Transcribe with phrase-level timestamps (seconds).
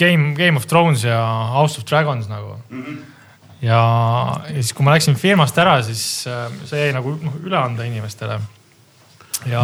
[0.00, 1.20] Game, Game of Thrones ja
[1.54, 2.82] House of Dragons nagu mm.
[2.82, 2.98] -hmm.
[3.62, 3.82] ja,
[4.48, 7.84] ja siis, kui ma läksin firmast ära, siis äh, see jäi nagu noh üle anda
[7.84, 8.40] inimestele.
[9.46, 9.62] ja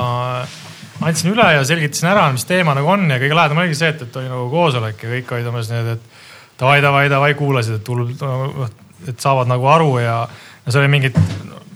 [1.04, 4.02] andsin üle ja selgitasin ära, mis teema nagu on ja kõige lahedam oligi see, et,
[4.02, 6.22] et oli nagu koosolek ja kõik olid umbes need, et
[6.60, 8.14] davai, davai, davai, kuulasid, et tuleb,
[9.08, 10.22] et saavad nagu aru ja,
[10.64, 11.12] ja see oli mingi,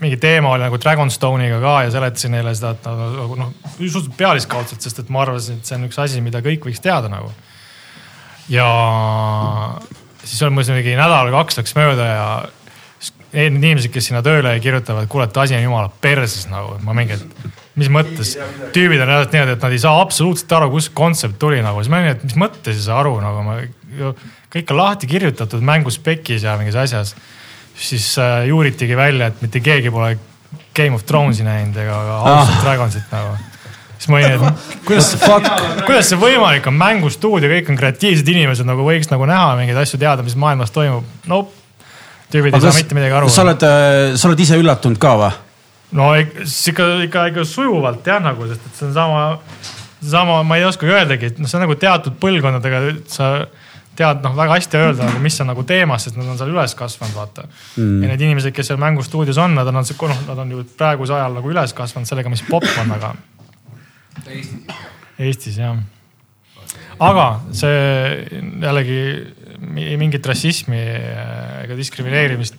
[0.01, 4.81] mingi teema oli nagu Dragonstone'iga ka ja seletasin neile seda, et nagu noh, suhteliselt pealiskaudselt,
[4.81, 7.29] sest et ma arvasin, et see on üks asi, mida kõik võiks teada nagu.
[8.51, 8.67] Ja
[10.23, 12.25] siis mul see mingi nädal või kaks läks mööda ja
[13.31, 17.15] need inimesed, kes sinna tööle kirjutavad, kuule, et asi on jumala perses nagu, ma mingi,
[17.15, 18.33] et mis mõttes.
[18.75, 21.91] tüübid on reaalselt niimoodi, et nad ei saa absoluutselt aru, kust kontsept tuli nagu, siis
[21.93, 23.55] ma olin, et mis mõttes ei saa aru nagu ma,
[24.51, 27.15] kõik on lahti kirjutatud mängu spekis ja mingis asjas.
[27.81, 30.17] siis äh, juuritigi välja, et mitte keegi pole
[30.75, 33.37] Game of Thronesi näinud ega House of Dragonsit nagu.
[34.01, 35.11] Siis ma olin, et kuidas,
[35.85, 39.99] kuidas see võimalik on, mängustuudio, kõik on kreatiivsed inimesed nagu võiks nagu näha mingeid asju,
[40.01, 41.05] teada, mis maailmas toimub.
[41.29, 41.43] no
[42.33, 43.29] tüübid ei saa mitte midagi aru.
[43.29, 43.65] sa oled,
[44.17, 45.31] sa oled ise üllatunud ka või?
[45.99, 49.25] no ikka, ikka, ikka sujuvalt jah, nagu, sest et see on sama,
[50.13, 53.33] sama, ma ei oskagi öeldagi, et noh, see on nagu teatud põlvkondadega, sa
[53.99, 56.73] tead noh, väga hästi öelda nagu, mis on nagu teemas, sest nad on seal üles
[56.79, 57.97] kasvanud, vaata mm..
[58.01, 61.35] ja need inimesed, kes seal mängustuudios on, nad on, noh, nad on ju praegusel ajal
[61.37, 63.11] nagu üles kasvanud sellega, mis popp on, aga
[65.21, 65.77] Eestis jah.
[66.99, 69.01] aga see jällegi
[69.61, 72.55] mi- mingit rassismi ega diskrimineerimist.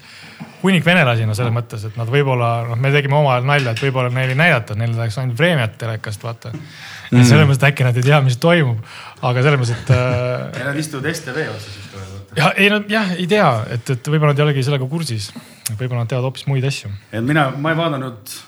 [0.63, 4.13] hunnik venelasi no selles mõttes, et nad võib-olla noh, me tegime omavahel nalja, et võib-olla
[4.15, 7.25] neil ei näidata, neil oleks ainult Vremjat telekast vaata mm..
[7.27, 8.79] selles mõttes, et äkki nad ei tea, mis toimub,
[9.27, 12.23] aga selles mõttes, et äh, ja nad istuvad STV otsas just praegu.
[12.39, 15.33] ja ei nad jah, ei tea, et, et võib-olla nad ei olegi sellega kursis.
[15.73, 16.95] võib-olla nad teavad hoopis muid asju.
[17.11, 18.39] et mina, ma ei vaadanud,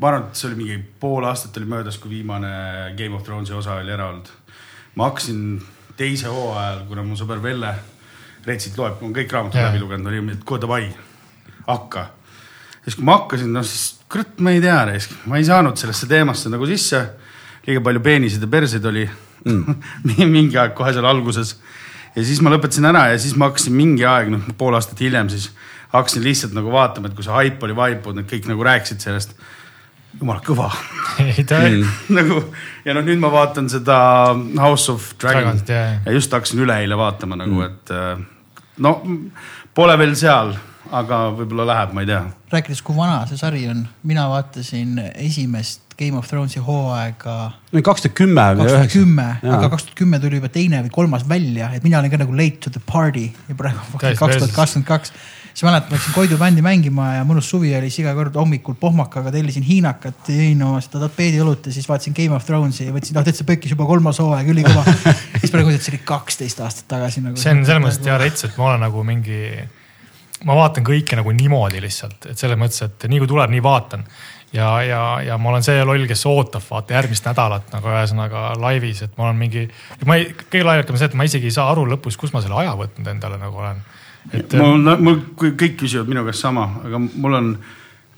[0.00, 2.50] ma arvan, et see oli mingi pool aastat oli möödas, kui viimane
[2.96, 4.28] Game of Thronesi osa oli ära olnud.
[4.96, 5.60] ma hakkasin
[5.96, 7.74] teise hooajal, kuna mu sõber Velle
[8.46, 10.86] Retsit loeb, on kõik raamatud läbi lugenud, oli, et kuule davai,
[11.66, 12.06] hakka.
[12.84, 14.78] siis kui ma hakkasin, no siis kurat, ma ei tea,
[15.28, 17.02] ma ei saanud sellesse teemasse nagu sisse.
[17.66, 19.04] liiga palju peeniseid ja perseid oli
[19.44, 19.74] mm.
[20.36, 21.58] mingi aeg kohe seal alguses.
[22.16, 25.28] ja siis ma lõpetasin ära ja siis ma hakkasin mingi aeg, noh pool aastat hiljem
[25.28, 25.50] siis
[25.92, 29.34] hakkasin lihtsalt nagu vaatama, et kui see haip oli vaibunud, kõik nagu rääkisid sellest.
[30.18, 30.70] Jumala kõva
[31.22, 31.60] ei ta
[32.18, 32.42] nagu
[32.84, 34.00] ja noh, nüüd ma vaatan seda
[34.58, 36.00] House of Dragon jah.
[36.04, 38.26] ja just hakkasin üleeile vaatama nagu mm., et äh,
[38.80, 38.96] no
[39.76, 40.54] pole veel seal,
[40.90, 42.24] aga võib-olla läheb, ma ei tea.
[42.52, 47.34] rääkides, kui vana see sari on, mina vaatasin esimest Game of Thronesi hooaega
[47.84, 49.02] kaks tuhat kümme või kaks tuhat üheksa.
[49.02, 52.22] kümme, aga kaks tuhat kümme tuli juba teine või kolmas välja, et mina olin ka
[52.22, 55.14] nagu late to the party ja praegu kaks tuhat kakskümmend kaks.
[55.60, 59.32] Siis mäletan, läksin Koidu bändi mängima ja mõnus suvi oli, siis iga kord hommikul pohmakaga
[59.34, 63.26] tellisin hiinakat, jõin oma seda tapeediõlut ja siis vaatasin Game of Thronesi ja võtsin, noh
[63.26, 64.86] täitsa pökkis juba kolmas hooaeg, ülikõva.
[65.42, 67.36] siis praegu see oli kaksteist aastat tagasi nagu.
[67.36, 69.42] see on selles mõttes hea rets, et ma olen nagu mingi,
[70.48, 74.08] ma vaatan kõike nagu niimoodi lihtsalt, et selles mõttes, et nii kui tuleb, nii vaatan.
[74.56, 79.04] ja, ja, ja ma olen see loll, kes ootab vaata järgmist nädalat nagu ühesõnaga laivis,
[79.04, 79.68] et ma olen mingi,
[80.08, 82.62] ma ei, kõige laiakam see, et ma isegi ei saa aru lõpus, kus ma selle
[82.64, 83.84] aja võtnud endale nagu olen.
[84.32, 87.52] Et mul, mul, kui kõik küsivad minu käest sama, aga mul on,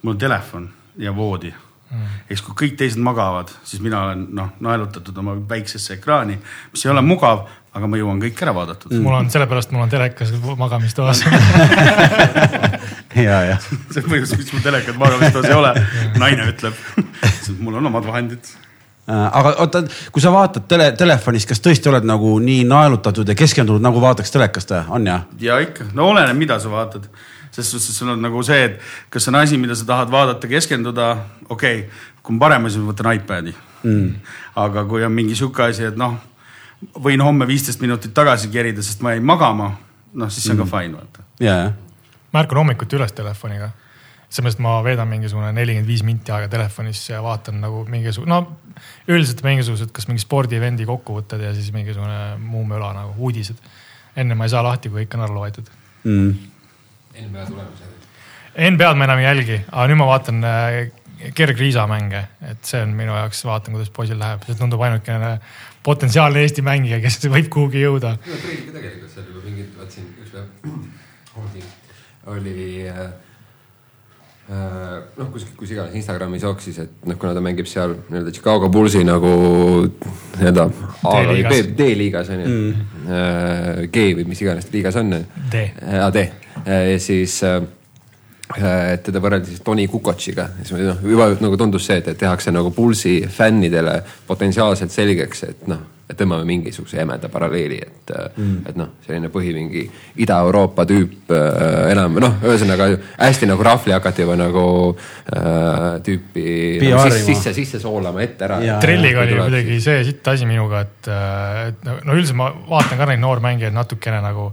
[0.03, 0.71] mul on telefon
[1.01, 1.53] ja voodi
[1.93, 2.21] mm..
[2.33, 6.39] eks kui kõik teised magavad, siis mina olen noh, naelutatud oma väiksesse ekraani,
[6.73, 9.05] mis ei ole mugav, aga ma jõuan kõik ära vaadatud mm..
[9.07, 11.23] mul on sellepärast, mul on telekas magamistoas.
[13.27, 13.61] ja, ja.
[13.63, 15.73] see on põhjus, miks mul telekat magamistoas ei ole.
[16.23, 16.77] naine ütleb,
[17.65, 18.53] mul on omad vahendid.
[19.11, 19.81] Äh, aga oota,
[20.15, 24.31] kui sa vaatad tele, telefonist, kas tõesti oled nagu nii naelutatud ja keskendunud, nagu vaataks
[24.31, 25.17] telekast, on ja?
[25.43, 27.09] ja ikka, no oleneb, mida sa vaatad.
[27.51, 28.79] selles suhtes, et sul on nagu see, et
[29.11, 31.17] kas on asi, mida sa tahad vaadata, keskenduda,
[31.49, 31.91] okei okay.,
[32.23, 34.15] kui on parem asi, ma võtan iPad'i mm..
[34.63, 36.15] aga kui on mingi sihuke asi, et noh,
[37.03, 39.73] võin homme viisteist minutit tagasi kerida, sest ma jäin magama,
[40.15, 40.71] noh siis see on mm.
[40.71, 41.27] ka fine, vaata.
[41.43, 42.07] ja, ja.
[42.33, 43.73] ma ärkan hommikuti üles telefoniga.
[44.33, 48.79] Seepärast ma veedan mingisugune nelikümmend viis minti aega telefonis ja vaatan nagu mingisugune, no
[49.13, 53.61] üldiselt mingisugused, kas mingi spordi-event'i kokkuvõtted ja siis mingisugune muu möla nagu uudised.
[54.17, 55.69] enne ma ei saa lahti, kui kõik on ära loetud.
[56.05, 56.33] Mm.
[57.27, 57.93] NBA tulemused.
[58.53, 60.79] NBA-d ma enam ei jälgi, aga nüüd ma vaatan äh,
[61.37, 65.37] kergriisamänge, et see on minu jaoks, vaatan, kuidas poisil läheb, see tundub ainukene
[65.87, 68.17] potentsiaalne Eesti mängija, kes võib kuhugi jõuda.
[68.25, 71.71] tegelikult seal juba mingid, vaatasin üks päev
[72.35, 73.07] oli, äh,
[74.53, 79.05] noh, kus, kus iganes Instagramis jooksis, et noh, kuna ta mängib seal nii-öelda Chicago Bullsi
[79.09, 79.33] nagu
[79.89, 80.67] nii-öelda
[81.03, 81.71] D-liigas.
[81.79, 83.87] D-liigas on ju mm..
[83.93, 85.15] G või mis iganes liigas on.
[85.53, 85.69] D.
[86.17, 86.27] D
[86.67, 87.63] ja siis äh,
[88.61, 92.73] et teda võrreldi siis Tony Kukotšiga, siis noh, juba nagu tundus see, et tehakse nagu
[92.75, 95.81] Pulsi fännidele potentsiaalselt selgeks, et noh,
[96.19, 99.85] tõmbame mingisuguse jämeda paralleeli, et mm., et noh, selline põhi mingi
[100.25, 102.89] Ida-Euroopa tüüp äh, enam noh, ühesõnaga
[103.19, 106.45] hästi nagu rahvli hakati juba nagu äh, tüüpi
[106.85, 108.61] nagu sisse, sisse, sisse soolama ette ära.
[108.83, 111.11] Trelliga oli kuidagi see sitt asi minuga, et,
[111.69, 114.51] et no üldiselt ma vaatan ka neid noormängijaid natukene nagu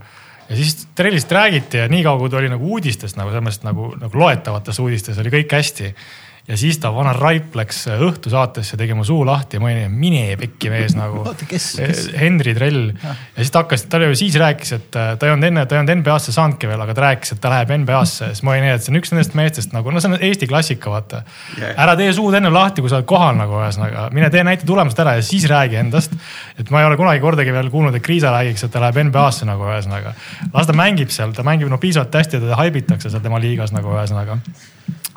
[0.49, 3.91] ja siis Trellist räägiti ja niikaua kui ta oli nagu uudistest nagu selles mõttes nagu,
[3.99, 5.93] nagu loetavates uudistes oli kõik hästi.
[6.49, 10.23] Ja siis ta vana Raip läks õhtusaatesse, tegi mu suu lahti ja ma olin, mine
[10.39, 11.21] pekki mees nagu.
[11.29, 11.99] Oota, kes- kes?
[12.17, 15.47] Henri Trell ja siis ta hakkas, ta ju siis rääkis, et äh, ta ei olnud
[15.51, 18.41] enne, ta ei olnud NBA-sse saanudki veel, aga ta rääkis, et ta läheb NBA-sse, siis
[18.47, 21.21] ma olin et see on üks nendest meestest nagu, no see on Eesti klassika, vaata
[21.59, 21.73] Yeah.
[21.81, 24.99] ära tee suud enne lahti, kui sa oled kohal nagu ühesõnaga, mine tee näita tulemust
[25.01, 26.13] ära ja siis räägi endast.
[26.59, 29.45] et ma ei ole kunagi kordagi veel kuulnud, et Kriisa räägiks, et ta läheb NBA-sse
[29.49, 30.13] nagu ühesõnaga.
[30.53, 33.73] las ta mängib seal, ta mängib no piisavalt hästi ja teda haibitakse seal tema liigas
[33.75, 34.39] nagu ühesõnaga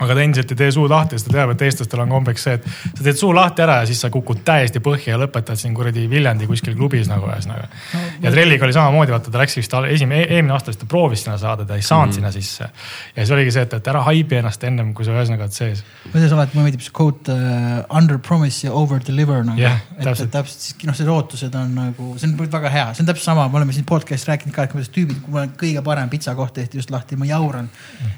[0.05, 2.59] aga ta endiselt ei tee suud lahti, sest ta teab, et eestlastel on kombeks see,
[2.59, 2.67] et
[2.97, 6.05] sa teed suu lahti ära ja siis sa kukud täiesti põhja ja lõpetad siin kuradi
[6.11, 7.69] Viljandi kuskil klubis nagu ühesõnaga.
[8.23, 11.39] ja Trelliga oli samamoodi, vaata ta läks vist esimene, eelmine aasta vist ta proovis sinna
[11.41, 12.19] saada, ta ei saanud mm.
[12.19, 12.69] sinna sisse.
[13.17, 15.85] ja siis oligi see, et, et ära haibi ennast ennem, kui sa ühesõnaga oled sees.
[16.11, 20.05] kuidas alati mulle meeldib see quote uh, under promise ja over deliver nagu Jah, et,
[20.07, 20.33] täpselt.
[20.35, 23.49] täpselt siis noh, need ootused on nagu, see on väga hea, see on täpselt sama,
[23.53, 26.55] me oleme siin podcast'is rääkinud ka, et kuidas tüübid, kui mul on kõige parem pitsakoht
[26.59, 27.69] tehti just lahti, ma jauran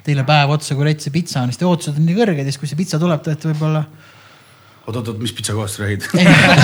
[0.07, 2.49] teile päev otsa, kui rets see pitsa on, siis teie ootused on nii kõrged ja
[2.49, 3.85] siis, kui see pitsa tuleb, te olete võib-olla
[4.85, 6.05] oot-oot-oot, mis pitsakohast räägid?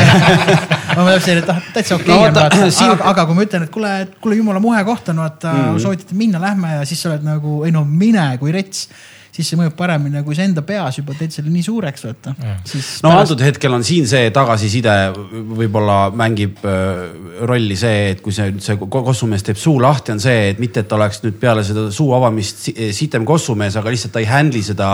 [0.97, 3.39] ma mõtlesin, et ah, täitsa okei No okay, vaata, on vaata siin- aga, aga kui
[3.39, 6.83] ma ütlen, et kuule, kuule jumala muhe koht on vaata mm., soovitati minna, lähme ja
[6.89, 8.89] siis sa oled nagu, ei no mine kui rets,
[9.41, 12.35] siis see mõjub paremini, kui sa enda peas juba teed selle nii suureks vaata
[13.03, 14.93] no antud hetkel on siin see tagasiside
[15.57, 17.03] võib-olla mängib äh,
[17.49, 20.83] rolli see, et kui see, see ko- kossumees teeb suu lahti, on see, et mitte,
[20.85, 24.29] et ta oleks nüüd peale seda suu avamist si- sitem kossumees, aga lihtsalt ta ei
[24.29, 24.91] handle'i seda,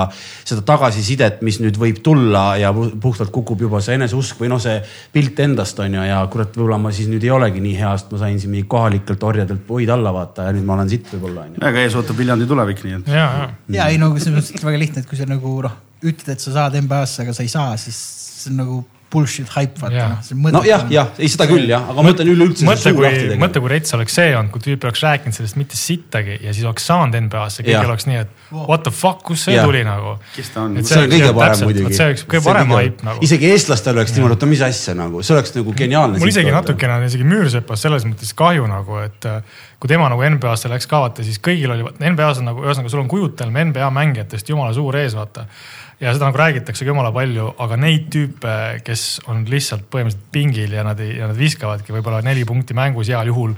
[0.47, 4.61] seda tagasisidet, mis nüüd võib tulla ja pu- puhtalt kukub juba see eneseusk või noh,
[4.63, 4.79] see
[5.15, 8.13] pilt endast on ju ja kurat, võib-olla ma siis nüüd ei olegi nii hea, sest
[8.15, 11.47] ma sain siin mingi kohalikelt orjadelt puid alla vaata ja nüüd ma olen sitt võib-olla
[11.49, 11.65] on ju.
[11.67, 13.11] aga ees ootab Viljandi tulevik, nii et.
[13.13, 13.27] ja,
[13.73, 16.43] ja ja ei no selles mõttes väga lihtne, et kui sa nagu noh, ütled, et
[16.43, 17.99] sa saad NBA-sse, aga sa ei saa, siis
[18.43, 20.49] see on nagu bullshit hype vaata noh.
[20.57, 23.95] nojah, jah, ei seda küll jah, aga ma mõtlen üleüldse mõtle, kui mõtle, kui rets
[23.95, 27.63] oleks see olnud, kui tüüp oleks rääkinud sellest mitte sittagi ja siis oleks saanud NBA-sse,
[27.63, 27.87] kõik Jah.
[27.87, 29.69] oleks nii, et what the fuck, kust see Jah.
[29.69, 30.17] tuli nagu.
[30.35, 31.95] see on kõige parem muidugi.
[31.95, 33.23] see oleks kõige parem hype nagu.
[33.29, 36.19] isegi eestlastel oleks niimoodi, oota, mis asja nagu, see oleks nagu geniaalne.
[36.23, 40.27] mul isegi natukene on isegi Müürsepast selles mõttes kahju nagu, et äh, kui tema nagu
[40.35, 43.91] NBA-sse läks ka vaata, siis kõigil oli, NBA-s on nagu ühesõnaga, sul on kujutelm NBA
[43.95, 45.47] mängijatest jumala suur ees, vaata
[46.01, 48.55] ja seda nagu räägitaksegi jumala palju, aga neid tüüpe,
[48.85, 53.09] kes on lihtsalt põhimõtteliselt pingil ja nad ei, ja nad viskavadki võib-olla neli punkti mängus
[53.09, 53.55] heal juhul.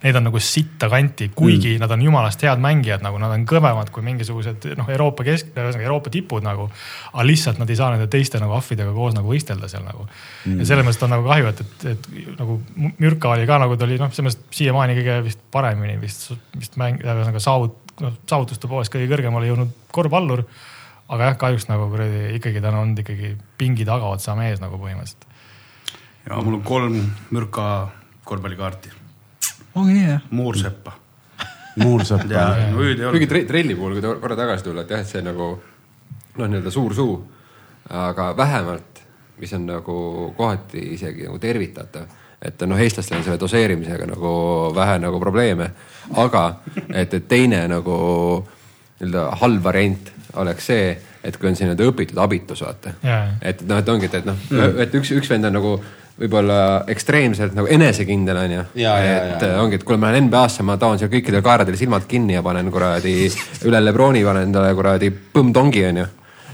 [0.00, 1.82] Need on nagu sitta kanti, kuigi mm.
[1.84, 5.84] nad on jumalast head mängijad, nagu nad on kõvemad kui mingisugused noh, Euroopa kesk, ühesõnaga
[5.90, 6.70] Euroopa tipud nagu.
[7.12, 10.62] aga lihtsalt nad ei saa nende teiste nagu ahvidega koos nagu võistelda seal nagu mm..
[10.62, 12.58] ja selles mõttes on nagu kahju, et, et, et nagu
[13.02, 16.80] Mürka oli ka nagu ta oli noh, selles mõttes siiamaani kõige vist paremini vist, vist
[16.80, 20.46] mäng, ühesõnaga saavut-, noh saavutuste poolest kõige kõrgemale jõudnud korvpallur
[21.12, 25.28] aga jah, kahjuks nagu kuradi ikkagi ta on olnud ikkagi pingi tagaotsa mees nagu põhimõtteliselt.
[26.28, 26.98] ja mul on kolm
[27.30, 27.68] mürka
[28.24, 28.92] korvpallikaarti,
[29.74, 30.26] ongi nii jah?
[30.30, 30.98] muurseppa
[31.76, 32.74] Muursepp ja on.
[32.76, 35.46] no ei kuigi trelli puhul, kui ta korra tagasi tulla, et jah, et see nagu
[36.36, 37.14] noh, nii-öelda suur suu,
[37.88, 39.00] aga vähemalt,
[39.40, 39.96] mis on nagu
[40.36, 44.32] kohati isegi nagu tervitatav, et noh, eestlastel on selle doseerimisega nagu
[44.76, 45.70] vähe nagu probleeme,
[46.20, 46.44] aga
[46.90, 47.96] et, et teine nagu
[49.02, 50.92] nii-öelda halb variant oleks see,
[51.22, 53.24] et kui on see nii-öelda õpitud abitus, vaata Jaa..
[53.42, 54.46] et noh, et ongi, et, et noh,
[54.82, 55.74] et üks, üks vend on nagu
[56.22, 56.56] võib-olla
[56.92, 58.64] ekstreemselt nagu enesekindel onju.
[58.76, 58.82] Et
[59.42, 59.52] jaa.
[59.62, 62.68] ongi, et kuule, ma lähen NBA-sse, ma taon seal kõikidel kaeradel silmad kinni ja panen
[62.72, 63.14] kuradi
[63.68, 66.08] üle Lebroni panen endale kuradi põmm-tongi onju.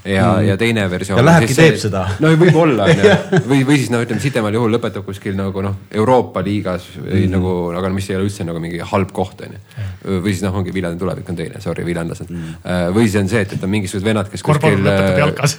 [0.05, 1.21] Ja mm., ja teine versioon.
[1.21, 2.05] Ja lähebki teeb seda.
[2.23, 6.43] no võib-olla onju, või, või siis noh, ütleme sitemal juhul lõpetab kuskil nagu noh, Euroopa
[6.47, 7.35] liigas või mm.
[7.35, 9.61] nagu, aga mis ei ole üldse nagu mingi halb koht onju.
[10.09, 12.59] või siis noh, ongi Viljandi tulevik on teine, sorry, viljandlased mm..
[12.97, 14.89] või siis on see, et, et on mingisugused vennad, kes korvpall kuskil.
[14.89, 15.57] lõpetab jalkas.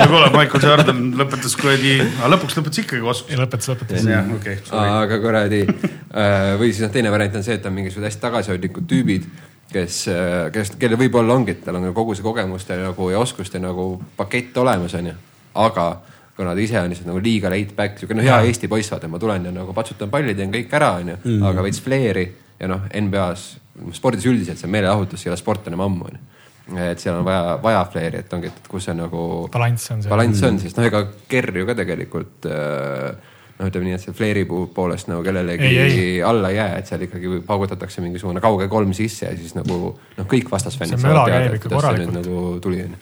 [0.00, 1.96] no kuule, Michael Jordan lõpetas kuradi,
[2.34, 3.38] lõpuks lõpetas ikkagi oskus.
[3.40, 4.08] lõpetas, lõpetas.
[4.10, 4.94] jah, okei, sorry.
[5.04, 8.88] aga kuradi äh, või siis noh, teine variant on see, et on mingisugused hästi tagasihoidlikud
[8.90, 9.28] tüübid,
[9.74, 10.00] kes,
[10.54, 14.94] kes, kellel võib-olla ongi, tal on kogu see kogemuste nagu ja oskuste nagu pakett olemas,
[14.98, 15.14] onju.
[15.62, 15.88] aga
[16.36, 19.10] kuna ta ise on lihtsalt nagu liiga laid back, siuke noh, hea Eesti poiss, vaata,
[19.10, 21.18] ma tulen ja nagu patsutan palli, teen kõik ära, onju,
[21.50, 22.24] aga veits flair'i
[22.60, 23.58] ja noh, NBA-s,
[23.94, 26.30] spordis üldiselt see meeleohutus ei ole sport enam ammu, onju
[26.64, 29.20] et seal on vaja, vaja flair'i, et ongi, et kus see nagu
[29.52, 30.10] balanss on see.
[30.10, 34.16] balanss on siis noh, ega Kerr ju ka tegelikult äh, noh, ütleme nii, et see
[34.16, 38.68] flair'i poolest nagu kellelegi Ei, ei, alla ei jää, et seal ikkagi paugutatakse mingisugune kauge
[38.72, 42.42] kolm sisse ja siis nagu noh, kõik vastasfännid saavad teada, et kuidas see nüüd nagu
[42.64, 43.00] tuli onju.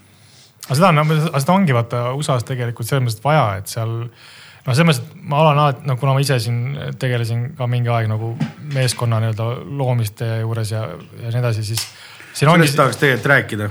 [0.69, 4.75] aga seda on, aga seda ongi vaata USA-s tegelikult selles mõttes vaja, et seal noh,
[4.75, 6.61] selles mõttes, et ma olen alati, no kuna ma ise siin
[7.01, 8.35] tegelesin ka mingi aeg nagu
[8.75, 9.49] meeskonna nii-öelda
[9.81, 10.85] loomiste juures ja,
[11.23, 11.87] ja nii edasi, siis
[12.33, 13.71] siin ongi sellest, tahaks tegelikult rääkida.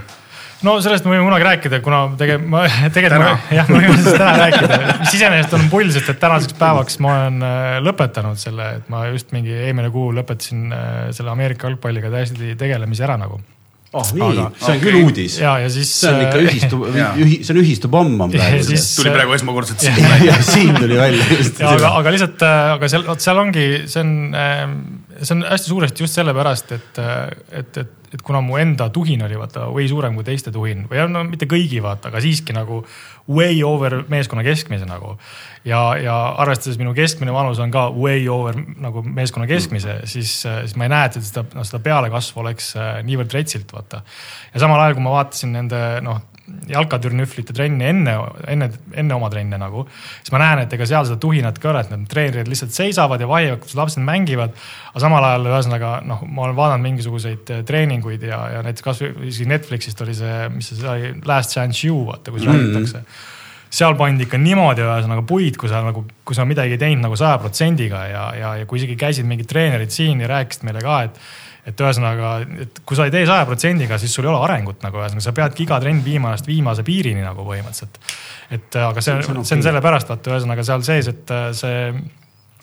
[0.66, 2.66] No sellest me võime kunagi rääkida, kuna tege-, ma
[2.96, 3.30] tegelikult Täna.
[3.38, 7.00] ma- jah, me võime sellest täna rääkida, mis iseenesest on pull, sest et tänaseks päevaks
[7.04, 11.70] ma olen äh, lõpetanud selle, et ma just mingi eelmine kuu lõpetasin äh, selle Ameerika
[11.70, 13.40] jalgpalliga täiesti tegelemise ära nagu.
[13.94, 15.06] oh nii Aga-, see on küll okei.
[15.10, 15.34] uudis.
[15.42, 15.90] ja, ja siis.
[16.00, 19.84] see on ikka ühistu Jaa., see on ühistupomm on praegu siis- tuli praegu esmakordselt
[20.24, 22.46] ja siin tuli välja just aga, aga lihtsalt,
[22.78, 24.14] aga seal, vot seal ongi, see on,
[25.24, 27.02] see on hästi suuresti just sellepärast, et,
[27.64, 31.06] et, et, et kuna mu enda tuhin oli vaata way suurem kui teiste tuhin või
[31.12, 32.82] no mitte kõigi vaata, aga siiski nagu
[33.32, 35.18] way over meeskonna keskmise nagu.
[35.66, 40.34] ja, ja arvestades minu keskmine vanus on ka way over nagu meeskonna keskmise mm., siis,
[40.44, 44.04] siis ma ei näe, et seda, noh seda pealekasvu oleks äh, niivõrd retsilt vaata.
[44.54, 46.22] ja samal ajal, kui ma vaatasin nende noh
[46.72, 48.16] jalkatürnühvlite trenni enne,
[48.52, 49.86] enne, enne oma trenne nagu.
[50.20, 52.76] siis ma näen, et ega seal seda tuhinat ka ei ole, et need treenerid lihtsalt
[52.76, 54.56] seisavad ja vaiavad, kus lapsed mängivad.
[54.92, 59.30] aga samal ajal ühesõnaga noh, ma olen vaadanud mingisuguseid eh, treeninguid ja, ja näiteks kasvõi
[59.32, 62.74] isegi Netflixist oli see, mis see oli, Last Chance You vaata, kus mm -hmm.
[62.74, 63.06] räägitakse
[63.72, 67.16] seal pandi ikka niimoodi ühesõnaga puid, kui sa nagu, kui sa midagi ei teinud nagu
[67.20, 70.98] saja protsendiga ja, ja, ja kui isegi käisid mingid treenerid siin ja rääkisid meile ka,
[71.08, 71.22] et
[71.68, 72.32] et ühesõnaga,
[72.64, 75.36] et kui sa ei tee saja protsendiga, siis sul ei ole arengut nagu ühesõnaga, sa
[75.38, 78.02] peadki iga trenn viima ennast viimase piirini nagu põhimõtteliselt.
[78.58, 81.78] et aga see, See on see on sellepärast vaata ühesõnaga seal sees, et äh, see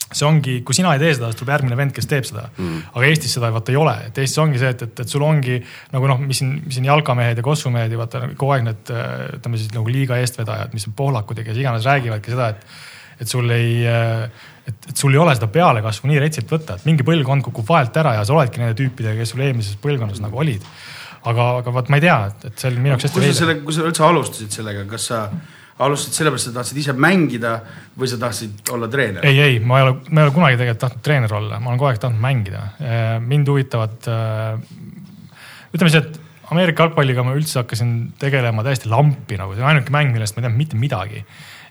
[0.09, 2.93] see ongi, kui sina ei tee seda, siis tuleb järgmine vend, kes teeb seda mm..
[2.95, 5.59] aga Eestis seda vaata ei ole, et Eestis ongi see, et, et, et sul ongi
[5.93, 9.11] nagu noh, mis siin, mis siin jalkamehed ja kossumehed ja vaata kogu aeg need äh,
[9.37, 12.65] ütleme siis nagu liiga eestvedajad, mis on pohlakud ja kes iganes räägivadki seda, et,
[13.19, 17.07] et sul ei, et, et sul ei ole seda pealekasvu nii retsilt võtta, et mingi
[17.07, 20.65] põlvkond kukub vahelt ära ja sa oledki nende tüüpidega, kes sul eelmises põlvkonnas nagu olid.
[21.29, 23.75] aga, aga vot ma ei tea, et, et see oli minu jaoks hästi veider kui
[23.75, 25.25] sa üldse alustasid sellega, kas sa
[25.85, 27.57] alustasid sellepärast, et sa tahtsid ise mängida
[27.99, 29.27] või sa tahtsid olla treener?
[29.27, 31.83] ei, ei, ma ei ole, ma ei ole kunagi tegelikult tahtnud treener olla, ma olen
[31.83, 32.65] kogu aeg tahtnud mängida.
[33.27, 34.09] mind huvitavad,
[35.75, 39.93] ütleme siis, et Ameerika jalgpalliga ma üldse hakkasin tegelema täiesti lampi nagu, see on ainuke
[39.93, 41.25] mäng, millest ma ei teadnud mitte midagi.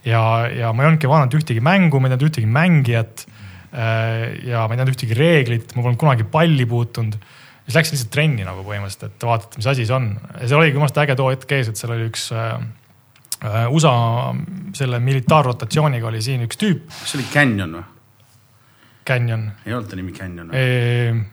[0.07, 0.21] ja,
[0.51, 3.25] ja ma ei olnudki vaadanud ühtegi mängu, ma ei teadnud ühtegi mängijat.
[3.71, 7.17] ja ma ei teadnud ühtegi reeglit, ma polnud kunagi palli puutunud.
[7.65, 10.79] siis läksin lihtsalt trenni nagu põhimõtteliselt, et vaadata, mis asi see on ja see oligi
[10.79, 12.53] arust äge too hetk ees, et seal oli üks äh,
[13.43, 13.93] äh, USA
[14.77, 17.89] selle militaarrotatsiooniga oli siin üks tüüp, kas see oli Canyon või?
[19.07, 21.25] Canyon ei olnud ta nimi Canyon või?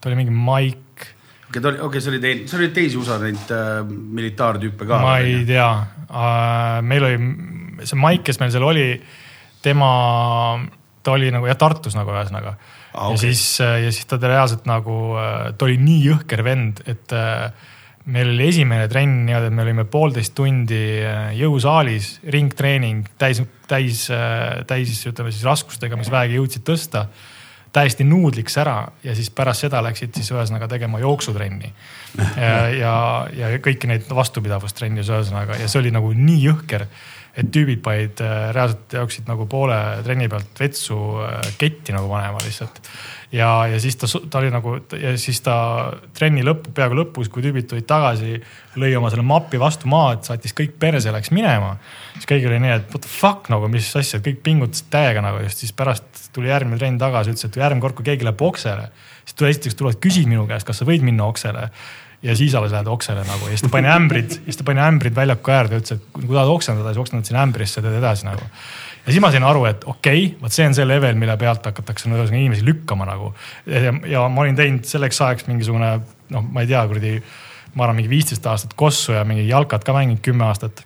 [0.00, 0.89] Ta oli mingi Mike,
[1.50, 5.00] okei, ta oli, okei, see oli teine, see oli teisi USA neid äh, militaartüüpe ka.
[5.02, 5.70] ma ei tea.
[6.86, 7.16] meil oli
[7.86, 8.86] see Mike, kes meil seal oli,
[9.64, 9.90] tema,
[11.02, 13.10] ta oli nagu jah, Tartus nagu ühesõnaga ah,.
[13.10, 13.16] okei.
[13.16, 15.16] ja siis, ja siis ta reaalselt nagu,
[15.56, 17.50] ta oli nii jõhker vend, et äh,
[18.10, 24.06] meil oli esimene trenn niimoodi, et me olime poolteist tundi äh, jõusaalis, ringtreening täis, täis,
[24.70, 27.08] täis ütleme siis raskustega, mis vähegi jõudsid tõsta
[27.72, 31.70] täiesti nuudliks ära ja siis pärast seda läksid siis ühesõnaga tegema jooksutrenni.
[32.40, 32.94] ja, ja,
[33.36, 36.86] ja kõiki neid vastupidavustrenni ühesõnaga ja see oli nagu nii jõhker,
[37.38, 42.42] et tüübid panid äh, reaalselt jooksid nagu poole trenni pealt vetsu äh, ketti nagu panema
[42.42, 42.82] lihtsalt.
[43.32, 45.54] ja, ja siis ta, ta oli nagu ja siis ta
[46.16, 48.40] trenni lõppu, peaaegu lõpus, kui tüübid tulid tagasi,
[48.80, 51.76] lõi oma selle mapi vastu maad, saatis kõik perse, läks minema.
[52.16, 55.42] siis kõigil oli nii, et what the fuck nagu, mis asja, kõik pingutasid täiega nagu
[55.44, 58.90] just siis pärast tuli järgmine trenn tagasi, ütles, et järgmine kord, kui keegi läheb oksele,
[59.24, 61.68] siis tule esiteks tulevad, küsid minu käest, kas sa võid minna oksele
[62.22, 65.16] ja siis alles lähed oksele nagu ja siis ta pani ämbrid, siis ta pani ämbrid
[65.16, 68.44] väljaku äärde ütles, et kui tahad oksendada, siis oksendad sinna ämbrisse, teed edasi nagu.
[69.04, 71.66] Ja siis ma sain aru, et okei okay,, vot see on see level, mille pealt
[71.70, 73.32] hakatakse no, ühesõnaga inimesi lükkama nagu.
[73.66, 75.94] Ja, ja ma olin teinud selleks ajaks mingisugune
[76.34, 77.16] noh, ma ei tea, kuradi,
[77.74, 80.84] ma arvan, mingi viisteist aastat kossu ja mingi jalkat ka mänginud kümme aastat.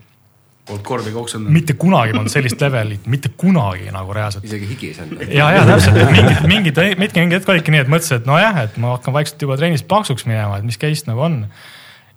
[0.65, 1.53] polnud kordagi oksendanud.
[1.53, 4.45] mitte kunagi polnud sellist levelit, mitte kunagi nagu reaalselt.
[4.49, 5.17] isegi higis on.
[5.29, 8.61] ja, ja täpselt, et mingid, mingid, mingid, mingi hetk olidki nii, et mõtlesin, et nojah,
[8.65, 11.43] et ma hakkan vaikselt juba trennis paksuks minema, et mis case nagu on.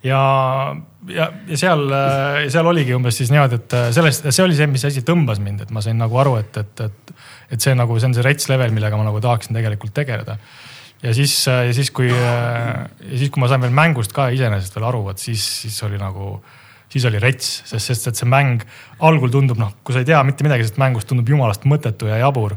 [0.06, 0.22] ja,
[1.10, 1.84] ja, ja seal,
[2.54, 5.74] seal oligi umbes siis niimoodi, et sellest, see oli see, mis asi tõmbas mind, et
[5.74, 7.16] ma sain nagu aru, et, et, et,
[7.56, 10.38] et see nagu, see on see rets level, millega ma nagu tahaksin tegelikult tegeleda.
[11.04, 14.90] ja siis, ja siis, kui, ja siis, kui ma sain veel mängust ka iseenesest veel
[14.92, 16.38] aru, vot siis, siis oli nagu
[16.92, 18.64] siis oli rets, sest, sest et see mäng
[19.04, 22.22] algul tundub noh, kui sa ei tea mitte midagi sellest mängust, tundub jumalast mõttetu ja
[22.22, 22.56] jabur.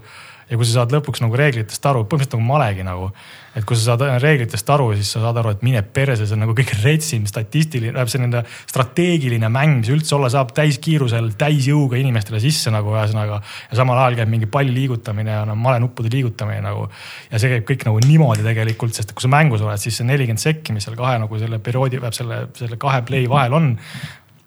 [0.50, 3.10] Ja kui sa saad lõpuks nagu reeglitest aru, põhimõtteliselt nagu malegi nagu,
[3.56, 6.42] et kui sa saad reeglitest aru, siis sa saad aru, et mine perse, see on
[6.44, 12.72] nagu kõige retsim statistiline, selline strateegiline mäng, mis üldse olla saab täiskiirusel, täisjõuga inimestele sisse
[12.74, 13.40] nagu ühesõnaga.
[13.70, 16.88] ja samal ajal käib mingi palli liigutamine ja no malenuppude liigutamine nagu.
[17.30, 20.42] ja see käib kõik nagu niimoodi tegelikult, sest kui sa mängus oled, siis see nelikümmend
[20.42, 23.74] sekki, mis seal kahe nagu selle perioodi, selle, selle kahe play vahel on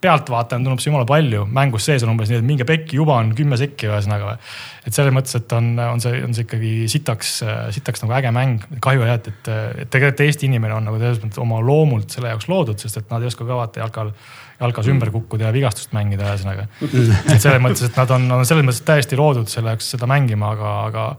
[0.03, 3.31] pealtvaatajana tundub see jumala palju, mängus sees on umbes nii, et minge pekki, juba on
[3.37, 4.35] kümme sekki ühesõnaga.
[4.83, 7.33] et selles mõttes, et on, on see, on see ikkagi sitaks,
[7.77, 8.67] sitaks nagu äge mäng.
[8.83, 9.51] kahju jah, et, et,
[9.85, 13.13] et tegelikult Eesti inimene on nagu selles mõttes oma loomult selle jaoks loodud, sest et
[13.13, 14.13] nad ei oska ka vaata jalkal
[14.59, 16.67] jalkas ümber kukkuda ja vigastust mängida, ühesõnaga.
[16.83, 20.53] et selles mõttes, et nad on, on selles mõttes täiesti loodud selle jaoks seda mängima,
[20.55, 21.09] aga, aga,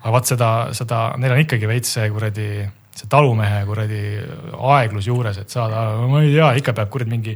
[0.00, 2.48] aga vaat seda, seda, neil on ikkagi veits see kuradi
[2.94, 4.02] see talumehe kuradi
[4.76, 7.34] aeglus juures, et saada, ma ei tea, ikka peab kuradi mingi,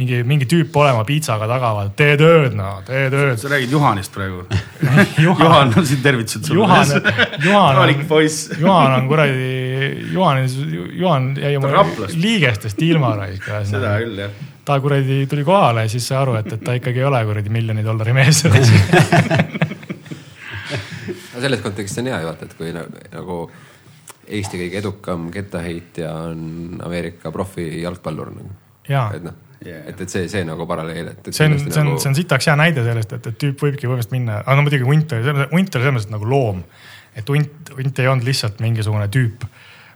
[0.00, 3.36] mingi, mingi tüüp olema piitsaga taga, tee tööd, no tee tööd.
[3.40, 4.38] sa räägid Juhanist praegu
[5.24, 6.60] Juhan, Juhan on siin tervitused sulle.
[6.62, 6.86] Juhan,
[7.44, 7.88] Juhan on,
[8.60, 9.50] Juhan on kuradi,
[10.14, 10.36] Juhan,
[10.96, 11.68] Juhan jäi oma
[12.14, 13.44] liigestest ilma raisk.
[13.68, 14.32] seda küll jah
[14.64, 17.50] ta kuradi tuli kohale ja siis sai aru, et, et ta ikkagi ei ole kuradi
[17.50, 18.44] miljoni dollari mees
[21.42, 23.50] selles kontekstis on hea ju vaata, et kui nagu
[24.32, 26.38] Eesti kõige edukam kettaheitja on
[26.86, 28.50] Ameerika profijalgpallur nagu.
[28.86, 29.34] et noh
[29.66, 31.34] yeah., et, et see, see nagu paralleel, et, et.
[31.34, 33.88] see on, see on nagu..., see on sitaks hea näide sellest, et, et tüüp võibki
[33.88, 36.62] põhimõtteliselt minna, aga no muidugi hunt oli, hunt oli selles mõttes nagu loom.
[37.18, 39.44] et hunt, hunt ei olnud lihtsalt mingisugune tüüp,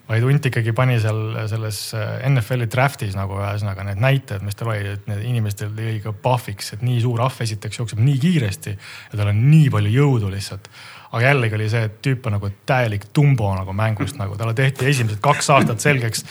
[0.07, 4.71] vaid hunt ikkagi pani seal selles äh, NFL-i draft'is nagu ühesõnaga need näitajad, mis tal
[4.71, 8.77] olid, et need inimestel jäi ka puhviks, et nii suur ahv esiteks jookseb nii kiiresti
[8.77, 10.71] ja tal on nii palju jõudu lihtsalt
[11.17, 14.89] aga jällegi oli see, et tüüp on nagu täielik tumbo nagu mängust nagu, talle tehti
[14.93, 16.25] esimesed kaks aastat selgeks.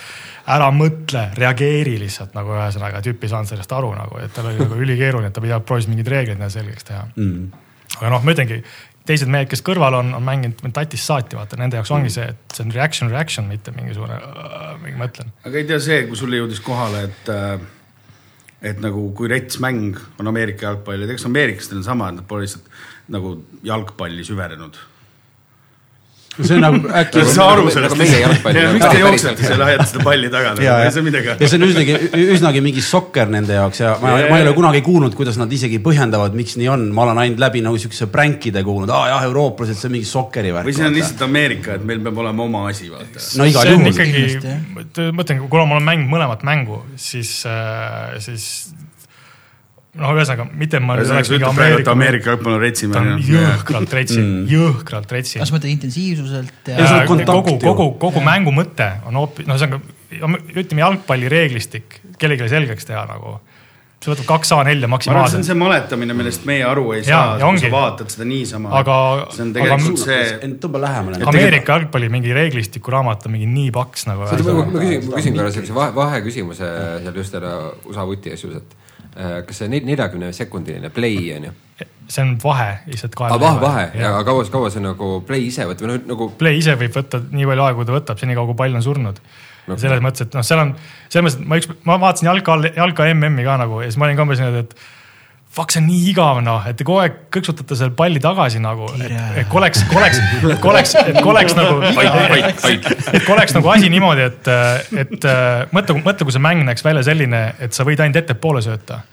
[0.45, 4.61] ära mõtle, reageeri lihtsalt nagu ühesõnaga, tüüp ei saanud sellest aru nagu, et tal oli
[4.61, 7.47] nagu ülikeeruline, et ta pidab, proovis mingeid reegleid selgeks teha mm..
[7.97, 8.59] aga noh, ma ütlengi,
[9.09, 12.57] teised mehed, kes kõrval on, on mänginud tatist saati, vaata nende jaoks ongi see, et
[12.57, 15.33] see on reaction, reaction, mitte mingisugune äh,, mingi ma ütlen.
[15.45, 17.71] aga ei tea see, kui sulle jõudis kohale, et äh,
[18.65, 22.27] et nagu kui rets mäng on Ameerika jalgpall ja eks ameeriklastel on sama, et nad
[22.29, 22.69] pole lihtsalt
[23.13, 24.77] nagu jalgpalli süvenenud
[26.43, 27.23] see on nagu äkki.
[27.31, 31.31] sa aru sellest, miks te jooksete seal, ajate seda palli taga, ei saa midagi.
[31.31, 31.95] ja see on üsnagi,
[32.35, 35.79] üsnagi mingi sokker nende jaoks ja ma, ma ei ole kunagi kuulnud, kuidas nad isegi
[35.85, 36.87] põhjendavad, miks nii on.
[36.95, 40.53] ma olen ainult läbi nagu siukse pränkide kuulnud, aa jah, eurooplased, see on mingi sokkeri
[40.55, 40.69] värk.
[40.69, 43.23] või see on lihtsalt Ameerika, et meil peab olema oma asi, vaata.
[43.39, 43.91] no igal juhul.
[43.93, 48.49] ikkagi, mõtlen, kuna ma olen mänginud mõlemat mängu, siis, äh, siis
[50.01, 50.97] noh, ühesõnaga mitte ma.
[50.99, 52.95] Ameerika, Ameerika jalgpall on retsimine.
[52.95, 55.41] ta on jõhkralt retsi mm., jõhkralt retsi.
[55.41, 57.03] kas mõtled intensiivsuselt ja, ja?
[57.07, 58.27] kogu, kogu, kogu ja.
[58.29, 59.81] mängu mõte on hoopis, noh, ühesõnaga
[60.55, 63.39] ütleme jalgpalli reeglistik kellelegi selgeks teha nagu
[64.05, 65.33] see võtab kaks A4 maksimaalselt.
[65.33, 68.71] see on see mäletamine, millest meie aru ei ja, saa, kui sa vaatad seda niisama.
[68.79, 68.97] aga,
[69.33, 70.49] see on tegelikult see.
[70.61, 71.21] tõmba lähemale.
[71.31, 74.27] Ameerika jalgpalli mingi reeglistiku raamat on mingi nii paks nagu.
[74.29, 76.71] ma küsin, ma küsin korra siukse vaheküsimuse
[77.05, 77.55] seal just ära
[77.89, 78.84] USA vuti asjus, et
[79.15, 81.55] kas see neljakümne sekundiline play on ju?
[82.07, 83.39] see on vahe lihtsalt kahe.
[83.39, 86.29] vahe, vahe ja, ja kaua, kaua see nagu play ise võtab või nagu?
[86.39, 89.21] Play ise võib võtta nii palju aega, kui ta võtab, senikaua kui pall on surnud
[89.67, 89.77] no,.
[89.81, 90.75] selles mõttes, et noh, seal on,
[91.09, 94.09] selles mõttes, et ma üks, ma vaatasin jalka, jalka MM-i ka nagu ja siis ma
[94.09, 94.77] olin ka umbes niimoodi, et
[95.55, 98.89] fuck, see on nii igav noh, et te kogu aeg kõksutate selle palli tagasi nagu,
[98.99, 100.21] et, oleks, oleks,
[100.67, 101.79] oleks, et oleks nagu,
[103.15, 104.53] et oleks nagu asi niimoodi, et,
[105.05, 105.27] et
[105.75, 109.03] mõtle, mõtle, kui see mäng näeks välja selline, et sa võid ainult ettepoole sööta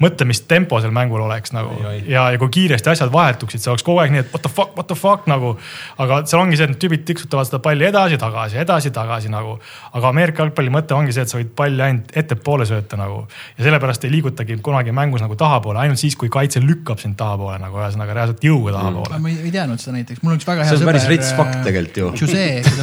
[0.00, 1.98] mõtle, mis tempo seal mängul oleks nagu oi, oi.
[2.10, 4.74] ja, ja kui kiiresti asjad vahetuksid, see oleks kogu aeg nii, et what the fuck,
[4.78, 5.54] what the fuck nagu.
[6.02, 9.58] aga seal ongi see, et tüübid tiksutavad seda palli edasi-tagasi, edasi-tagasi nagu.
[9.92, 13.24] aga Ameerika jalgpalli mõte ongi see, et sa võid palli ainult ettepoole sööta nagu.
[13.58, 17.58] ja sellepärast ei liigutagi kunagi mängus nagu tahapoole, ainult siis, kui kaitse lükkab sind tahapoole
[17.62, 19.26] nagu ühesõnaga reaalselt jõuga tahapoole mm..
[19.26, 20.78] ma ei, ei teadnud seda näiteks, mul on üks väga hea sõber.
[20.78, 22.30] see on päris rets fakt tegelikult ju.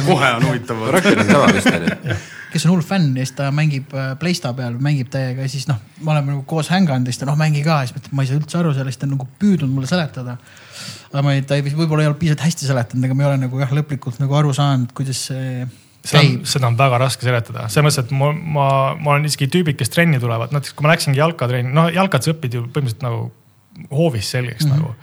[0.08, 0.86] kohe on huvitav.
[0.88, 2.20] on ju
[2.52, 5.68] kes on hull fänn ja siis ta mängib äh, Playsta peal, mängib täiega ja siis
[5.70, 8.24] noh, me oleme nagu koos hänganud ja siis ta noh, mängi ka ja siis ma
[8.24, 10.36] ei saa üldse aru sellest, ta on nagu püüdnud mulle seletada.
[11.12, 13.44] aga ma ei, ta ei, võib-olla ei ole piisavalt hästi seletanud, aga ma ei ole
[13.44, 15.64] nagu jah, lõplikult nagu aru saanud, kuidas see
[16.00, 19.50] seda on, seda on väga raske seletada, selles mõttes, et ma, ma, ma olen isegi
[19.52, 23.04] tüübid, kes trenni tulevad, näiteks kui ma läksingi jalkatrenni, noh jalkat sa õpid ju põhimõtteliselt
[23.04, 23.26] nagu
[23.90, 24.80] hoovis selgeks mm -hmm.
[24.80, 24.94] nagu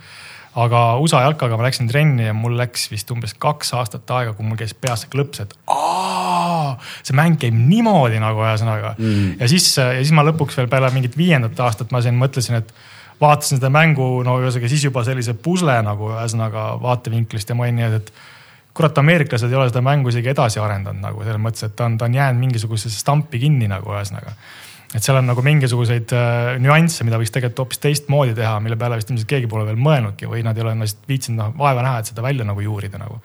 [0.58, 4.46] aga USA jalkaga ma läksin trenni ja mul läks vist umbes kaks aastat aega, kui
[4.46, 8.94] mul käis peas see klõps, et aa, see mäng käib niimoodi nagu ühesõnaga.
[8.98, 9.36] Mm..
[9.40, 12.72] ja siis, ja siis ma lõpuks veel peale mingit viiendat aastat ma siin mõtlesin, et
[13.20, 17.80] vaatasin seda mängu, no ühesõnaga siis juba sellise pusle nagu ühesõnaga vaatevinklist ja ma olin
[17.82, 18.12] nii, et
[18.78, 21.98] kurat, ameeriklased ei ole seda mängu isegi edasi arendanud nagu selles mõttes, et ta on,
[21.98, 24.36] ta on jäänud mingisugusesse stampi kinni nagu ühesõnaga
[24.94, 28.96] et seal on nagu mingisuguseid äh, nüansse, mida võiks tegelikult hoopis teistmoodi teha, mille peale
[29.00, 32.00] vist ilmselt keegi pole veel mõelnudki või nad ei ole ennast viitsinud noh vaeva näha,
[32.00, 33.20] et seda välja nagu juurida nagu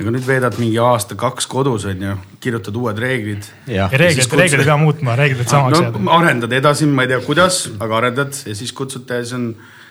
[0.00, 3.44] aga nüüd veedad mingi aasta-kaks kodus on ju, kirjutad uued reeglid.
[3.68, 6.04] ja reeglid, reeglid ei pea muutma, reeglid samaks no, jääda.
[6.16, 9.50] arendad edasi, ma ei tea, kuidas, aga arendad ja siis kutsute ja siis on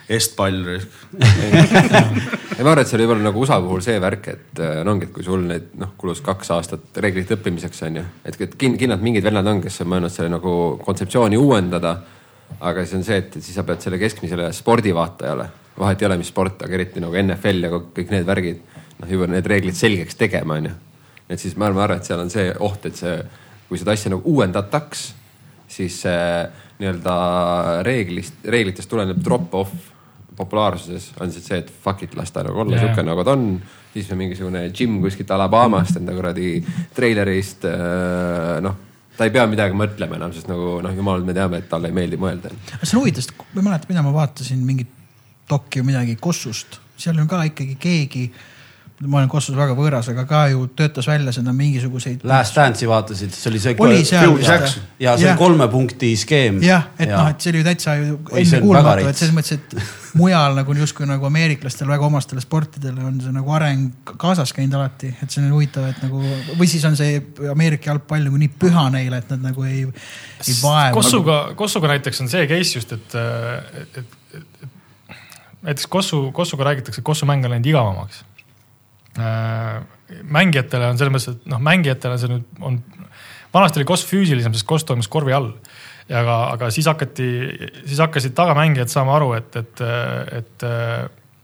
[0.09, 4.79] Est-pall ei ma arvan, et see oli võib-olla nagu USA puhul see värk, et äh,
[4.83, 8.39] no ongi, et kui sul neid noh, kulus kaks aastat reeglite õppimiseks on ju, et,
[8.47, 10.53] et kindlalt mingid vennad on, kes on mõelnud selle nagu
[10.85, 11.97] kontseptsiooni uuendada
[12.57, 15.45] aga siis on see, et siis sa pead selle keskmisele spordivaatajale,
[15.79, 18.63] vahet ei ole, mis sport, aga eriti nagu NFL ja kõik need värgid,
[18.99, 20.73] noh juba need reeglid selgeks tegema, onju.
[21.29, 23.15] et siis ma arvan, et seal on see oht, et see,
[23.69, 25.05] kui seda asja nagu uuendataks,
[25.69, 26.25] siis see
[26.79, 27.15] nii-öelda
[27.85, 29.95] reeglist, reeglitest tulenev drop-off
[30.39, 32.87] populaarsuses on siis see, et fuck it, las ta nagu olla Jaa.
[32.87, 33.49] sihuke nagu ta on.
[33.93, 36.59] siis on mingisugune Jim kuskilt Alabamast enda kuradi
[36.95, 37.65] treilerist,
[38.63, 38.85] noh
[39.19, 41.95] ta ei pea midagi mõtlema enam, sest nagu noh, jumal, me teame, et talle ei
[41.95, 42.53] meeldi mõelda.
[42.77, 44.93] aga see on huvitav, sest ma ei mäleta, mida ma vaatasin mingit
[45.49, 48.29] dokki või midagi Kossust, seal on ka ikkagi keegi.
[49.07, 52.25] Ma olen Kossus väga võõras, aga ka ju töötas välja seda mingisuguseid.
[52.27, 53.75] Last Dance'i vaatasid, see oli see.
[53.79, 56.59] oli seal vist ja see on kolme punkti skeem.
[56.65, 59.77] jah, et noh, et see oli ju täitsa ennekuulmatu, et selles mõttes, et
[60.19, 65.13] mujal nagu justkui nagu ameeriklastel väga omastele sportidele on see nagu areng kaasas käinud alati,
[65.15, 66.19] et see on huvitav, et nagu
[66.59, 67.21] või siis on see
[67.53, 70.91] Ameerika jalgpall nagu nii püha neile, et nad nagu ei, ei vaeva.
[70.97, 76.67] Kossuga, Kossuga näiteks on see case just, et, et, et, et, et näiteks Kossu, Kossuga
[76.67, 78.25] räägitakse, et Kossu mäng on läinud igavamaks
[79.19, 82.79] mängijatele on selles mõttes, et noh, mängijatele see nüüd on,
[83.53, 85.53] vanasti oli Koss füüsilisem, sest Koss toimus korvi all.
[86.09, 87.29] aga, aga siis hakati,
[87.85, 89.83] siis hakkasid tagamängijad saama aru, et, et,
[90.39, 90.67] et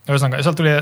[0.06, 0.74] ühesõnaga sealt tuli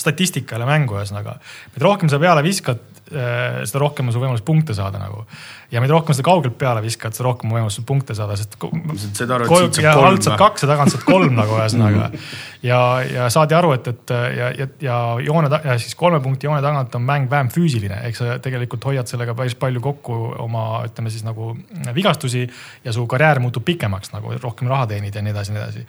[0.00, 1.38] statistika jälle mängu, ühesõnaga.
[1.74, 5.24] et rohkem sa peale viskad, seda rohkem on sul võimalus punkte saada nagu.
[5.70, 8.56] ja mida rohkem seda kaugelt peale viskad, seda rohkem on võimalus punkte saada, sest.
[9.16, 12.10] saad aru, et siit saab kolm alt saad kaks ja tagant saad kolm nagu ühesõnaga.
[12.66, 16.62] ja, ja saadi aru, et, et ja, ja, ja joone ja siis kolme punkti joone
[16.64, 21.12] tagant on mäng vähem füüsiline, eks sa tegelikult hoiad sellega päris palju kokku oma, ütleme
[21.12, 21.52] siis nagu
[21.94, 22.46] vigastusi
[22.84, 25.86] ja su karjäär muutub pikemaks nagu rohkem raha teenid ja nii edasi, nii edasi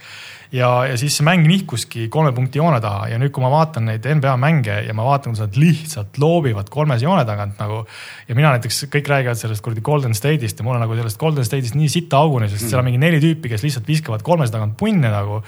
[0.51, 3.87] ja, ja siis see mäng nihkuski kolme punkti joone taha ja nüüd, kui ma vaatan
[3.87, 7.83] neid NBA mänge ja ma vaatan, kuidas nad lihtsalt loobivad kolmes joone tagant nagu.
[8.27, 11.47] ja mina näiteks, kõik räägivad sellest kuradi Golden State'ist ja mul on nagu sellest Golden
[11.47, 14.75] State'ist nii sitta auguni, sest seal on mingi neli tüüpi, kes lihtsalt viskavad kolmese tagant
[14.79, 15.41] punne nagu.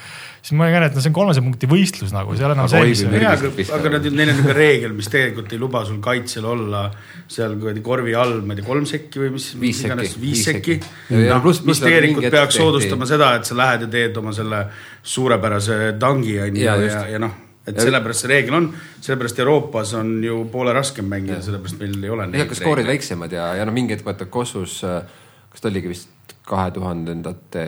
[0.43, 2.55] Siis ma olin ka, et no see on kolmese punkti võistlus nagu, see ei ole
[2.57, 3.03] enam see, mis.
[3.15, 6.81] aga, aga nad, neil on niisugune reegel, mis tegelikult ei luba sul kaitsel olla
[7.31, 9.47] seal kuradi korvi all, ma ei tea, kolm sekki või mis.
[9.61, 10.09] viis sekki.
[10.19, 10.75] viis sekki.
[11.15, 14.59] Ja noh, mis tegelikult peaks soodustama seda, et sa lähed ja teed oma selle
[15.15, 16.97] suurepärase tangi on ju ja, just.
[16.97, 18.67] ja, ja noh, et Ja- sellepärast see reegel on,
[18.99, 22.27] sellepärast Euroopas on ju poole raskem mängida, sellepärast meil ei ole.
[22.33, 26.35] lihtsalt ka skoorid väiksemad ja, ja noh, mingi hetk vaata Kossus, kas ta oligi vist
[26.43, 27.65] kahe tuhandendate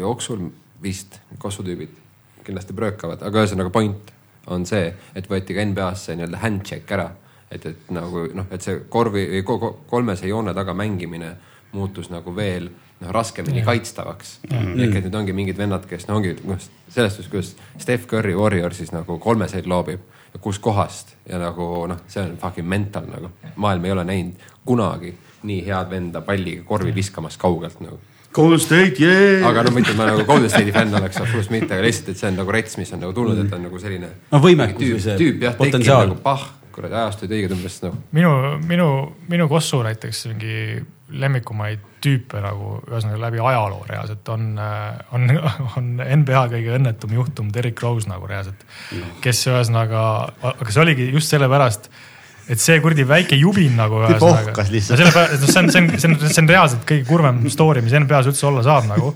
[0.00, 0.48] jooksul
[0.82, 2.07] vist Kossu tüübid
[2.48, 4.12] kindlasti bröökavad, aga ühesõnaga point
[4.48, 7.10] on see, et võeti ka NBA-sse nii-öelda handshake ära.
[7.50, 11.30] et, et nagu noh, et see korvi või ko- ko- kolmese joone taga mängimine
[11.72, 12.68] muutus nagu veel
[13.00, 14.58] noh, raskemini kaitstavaks mm.
[14.58, 14.82] -hmm.
[14.84, 16.58] ehk et nüüd ongi mingid vennad, kes no ongi noh,
[16.88, 20.00] selles suhtes, kuidas Steph Curry Warriorsis nagu kolmeseid loobib
[20.34, 23.30] ja kuskohast ja nagu noh, see on fucking mental nagu.
[23.56, 24.34] maailm ei ole näinud
[24.64, 28.00] kunagi nii head venda palliga korvi viskamas kaugelt nagu
[28.36, 29.38] Golden State, jee.
[29.46, 32.20] aga no mitte, et ma nagu Golden State'i fänn oleks, absoluutselt mitte, aga lihtsalt, et
[32.20, 34.12] see on nagu rets, mis on nagu tulnud, et on nagu selline.
[34.32, 36.10] No võimekus või see tüüp jah, potentsiaal.
[36.10, 37.98] nagu pah, kuradi ajast olid õiged umbes noh.
[38.14, 38.32] minu,
[38.68, 38.88] minu,
[39.32, 40.58] minu Kossu näiteks mingi
[41.08, 44.50] lemmikumaid tüüpe nagu ühesõnaga läbi ajaloo reaalselt on,
[45.16, 45.24] on,
[45.78, 45.88] on
[46.20, 48.62] NBA kõige õnnetum juhtum Derrick Rose nagu reaalselt.
[49.24, 50.02] kes ühesõnaga,
[50.52, 51.90] aga see oligi just sellepärast,
[52.48, 54.00] et see kuradi väike jubin nagu.
[54.00, 55.00] ohkas lihtsalt.
[55.00, 57.84] sellepärast, et noh, see on, see on, see on, see on reaalselt kõige kurvem story,
[57.84, 59.14] mis NBA-s üldse olla saab nagu.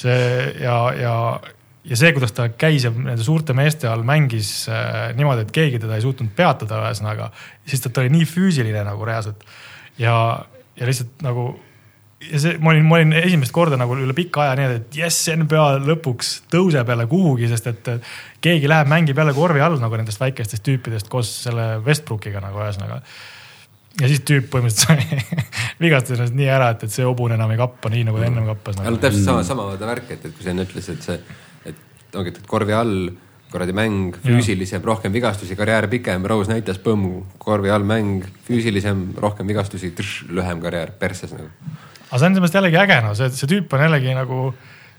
[0.00, 0.16] see
[0.60, 1.16] ja, ja,
[1.90, 5.80] ja see, kuidas ta käis ja nende suurte meeste all mängis äh, niimoodi, et keegi
[5.84, 7.30] teda ei suutnud peatada, ühesõnaga.
[7.66, 9.46] siis ta, ta oli nii füüsiline nagu reaalselt
[10.00, 10.16] ja,
[10.76, 11.54] ja lihtsalt nagu
[12.30, 15.28] ja see, ma olin, ma olin esimest korda nagu üle pika aja nii, et jess,
[15.40, 17.90] NBA lõpuks tõuseb jälle kuhugi, sest et
[18.44, 23.00] keegi läheb, mängib jälle korvi all nagu nendest väikestest tüüpidest koos selle Westbrookiga nagu ühesõnaga.
[24.00, 25.44] ja siis tüüp põhimõtteliselt sai
[25.84, 28.48] vigastas ennast nii ära, et, et see hobune enam ei kappa nii nagu ta ennem
[28.52, 28.90] kappas nagu.
[28.90, 31.20] no täpselt sama, sama vaata värk, et, et kui sa enne ütlesid, et see,
[31.72, 32.98] et ongi, et korvi all
[33.54, 39.46] kuradi mäng, füüsilisem, rohkem vigastusi, karjäär pikem, Rose näitas, põmm, korvi all mäng, füüsilisem, rohkem
[39.46, 39.92] vigastusi,
[40.34, 41.46] lühem karjäär persses nagu.
[42.10, 44.40] Aga see on selles mõttes jällegi äge, no see, see tüüp on jällegi nagu.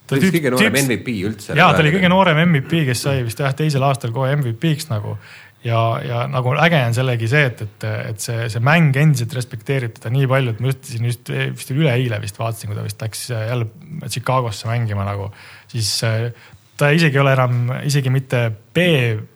[0.05, 1.57] ta oli kõige noorem MVP üldse.
[1.57, 5.17] ja ta oli kõige noorem MVP, kes sai vist jah teisel aastal kohe MVP-ks nagu
[5.65, 9.95] ja, ja nagu äge on sellegi see, et, et, et see, see mäng endiselt respekteerib
[9.97, 13.01] teda nii palju, et ma just siin just vist üleeile vist vaatasin, kui ta vist
[13.01, 13.69] läks jälle
[14.05, 15.31] Chicagosse mängima nagu,
[15.71, 16.29] siis äh,
[16.77, 18.85] ta isegi ei ole enam isegi mitte B,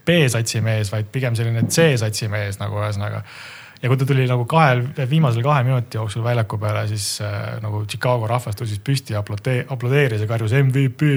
[0.05, 3.23] B-satsi mees, vaid pigem selline C-satsi mees nagu ühesõnaga.
[3.81, 7.81] Ja kui ta tuli nagu kahel, viimasel kahe minuti jooksul väljaku peale, siis äh, nagu
[7.87, 11.11] Chicago rahvas tõusis püsti ja aplodee, aplodeeris ja karjus MVP,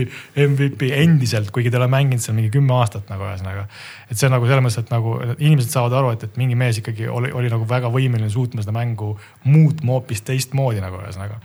[0.47, 3.67] MVP endiselt, kuigi ta ei ole mänginud seal mingi kümme aastat nagu ühesõnaga.
[4.09, 6.79] et see on nagu selles mõttes, et nagu inimesed saavad aru, et, et mingi mees
[6.83, 11.41] ikkagi oli, oli nagu väga võimeline suutma seda mängu muutma hoopis teistmoodi nagu ühesõnaga.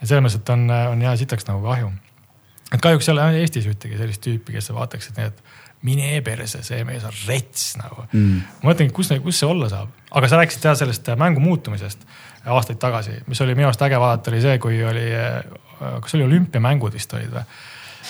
[0.00, 1.92] ja selles mõttes, et on, on hea sitaks nagu kahju
[2.70, 5.42] et kahjuks ei ole Eestis ühtegi sellist tüüpi, kes nii, et
[5.86, 8.40] mine perse, see mees on rets nagu mm..
[8.62, 12.04] ma mõtlengi, kus, kus see olla saab, aga sa rääkisid jah sellest mängu muutumisest
[12.50, 15.06] aastaid tagasi, mis oli minu arust äge vaadata, oli see, kui oli,
[15.78, 17.44] kas oli olümpiamängud vist olid või?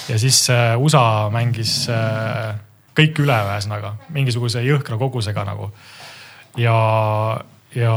[0.08, 2.58] ja siis äh, USA mängis äh,
[2.96, 5.70] kõik üle, ühesõnaga mingisuguse jõhkra kogusega nagu.
[6.58, 6.76] ja,
[7.74, 7.94] ja,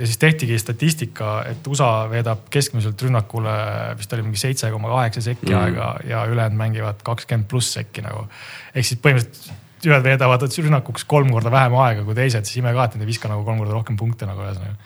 [0.00, 3.54] ja siis tehtigi statistika, et USA veedab keskmiselt rünnakule
[3.98, 5.58] vist oli mingi seitse koma kaheksa sekki mm.
[5.60, 8.26] aega ja ülejäänud mängivad kakskümmend pluss sekki nagu.
[8.74, 12.84] ehk siis põhimõtteliselt ühed veedavad rünnakuks kolm korda vähem aega kui teised, siis ime ka,
[12.86, 14.76] et nad ei viska nagu kolm korda rohkem punkte nagu ühesõnaga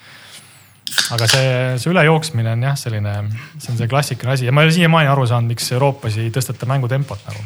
[1.17, 1.49] aga see,
[1.83, 3.15] see ülejooksmine on jah, selline,
[3.59, 6.31] see on see klassikaline asi ja ma ei ole siiamaani aru saanud, miks Euroopas ei
[6.35, 7.43] tõsteta mängutempot nagu.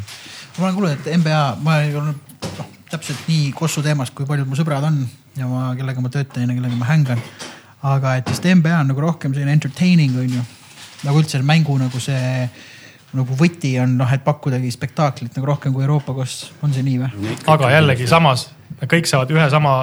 [0.59, 4.48] ma olen kuulnud, et NBA, ma ei olnud noh, täpselt nii kossu teemas, kui paljud
[4.50, 5.00] mu sõbrad on
[5.38, 7.22] ja ma, kellega ma töötan ja kellega ma hängan.
[7.83, 10.42] aga et vist NBA on nagu rohkem selline entertaining on ju,
[11.07, 12.48] nagu üldse mängu nagu see
[13.16, 16.98] nagu võti on noh, et pakkudagi spektaaklit nagu rohkem kui Euroopa koos, on see nii
[17.00, 17.37] või?
[17.50, 18.48] aga jällegi samas
[18.90, 19.74] kõik saavad ühe sama,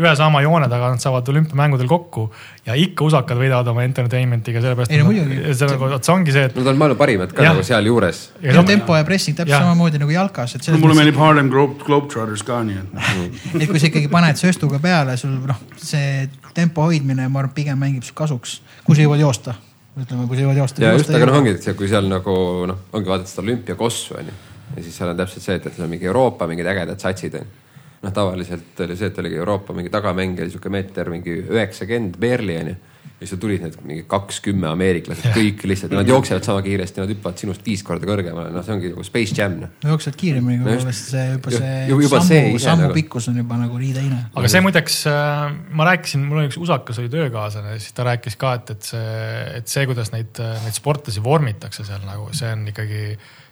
[0.00, 2.26] ühe sama joone taga, nad saavad olümpiamängudel kokku
[2.66, 4.94] ja ikka usakad võidavad oma entertainment'iga sellepärast.
[4.94, 5.38] ei no muidugi.
[5.52, 6.56] see, see ongi see, et.
[6.56, 7.52] Nad on maailma parimad ka ja.
[7.52, 8.22] nagu sealjuures.
[8.56, 9.62] no tempo ja pressing täpselt ja.
[9.66, 10.56] samamoodi nagu jalkas.
[10.68, 12.96] No, mulle meeldib Harlem Globe, Globetrotters ka nii et.
[13.60, 17.80] et kui sa ikkagi paned sööstuga peale, sul noh, see tempo hoidmine, ma arvan, pigem
[17.80, 19.58] mängib sul kasuks, kui sa jõuad joosta
[19.96, 20.82] ütleme, kui sa jõuad joosta.
[20.84, 22.32] ja just, aga noh, ongi, et kui seal nagu
[22.68, 24.34] noh, ongi vaadata seda olümpiakossu onju
[24.76, 27.38] ja siis seal on täpselt see, et, et seal on mingi Euroopa mingid ägedad satsid
[27.40, 27.65] onju
[28.06, 32.60] noh, tavaliselt oli see, et oligi Euroopa mingi tagamäng oli sihuke meeter mingi üheksakümmend Berli
[32.62, 32.76] onju.
[33.16, 37.40] ja siis tulid need mingi kaks-kümme ameeriklased kõik lihtsalt nad jooksevad sama kiiresti, nad hüppavad
[37.40, 41.14] sinust viis korda kõrgemale, noh, see ongi nagu Space Jam no jooksevad kiiremini kui poolest
[41.14, 42.98] see juba see juba sammu, see sammu nagu...
[42.98, 44.20] pikkus on juba nagu nii teine.
[44.36, 45.46] aga see muideks, äh,
[45.80, 49.16] ma rääkisin, mul oli üks usakas oli töökaaslane, siis ta rääkis ka, et, et see,
[49.62, 53.02] et see, kuidas neid, neid sportlasi vormitakse seal nagu, see on ikkagi,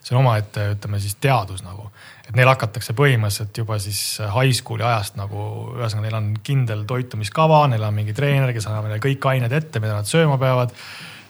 [0.04, 1.88] see on omaette, ütleme siis teadus nagu
[2.24, 4.00] et neil hakatakse põhimõtteliselt juba siis
[4.32, 5.44] high school'i ajast nagu,
[5.76, 9.82] ühesõnaga neil on kindel toitumiskava, neil on mingi treener, kes annab neile kõik ained ette,
[9.82, 10.72] mida nad sööma peavad.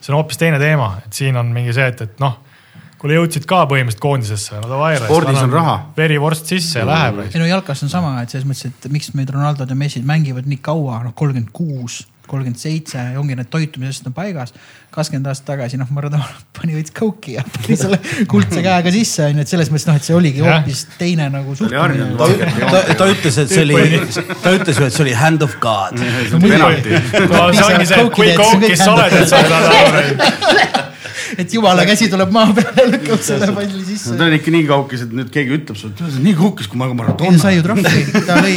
[0.01, 2.39] see on hoopis teine teema, et siin on mingi see, et, et noh,
[3.01, 4.95] kuule jõudsid ka põhimõtteliselt koondisesse, no davai.
[5.03, 5.77] spordis on raha.
[5.97, 7.25] verivorst sisse ja läheb.
[7.27, 10.47] ei no jalkas on sama, et selles mõttes, et miks meid Ronaldod ja Messid mängivad
[10.47, 14.55] nii kaua, noh kolmkümmend kuus kolmkümmend seitse ja ongi need toitumisest on paigas.
[14.95, 17.99] kakskümmend aastat tagasi, noh, Maradona pani veits kouki ja pani selle
[18.31, 22.07] kuldse käega sisse, onju, et selles mõttes noh, et see oligi hoopis teine nagu suhtumine.
[22.21, 22.29] ta,
[22.63, 24.01] ta, ta ütles, et see oli,
[24.45, 25.99] ta ütles ju, et see oli hand of God.
[25.99, 30.94] no see ongi see, kui koukis sa oled, et sa aru
[31.39, 34.19] et jumala käsi tuleb maa peale, lükkab selle palli sisse no,.
[34.21, 36.69] ta on ikka nii kaukis, et nüüd keegi ütleb sulle, et sa oled nii kaukis
[36.71, 37.17] kui Maradona.
[37.19, 38.55] ta sai ju trahvi, ta lõi,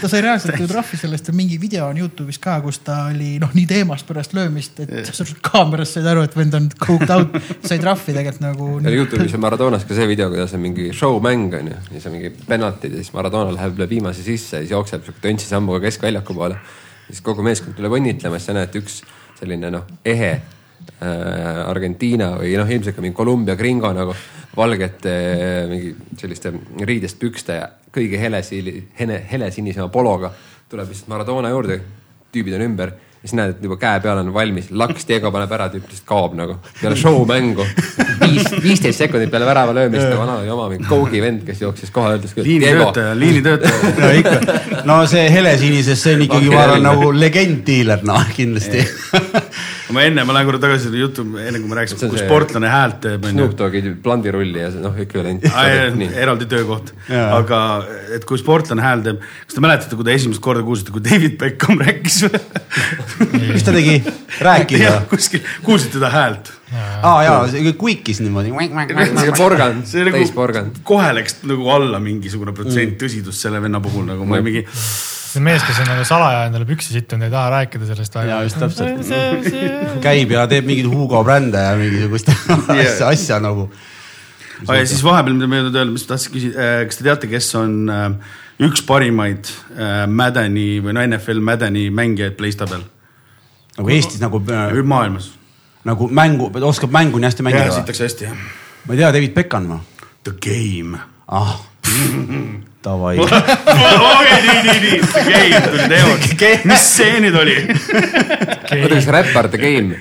[0.00, 3.52] ta sai reaalselt ju trahvi sellest, mingi video on Youtube'is ka, kus ta oli noh,
[3.56, 5.10] nii teemast pärast löömist, et
[5.46, 8.70] kaamerast said aru, et vend on cooked out, sai trahvi tegelikult nagu.
[8.90, 12.16] Youtube'is on Maradonas ka see video, kuidas on mingi show-mäng on ju, ja siis on
[12.16, 15.82] mingi penaltid ja siis Maradona läheb üle viimase sisse ja siis jookseb sihuke töntsi sammuga
[15.86, 16.60] keskväljaku poole.
[17.08, 19.00] siis kogu meeskond tuleb õnnitlema, siis sa näed üks
[19.40, 20.34] selline noh, ehe
[21.00, 24.14] Argentiina või noh, ilmselt ka mingi Kolumbia gringo nagu
[24.56, 25.12] valgete
[25.70, 26.52] mingi selliste
[26.84, 30.32] riidest pükste ja kõige helesiili, hele, helesinisema pologa
[30.70, 31.80] tuleb lihtsalt Maradona juurde.
[32.30, 35.50] tüübid on ümber ja siis näed, et juba käe peal on valmis, laks Diego paneb
[35.52, 37.66] ära, tüüp lihtsalt kaob nagu peale show mängu.
[38.22, 41.90] viis, viisteist sekundit peale värava löömist ja vana oli oma mingi Kogi vend, kes jooksis
[41.90, 42.46] kohale, ütles küll.
[42.48, 43.82] liinitöötaja, liinitöötaja.
[44.04, 48.86] no ikka, no see helesinises, see on ikkagi ma arvan nagu legend diiler, noh kindlasti
[49.94, 53.00] ma enne, ma lähen korra tagasi selle jutu, enne kui ma rääkisin, kui sportlane häält
[53.04, 53.26] teeb.
[53.32, 55.46] Snoop Dogi blandirulli ja noh, ekvivalent.
[56.10, 57.60] eraldi töökoht, aga
[58.16, 61.36] et kui sportlane hääl teeb, kas te mäletate, kui te esimest korda kuulsite, kui David
[61.40, 62.42] Beckham rääkis või?
[63.52, 64.00] mis ta tegi?
[64.40, 64.96] rääkida?
[65.10, 66.52] kuskil, kuulsid teda häält?
[67.02, 68.52] aa jaa, kuikis niimoodi.
[69.38, 70.82] porgand, nagu täisporgand.
[70.86, 73.00] kohe läks nagu alla mingisugune protsent mm.
[73.00, 74.66] tõsidust selle venna puhul nagu ma mingi
[75.30, 78.28] see mees, kes on nagu salaja endale püksi sittunud, ei taha rääkida sellest väga.
[78.30, 80.02] ja just täpselt.
[80.04, 82.30] käib ja teeb mingeid Hugo brände ja mingisugust
[82.74, 83.68] asja, asja nagu.
[84.66, 87.30] aga siis vahepeal, mida ma jõudnud öelda, mis ma tahtsin küsida, äh, kas te teate,
[87.30, 88.32] kes on äh,
[88.66, 92.82] üks parimaid äh, Madeni või no NFL Madeni mängijaid Playstabil?
[93.78, 94.42] nagu Eestis nagu.
[94.82, 95.30] maailmas.
[95.86, 97.76] nagu mängu, oskab mängu nii hästi mängida?
[97.78, 98.42] sitakse hästi jah.
[98.86, 99.84] ma ei tea, David Beckham või?
[100.26, 100.98] The Game.
[101.28, 101.54] ah
[102.84, 103.18] Davai.
[103.20, 106.62] okei, nii, nii, nii, The Game tuli teemaks.
[106.64, 107.56] mis see nüüd oli?
[107.68, 109.98] oota, kas räppar The Game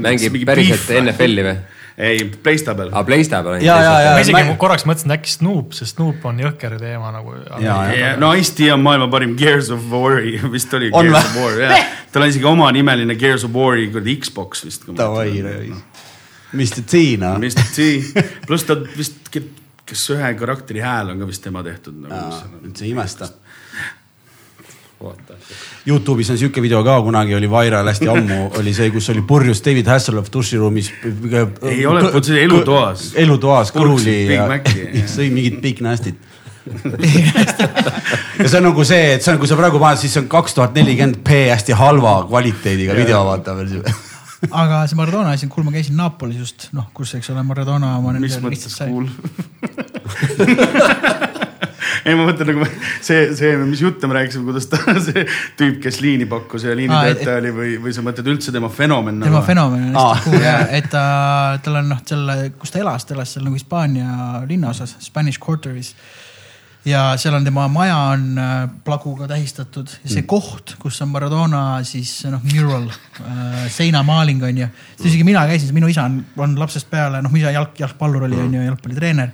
[0.00, 1.58] mängib päriselt NFL-i või?
[1.98, 2.88] ei, Playstabel.
[2.92, 3.60] aa, Playstabel.
[3.60, 4.14] ja, ja, ja.
[4.16, 7.34] ma isegi korraks mõtlesin, äkki Snoop, sest Snoop on jõhker teema nagu.
[8.22, 11.94] no Ice-T on maailma parim Gears of War'i, vist oli on Gears of War, jah.
[12.14, 14.88] tal on isegi oma nimeline Gears of War'i kuradi Xbox vist.
[14.88, 15.74] Davai, davai
[16.56, 17.36] Mr T noh.
[17.42, 17.90] Mr T,
[18.46, 19.18] pluss ta vist,
[19.88, 22.42] kas ühe karakteri hääl on ka vist tema tehtud nagu.
[22.64, 23.30] üldse ei imesta.
[25.86, 29.62] Youtube'is on siuke video ka kunagi oli viral hästi ammu, oli see, kus oli purjus
[29.64, 30.90] David Hasselhoff duširuumis.
[31.70, 33.12] Ei ole, see oli elutoas.
[33.14, 35.06] elutoas kõhuli Big ja jah.
[35.06, 36.18] sõi mingit Big Nasty't.
[36.68, 40.28] ja see on nagu see, et see on, kui sa praegu paned, siis see on
[40.34, 43.78] kaks tuhat nelikümmend P hästi halva kvaliteediga video, vaata veel.
[44.50, 47.96] Aga see Maradona asi on cool, ma käisin Napolis just, noh, kus, eks ole, Maradona
[47.98, 49.08] oma mis mõttes cool?
[52.06, 52.66] ei, ma mõtlen nagu
[53.04, 55.24] see, see, mis jutte me rääkisime, kuidas ta, see
[55.58, 59.38] tüüp, kes liini pakkus ja liinitöötaja oli või, või sa mõtled üldse tema fenomen tema
[59.38, 59.46] nagu??
[59.48, 61.04] fenomen on hästi cool ja, et ta,
[61.64, 65.94] tal on noh, selle, kus ta elas, ta elas seal nagu Hispaania linnaosas, Spanish Quarteris.
[66.86, 70.28] Ja seal on tema maja on äh, plaguga tähistatud ja see mm.
[70.30, 74.68] koht, kus on Maradona siis noh, mural äh,, seinamaaling on ju.
[75.04, 78.40] isegi mina käisin, minu isa on, on lapsest peale, noh, mu isa jalg, jalgpallur oli
[78.40, 79.32] on ju, jalgpallitreener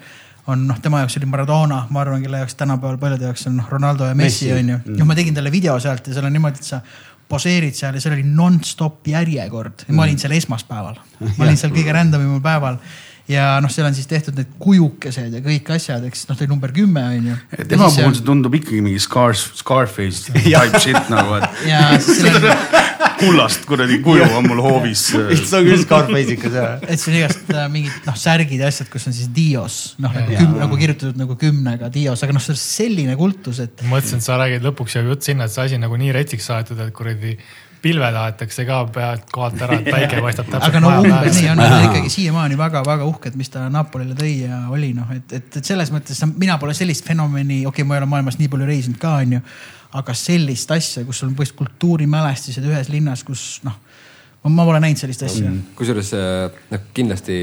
[0.52, 3.68] on noh, tema jaoks oli Maradona, ma arvan, kelle jaoks tänapäeval paljude jaoks on noh,
[3.70, 4.98] Ronaldo ja Messi, Messi, on ju.
[4.98, 6.80] noh, ma tegin talle video sealt ja seal on niimoodi, et sa
[7.28, 11.00] poseerid seal ja seal oli nonstop järjekord ja ma olin seal esmaspäeval.
[11.24, 12.80] ma olin seal kõige randomimal päeval
[13.28, 16.50] ja noh, seal on siis tehtud need kujukesed ja kõik asjad, eks noh, ta oli
[16.50, 17.36] number kümme on ju.
[17.70, 22.48] tema puhul see tundub ikkagi mingi Scar, Scarface type shit nagu, et ja on,
[23.22, 25.06] kullast kuradi kuju on mul hoovis.
[25.14, 26.66] see on küll Scarface ikka see.
[26.84, 30.12] et seal on igast äh, mingid noh, särgid ja asjad, kus on siis Dios noh,
[30.12, 34.20] nagu, küm, nagu kirjutatud nagu kümnega Dios, aga noh, see on selline kultus, et mõtlesin,
[34.20, 36.84] et sa räägid lõpuks jõuab jutt sinna, et see asi on nagu nii retsiks aetud,
[36.84, 37.38] et kuradi
[37.84, 41.62] pilve tahetakse ka pealt kohalt ära, et päike paistab täpselt aga no umbes nii on,
[41.90, 45.92] ikkagi siiamaani väga-väga uhked, mis ta Napolile tõi ja oli noh, et, et, et selles
[45.92, 49.18] mõttes mina pole sellist fenomeni, okei okay,, ma ei ole maailmas nii palju reisinud ka,
[49.24, 49.42] onju.
[50.00, 53.76] aga sellist asja, kus sul on põhimõtteliselt kultuurimälestised ühes linnas, kus noh,
[54.48, 55.76] ma pole näinud sellist asja mm..
[55.76, 57.38] kusjuures äh, noh, kindlasti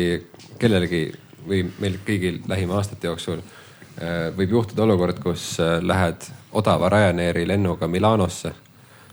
[0.62, 1.06] kellelegi
[1.46, 7.46] või meil kõigil lähima aastate jooksul äh, võib juhtuda olukord, kus äh, lähed odava Ryanairi
[7.48, 8.58] lennuga Milanosse,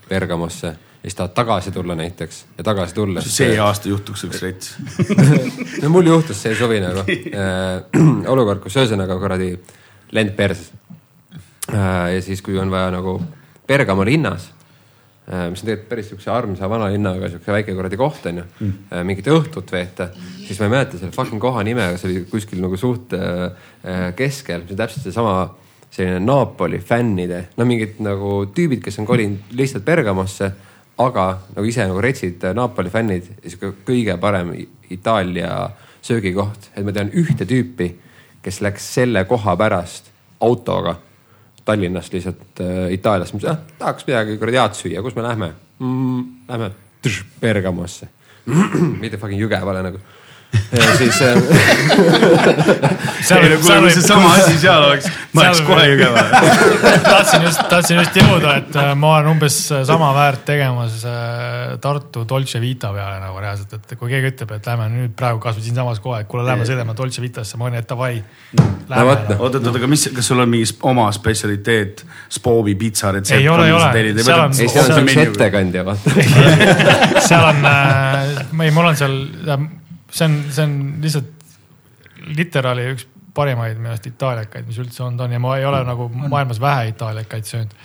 [0.09, 3.27] Bergamosse ja siis tahad tagasi tulla näiteks ja tagasi tulles.
[3.37, 4.73] see aasta juhtuks üks rets.
[5.83, 9.53] no mul juhtus see suvi nagu äh, olukord, kus ühesõnaga kuradi
[10.11, 10.73] lend perses
[11.71, 12.15] äh,.
[12.15, 13.15] ja siis, kui on vaja nagu
[13.67, 14.49] Bergamo linnas
[15.31, 18.99] äh,, mis on tegelikult päris siukse armsa vana linnaga siukse väike kuradi koht onju mm.,
[19.07, 20.11] mingit õhtut veeta,
[20.43, 23.15] siis ma ei mäleta selle fucking koha nime, aga see oli kuskil nagu suht
[24.19, 25.39] keskel, see on täpselt seesama
[25.89, 30.51] selline Napoli fännide, no mingid nagu tüübid, kes on kolinud lihtsalt Bergamosse,
[30.99, 34.51] aga nagu ise nagu retsid Napoli fännid, sihuke kõige parem
[34.89, 35.69] Itaalia
[36.01, 37.91] söögikoht, et ma tean ühte tüüpi,
[38.43, 40.09] kes läks selle koha pärast
[40.43, 40.95] autoga
[41.65, 46.23] Tallinnast lihtsalt äh, Itaaliast, mis ah, tahaks midagi kuradi head süüa, kus me lähme mm,?
[46.49, 46.71] Lähme
[47.39, 48.09] Bergamosse,
[49.03, 50.01] mitte fucking Jügevale nagu.
[50.71, 51.37] Ja siis äh,
[53.27, 56.41] seal kuule, seal võib, sama asi seal oleks, ma oleks kohe Jõgevale.
[57.05, 59.57] tahtsin just, tahtsin just jõuda, et äh, ma olen umbes
[59.87, 64.69] sama väärt tegemas äh, Tartu Dolce Vita peale nagu reaalselt, et kui keegi ütleb, et
[64.71, 67.89] lähme nüüd praegu kasvõi siinsamas kohe, et kuule, lähme sõidame Dolce Vitasse, ma olen, et
[67.89, 68.13] davai.
[68.89, 73.37] Oot, oot, oot, aga mis, kas sul on mingi oma spetsialiteet, Spoovi pitsa retsept?
[73.37, 73.89] Ei ole, ei ole.
[74.23, 76.15] Seal on- ei, seal on üks ettekandja, vaata.
[77.29, 79.19] seal on äh,, ei, mul on seal,
[80.11, 81.35] see on, see on lihtsalt
[82.35, 86.07] literaali üks parimaid minu arust itaaliakaid, mis üldse olnud on ja ma ei ole nagu
[86.09, 87.75] maailmas vähe itaaliakaid söönud.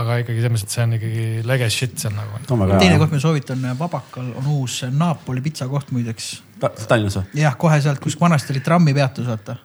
[0.00, 2.40] aga ikkagi selles mõttes, et see on ikkagi lege shit seal nagu.
[2.78, 6.34] teine koht, ma soovitan, Vabakal on uus Napoli pitsakoht muideks.
[6.60, 7.40] Tallinnas või?
[7.42, 9.56] jah, kohe sealt, kus vanasti oli trammipeatus, vaata.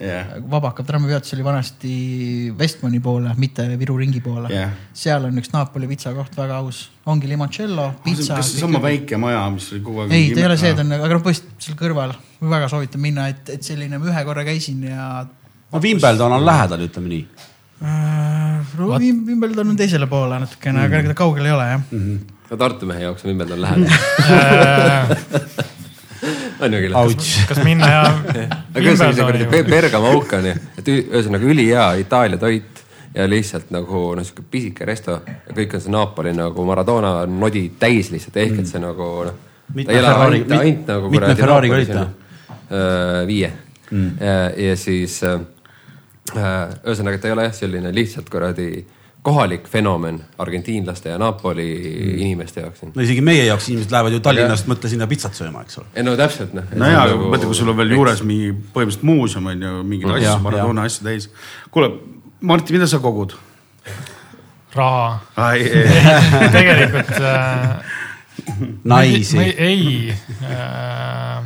[0.00, 1.92] jah, Vabaka trammipeatus oli vanasti
[2.58, 4.72] Westmani poole, mitte Viru ringi poole Jah.
[4.96, 8.38] seal on üks Napoli pitsakoht väga aus, ongi limoncello, pitsa.
[8.40, 10.16] kas seesama väike maja, mis oli kogu aeg.
[10.16, 13.04] ei, ta ei ole see, ta on, aga noh, põhimõtteliselt seal kõrval, ma väga soovitan
[13.04, 17.24] minna, et, et selline, ma ühe korra käisin ja no Wimbledon on lähedal, ütleme nii.
[17.82, 18.30] äh,.
[18.78, 22.18] Wimbledon on teisele poole natukene mm., aga ega ta kaugel ei ole jah mm.
[22.50, 23.90] no Tartu mehe jaoks on Wimbledon lähedal.
[26.66, 26.98] On ju küll?
[27.48, 28.02] Kas minna ja
[28.74, 32.82] aga ühesõnaga see kuradi Be- Bergamo auk on ju, et ühesõnaga ülihea Itaalia toit
[33.12, 37.66] ja lihtsalt nagu noh, sihuke pisike resto ja kõik on see Napoli nagu Maradona nodi
[37.80, 39.38] täis lihtsalt ehk et see nagu noh.
[39.72, 42.08] Mitme Ferrari- mitme nagu Ferrariga olite??
[43.26, 43.50] viie
[43.90, 44.10] mm.
[44.20, 45.40] ja, ja siis äh,
[46.36, 48.84] äh, ühesõnaga, et ta ei ole jah selline lihtsalt kuradi
[49.22, 52.18] kohalik fenomen argentiinlaste ja Napoli mm.
[52.18, 52.82] inimeste jaoks.
[52.94, 55.90] no isegi meie jaoks inimesed lähevad ju Tallinnast, mõtle sinna pitsat sööma, eks ole.
[55.94, 56.72] ei no täpselt noh.
[56.74, 60.26] nojaa, aga mõtle, kui sul on veel juures mingi põhimõtteliselt muuseum on ju, mingeid asju
[60.26, 61.28] Jah,, Maradona asju täis.
[61.70, 61.92] kuule,
[62.42, 63.36] Martti, mida sa kogud?
[64.74, 65.20] raha,
[65.52, 65.70] ei,
[66.56, 67.94] tegelikult äh,.
[68.90, 69.38] naisi.
[69.38, 70.16] ei
[70.50, 71.44] äh,,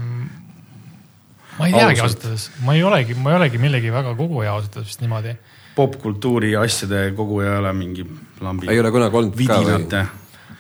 [1.59, 4.81] ma ei teagi ausalt öeldes, ma ei olegi, ma ei olegi millegi väga koguja ausalt
[4.81, 5.37] öeldes vist niimoodi.
[5.77, 8.07] Popkultuuri asjade koguja ei ole mingi
[8.41, 8.71] lambi.
[8.73, 9.65] ei ole kunagi olnud ka või?
[9.67, 10.05] vidinate.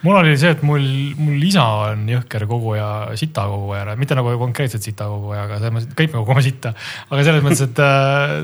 [0.04, 0.84] mul oli see, et mul,
[1.18, 2.88] mul isa on jõhker koguja,
[3.18, 6.74] sita koguja, mitte nagu konkreetselt sita koguja, aga selles mõttes, et kõik me kogume sitta.
[7.10, 8.36] aga selles mõttes, et äh,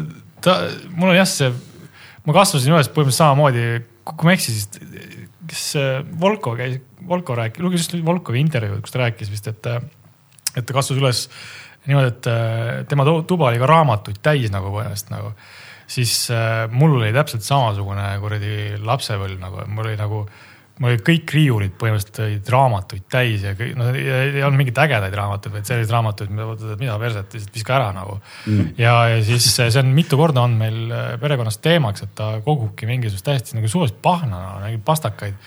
[0.45, 0.59] ta,
[0.97, 1.51] mul on jah see,
[2.27, 3.67] ma kasvasin üles põhimõtteliselt samamoodi,
[4.09, 5.19] kui ma ei eksi, siis
[5.53, 9.69] kes äh, Volko käis, Volko rääkis, luges just Volkovi intervjuud, kus ta rääkis vist, et,
[10.57, 11.27] et ta kasvas üles
[11.89, 15.35] niimoodi, et äh, tema tu- tuba oli ka raamatuid täis nagu põhimõtteliselt nagu
[15.93, 20.23] siis äh, mul oli täpselt samasugune kuradi lapsepõlv nagu, mul oli nagu,
[20.81, 25.17] mul olid kõik riiulid põhimõtteliselt olid raamatuid täis ja kõik, no ei, olnud mingeid ägedaid
[25.19, 28.73] raamatuid, vaid selliseid raamatuid, mida mõtled, et mida perset, lihtsalt viska ära nagu mm..
[28.81, 32.33] ja, ja siis äh, see on mitu korda olnud meil äh, perekonnas teemaks, et ta
[32.47, 35.39] kogubki mingisugust täiesti nagu suvalist pahna no,, mingeid pastakaid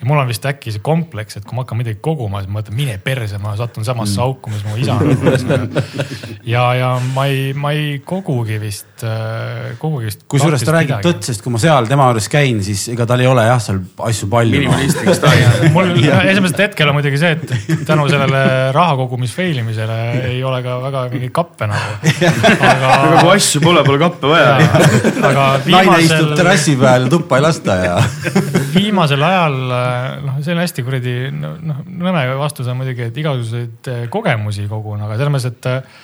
[0.00, 2.60] ja mul on vist äkki see kompleks, et kui ma hakkan midagi koguma, siis ma
[2.60, 4.24] mõtlen, mine perse, ma satun samasse Mm.
[4.24, 4.98] auku, mis mu isa
[6.54, 8.93] ja, ja ma ei, ma ei kogugi vist,
[9.80, 10.24] kogugi vist.
[10.30, 13.28] kusjuures ta räägib tõtt, sest kui ma seal tema juures käin, siis ega tal ei
[13.30, 14.58] ole jah, seal asju palju.
[14.58, 15.64] minimalistlik stail.
[15.76, 15.92] mul
[16.32, 18.44] esimesel hetkel on muidugi see, et tänu sellele
[18.76, 19.98] raha kogumis fail imisele
[20.30, 22.14] ei ole ka väga mingeid kappe nagu.
[22.70, 24.56] aga aga, kui asju pole, pole kappe vaja.
[25.30, 27.96] aga naine istub viimasel, terrassi peal ja tuppa ei lasta ja.
[28.76, 29.60] viimasel ajal
[30.24, 35.02] noh, see on hästi kuradi noh, nõme vastus on muidugi, et igasuguseid eh, kogemusi kogun,
[35.04, 36.02] aga selles mõttes, et eh,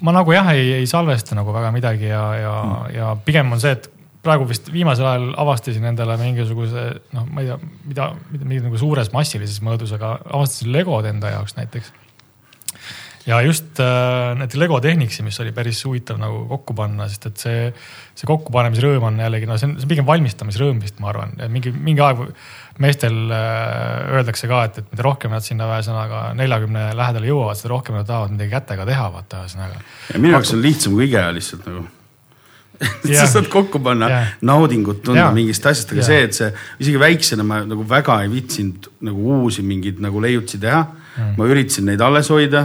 [0.00, 3.60] ma nagu jah, ei, ei salvesta nagu väga midagi ja, ja mm., ja pigem on
[3.60, 3.90] see, et
[4.22, 6.84] praegu vist viimasel ajal avastasin endale mingisuguse
[7.16, 7.58] noh, ma ei tea,
[7.90, 11.90] mida, mida, mingi nagu suures massilises mõõdus, aga avastasin Legod enda jaoks näiteks.
[13.26, 17.44] ja just äh, need Lego Technicsi, mis oli päris huvitav nagu kokku panna, sest et
[17.44, 17.68] see,
[18.14, 21.74] see kokkupanemisrõõm on jällegi, no see on, see on pigem valmistamisrõõm vist, ma arvan, mingi,
[21.74, 22.24] mingi aeg
[22.82, 27.72] meestel äh, öeldakse ka, et, et mida rohkem nad sinna ühesõnaga neljakümne lähedale jõuavad, seda
[27.74, 29.82] rohkem nad tahavad midagi kätega teha, vaata ühesõnaga.
[30.18, 31.84] minu jaoks on lihtsam kui IKEA lihtsalt nagu.
[33.06, 34.30] sa saad kokku panna Jah.
[34.42, 35.34] naudingut tunda Jah.
[35.34, 36.08] mingist asjast, aga Jah.
[36.08, 36.50] see, et see
[36.82, 41.34] isegi väiksena ma nagu väga ei viitsinud nagu uusi mingeid nagu leiutusi teha mm..
[41.38, 42.64] ma üritasin neid alles hoida,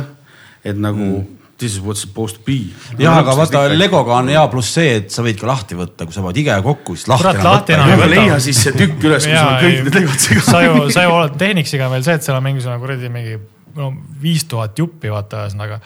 [0.63, 1.36] et nagu mm.
[1.57, 2.71] This is what's supposed to be.
[3.01, 6.15] jah, aga vaata Legoga on hea pluss see, et sa võid ka lahti võtta, kui
[6.15, 8.09] sa paned IKEA kokku, siis lahti Kurat, lahti enam aga ei võta.
[8.13, 10.49] leia siis see tükk üles, kus on kõik need legod segas.
[10.51, 13.39] sa ju, sa ju oled Technixiga veel see, et seal on mingisugune kuradi mingi
[13.77, 13.91] no
[14.21, 15.79] viis tuhat juppi vaata ühesõnaga.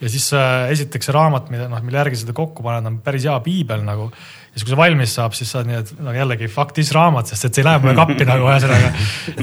[0.00, 3.28] ja siis äh, esiteks see raamat, mida noh, mille järgi seda kokku paned, on päris
[3.28, 4.10] hea piibel nagu.
[4.56, 7.50] siis, kui see valmis saab, siis saad nii, et no jällegi fuck this raamat, sest
[7.50, 8.90] et see ei lähe mulle kappi nagu ühesõnaga.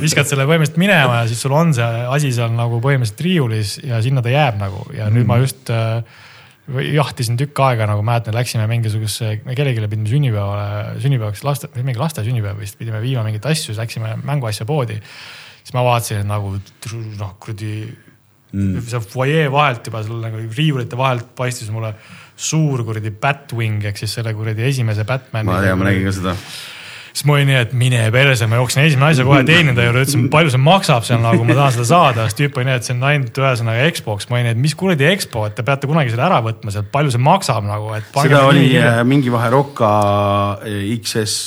[0.02, 4.02] viskad selle põhimõtteliselt minema ja siis sul on see asi seal nagu põhimõtteliselt riiulis ja
[4.02, 6.02] sinna ta jääb nagu ja nüüd ma just äh,
[6.94, 12.24] jahtisin tükk aega nagu mäletan, läksime mingisugusesse, me kellelegi pidime sünnipäevale, sünnipäevaks laste, mingi laste
[12.26, 14.98] sünnipäev vist pidime viima mingeid asju, siis läksime mänguasja poodi.
[15.62, 16.56] siis ma vaatasin, nagu
[17.20, 17.76] noh, kuradi
[18.54, 18.82] mm.
[18.88, 21.94] seal fuajee vahelt juba seal nagu riiulite vahelt paistis mulle
[22.44, 25.50] suur kuradi Batwing ehk siis selle kuradi esimese Batman'i.
[25.50, 26.34] ma tean, ma nägin ka seda.
[27.14, 30.26] siis ma olin nii, et mine perse, ma jooksin esimene asja kohe teenindaja juurde, ütlesin,
[30.34, 32.96] palju see maksab seal nagu, ma tahan seda saada, siis tüüp oli nii, et see
[32.98, 36.28] on ainult ühesõnaga Xbox, ma olin et mis kuradi Expo, et te peate kunagi selle
[36.28, 38.10] ära võtma sealt, palju see maksab nagu, et.
[38.18, 39.94] seda oli äh, mingi vahe Rocca
[40.66, 41.38] äh, XS,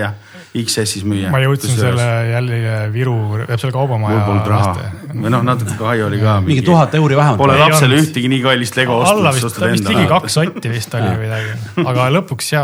[0.00, 0.14] jah,
[0.54, 1.30] XS-is müüa.
[1.34, 2.58] ma jõudsin selle jälle
[2.94, 3.16] Viru,
[3.56, 4.18] selle kaubamaja.
[4.18, 4.74] mul polnud raha
[5.14, 6.36] või noh, natuke kahju oli ka.
[6.44, 7.40] mingi tuhat euri vähemalt.
[7.40, 10.72] Pole Ei lapsele ühtegi nii kallist Lego alla ostnud, vist, ostad vist ligi kaks sotti
[10.72, 12.62] vist oli või midagi, aga lõpuks ja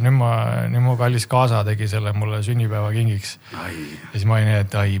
[0.00, 0.32] nüüd ma,
[0.72, 3.36] nüüd mu kallis kaasa tegi selle mulle sünnipäevakingiks.
[3.54, 5.00] ja siis ma olin nii, et ai,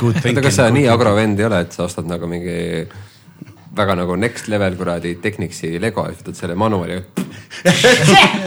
[0.00, 2.58] oota, kas sa nii agro vend ei ole, et sa ostad nagu mingi
[3.76, 6.96] väga nagu next level kuradi Technicsi Lego võtad selle manuali.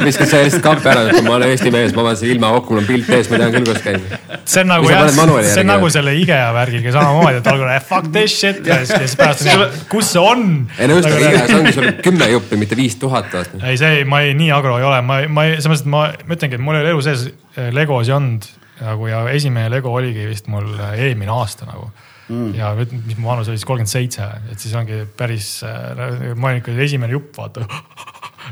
[0.05, 2.81] viskad selle lihtsalt kampi ära, ma olen Eesti mees, ma panen selle ilma kokku, mul
[2.81, 4.07] on pilt ees, ma tean küll, kuidas käib.
[4.43, 7.83] see on nagu jah, see on järgi nagu selle IKEA värgiga samamoodi, et algul eh,
[7.91, 10.47] fuck this shit ja siis pärast on nii, kus see on?
[10.77, 13.63] ei no just, aga IKEA-s ongi sul kümme juppi, mitte viis tuhat aastas.
[13.63, 16.05] ei, see, ma ei, nii agro ei ole, ma, ma ei, selles mõttes, et ma,
[16.27, 18.49] ma ütlengi, et mul ei ole elu sees eh, Legos ei olnud
[18.83, 21.91] nagu ja esimene Lego oligi vist mul eh, eelmine aasta nagu
[22.27, 22.53] mm..
[22.57, 26.75] ja mis mu vanus oli siis kolmkümmend seitse, et siis ongi päris, ma olin ikka
[26.85, 27.67] esimene jupp, vaata.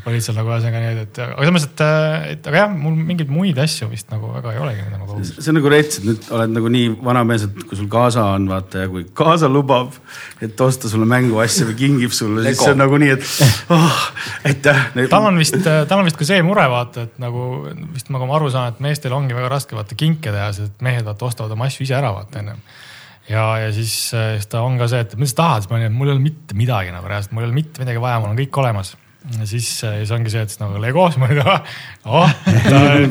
[0.08, 3.32] olid seal nagu ühesõnaga nii, et aga selles mõttes, et, et aga jah, mul mingeid
[3.34, 5.26] muid asju vist nagu väga ei olegi, mida ma kogun.
[5.28, 8.48] see on nagu rets, et nüüd oled nagu nii vanamees, et kui sul kaasa on,
[8.52, 9.98] vaata ja kui kaasa lubab,
[10.42, 13.28] et osta sulle mänguasja või kingib sulle, siis see on nagu nii, et
[13.76, 14.00] oh,
[14.48, 14.86] aitäh.
[15.12, 17.50] tal on vist, tal on vist ka see mure, vaata, et nagu
[17.92, 20.88] vist nagu ma aru saan, et meestel ongi väga raske vaata kinke teha, sest et
[20.88, 22.58] mehed vaata ostavad oma asju ise ära, vaata onju.
[23.30, 25.92] ja, ja siis, siis ta on ka see, et mis sa tahad, siis ma olin,
[25.92, 28.34] et mul ei ole mitte midagi nagu reaalselt, mul ei ole mitte midagi vaja, mul
[28.34, 28.96] on kõik olemas.
[29.38, 31.42] ja siis, siis ongi see, et siis nagu Lego, siis ma olin,
[32.10, 32.36] oh,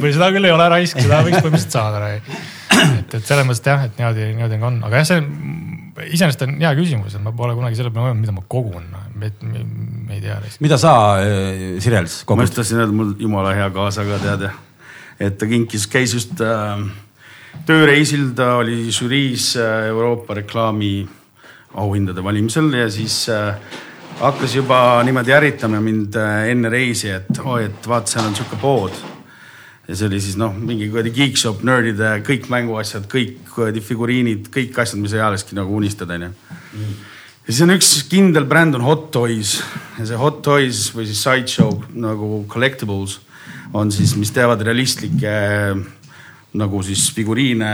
[0.03, 2.15] või seda küll ei ole raisk, seda võiks põhimõtteliselt saada.
[2.17, 5.69] et, et selles mõttes et jah, et niimoodi, niimoodi on, aga jah, see
[6.09, 8.87] iseenesest on hea küsimus, et ma pole kunagi selle peale mõelnud, mida ma kogun.
[9.21, 10.39] me ei tea.
[10.65, 10.95] mida sa,
[11.83, 12.57] Sirels, ma kogud just?
[12.59, 14.53] tahtsin öelda, mul jumala hea kaasaga tead ja,
[15.21, 16.85] et ta kinkis, käis just äh,
[17.67, 20.95] tööreisil, ta oli žüriis äh, Euroopa reklaami
[21.81, 23.55] auhindade valimisel ja siis äh,
[24.21, 28.59] hakkas juba niimoodi ärritama mind äh, enne reisi, et oi, et vaata, seal on sihuke
[28.61, 28.97] pood
[29.91, 34.77] ja see oli siis noh, mingi kuradi geekshop, nördide kõik mänguasjad, kõik kuradi figuriinid, kõik
[34.83, 36.31] asjad, mis ealeski nagu unistad, onju.
[36.79, 39.57] ja siis on üks kindel bränd on Hot Toys
[39.99, 43.19] ja see Hot Toys või siis Sideshow nagu collectibles
[43.75, 45.35] on siis, mis teevad realistlikke
[46.59, 47.71] nagu siis figuriine,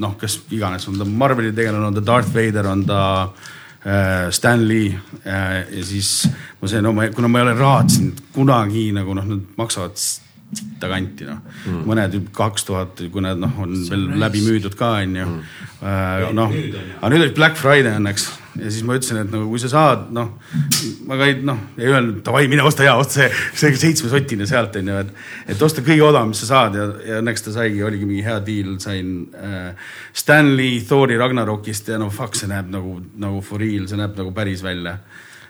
[0.00, 4.62] noh, kes iganes, on ta Marveli tegelane, on ta Darth Vader, on ta äh, Stan
[4.68, 6.28] Lee äh, ja siis
[6.60, 11.26] ma sain oma, kuna ma ei ole raatsinud kunagi nagu noh, nad maksavad sitta kanti
[11.28, 16.34] noh mm., mõned kaks tuhat, kui need noh, on veel läbi müüdud ka onju mm..
[16.38, 16.56] noh,
[17.00, 18.30] aga nüüd oli Black Friday õnneks
[18.60, 20.32] ja siis ma ütlesin, et nagu kui sa saad, noh,
[21.08, 23.28] ma ka ei noh, ei öelnud davai, mine osta ja osta see,
[23.58, 25.12] see seitsmesotine sealt onju, et,
[25.54, 26.78] et osta kõige odavam, mis sa saad.
[26.78, 32.00] Ja, ja õnneks ta saigi, oligi mingi hea deal, sain äh, Stanley Thori Ragnarokist ja
[32.02, 34.98] no fuck, see näeb nagu, nagu for real, see näeb nagu päris välja.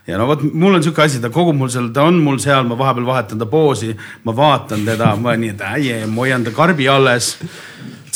[0.07, 2.67] Ja no vot, mul on sihuke asi, ta kogub mul seal, ta on mul seal,
[2.69, 3.91] ma vahepeal vahetan ta poosi,
[4.27, 7.35] ma vaatan teda, ma nii, et äie, ma hoian ta karbi alles.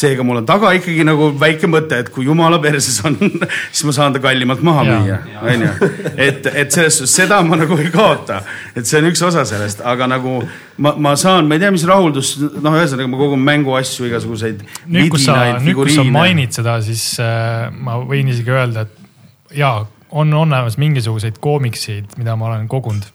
[0.01, 3.17] Seega mul on taga ikkagi nagu väike mõte, et kui jumala perses on,
[3.73, 5.71] siis ma saan ta kallimalt maha müüa, onju.
[6.15, 8.41] et, et selles suhtes seda ma nagu ei kaota,
[8.75, 10.39] et see on üks osa sellest, aga nagu
[10.81, 14.65] ma, ma saan, ma ei tea, mis rahuldus, noh, ühesõnaga ma kogun mänguasju, igasuguseid.
[14.89, 19.59] nüüd, kus sa, nüüd, kus sa mainid seda, siis äh, ma võin isegi öelda, et
[19.61, 23.07] jaa, on olemas mingisuguseid koomikseid, mida ma olen kogunud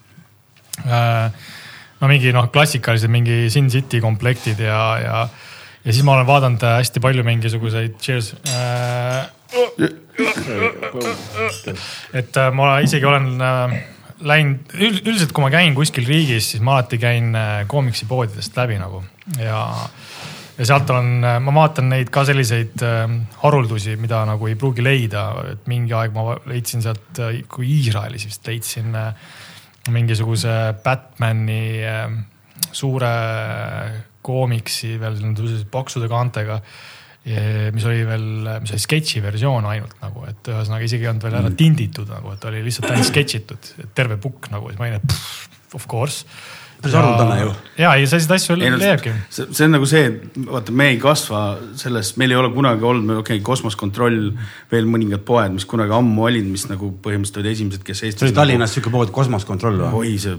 [0.86, 1.32] äh,.
[2.00, 5.20] no mingi noh, klassikalised mingi Sin City komplektid ja, ja,
[5.86, 9.30] ja siis ma olen vaadanud äh, hästi palju mingisuguseid, cheers äh,.
[12.16, 13.76] et äh, ma isegi olen äh,
[14.26, 19.04] läinud, üldiselt kui ma käin kuskil riigis, siis ma alati käin äh, koomiksipoodidest läbi nagu
[19.38, 19.62] ja
[20.56, 23.04] ja sealt olen, ma vaatan neid ka selliseid äh,
[23.44, 27.22] haruldusi, mida nagu ei pruugi leida, et mingi aeg ma leidsin sealt,
[27.52, 28.96] kui Iisraelis vist leidsin
[29.94, 31.84] mingisuguse Batman'i
[32.74, 33.12] suure
[34.26, 35.18] koomiksi veel
[35.70, 36.60] paksude kaantega.
[37.74, 38.26] mis oli veel,
[38.62, 42.36] mis oli sketši versioon ainult nagu, et ühesõnaga isegi ei olnud veel ära tinditud nagu,
[42.36, 46.22] et oli lihtsalt ainult sketšitud, terve pukk nagu, siis ma olin, et of course.
[46.76, 47.52] Päris haruldane ju.
[47.80, 49.12] ja, ja selliseid asju leiabki.
[49.32, 50.10] see, see on nagu see,
[50.44, 51.42] vaata, me ei kasva
[51.80, 54.28] selles, meil ei ole kunagi olnud, okei okay,, kosmoskontroll,
[54.72, 58.20] veel mõningad poed, mis kunagi ammu olid, mis nagu põhimõtteliselt olid esimesed, kes Eestis.
[58.20, 60.02] see oli Tallinnas sihuke pood Kosmoskontroll või?
[60.02, 60.36] oi, see,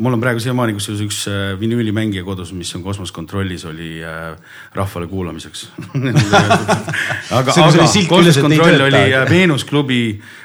[0.00, 4.36] mul on praegu siiamaani kusjuures üks äh, vinüülimängija kodus, mis on kosmoskontrollis, oli äh,
[4.74, 5.66] rahvale kuulamiseks
[6.08, 6.32] aga,
[7.40, 7.54] aga
[8.08, 8.86] kosmoskontroll tööta.
[8.88, 10.00] oli äh, Veenus klubi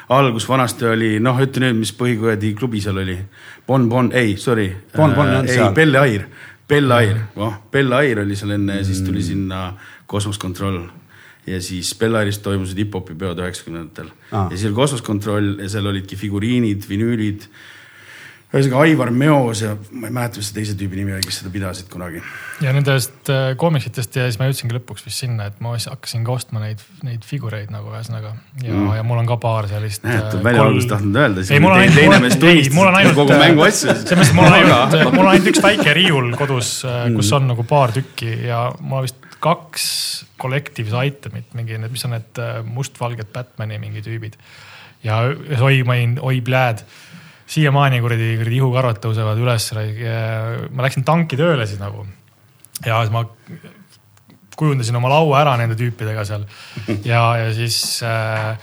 [0.09, 3.15] algus, vanasti oli, noh, ütle nüüd, mis põhikuradi klubi seal oli.
[3.67, 4.67] Bon Bon, ei, sorry.
[4.95, 6.27] Bon Bon ei olnud ei seal., Belle Air,
[6.69, 9.69] Belle Air, noh, Belle Air oli seal enne ja siis tuli sinna
[10.09, 10.83] kosmoskontroll
[11.47, 14.47] ja siis Belle Airis toimusid hip-hopi peod üheksakümnendatel Aa.
[14.49, 17.47] ja siis oli kosmoskontroll ja seal olidki figuriinid, vinüülid.
[18.53, 21.51] Ühesõnaga Aivar Meos ja ma ei mäleta, mis see teise tüübi nimi oli, kes seda
[21.53, 22.21] pidasid kunagi.
[22.63, 26.23] ja nendest äh, koomiksitest ja siis ma jõudsingi lõpuks vist sinna, et ma siis hakkasin
[26.27, 30.05] ka ostma neid, neid figureid nagu ühesõnaga ja mm., ja mul on ka paar sellist.
[30.07, 31.45] näed, välja alguses tahtnud öelda.
[31.49, 33.97] ei, mul on ainult, ei, mul on ainult, kogu mänguasju.
[34.05, 36.75] selles mõttes, et mul on ainult, mul on ainult üks väike riiul kodus,
[37.17, 39.87] kus on nagu paar tükki ja mul on vist kaks
[40.41, 44.37] collective's item'it, mingi need, mis on need äh, mustvalged Batman'i mingi tüübid.
[45.05, 45.19] ja
[45.61, 46.81] oi, ma olin, oi pljääd,
[47.47, 49.71] siiamaani kuradi, kuradi ihukarvad tõusevad üles.
[50.71, 52.05] ma läksin tanki tööle siis nagu
[52.85, 53.25] ja siis ma
[54.55, 56.45] kujundasin oma laua ära nende tüüpidega seal
[57.11, 57.77] ja, ja siis
[58.07, 58.55] äh,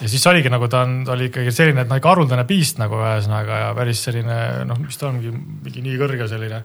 [0.00, 2.98] ja siis oligi nagu ta on, ta oli ikkagi selline, et nagu haruldane piist nagu
[3.00, 6.62] ühesõnaga ja päris selline noh, mis ta ongi mingi nii kõrge selline.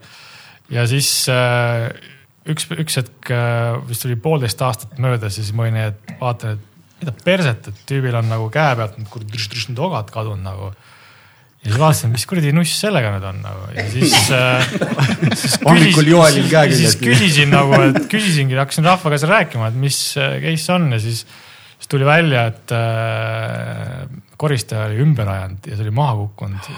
[0.74, 1.89] ja siis äh,
[2.49, 6.16] üks, üks hetk äh, vist oli poolteist aastat möödas ja siis ma olin nii, et
[6.22, 10.72] vaatan, et mida perset, et tüübil on nagu käe pealt need kuradi ogad kadunud nagu
[11.60, 14.72] ja siis vaatasin, mis kuradi nuss sellega nüüd on nagu ja siis äh,.
[15.66, 16.95] Hommikul Joelil käe küljes.
[16.95, 21.01] siis küsisin nagu, et küsisingi, hakkasin rahvaga seal rääkima, et mis äh, case on ja
[21.03, 21.26] siis,
[21.76, 24.07] siis tuli välja, et äh,
[24.39, 26.72] koristaja oli ümber ajanud ja see oli maha kukkunud.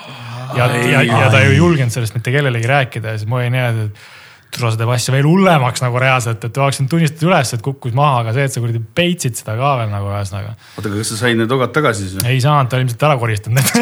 [0.57, 3.85] ja, ja, ja ta ei julgenud sellest mitte kellelegi rääkida ja siis ma olin nii,
[3.85, 4.09] et
[4.57, 8.15] tule see teeb asja veel hullemaks nagu reaalselt, et tahaksin tunnistada üles, et kukkus maha,
[8.23, 10.51] aga see, et sa kuradi peitsid seda ka veel nagu ühesõnaga.
[10.75, 12.25] oota, aga kas sa said need ogad tagasi siis või?
[12.33, 13.69] ei saanud, ta oli ilmselt ära koristanud need.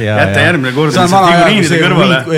[0.00, 0.94] jäta järgmine kord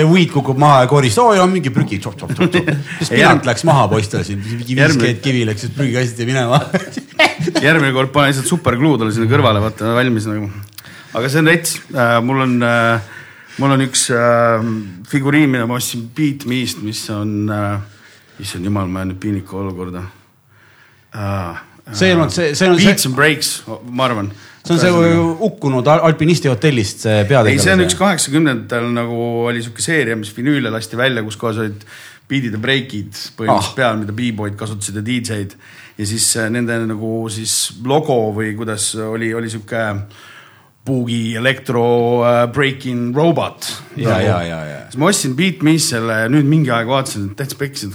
[0.09, 4.39] weed, kukub maha ja koris, oo, on mingi prügi, siis järg- läks maha poistel siin,
[4.43, 6.57] mingi viis Järgmine- keed kivi läks, siis prügikastide minema.
[7.67, 10.45] järgmine kord pane lihtsalt supergluu talle sinna kõrvale, vaata valmis nagu.
[11.13, 11.69] aga see on rets,
[12.25, 12.53] mul on,
[13.61, 14.63] mul on üks äh,
[15.09, 17.81] figuriin, mida ma ostsin Beat Me'st, mis on äh,,
[18.41, 20.05] issand jumal, ma jään nüüd piinlikku olukorda
[21.15, 21.61] äh,.
[21.91, 23.51] see ei olnud see, see on see, Beats and Breaks,
[23.89, 24.31] ma arvan.
[24.63, 27.99] see on see ukkunud al- alpinisti hotellist see ei, see on üks peategelane.
[28.01, 31.85] kaheksakümnendatel nagu oli sihuke seeria, mis vinüüle lasti välja, kus kohas olid
[32.31, 33.75] beat'id ja breik'id põhimõtteliselt Ah.
[33.77, 35.57] peal, mida B-boy'd kasutasid ja DJ-d.
[35.99, 39.83] ja siis äh, nende nagu siis logo või kuidas oli, oli sihuke
[40.83, 41.83] Boogie Electro
[42.19, 43.83] uh, Breaking Robot.
[43.95, 44.79] ja, ja, ja, ja.
[44.89, 47.87] siis ma ostsin Beat Me's selle nüüd mingi aeg vaatasin, et täitsa pekki,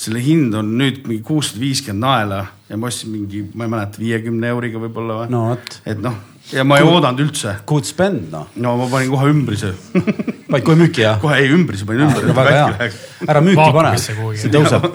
[0.00, 4.00] selle hind on nüüd mingi kuussada viiskümmend naela ja ma ostsin mingi, ma ei mäleta,
[4.00, 6.16] viiekümne euriga võib-olla või no et noh,
[6.54, 7.58] ja ma ei oodanud üldse.
[7.68, 11.20] good spend noh, no ma panin kohe ümbrise vaid kohe müüki jah.
[11.20, 12.36] kohe ei ümbrise panin ümbrise.
[12.40, 12.90] väga hea,
[13.28, 14.88] ära müüki pane, see tõuseb.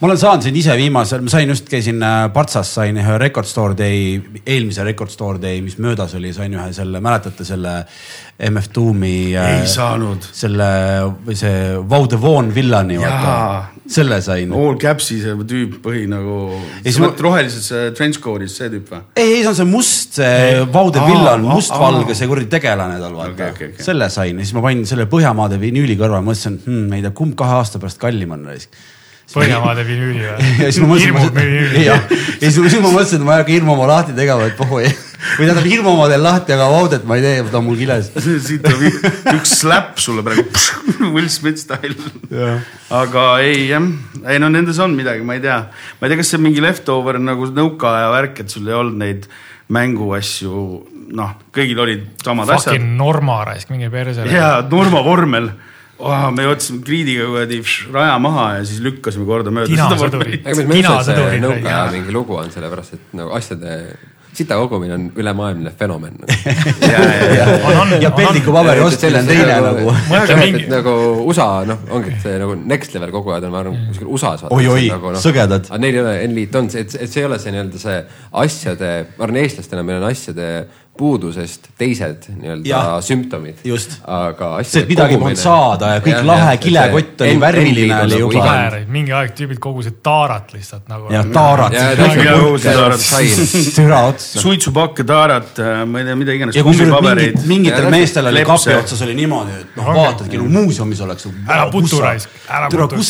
[0.00, 3.48] Ma olen saanud siin ise viimasel, ma sain just, käisin äh, Partsas, sain ühe Record
[3.48, 7.82] Store Day, eelmise Record Store Day, mis möödas oli, sain ühe selle, mäletate selle
[8.42, 9.34] MF Doomi.
[9.38, 10.24] ei saanud.
[10.34, 10.68] selle
[11.26, 12.98] või see Vaude Von villani,
[13.86, 14.52] selle sain.
[14.56, 16.38] All Caps'i see tüüp põhi nagu,
[16.82, 19.02] sa mõtled rohelises äh, trenchcoat'is see tüüp või?
[19.16, 23.14] ei, ei see on see must, see Vaude Aa, villan, mustvalge, see kuradi tegelane tal
[23.18, 23.86] vaata Okei, okei, okei.
[23.86, 27.14] selle sain ja siis ma panin selle Põhjamaade vinüüli kõrvale, mõtlesin hmm,, ma ei tea,
[27.22, 28.74] kumb kahe aasta pärast kallim on raisk.
[29.32, 30.34] Põhjamaade vinüüli ja
[30.68, 31.86] siis ma mõtlesin, hirmub vinüüli.
[31.86, 31.96] ja
[32.42, 34.90] siis ma mõtlesin, et ma ei hakka hirmu oma lahti tegema, et pohhu ei,
[35.38, 38.10] või tähendab hirmu oma teen lahti, aga Vaudet ma ei tee, ta on mul kiles.
[38.46, 40.44] siit tuleb üks slap sulle praegu,
[41.14, 41.96] Will Smith style.
[42.92, 43.88] aga ei jah,
[44.26, 45.62] ei no nendes on midagi, ma ei tea,
[45.98, 49.00] ma ei tea, kas see on mingi leftover nagu nõukaaja värk, et sul ei olnud
[49.02, 49.28] neid
[49.72, 50.62] mänguasju,
[51.16, 52.74] noh, kõigil olid samad asjad.
[52.74, 54.32] Fucking Norma raisk, minge persele.
[54.32, 55.52] ja Norma vormel
[56.02, 57.60] oh,, me võtsime Kriidiga kuradi
[57.94, 59.70] raja maha ja siis lükkasime kordamööda
[61.94, 63.78] mingi lugu on sellepärast, et nagu asjade
[64.32, 66.14] sita kogumine on ülemaailmne fenomen.
[67.80, 69.94] on, ja pellikupaberi ostmine on teine nagu.
[70.38, 70.64] Mingi...
[70.72, 70.94] nagu
[71.28, 74.46] USA noh, ongi see nagu next level kogujad on, ma arvan, kuskil USA-s.
[74.50, 74.88] Oi-oi,
[75.20, 75.68] sõgedad.
[75.68, 77.98] aga neil ei ole Enliit on see, et, et see ei ole see nii-öelda see
[78.44, 80.48] asjade, ma arvan, eestlastena meil on asjade
[80.98, 83.62] puudusest teised nii-öelda Jah, sümptomid.
[84.04, 88.42] aga See, et midagi polnud saada ja kõik lahe kilekott oli värviline oli juba.
[88.44, 91.08] väär, mingi aeg tüübid kogusid taarat lihtsalt nagu.
[91.14, 91.72] ja taarat,
[93.78, 94.42] türa otsa.
[94.44, 99.02] suitsupakke, taarat, ma ei tea, mida iganes, ja kusjuures mingitel Ja meestel oli kapi otsas
[99.08, 101.28] oli niimoodi, et noh, vaatadki nagu muuseumis oleks.
[101.48, 103.00] Ära putu raisk, ära putu,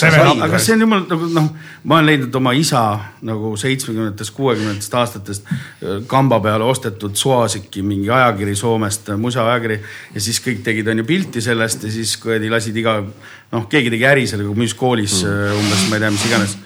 [0.47, 1.51] aga, see on jumal nagu noh,
[1.83, 2.85] ma olen leidnud oma isa
[3.27, 9.79] nagu seitsmekümnendatest, kuuekümnendatest aastatest äh, kamba peale ostetud Suasiki mingi ajakiri Soomest, musaajakiri
[10.15, 14.07] ja siis kõik tegid, onju pilti sellest ja siis kuradi lasid iga noh, keegi tegi
[14.09, 15.59] äri sellega, müüs koolis mm.
[15.63, 16.57] umbes, ma ei tea, mis iganes.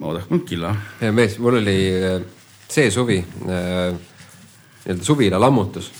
[0.00, 0.74] oodake, killa.
[1.00, 2.20] ja mees, mul oli äh,
[2.68, 3.96] see suvi äh,
[4.84, 5.90] nii-öelda suvila lammutus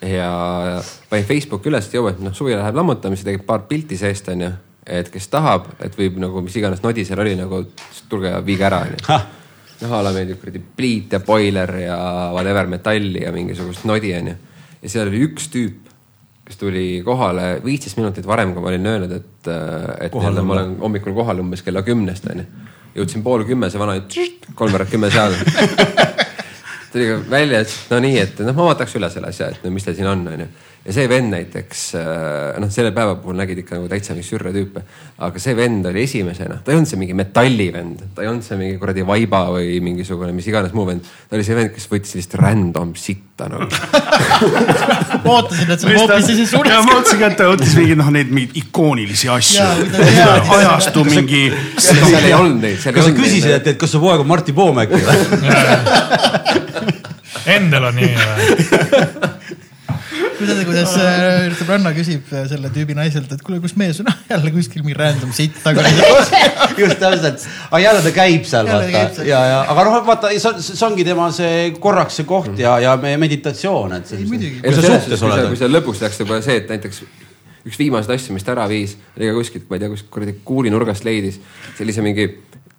[0.00, 4.28] ja panin Facebooki üles, et jõu, et noh, suvi läheb lammutamise, tegid paar pilti seest
[4.32, 4.50] onju,
[4.86, 7.64] et kes tahab, et võib nagu mis iganes nodi seal oli nagu
[8.08, 9.00] tulge ja viige ära onju.
[9.82, 11.96] noh, a la meeldib kuradi pliit ja boiler ja
[12.34, 14.36] whatever metalli ja mingisugust nodi onju.
[14.82, 15.90] ja seal oli üks tüüp,
[16.44, 20.56] kes tuli kohale viisteist minutit varem, kui ma olin öelnud, et, et Kohal nii-öelda ma
[20.58, 22.44] olen hommikul kohal umbes kella kümnest onju.
[22.94, 23.98] jõudsin pool kümme, see vana
[24.54, 25.34] kolmveerand kümme seal.
[26.92, 29.86] tuli välja, et no nii, et noh, ma vaataks üle selle asja, et no mis
[29.86, 30.46] teil siin on, onju.
[30.84, 31.82] Ja see vend näiteks
[32.60, 34.82] noh, selle päeva puhul nägid ikka nagu täitsa mingi sürre tüüpe,
[35.24, 38.58] aga see vend oli esimesena, ta ei olnud see mingi metallivend, ta ei olnud see
[38.60, 41.06] mingi kuradi vaiba või mingisugune mis iganes muu vend.
[41.30, 43.68] ta oli see vend, kes võttis sellist random sitta nagu.
[45.32, 46.76] ootasin, et sa hoopis siis ja sulle.
[46.76, 49.64] ma mõtlesin ka, et ta võttis mingi noh, neid mingeid ikoonilisi asju
[50.58, 51.46] ajastu mingi.
[51.80, 54.84] seal ei olnud neid, kas sa küsisid, et, et kas su poeg on Martti Poom
[54.84, 55.16] äkki või?
[57.54, 59.32] Endel on nii või?
[60.44, 64.52] kuidas, kuidas äh, sõbranna küsib äh, selle tüübi naiselt, et kuule, kus mees on, jälle
[64.54, 65.84] kuskil mingi random sitt taga.
[66.80, 69.28] just täpselt, aga jälle ta käib seal vaata seal.
[69.30, 73.18] ja, ja aga noh, vaata, see ongi tema see korraks see koht ja, ja meie
[73.24, 75.60] meditatsioon, et kui sa suhtes oled kui.
[75.60, 77.02] see lõpuks läks juba see, et näiteks
[77.64, 80.38] üks viimaseid asju, mis ta ära viis, oli ka kuskilt, ma ei tea, kuskilt kuradi
[80.44, 81.40] kuulinurgast leidis
[81.78, 82.28] sellise mingi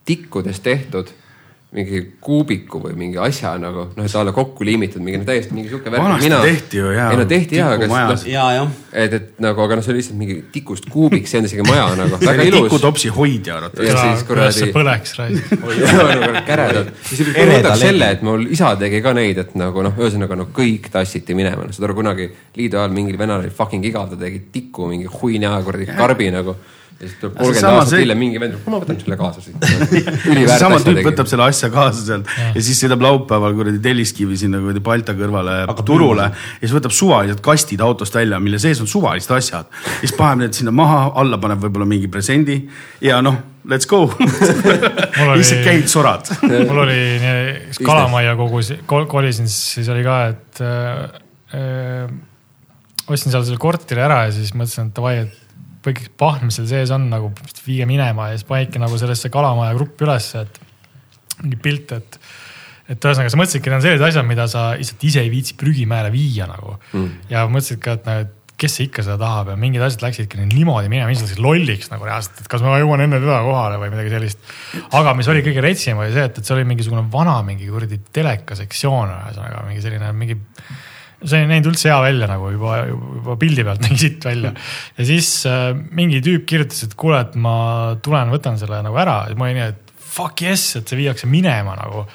[0.05, 1.09] tikkudest tehtud
[1.75, 5.55] mingi kuubiku või mingi asja nagu noh, et a la kokku liimitud mingi no, täiesti
[5.55, 6.03] mingi sihuke värk.
[6.05, 8.69] Vanasti tehti ju, jaa, ei no tehti jaa, aga noh, ja, jah.
[9.03, 11.89] et, et nagu, aga noh, see oli lihtsalt mingi tikust kuubik, see on isegi maja
[11.99, 12.69] nagu väga ilus.
[12.69, 13.91] tikutopsi hoidja arvatavasti.
[13.91, 15.51] Ja siis kuradi- põleks raisk.
[16.49, 16.93] käredad.
[17.09, 20.87] siis võtaks selle, et mul isa tegi ka neid, et nagu noh, ühesõnaga no kõik
[20.93, 24.87] tassiti minema, saad aru, kunagi liidu ajal mingil venelal oli fucking igav, ta tegi tiku
[24.93, 26.55] mingi huina kuradi karbi nagu.
[26.95, 29.65] Ja siis tuleb Aga kolmkümmend aastat see- hiljem mingi vend, ma võtan selle kaasa siit.
[30.51, 32.51] seesama tüüp võtab selle asja kaasa sealt ja.
[32.55, 36.95] ja siis sõidab laupäeval kuradi Telliskivi sinna kuradi Balta kõrvale Hakkab turule ja siis võtab
[36.95, 39.67] suvalised kastid autost välja, mille sees on suvalised asjad.
[39.67, 42.61] ja siis paneb need sinna maha, alla paneb võib-olla mingi presendi
[43.03, 44.05] ja noh, let's go.
[44.15, 46.31] oli- lihtsalt käid, sorad.
[46.45, 51.03] mul oli nii, kalamajja kogus, kolisin, siis oli ka, et äh,
[51.59, 52.13] äh,
[53.11, 55.41] ostsin seal selle korteri ära ja siis mõtlesin, et davai, et
[55.85, 57.31] kõik pahm, seal sees on nagu
[57.65, 62.19] viige minema ja siis panidki nagu sellesse kalamaja gruppi ülesse, et mingi pilt, et
[62.85, 66.11] et ühesõnaga sa mõtlesidki, need on sellised asjad, mida sa lihtsalt ise ei viitsi prügimäele
[66.13, 67.29] viia nagu mm..
[67.31, 70.39] ja mõtlesid ka, et nagu, et kes see ikka seda tahab ja mingid asjad läksidki
[70.39, 73.91] niimoodi minema, inimesed läksid lolliks nagu reaalselt, et kas ma jõuan enne teda kohale või
[73.91, 74.53] midagi sellist.
[74.95, 77.99] aga mis oli kõige retsim, oli see, et, et see oli mingisugune vana mingi kuradi
[78.15, 80.37] telekasektsioon, ühesõnaga mingi selline mingi
[81.25, 84.53] see ei näinud üldse hea välja nagu juba, juba pildi pealt nägi siit välja.
[84.97, 87.57] ja siis äh, mingi tüüp kirjutas, et kuule, et ma
[88.05, 89.84] tulen, võtan selle nagu ära ja ma olin nii, et
[90.15, 92.05] fuck yes, et see viiakse minema nagu.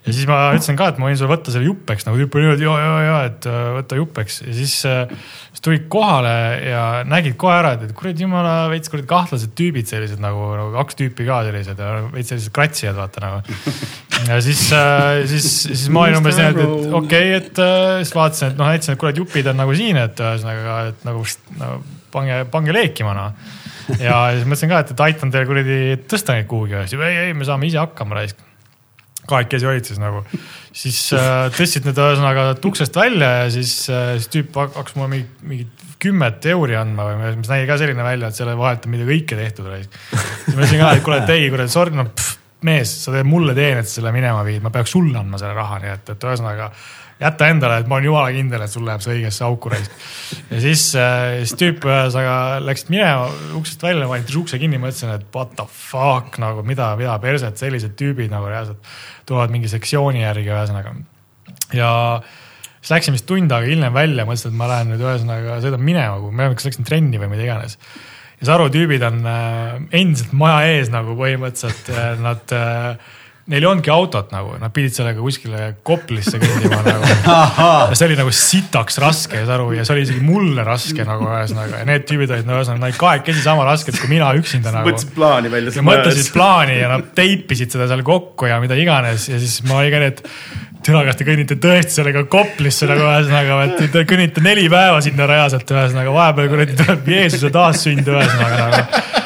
[0.00, 2.46] ja siis ma ütlesin ka, et ma võin sulle võtta selle jupeks nagu tüüp oli
[2.46, 5.12] niimoodi ja, ja, ja, et äh, võta jupeks ja siis äh,
[5.50, 6.32] siis tulid kohale
[6.64, 11.00] ja nägid kohe ära, et, kuradi jumala veits kuradi kahtlased tüübid sellised nagu, nagu kaks
[11.02, 11.84] tüüpi ka sellised
[12.14, 13.60] veits sellised kratsijad vaata nagu.
[14.30, 14.64] ja siis,
[15.34, 18.72] siis, siis ma olin umbes nii, et, okei okay,, et äh, siis vaatasin, et noh,
[18.72, 21.24] näitasin, et et jupid on nagu siin, et ühesõnaga, et nagu,
[21.60, 21.82] nagu
[22.14, 23.50] pange, pange leekima noh.
[23.98, 25.80] Ja siis mõtlesin ka, et, et aitan teil kuradi
[26.10, 28.46] tõsta neid kuhugi ei, ei, me saame ise hakkama raisk.
[29.30, 30.22] Kahekesi olid siis nagu,
[30.74, 35.12] siis äh, tõstsid need ühesõnaga uksest välja ja siis äh,, siis tüüp hak- hakkas mulle
[35.12, 38.94] mingi, mingit kümmet euri andma või mis nägi ka selline välja, et selle vahelt on
[38.94, 39.68] midagi õike tehtud.
[39.76, 43.28] siis ma ütlesin ka, et kuule, et ei, kuule, sorry, no pff, mees, sa teed
[43.28, 46.26] mulle teen, et selle minema viid, ma peaks sulle andma selle raha, nii et, et
[46.30, 46.70] ühesõnaga
[47.20, 50.04] jäta endale, et ma olen jumala kindel, et sul läheb see õigesse auku raisk.
[50.50, 55.12] ja siis äh,, siis tüüp ühesõnaga läks minema uksest välja, ma panin ukse kinni, mõtlesin,
[55.18, 58.92] et what the fuck nagu mida, mida perset, sellised tüübid nagu reaalselt
[59.28, 60.94] tulevad mingi sektsiooni järgi ühesõnaga.
[61.76, 61.90] ja
[62.80, 66.16] siis läksin vist tund aega hiljem välja, mõtlesin, et ma lähen nüüd ühesõnaga sõidan minema,
[66.22, 67.76] kui ma ei tea, kas läksin trenni või mida iganes.
[68.40, 73.10] ja Saru tüübid on äh, endiselt maja ees nagu põhimõtteliselt äh, nad äh,
[73.50, 77.10] Neil ei olnudki autot nagu, nad pidid sellega kuskile Koplisse kõndima nagu.
[77.90, 81.26] ja see oli nagu sitaks raske, saad aru, ja see oli isegi mulle raske nagu
[81.26, 84.74] ühesõnaga ja need tüübid olid no ühesõnaga, nad olid kahekesi sama rasked kui mina üksinda
[84.74, 84.90] nagu.
[84.90, 85.74] mõtlesid plaani välja.
[85.74, 89.80] ja mõtlesid plaani ja nad teipisid seda seal kokku ja mida iganes ja siis ma
[89.82, 90.24] olin ka nii, et
[90.86, 95.26] türa, kas te kõnnite tõesti sellega Koplisse nagu ühesõnaga, et te kõnnite neli päeva sinna
[95.28, 99.19] reaalselt ühesõnaga, vahepeal kuradi tuleb Jeesuse taassünd ühesõnaga nagu.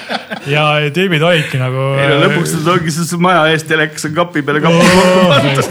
[0.50, 0.64] Ja
[0.94, 1.86] tüübid olidki nagu.
[2.00, 5.68] ei no lõpuks nad ongi siis maja ees telekas on kapi peale kapi kokku pandud.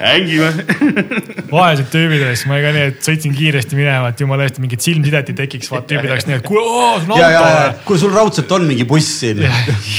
[0.00, 0.50] hängime.
[1.50, 4.84] vaesed tüübid olid, siis ma ka nii, et sõitsin kiiresti minema, et jumala eest mingit
[4.84, 6.64] silmsidet ei tekiks, vaat tüübid oleks nii, et kuule,
[7.02, 7.84] sul on ja, ja, ja auto.
[7.88, 9.42] kuule, sul raudselt on mingi buss siin.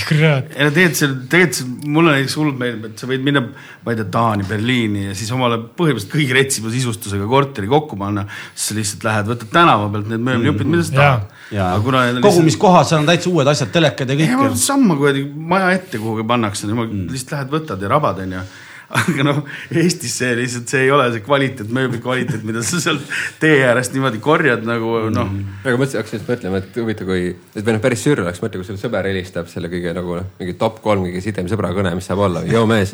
[0.10, 3.44] kurat, ei no tegelikult see, tegelikult see, mulle näiteks hullult meeldib, et sa võid minna,
[3.86, 8.28] ma ei tea, Taani, Berliini ja siis omale põhimõtteliselt kõige retsima sisustusega korteri kokku panna.
[8.54, 11.36] siis sa lihtsalt lähed, võtad tänava pealt need mööblijupid, mida sa tahad.
[11.56, 14.62] ja aga kuna on kogumiskohad, seal on täitsa uued asjad, telekad ja ei, ma kõik.
[14.62, 18.46] samma kuradi maja ette kuhugi pannakse, lihtsalt lähed, võtad ja rabad, onju.
[18.88, 19.40] Aga noh,
[19.76, 23.04] Eestis see lihtsalt, see ei ole see kvaliteet, mööbli kvaliteet, mida sa sealt
[23.42, 25.34] tee äärest niimoodi korjad nagu noh.
[25.64, 28.62] aga mõtlesin, hakkasin just mõtlema, et huvitav, kui, et või noh, päris sürr oleks mõtle,
[28.62, 31.92] kui sul sõber helistab selle kõige nagu noh, mingi top kolm kõige sidem sõbra kõne,
[31.98, 32.46] mis saab olla.
[32.48, 32.94] joo mees,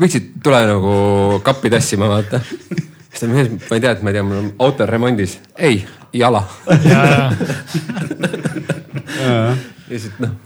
[0.00, 0.92] võiksid tule nagu
[1.46, 2.42] kappi tassima, vaata.
[2.42, 5.38] siis ta mees, ma ei tea, et ma ei tea, mul on auto on remondis.
[5.56, 5.80] ei,
[6.16, 6.44] jala.
[6.84, 7.00] ja,
[9.16, 9.56] ja
[9.90, 10.36] ja siis noh,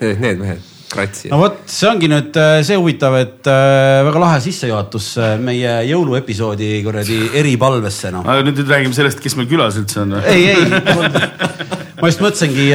[0.00, 1.40] need mehed, kratsi no.
[1.42, 6.70] vot, see ongi nüüd äh, see huvitav, et äh, väga lahe sissejuhatus äh, meie jõuluepisoodi
[6.86, 8.26] kuradi eripalvesse noh.
[8.26, 10.16] aga nüüd, nüüd räägime sellest, kes meil külas üldse on.
[10.22, 10.66] ei, ei,
[12.00, 12.68] ma just mõtlesingi,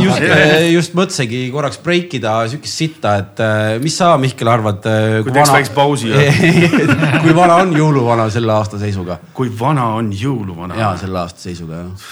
[0.00, 0.26] just,
[0.72, 4.86] just mõtlesingi korraks break ida siukest sitta, et äh, mis sa, Mihkel, arvad?
[5.26, 6.12] Kui teeks väikse pausi,
[7.24, 9.20] kui vana on jõuluvana selle aasta seisuga?
[9.36, 10.78] kui vana on jõuluvana?
[10.78, 12.08] ja selle aasta seisuga jah.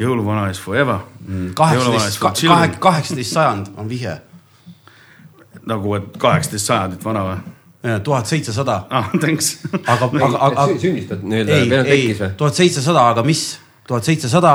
[0.00, 1.04] jõuluvana is forever.
[1.54, 4.18] kaheksateist, kaheksateist, kaheksateist sajand on vihje.
[5.66, 7.40] nagu, et kaheksateist sajandit vana või?
[8.04, 9.58] tuhat seitsesada, ah, thanks.
[9.92, 13.44] aga, aga, aga sünnistad nii-öelda, ei, ei tekkis või?, tuhat seitsesada, aga mis?
[13.88, 14.54] tuhat seitsesada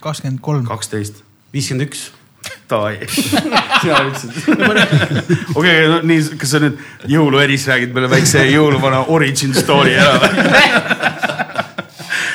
[0.00, 0.64] kakskümmend kolm.
[0.68, 1.22] kaksteist.
[1.52, 2.10] viiskümmend üks.
[2.70, 3.00] Davai.
[3.82, 4.30] sina ütlesid.
[5.54, 6.78] okei, no nii, kas sa nüüd
[7.10, 11.28] jõulueris räägid meile väikse jõuluvana origin story ära või?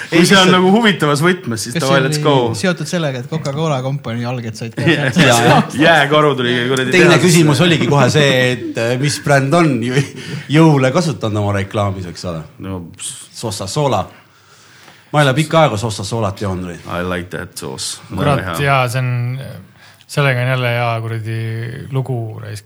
[0.09, 4.25] kui see on nagu huvitavas võtmes, siis davai, let's go seotud sellega, et Coca-Cola kompanii
[4.29, 6.91] alged said ka ja, ja jääkaru tuli kuradi.
[6.95, 7.61] teine küsimus.
[7.65, 10.05] oligi kohe see, et äh, mis bränd on jõ-
[10.57, 12.43] jõule kasutanud oma reklaamis, eks ole.
[12.65, 14.03] no Sosa Sola.
[15.11, 16.79] ma ei ole pikka aega sossa soolat joonud või.
[16.91, 18.01] I like that sauce.
[18.11, 19.39] kurat ja see on,
[20.07, 21.37] sellega on jälle hea kuradi
[21.91, 22.65] lugu raisk.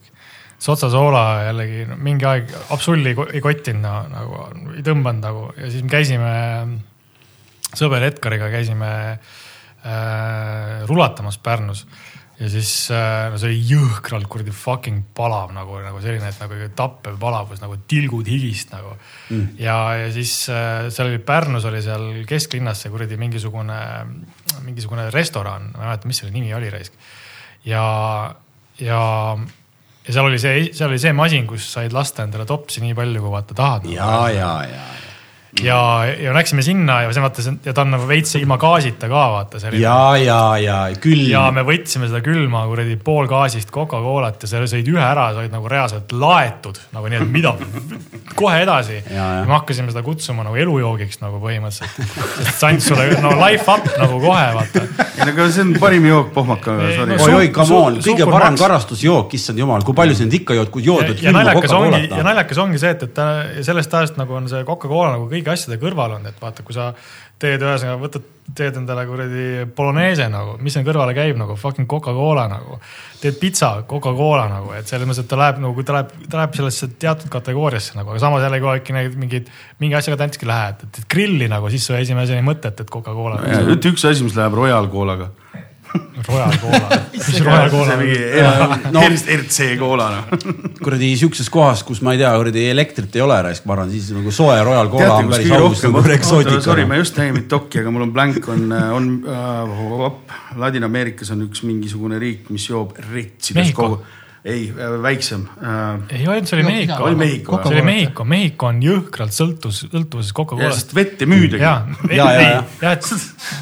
[0.60, 4.40] Sotsa soola jällegi no, mingi aeg absoluutselt ei ko- ei kottinud no, nagu,
[4.76, 6.32] ei tõmbanud nagu ja siis me käisime
[7.78, 11.86] sõber Edgariga käisime äh, rulatamas Pärnus
[12.39, 16.70] ja siis äh, no see oli jõhkralt kuradi fucking palav nagu, nagu selline, et nagu
[16.76, 19.57] tappev palavus nagu tilgud higist nagu mm..
[19.59, 23.80] ja, ja siis äh, seal oli Pärnus oli seal kesklinnas see kuradi mingisugune,
[24.63, 26.95] mingisugune restoran, ma ei mäleta, mis selle nimi oli raisk.
[27.67, 27.84] ja,
[28.80, 29.01] ja,
[30.07, 33.26] ja seal oli see, seal oli see masin, kus said lasta endale topsi nii palju,
[33.26, 33.91] kui vaata tahad.
[33.91, 34.88] ja, ja, ja, ja,
[35.64, 39.62] ja läksime sinna ja see vaata, ja ta on nagu veits ilma gaasita ka vaata
[39.62, 41.26] selline ja, ja, ja külm.
[41.32, 45.54] ja me võtsime seda külma kuradi poolgaasist Coca-Colat ja sa sõid ühe ära, sa olid
[45.56, 47.56] nagu reaalselt laetud nagu nii, et mida,
[48.38, 49.00] kohe edasi.
[49.00, 49.26] Ja, ja.
[49.39, 51.97] ja me hakkasime seda kutsuma nagu elujoogiks nagu põhimõtteliselt.
[52.43, 54.86] sest see andis sulle no life up nagu kohe vaata.
[54.86, 58.30] ei no aga see on parim jook pohmakaga, sorry no oi, oi, come on, kõige
[58.30, 62.04] parem karastusjook, issand jumal, kui palju sind ikka jood, kui ja, joodud ja naljakas ongi,
[62.14, 63.28] ja naljakas ongi see, et, et ta
[63.58, 66.76] ja sellest ajast nagu on see Coca-Cola nagu kõigi asjade kõrval olnud, et vaata, kui
[66.76, 66.92] sa
[67.40, 68.26] teed ühesõnaga, võtad,
[68.58, 72.80] teed endale kuradi bolognese nagu, mis siin kõrvale käib nagu fucking Coca-Cola nagu.
[73.22, 76.56] teed pitsa Coca-Cola nagu, et selles mõttes, et ta läheb nagu, ta läheb, ta läheb
[76.60, 81.04] sellesse teatud kategooriasse nagu, aga samas jällegi oledki neid mingeid, mingi asjaga tantski lähed, et
[81.04, 83.40] et grilli nagu, siis su esimese asjani mõte, et, et Coca-Cola.
[83.76, 85.32] ütle üks asi, mis läheb Royal Coolaga.
[86.28, 88.04] Royal Cola, mis Royal Cola on?
[88.04, 88.18] mingi
[88.94, 89.04] No.
[89.36, 90.28] RC Coola noh.
[90.84, 94.12] kuradi siukses kohas, kus ma ei tea, kuradi elektrit ei ole raisk, ma arvan, siis
[94.16, 97.40] nagu soe Royal Cola teate, on kus päris aus nagu, eksootika sorry, ma just nägin
[97.40, 98.70] Mitoki, aga mul on blank on,
[99.00, 102.96] on äh,, Ladina-Ameerikas on üks mingisugune riik, mis joob
[103.56, 103.90] Mehhiko.
[103.90, 106.00] kogu, ei äh, väiksem äh,.
[106.16, 107.04] ei olnud, see oli Mehhiko.
[107.04, 107.66] Oli Mehhiko, jah.
[107.68, 110.80] see oli Mehhiko, Mehhiko on jõhkralt sõltus, sõltuvuses Coca-Colast.
[110.80, 111.62] sest vett ei müüdagi.
[111.64, 111.74] ja,
[112.10, 112.46] Ja, ja,
[112.82, 112.92] ja.
[112.94, 113.10] et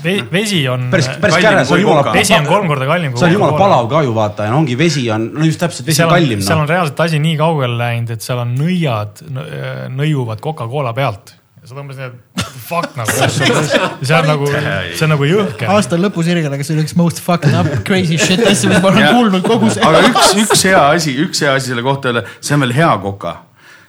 [0.04, 3.20] ve- vesi on, päris, päris käre, see on jumala vesi on kolm korda kallim kui
[3.24, 5.88] see on jumala palav ka ju vaata ja no ongi vesi on, no just täpselt,
[5.90, 6.70] vesi on on kallim, seal on.
[6.70, 9.50] reaalselt asi nii kaugele läinud, et seal on nõiad nõ-
[9.98, 11.34] nõiuvad Coca-Cola pealt.
[11.68, 13.12] Ja sa tõmbasid nii, et fuck nagu.
[14.08, 15.72] see on nagu, see on nagu jõhker.
[15.74, 19.10] aasta lõpusirgel, aga see oli üks most fucked up crazy shit asja, mis ma olen
[19.18, 19.84] kuulnud kogu see.
[19.84, 22.94] aga üks, üks hea asi, üks hea asi selle kohta öelda, see on veel hea
[23.04, 23.34] koka,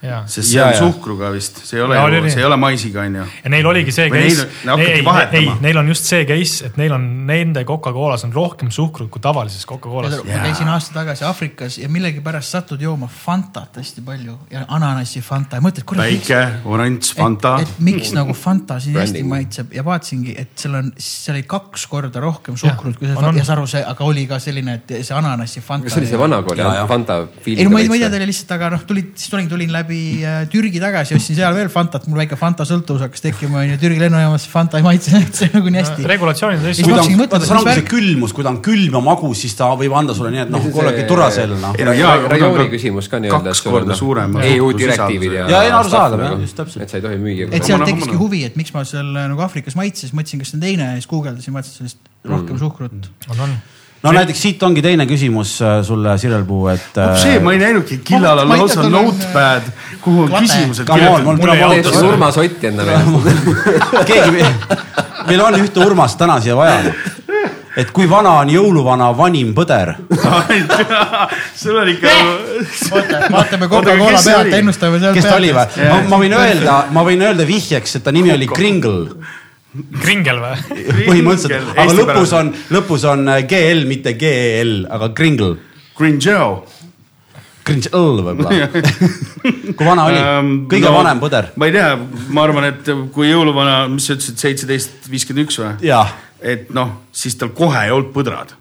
[0.02, 0.78] ja sest see Ja, on ja.
[0.78, 2.30] suhkruga vist, see ei ole oli nii.
[2.30, 3.24] see ei ole maisiga, onju.
[3.44, 4.46] ja neil oligi see case
[5.04, 5.38] vahetama.
[5.38, 9.22] ei, neil on just see case, et neil on, nende Coca-Colas on rohkem suhkrut kui
[9.22, 10.20] tavalises Coca-Colas.
[10.22, 15.58] ma käisin aasta tagasi Aafrikas ja millegipärast satud jooma Fantat hästi palju ja ananassi Fanta
[15.58, 17.74] ja mõtled, kurat, miks, väike, oranž, Fanta et,.
[17.90, 22.22] miks nagu Fanta siin hästi maitseb ja vaatasingi, et seal on, seal oli kaks korda
[22.22, 23.18] rohkem suhkrut kui see.
[23.18, 25.88] Fanta ja saad aru, see, aga oli ka selline, et see ananassi Fanta.
[25.88, 26.70] kas see oli see vana kooli.
[26.88, 29.48] Fanta ei no ma ei, ei tea, fiiliga teile lihtsalt, aga noh, tulid, siis tulin,
[29.50, 29.87] tulin läbi
[30.26, 34.02] äh, Türgi tagasi, ostsin seal veel Fantat, mul väike Fanta sõltuvus hakkas tekkima, onju, Türgi
[34.02, 36.06] lennujaamas Fanta ei maitse üldse nagu nii hästi.
[36.12, 39.56] regulatsioonid on teistsugused vaata, mis ongi see külmus, kui ta on külm ja magus, siis
[39.58, 41.74] ta võib anda sulle nii, et noh see- kuulake Duracell noh.
[41.78, 43.54] ei no aga rajooni küsimus ka nii-öelda.
[43.54, 45.48] kaks korda suurem EU direktiivid ja.
[45.54, 46.82] Ja ei, no arusaadav, jah, just täpselt.
[46.84, 47.48] et sa ei tohi müüa.
[47.52, 50.58] et seal tekkiski huvi, et miks ma seal äh, nagu Aafrikas maitses, mõtlesin, kas see
[50.60, 52.58] on teine ja siis guugeldasin, vaatasin sellest rohkem Mm.
[52.58, 53.10] suhkrut.
[53.30, 53.52] on, on.
[54.02, 57.00] No näiteks siit ongi teine küsimus äh, sulle, Sirel Puu, et.
[57.18, 59.70] see ma ei näinudki, killal on lausa notepad,
[60.04, 62.98] kuhu on küsimused olnud- teed surmasotti endale.
[64.10, 64.44] keegi,
[65.28, 66.92] meil on ühte Urmast täna siia vaja.
[67.78, 69.94] et kui vana on jõuluvana vanim põder?
[71.62, 72.14] sul on ikka.
[72.92, 75.90] oota, vaatame Coca-Cola pealt ennustame seal kes ta oli või?
[76.10, 79.10] Ma võin öelda, ma võin öelda vihjeks, et ta nimi oli Kringle.
[80.02, 80.56] Kringel või?
[81.08, 85.56] põhimõtteliselt, aga lõpus on, lõpus on äh, GL, mitte GEL, aga Kringle.
[85.98, 86.62] Green Joe.
[87.66, 88.68] Kringle võib-olla.
[89.76, 90.22] kui vana oli?
[90.70, 91.50] kõige no, vanem põder.
[91.60, 91.90] ma ei tea,
[92.32, 95.92] ma arvan, et kui jõuluvana, mis sa ütlesid, seitseteist viiskümmend üks või?
[96.40, 98.54] et noh, siis tal kohe ei olnud põdrad.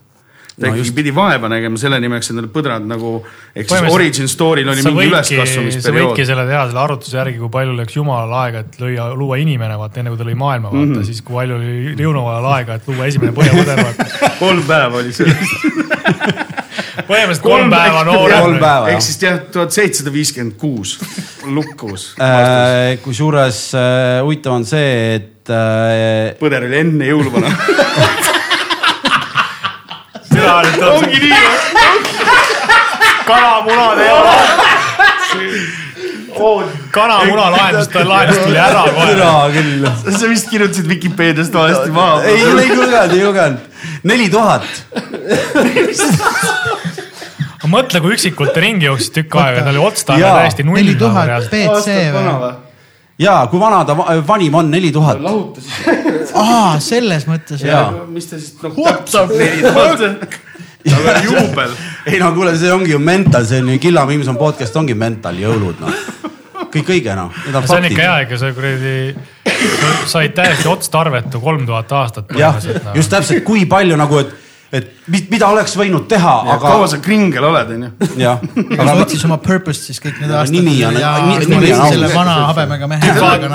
[0.58, 3.20] Ta No ikkagi pidi vaeva nägema selle nimeks endale põdrad nagu,
[3.54, 6.26] ehk siis origin story'l oli mingi võidki, sa üleskasvamisperiood võidki.
[6.26, 10.02] selle teha selle arvutuse järgi, kui palju läks jumalal aega, et lüüa, luua inimene, vaata
[10.02, 10.96] enne kui ta lõi maailma, vaata mm.
[10.96, 11.08] -hmm.
[11.12, 14.08] siis kui palju oli jõuluvalal aega, et luua esimene põhjapõder, vaata.
[14.44, 15.30] kolm päeva oli see.
[17.08, 18.40] põhimõtteliselt kolm noorem.
[18.42, 18.96] Kolm päeva, jah.
[18.96, 20.98] ehk siis jah, tuhat seitsesada viiskümmend kuus
[21.46, 22.16] lukkus.
[22.18, 27.54] Äh, kusjuures äh, huvitav on see, et äh, põder oli enne jõuluvana.
[30.48, 31.58] seda nüüd ongi nii või?
[33.28, 34.34] kanamunad ei ole.
[36.92, 39.14] kanamuna lahendus, ta lahendus tuli ära kohe.
[40.18, 42.22] sa vist kirjutasid Vikipeediast valesti maha.
[42.24, 43.60] ei, ei lugenud, ei lugenud.
[44.04, 44.64] neli tuhat.
[47.68, 50.38] mõtle, kui üksikult ringi jooksis tükk aega, ta oli otstane Jaa.
[50.40, 50.80] täiesti null.
[50.80, 52.67] neli tuhat BC või?
[53.20, 55.22] Ja kui vana ta va- vanim on, neli tuhat.
[55.22, 55.64] lahutas.
[56.34, 57.82] aa, selles mõttes Jaa.
[57.82, 58.04] jah.
[58.08, 60.38] mis ta siis noh, What the täpselt.
[60.88, 61.72] tal on juubel.
[62.12, 65.36] ei no kuule, see ongi ju mental, see on ju Killa Vimson podcast ongi mental,
[65.42, 66.02] jõulud noh.
[66.74, 67.34] kõik õige noh,
[67.66, 68.96] see on ikka hea, ikka sa kuradi,
[70.06, 72.32] said täiesti otstarbetu kolm tuhat aastat.
[72.38, 72.60] jah,
[72.96, 74.36] just täpselt, kui palju nagu, et,
[74.72, 77.92] et mi- mida oleks võinud teha, aga kaua sa kringel oled, onju?
[78.20, 78.42] jah,
[78.78, 80.54] aga otsis oma purpose'it siis kõik need aastad.
[80.58, 80.98] nimi on-
[81.92, 83.02] selle vana habemega mehe.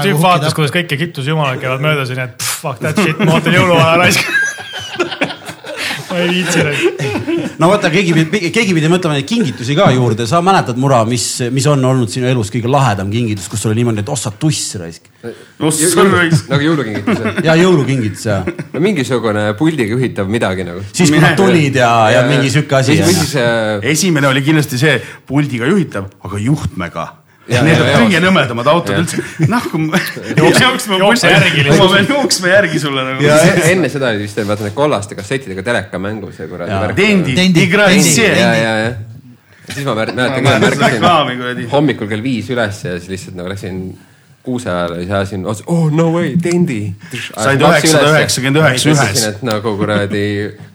[0.02, 3.52] tüüp vaatas, kuidas kõik Egiptuse jumalad käivad mööda siin, et fuck that shit, ma ootan
[3.54, 4.24] jõuluaja raisk.
[6.12, 7.56] ma ei viitsi neid.
[7.60, 11.26] no vaata, keegi pidi, keegi pidi mõtlema neid kingitusi ka juurde, sa mäletad, Mura, mis,
[11.54, 14.76] mis on olnud sinu elus kõige lahedam kingitus, kus sul oli niimoodi, et ossa tuss
[14.80, 15.08] raisk.
[15.62, 15.70] no
[16.50, 17.24] nagu jõulukingitus.
[17.46, 20.84] ja jõulukingitus ja no mingisugune puldiga juhitav midagi nagu.
[20.92, 22.98] siis, kui nad tulid ja, ja mingi sihuke asi.
[23.38, 24.98] äh, esimene oli kindlasti see
[25.28, 27.08] puldiga juhitav, aga juhtmega.
[27.51, 27.95] Ja, Need ja, on ja.
[28.05, 29.01] kõige nõmedamad autod Ja.
[29.03, 29.18] üldse.
[29.51, 29.64] noh,
[30.36, 33.24] Jookse- jooksma jookse järgi ma pean jooksma järgi sulle nagu.
[33.72, 37.34] enne seda oli vist vaata need kollaste kassettidega telekamängu see kuradi Tendi,
[37.66, 38.28] Igratsie.
[38.38, 38.93] ja, ja, ja.
[39.74, 43.82] siis ma mäletan küll, märkasin hommikul kell viis üles ja siis lihtsalt nagu läksin
[44.43, 46.80] kuuse ajal ja siis ajasin otsa, oh no way, Tendi.
[47.38, 49.26] Said 999 ühes.
[49.28, 50.22] et nagu kuradi,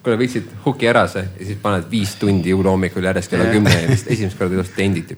[0.03, 3.87] kuule viitsid huki ära see ja siis paned viis tundi jõuluhommikul järjest kella kümne ja
[3.91, 5.15] siis esimest korda ilus Tendit.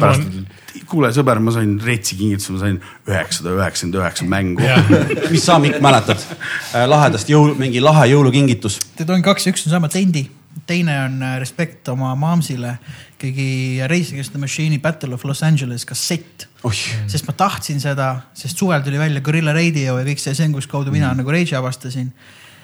[0.00, 0.24] pärast,
[0.90, 4.66] kuule sõber, ma sain retsi kingituse, ma sain üheksasada üheksakümmend üheksa mängu.
[5.32, 8.80] mis sa, Mikk, mäletad äh, lahedast jõul, mingi lahe jõulukingitus?
[8.98, 10.26] Teid on kaks, üks on sama Tendi,
[10.68, 12.76] teine on äh, Respekt oma maamsile
[13.20, 16.48] ikkagi Race Against the Machine'i Battle of Los Angeles kassett.
[16.64, 20.48] oih, sest ma tahtsin seda, sest suvel tuli välja Gorilla Radio ja kõik see, see
[20.48, 22.08] on, kus kaudu mina nagu Rage'i avastasin.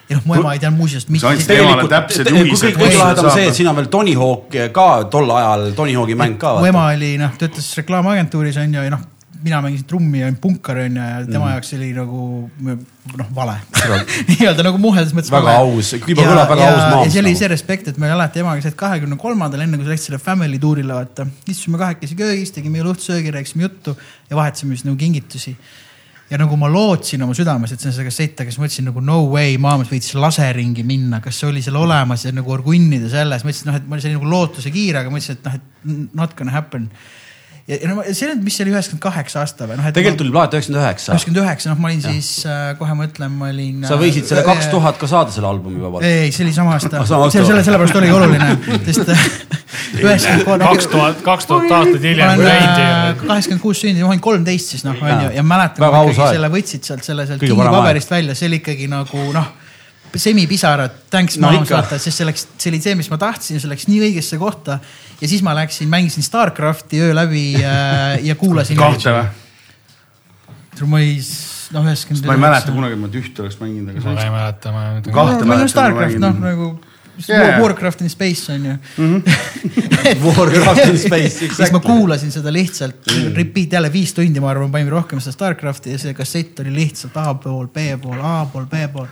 [0.09, 3.29] Ja noh, mu ema ei teadnud muuseas, mis Sa andsid temale täpsed juhised, kõige lahedam
[3.33, 6.57] see, et siin on veel Tony Hawk ka tol ajal, Tony Hawk'i mäng ka.
[6.61, 9.03] mu ema oli noh, töötas reklaamagentuuris on ju ja noh,
[9.43, 11.51] mina mängisin trummi ja olin punkar on ju ja tema Mhm.
[11.53, 12.49] jaoks oli nagu
[13.17, 13.57] noh, vale.
[14.31, 15.57] nii-öelda nagu muhedas mõttes Väga vale.
[15.75, 18.39] aus, juba kõlab väga ja- aus maams ja see oli see respekt, et me alati
[18.41, 22.51] emaga said kahekümne kolmandal, enne kui sa läksid selle family tuurile vaata, istusime kahekesi köögis,
[22.55, 23.93] tegime õhtusöögi, rääkisime juttu
[24.29, 25.53] ja vahetasime siis nagu kingitusi
[26.29, 29.03] ja nagu ma lootsin oma südames, et see on see kassett, aga siis mõtlesin nagu
[29.03, 33.45] no way, maailmas võiks laseringi minna, kas see oli seal olemas ja nagu orgunnida selles,
[33.47, 36.35] mõtlesin, noh, et ma see oli nagu lootuse kiire, aga mõtlesin, et noh, et not
[36.35, 36.89] gonna happen.
[37.67, 40.33] ja, ja no see nüüd, mis see oli üheksakümmend kaheksa aasta või noh, tegelikult tuli
[40.33, 41.11] plaat üheksakümmend üheksa.
[41.13, 43.83] üheksakümmend üheksa, noh, ma olin siis äh, kohe mõtlen, ma olin.
[43.89, 44.69] sa võisid selle kaks.
[44.71, 46.07] tuhat ka saada selle albumi vabalt.
[46.07, 47.19] ei, see oli sama aasta aasta.
[47.35, 48.49] selle, selle, sellepärast oligi oluline,
[48.87, 49.27] sest äh,
[50.05, 50.65] üheksakümmend kolm.
[50.69, 54.87] kaks tuhat, kaks tuhat aastat ma hiljem äh, kaheksakümmend kuus sündinud, ma olin kolmteist siis
[54.87, 58.61] noh, onju, ja mäletan, kui ikkagi selle võtsid sealt selle sealt kingipaberist välja, see oli
[58.63, 59.55] ikkagi nagu noh,
[60.15, 61.75] semipisarad, thanks No ikka.
[61.81, 64.79] vaata, sest see läks, see oli see, mis ma tahtsin, see läks nii õigesse kohta.
[65.21, 68.77] Ja siis ma läksin, mängisin Starcrafti öö läbi äh, ja kuulasin.
[68.77, 69.27] kahte või?
[70.85, 71.15] ma ei,
[71.73, 72.27] noh, üheksakümmend.
[72.29, 72.75] ma ei mäleta.
[72.75, 75.09] kunagi, et ma ühte oleks mänginud, aga ma ei mäleta, ma nüüd.
[75.15, 76.69] Kahte mäletan, Starcraft, noh nagu
[77.25, 77.59] jaa.
[77.61, 78.75] Warcraft in space on ju.
[80.23, 81.79] Warcraft in Space, siis ma exactly.
[81.85, 86.13] kuulasin seda lihtsalt repeat jälle viis tundi, ma arvan, panime rohkem seda Starcrafti ja see
[86.17, 89.09] kassett oli lihtsalt A pool, B pool, A pool, B pool.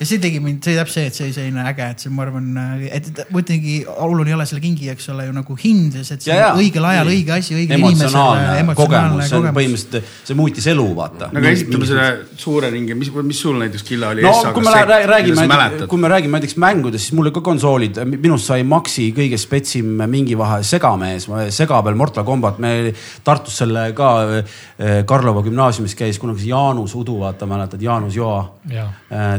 [0.00, 2.10] Ja see tegi mind, see oli täpselt see, et see oli selline äge, et see,
[2.14, 2.46] ma arvan,
[2.88, 6.36] et ütlengi, oluline ei ole selle kingi, eks ole ju nagu hind, et see Ja,
[6.40, 6.48] ja.
[6.54, 9.56] on õigel ajal õige asi, õige emotsionaalne kogemus, see on kogemus.
[9.58, 11.28] põhimõtteliselt, see muutis elu, vaata.
[11.32, 12.08] no aga esitame selle
[12.40, 14.22] suure ringi, mis, mis sul näiteks Killa oli?
[14.24, 18.00] no kui me rää- räägime, kui me räägime näiteks mängudest, siis mul olid ka konsoolid,
[18.14, 22.92] minust sai Maxi kõige spetsim mingi vahe segamees, sega peal Mortal Combat, me
[23.24, 28.40] Tartus selle ka eh, Karlova gümnaasiumis käis kunagi Jaanus Udu, vaata mäletad, Jaanus Joa.
[28.70, 28.88] Jaa.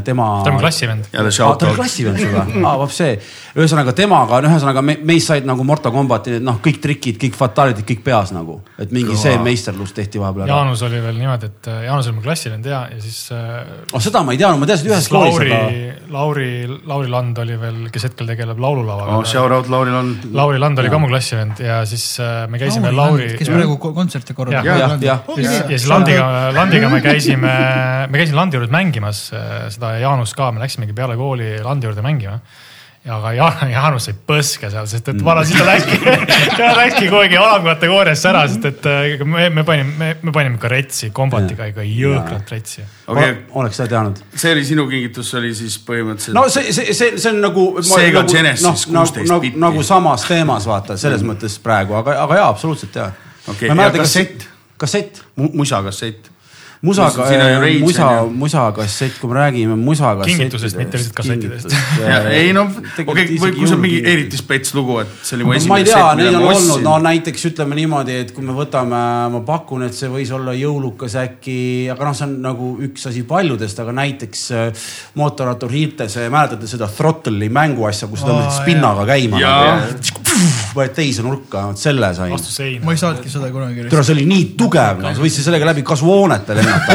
[0.05, 0.43] tema.
[0.45, 1.09] Ta on klassivend.
[1.13, 1.79] jälle shout ta oli out.
[1.81, 2.63] klassivend sul või?
[2.65, 3.17] aa, vot see.
[3.55, 8.03] ühesõnaga temaga, ühesõnaga me, meist said nagu Mortal Combati, noh, kõik trikid, kõik fatalitid, kõik
[8.05, 8.61] peas nagu.
[8.79, 10.55] et mingi see meisterlus tehti vahepeal ära.
[10.55, 14.01] Jaanus oli veel niimoodi, et äh, Jaanus oli mu klassivend ja, ja siis äh, oh,
[14.03, 16.49] seda ma ei teadnud, ma teadsin, ühes koolis, Lauri Lauri,
[16.85, 19.23] Lauri Land oli veel, kes hetkel tegeleb laululavaga oh,.
[19.27, 20.11] shout out Lauril on.
[20.35, 23.31] Lauri Land oli ka mu klassivend ja siis äh, me käisime Lauri.
[23.39, 24.65] kes praegu ko- kontserte korraldab.
[24.65, 24.95] Jah.
[25.01, 27.53] ja siis- ja siis Landiga, Landiga me käisime,
[28.09, 31.87] me käisime Landi juures mängimas äh, seda ja Jaanus ka, me läksimegi peale kooli Landi
[31.87, 32.39] juurde mängima.
[33.05, 35.97] ja aga Jaan-, Jaanus sai põske seal, sest et vana siis ta läkski,
[36.57, 40.71] ta läkski kuhugi alamkategooriasse ära, sest et äh, me, me panime, me, me panime ka
[40.73, 42.87] retsi, kombatiga ikka jõhkralt retsi.
[43.05, 44.23] okei, oleks seda teadnud.
[44.33, 47.67] see oli sinu kingitus, oli siis põhimõtteliselt no see, see, see, see on nagu.
[47.85, 49.63] Sega nagu, Genesis noh, nagu, 16 nagu, bitti.
[49.67, 51.35] nagu samas teemas vaata selles mm.
[51.35, 53.11] mõttes praegu, aga, aga jaa, absoluutselt jaa.
[53.53, 54.49] Okei, ja kassett?
[54.77, 56.31] kassett, Mu- musakassett.
[56.85, 57.27] Musaga
[57.61, 60.37] Rage, musa musakassett, kui me räägime musakassettidest.
[60.37, 61.75] Kingitusest, mitte lihtsalt kassettidest.
[62.39, 65.53] ei no okei või kui see on mingi eriti spets lugu, et see oli mu
[65.53, 68.33] ma esimene ei tea, set, neid mida on ma olnud, no näiteks ütleme niimoodi, et
[68.35, 69.01] kui me võtame,
[69.35, 71.57] ma pakun, et see võis olla jõulukas äkki,
[71.93, 74.87] aga noh, see on nagu üks asi paljudest, aga näiteks äh,
[75.19, 79.77] mootorrattur Hiirtes, mäletate seda Throttle'i mänguasja, kus sa Aa, tõmbasid spinnaga käima Jaa..
[80.75, 82.33] Paned teise nurka, vot selle sain.
[82.35, 82.99] astus seina ma ei.
[82.99, 83.87] saanudki seda kunagi.
[83.91, 86.89] tule, see oli nii tugev, no sa võtsid sellega läbi kasvuhoonete lennata.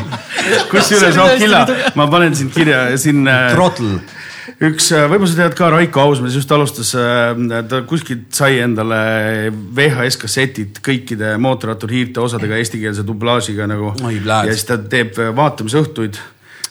[0.70, 3.28] kusjuures Okilla tõesti, ma panen sind kirja siin.
[3.54, 4.00] Throttle.
[4.70, 6.90] üks, võib-olla sa tead ka, Raiko Ausmees just alustas,
[7.70, 9.00] ta kuskilt sai endale
[9.50, 13.94] VHS kassetid kõikide mootorrattur Hiirte osadega eestikeelse dublaažiga nagu.
[14.00, 16.20] Ja siis ta teeb vaatamisõhtuid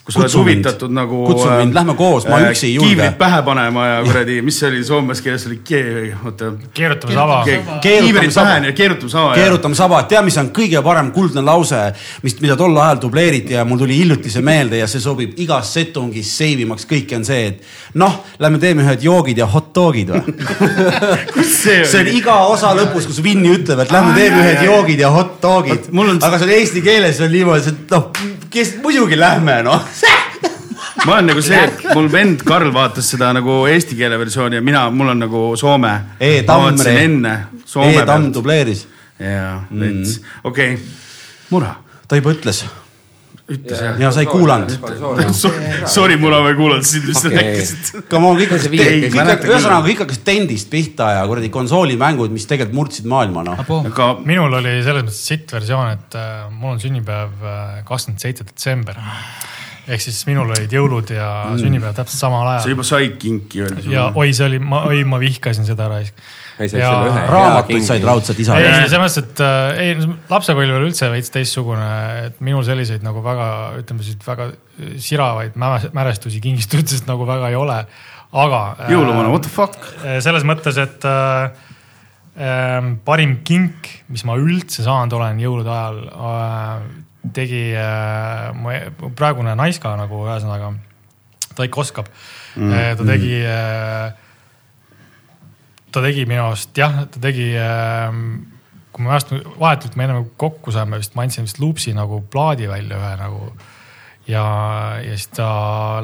[0.09, 1.21] kui sa oled huvitatud nagu.
[1.29, 2.89] Kutsu mind, lähme koos, ma üksi ei julge.
[2.89, 5.59] kiivrit pähe panema ja kuradi, mis see oli soomes keeles oli,
[6.25, 6.51] oota.
[6.73, 7.43] keerutamisava.
[7.81, 9.33] kiivrit pähe ja keerutamisava.
[9.37, 11.81] keerutame saba, tead, mis on kõige parem kuldne lause,
[12.23, 15.73] mis, mida tol ajal dubleeriti ja mul tuli hiljuti see meelde ja see sobib igas
[15.77, 20.13] setungis save imaks kõike on see, et noh, lähme teeme ühed joogid ja hot dog'id
[20.15, 20.35] või.
[21.61, 25.13] see see on iga osa lõpus, kus Vinni ütleb, et lähme teeme ühed joogid ja
[25.13, 26.17] hot dog'id on-.
[26.23, 28.09] aga see on eesti keeles on niimoodi, et noh,
[28.49, 29.83] kes muidugi lähme noh.
[31.05, 34.65] Ma olen nagu see, et mul vend Karl vaatas seda nagu eesti keele versiooni ja
[34.65, 35.93] mina, mul on nagu soome.
[36.19, 36.41] E.
[36.47, 37.35] ma vaatasin enne
[37.65, 38.19] soome E.
[38.33, 38.85] Dubleeris,
[39.19, 40.75] jaa, veits, okei,
[41.49, 41.73] Mura,
[42.07, 42.65] ta juba ütles
[43.49, 43.97] ütles jah.
[43.97, 44.75] ja sa ei kuulanud.
[45.89, 47.91] Sorry, Mura, ma ei kuulanud sind, mis sa rääkisid.
[48.03, 49.49] aga ma kõik küll.
[49.49, 53.63] ühesõnaga kõik hakkas tendist pihta ja kuradi konsoolimängud, mis tegelikult murdsid maailma noh.
[53.89, 57.49] aga minul oli selles mõttes sitt versioon, et äh, mul on sünnipäev
[57.89, 59.01] kakskümmend seitse detsember.
[59.89, 61.61] Ehk siis minul olid jõulud ja mm.
[61.63, 62.73] sünnipäev täpselt samal sa ajal.
[62.75, 63.79] juba said kinki veel.
[63.91, 66.17] ja oi, see oli, ma, oi, ma vihkasin seda raisk.
[66.59, 66.91] ei, sa Ja
[67.31, 68.05] raamatuid said.
[68.05, 68.91] raudselt isa ei, käest.
[68.93, 69.95] selles mõttes, et äh, ei,
[70.29, 71.89] lapsepõlv oli üldse veits teistsugune,
[72.27, 73.49] et minul selliseid nagu väga,
[73.81, 74.51] ütleme siis väga
[75.09, 77.81] siravaid mä- mälestusi kingistustest nagu väga ei ole.
[78.31, 78.61] aga.
[78.93, 79.77] jõuluvana, what the fuck?
[80.21, 81.49] selles mõttes, et äh,
[82.37, 86.89] äh, parim kink, mis ma üldse saanud olen jõulude ajal äh,,
[87.35, 90.73] tegi äh, mu praegune naiska nagu ühesõnaga,
[91.55, 92.09] ta ikka oskab
[92.55, 92.97] mm,.
[92.99, 94.13] ta tegi äh,,
[95.91, 98.13] ta tegi minu arust jah, ta tegi äh,
[98.93, 102.69] kui me vast vahetult me ennem kokku saime vist, ma andsin vist Loopsi nagu plaadi
[102.69, 103.51] välja ühe nagu.
[104.27, 104.45] ja,
[105.01, 105.49] ja siis ta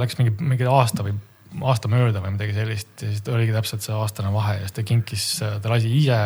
[0.02, 1.18] läks mingi, mingi aasta või
[1.64, 4.86] aasta mööda või midagi sellist ja siis oligi täpselt see aastane vahe ja siis ta
[4.88, 6.20] kinkis, ta lasi ise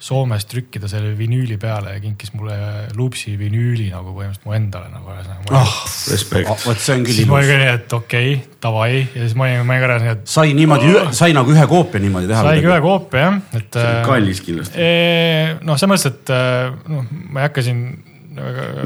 [0.00, 2.54] Soomes trükkida selle vinüüli peale ja kinkis mulle
[2.96, 5.74] Loopsi vinüüli nagu põhimõtteliselt mu endale nagu ühesõnaga oh,
[6.08, 6.48] Respekt.
[6.64, 7.58] vot see on küll siis ma olin ilus ka.
[7.60, 10.54] nii, et okei okay,, davai ja siis ma olin, ma olin ka nii, et sai
[10.56, 12.46] niimoodi, sai nagu ühe koopia niimoodi teha.
[12.48, 13.68] saigi ühe koopia jah, et.
[13.76, 14.86] see on kallis kindlasti.
[15.68, 17.84] noh, selles mõttes, et äh, noh, ma ei hakka siin.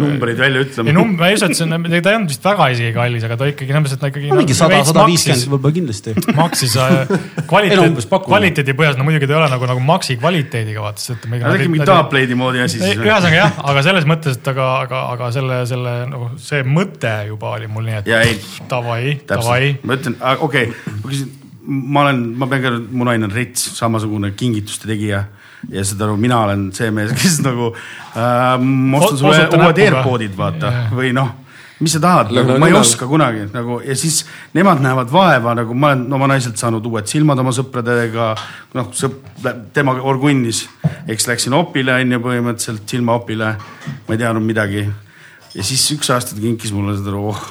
[0.01, 0.95] Numbreid välja ei ütlema.
[0.97, 3.39] number, ma ei usu, et see on, ta ei olnud vist väga isegi kallis, aga
[3.41, 4.31] ta ikkagi selles mõttes, et ta ikkagi.
[4.33, 6.15] no mingi sada, sada viiskümmend võib-olla kindlasti.
[6.41, 10.85] maksis äh, Ei kvaliteet kvaliteedi põhjas, no muidugi ta ei ole nagu, nagu Maxi kvaliteediga
[10.85, 11.31] vaata, sest et.
[11.31, 12.99] Nad tegid mingi Dubplade'i moodi asi siis.
[12.99, 17.55] ühesõnaga jah, aga selles mõttes, et aga, aga, aga selle, selle nagu see mõte juba
[17.59, 18.37] oli mul nii, et Ja ei.
[18.71, 21.33] davai, davai ma ütlen, okei okay,, ma küsin,
[21.65, 25.25] ma olen, ma pean ka, mu naine on rets, samasugune kingituste tegija
[25.73, 29.81] ja seda nagu mina olen see mees, kes nagu äh,, ma ostan sulle uued.
[29.87, 30.91] AirPodid, vaata Jaa.
[30.95, 31.31] või noh,
[31.81, 34.23] mis sa tahad nagu,, ma ei oska kunagi nagu ja siis
[34.55, 38.33] nemad näevad vaeva nagu ma olen oma naiselt saanud uued silmad oma sõpradega,
[38.79, 39.25] noh, sõp-,
[39.75, 40.65] tema orgunnis,
[41.11, 43.55] eks läksin opile onju põhimõtteliselt silmaopile,
[44.07, 44.87] ma ei teadnud midagi
[45.55, 47.43] ja siis üks aasta ta kinkis mulle seda, oh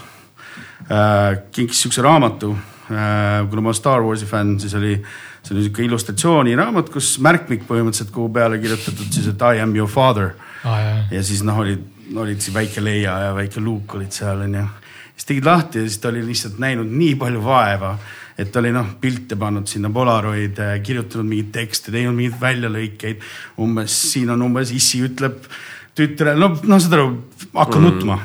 [0.92, 2.54] äh, kinkis siukse raamatu
[2.92, 3.44] äh,.
[3.50, 4.98] kuna ma olen Star Warsi fänn, siis oli,
[5.44, 9.92] see oli siuke illustratsiooniraamat, kus märkmik põhimõtteliselt, kuhu peale kirjutatud siis, et I am your
[9.92, 10.32] father
[10.64, 11.04] ah,.
[11.12, 11.84] ja siis noh, olid,
[12.16, 14.64] olid siis väike Leia ja väike Luke olid seal onju.
[15.12, 17.98] siis tegid lahti ja siis ta oli lihtsalt näinud nii palju vaeva,
[18.40, 23.28] et ta oli noh pilte pannud sinna Polaroid, kirjutanud mingeid tekste, teinud mingeid väljalõikeid.
[23.60, 25.44] umbes siin on umbes issi ütleb
[25.94, 27.10] tütrele, no, no saad aru,
[27.52, 27.84] hakka mm.
[27.90, 28.18] nutma,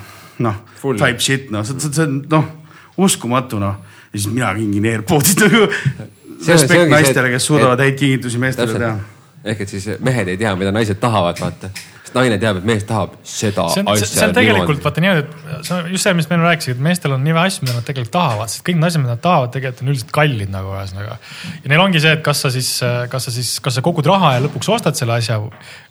[0.47, 2.55] noh type shit noh, see on noh
[2.98, 3.82] uskumatu noh.
[4.12, 5.66] ja siis mina kingin AirPodid nagu.
[6.47, 8.97] Respekt naistele, kes suudavad häid kingitusi meestele teha.
[9.44, 11.70] ehk et siis mehed ei tea, mida naised tahavad, vaata.
[12.09, 14.09] Sest naine teab, et mees tahab seda see on, asja.
[14.09, 16.85] see on tegelikult vaata niimoodi, et see on just see, mis me enne rääkisime, et
[16.89, 19.22] meestel on nii vähe asju, mida nad tegelikult tahavad, sest kõik need asjad, mida nad
[19.24, 21.18] tahavad, tegelikult on üldiselt kallid nagu ühesõnaga.
[21.64, 22.70] ja neil ongi see, et kas sa siis,
[23.12, 25.40] kas sa siis, kas sa kogud raha ja lõpuks ostad selle asja.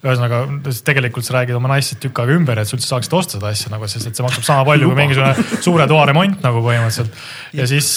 [0.03, 0.41] ühesõnaga
[0.87, 3.71] tegelikult sa räägid oma naist tükk aega ümber, et sa üldse saaksid osta seda asja
[3.73, 7.21] nagu, sest et see maksab sama palju kui mingisugune suure toa remont nagu põhimõtteliselt.
[7.57, 7.89] ja siis,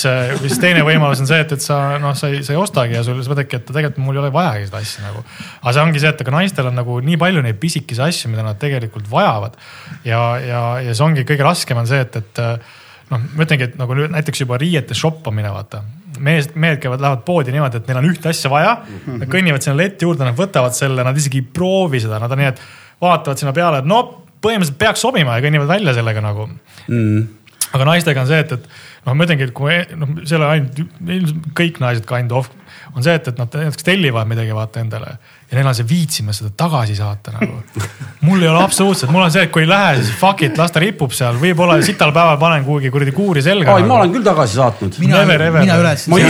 [0.44, 3.04] siis teine võimalus on see, et, et sa noh, sa ei, sa ei ostagi ja
[3.06, 5.22] sul sa mõtledki, et tegelikult mul ei ole vajagi seda asja nagu.
[5.60, 8.44] aga see ongi see, et aga naistel on nagu nii palju neid pisikesi asju, mida
[8.46, 9.56] nad tegelikult vajavad.
[10.04, 12.42] ja, ja, ja see ongi kõige raskem on see, et, et
[13.10, 15.82] noh, ma ütlengi, et nagu näiteks juba riiete shoppamine, vaata.
[16.20, 18.76] mehed, mehed käivad, lähevad poodi niimoodi, et neil on ühte asja vaja,
[19.06, 22.42] nad kõnnivad sinna letti juurde, nad võtavad selle, nad isegi ei proovi seda, nad on
[22.42, 22.62] nii, et
[23.00, 24.00] vaatavad sinna peale, et no
[24.40, 26.46] põhimõtteliselt peaks sobima ja kõnnivad välja sellega nagu
[26.88, 27.20] mm..
[27.76, 30.50] aga naistega on see, et, et noh, ma ütlengi, et kui noh, see ei ole
[30.54, 32.50] ainult, ilmselt kõik naised kind of
[32.96, 35.12] on see, et, et nad näiteks tellivad midagi vaata endale
[35.50, 37.60] ja neil on see viitsimus seda tagasi saata nagu.
[38.26, 40.74] mul ei ole absoluutselt, mul on see, et kui ei lähe, siis fuck it, las
[40.74, 43.74] ta ripub seal, võib-olla sital päeval panen kuhugi kuradi kuuri selga.
[43.74, 44.98] oi, ma olen küll tagasi saatnud.
[45.02, 46.20] mina mina ületasin Ma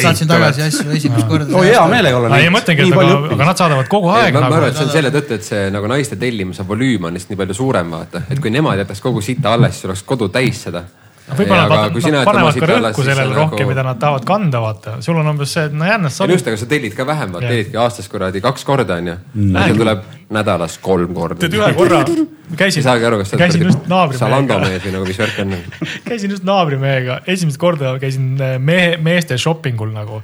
[0.00, 1.56] saatsin tagasi asju esimest korda.
[1.56, 4.38] oi, hea meelega olen ei, ma mõtlengi, et aga, aga nad saadavad kogu Ei, aeg
[4.38, 4.80] ma, ma arvan, et nagu.
[4.80, 7.92] see on selle tõttu, et see nagu naiste tellimuse volüüm on lihtsalt nii palju suurem,
[7.98, 10.86] vaata, et kui nemad jätaks kogu sita alles, siis oleks kodu täis seda.
[11.28, 14.96] Võib-olla nad, panevad ka rõhku nagu- sellele rohkem, mida nad tahavad kanda, vaata.
[15.04, 17.32] sul on umbes see, et no jännast ja sobib just, aga sa tellid ka vähem,
[17.36, 19.16] vaata tellidki aastas kuradi kaks korda onju.
[19.34, 19.74] Lähegi.
[19.74, 21.54] sul tuleb nädalas kolm korda tead.
[21.58, 23.86] ühe korra, ei käisin, saagi aru, kas sa käisin just
[24.18, 25.54] Zalando naabrimehega, mees või nagu mis värk on.
[26.10, 30.20] käisin just naabrimehega, esimest korda käisin eh, mehe, meeste shopping ul nagu.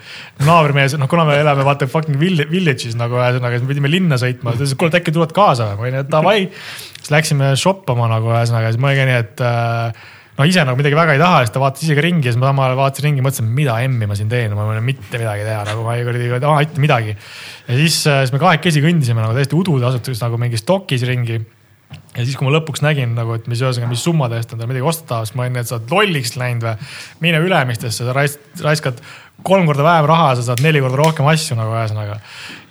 [0.47, 4.19] naabrimees, noh kuna me elame vaata fucking vill- village'is nagu ühesõnaga, siis me pidime linna
[4.21, 6.39] sõitma, ta ütles, et kuule, et äkki tuled kaasa või, ma olin, et davai.
[7.01, 10.07] siis läksime shoppama nagu ühesõnaga, siis ma olin ka nii, et äh,
[10.37, 12.41] no ise nagu midagi väga ei taha, siis ta vaatas ise ka ringi ja siis
[12.41, 15.21] ma samal ajal vaatasin ringi, mõtlesin, mida emmi ma siin teen, ma ei ole mitte
[15.21, 17.17] midagi teha nagu ma ei kuradi ei taha mitte midagi.
[17.67, 21.41] ja siis, siis me kahekesi kõndisime nagu täiesti udude asutuses nagu mingis dokis ringi
[22.17, 24.89] ja siis, kui ma lõpuks nägin nagu, et mis ühesõnaga, mis summade eest endale midagi
[24.89, 26.91] osta tahab, siis ma olin, et sa oled lolliks läinud või.
[27.25, 29.03] mine Ülemistesse, sa rais- raiskad
[29.47, 32.19] kolm korda vähem raha, sa saad neli korda rohkem asju nagu ühesõnaga.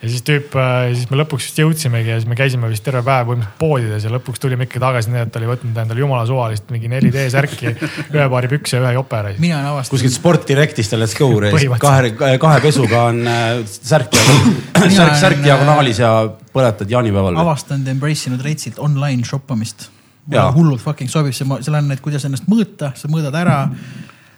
[0.05, 0.53] Ja siis tüüp,
[0.93, 4.11] siis me lõpuks vist jõudsimegi ja siis me käisime vist terve päev põhimõtteliselt poodides ja
[4.13, 7.73] lõpuks tulime ikka tagasi nii, et ta oli võtnud endale jumala suvalist mingi 4D särki,
[8.13, 9.33] ühe paari pükse ja ühe jopera.
[9.41, 9.95] mina olen avastanud.
[9.97, 15.39] kuskilt Sport Directist ja Let's Go reis, kahe, kahe pesuga on äh, särk, särk, särk
[15.41, 16.13] äh, diagonaalis ja
[16.53, 17.41] põletad jaanipäeval.
[17.41, 19.89] avastanud, embrace inud reitsilt online shoppamist.
[20.25, 23.59] Mulle hullult fucking sobib see, seal on need, kuidas ennast mõõta, sa mõõdad ära.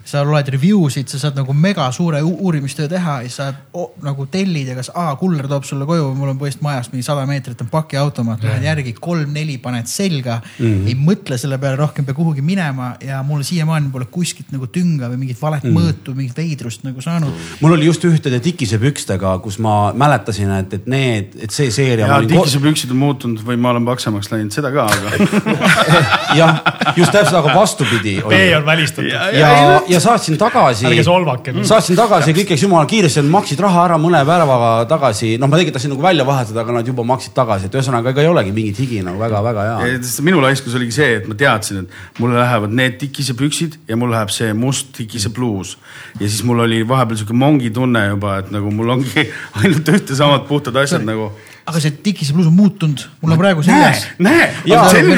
[0.07, 4.27] Sa loed review sid, sa saad nagu mega suure uurimistöö teha ja sa o, nagu
[4.31, 7.59] tellid ja kas A kuller toob sulle koju, mul on põhimõtteliselt majast mingi sada meetrit
[7.61, 10.65] on pakiautomaat, lähed järgi kolm-neli paned selga mm.
[10.65, 10.87] -hmm.
[10.87, 15.11] ei mõtle selle peale rohkem, pea kuhugi minema ja mul siiamaani pole kuskilt nagu tünga
[15.11, 15.91] või mingit valet mm -hmm.
[15.91, 17.33] mõõtu, mingit veidrust nagu saanud.
[17.61, 22.07] mul oli just ühtede tikisepükstega, kus ma mäletasin, et, et need, et see seeria.
[22.07, 25.07] ja tikisepüksid on muutunud või ma olen paksemaks läinud, seda ka, aga
[26.35, 26.59] jah,
[26.95, 29.11] just täpselt, aga vastupidi B on välistatud.
[29.11, 30.87] ja, ja saatsin tagasi.
[30.89, 31.67] ärge solvake nüüd.
[31.69, 35.59] saatsin tagasi kõik, eks jumala kiiresti, nad maksid raha ära mõne päevaga tagasi, noh, ma
[35.59, 38.53] tegelikult tahtsin nagu välja vahetada, aga nad juba maksid tagasi, et ühesõnaga ega ei olegi
[38.55, 39.91] mingit higi nagu väga-väga hea.
[39.93, 44.11] Ja minu laiskus oligi see, et ma teadsin, et mulle lähevad need tikisepüksid ja mul
[44.13, 45.77] läheb see must tikisepluus.
[46.19, 49.27] ja siis mul oli vahepeal sihuke mongi tunne juba, et nagu mul ongi
[49.61, 51.31] ainult ühte samad puhtad asjad nagu.
[51.67, 54.45] Aga see tikisepluus on muutunud, mul on praegu näe seljas, näe,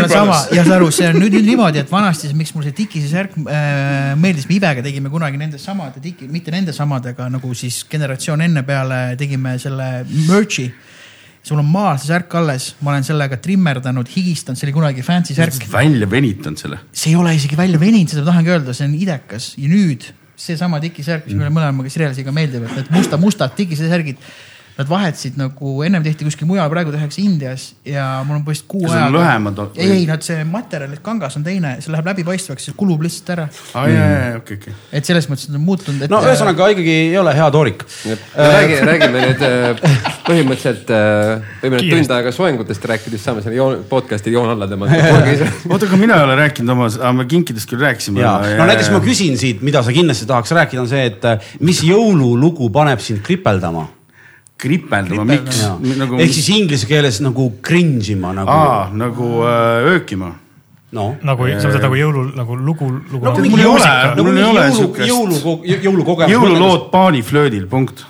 [0.09, 3.35] sama ja saad aru, see on nüüd, niimoodi, et vanasti, miks mul see tikise särk
[3.43, 8.65] äh, meeldis, me Ibega tegime kunagi nende samade mitte nende samadega nagu siis generatsioon enne
[8.65, 9.89] peale tegime selle
[10.30, 10.71] merch'i.
[11.45, 15.38] sul on maal see särk alles, ma olen sellega trimmerdanud, higistanud, see oli kunagi fancy
[15.38, 15.69] särk.
[15.71, 16.81] välja venitanud selle.
[16.91, 20.09] see ei ole isegi välja veninud, seda ma tahangi öelda, see on idekas ja nüüd
[20.39, 24.21] seesama tikisärk, mis meile mõlemaga Sirelesiga meeldivad, need musta-mustad tikisärgid.
[24.80, 28.85] Nad vahetasid nagu ennem tehti kuskil mujal, praegu tehakse Indias ja mul on põhimõtteliselt kuu
[28.85, 29.73] Kas on lühemad või?
[29.76, 33.47] ei, ei nad see materjal, kangas on teine, see läheb läbipaistvaks, see kulub lihtsalt ära.
[33.76, 34.77] aa ja, ja, ja okei, okei.
[34.95, 36.14] et selles mõttes on muutunud, et.
[36.14, 37.84] no ühesõnaga ikkagi ei ole hea toorik.
[38.38, 40.95] räägi, räägime nüüd äh, põhimõtteliselt,
[41.65, 45.03] võime nüüd tund aega soengutest rääkida, siis saame selle joon, podcast'i joon alla tõmmata.
[45.73, 46.89] oota, aga mina ei ole rääkinud oma,
[47.19, 48.23] me kinkidest küll rääkisime.
[48.23, 51.53] ja, no näiteks ma küsin siit, mida sa kindlasti tahaks rääkida, on see, et äh,
[51.60, 53.89] mis jõululugu paneb sind kripeldama?
[54.60, 55.61] kripeldama, miks?
[56.02, 60.34] nagu, ehk siis inglise keeles nagu cringe ima nagu aa, nagu äh, öökima.
[60.91, 61.15] noh.
[61.23, 64.64] nagu sa mõtled nagu jõulu nagu lugu, lugu mingi mul ei ole- mul ei ole
[65.07, 66.31] jõulu, jõulukogemus.
[66.34, 68.06] jõululood paaniflöödil, punkt.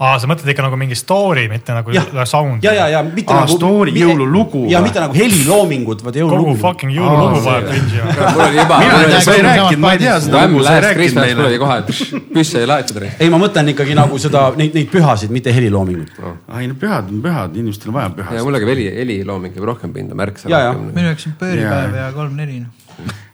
[0.00, 2.08] aa, sa mõtled ikka nagu mingi story, mitte nagu Jah.
[2.26, 2.64] sound.
[2.66, 3.54] ja, ja, ja mitte Aa, nagu.
[3.56, 4.88] story, jõululugu ja või?
[4.88, 6.56] mitte nagu heliloomingut, vaid kogu jõululugu.
[6.60, 8.04] fucking jõululugu paneb cringe'i ja.
[8.34, 10.84] mul oli juba, mul ei sa ei rääkinud, ma ei tea seda lugu, sa ei
[10.86, 11.62] rääkinud Christmas mul oli meile.
[11.64, 13.02] kohe, püss ei laetud.
[13.18, 16.18] ei, ma mõtlen ikkagi nagu seda, neid, neid pühasid, mitte heliloomingut.
[16.48, 18.44] ai no pühad on pühad, inimestel on vaja ja pühasid.
[18.50, 20.72] mulle käib heli, helilooming käib rohkem pinda, märksa Ja, ja.
[20.74, 20.90] rohkem.
[20.94, 22.83] minu jaoks on pööripäev ja kolm-neli noh.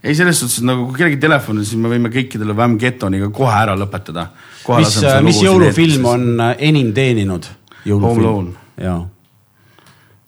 [0.02, 3.54] ei, selles suhtes, nagu kui kellelgi telefon on, siis me võime kõikidele Wham Getoniga kohe
[3.54, 4.30] ära lõpetada.
[4.78, 6.06] mis, mis jõulufilm?
[6.08, 7.48] on äh, enim teeninud?
[7.88, 8.52] Home Alone.
[8.80, 9.00] jaa.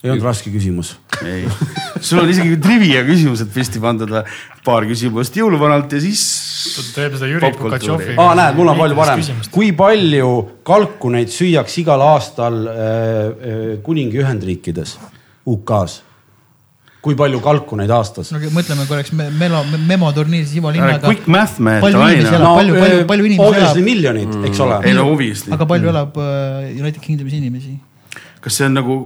[0.03, 0.97] ei olnud raske küsimus.
[1.23, 1.47] ei,
[2.01, 4.23] sul on isegi trivia küsimused püsti pandud või?
[4.67, 6.23] paar küsimust jõuluvanalt ja siis.
[6.95, 7.53] teeb seda Jüri.
[7.59, 8.15] Pukatšovi.
[8.21, 9.27] aa, näed, mul on palju parem.
[9.55, 10.31] kui palju
[10.67, 14.97] kalkuneid süüakse igal aastal äh, äh, kuningi Ühendriikides,
[15.49, 16.03] UK-s?
[17.03, 21.03] Kui palju kalkuneid aastas no mõtleme korraks me, melo, memoturniiris Ivo Linnaga.
[21.09, 22.59] Quick math mehed, palju inimesi elab?
[22.61, 23.89] palju- palju- öö, palju inimesi obviously elab?
[23.91, 24.79] miljonid, eks ole.
[24.87, 25.55] ei no obviously.
[25.57, 27.75] aga palju elab äh, United Kingdomis inimesi?
[28.45, 28.99] kas see on nagu,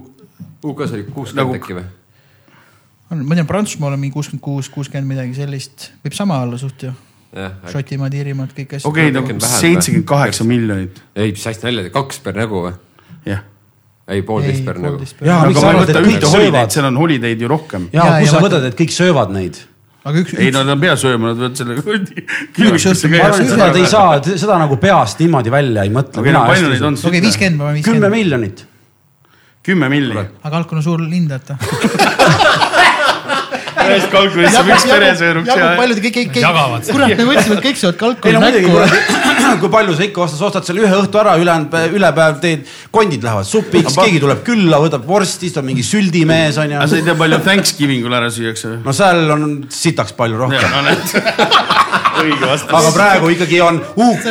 [0.61, 1.87] UK-s oli kuuskümmend Nagu- äkki või?
[3.11, 6.87] on, ma tean, Prantsusmaal on mingi kuuskümmend kuus, kuuskümmend midagi sellist, võib sama olla suht
[6.87, 6.93] ju.
[7.71, 9.35] Šotimaad, Iirimaad, kõik asjad okei, või?
[9.43, 12.77] seitsekümmend kaheksa miljonit, ei, mis asja nalja, kaks per nägu või?
[13.27, 13.41] jah.
[14.07, 16.71] ei, poolteist per sa ei söövad?
[16.73, 17.89] seal on holiday'd ju rohkem.
[17.93, 19.59] ja ja sa vaata- võtad, et kõik söövad neid?
[20.07, 21.75] aga üks, ei, üks, nad on pea sööma, nad võivad selle
[22.55, 23.91] külmikusse seda te ei käia.
[23.91, 26.23] saa, seda nagu peast niimoodi välja ei mõtle.
[26.23, 26.99] okei, no palju neid on?
[27.11, 28.63] okei, viiskümmend, kümme miljonit.
[29.67, 30.23] kümme milli.
[30.43, 31.59] aga Alkon on suur linn, vaata.
[33.93, 37.65] ühest kalkulist saab üks peresööruks ja paljud, kõik, kõik, kõik Jagavad., kurat, me mõtlesime, et
[37.65, 37.81] kõik
[38.35, 39.59] no muidugi, näkku.
[39.61, 43.47] kui palju sa ikka ostad, ostad selle ühe õhtu ära, ülejäänud, ülepäev teed, kondid lähevad
[43.49, 46.89] supiks, keegi tuleb külla, võtab vorsti, siis on mingi süldimees onju aga.
[46.91, 48.81] sa ei tea, palju Thanksgivingul ära süüakse või?
[48.85, 50.91] no seal on sitaks palju rohkem,
[52.23, 52.73] õige vastus.
[52.73, 54.29] aga praegu ikkagi on UK,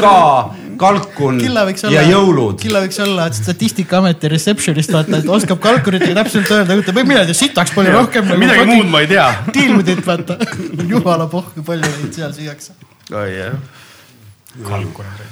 [0.81, 2.59] kalkun olla ja, jõulud.
[2.61, 7.39] Killa võiks olla Statistikaameti receptionist, vaata, et oskab kalkuritega täpselt öelda, ütleb, mina ei tea,
[7.41, 8.33] sitaks palju rohkem.
[8.41, 9.27] midagi muud ma ei tea.
[9.57, 10.39] Tilmudit, vaata.
[10.89, 12.77] jumala pohhu, palju neid seal süüakse.
[13.13, 13.57] oi jah,
[14.67, 15.25] kalkuneid.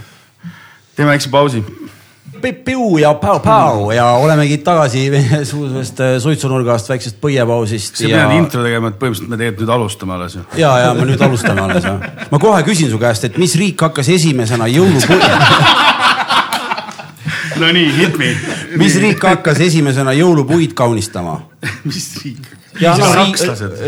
[0.96, 1.64] teeme väikse pausi.
[2.52, 5.06] Piu ja pau-pau ja olemegi tagasi
[5.50, 9.74] suusest äh, suitsunurgast väiksest põiepausist sa ja pead, intro tegema, et põhimõtteliselt me tegelikult nüüd
[9.76, 10.44] alustame alles ju.
[10.60, 12.02] ja, ja me nüüd alustame alles jah.
[12.30, 15.24] ma kohe küsin su käest, et mis riik hakkas esimesena jõulupuid,
[17.62, 18.34] no nii, hit me.
[18.80, 21.38] mis riik hakkas esimesena jõulupuid kaunistama?
[21.88, 22.50] mis riik?
[22.82, 23.40] ja no riik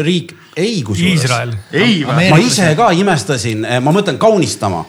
[0.06, 1.26] riik, ei kusjuures.
[1.26, 1.52] Iisrael.
[1.72, 4.86] ei ma ise ka imestasin, ma mõtlen kaunistama.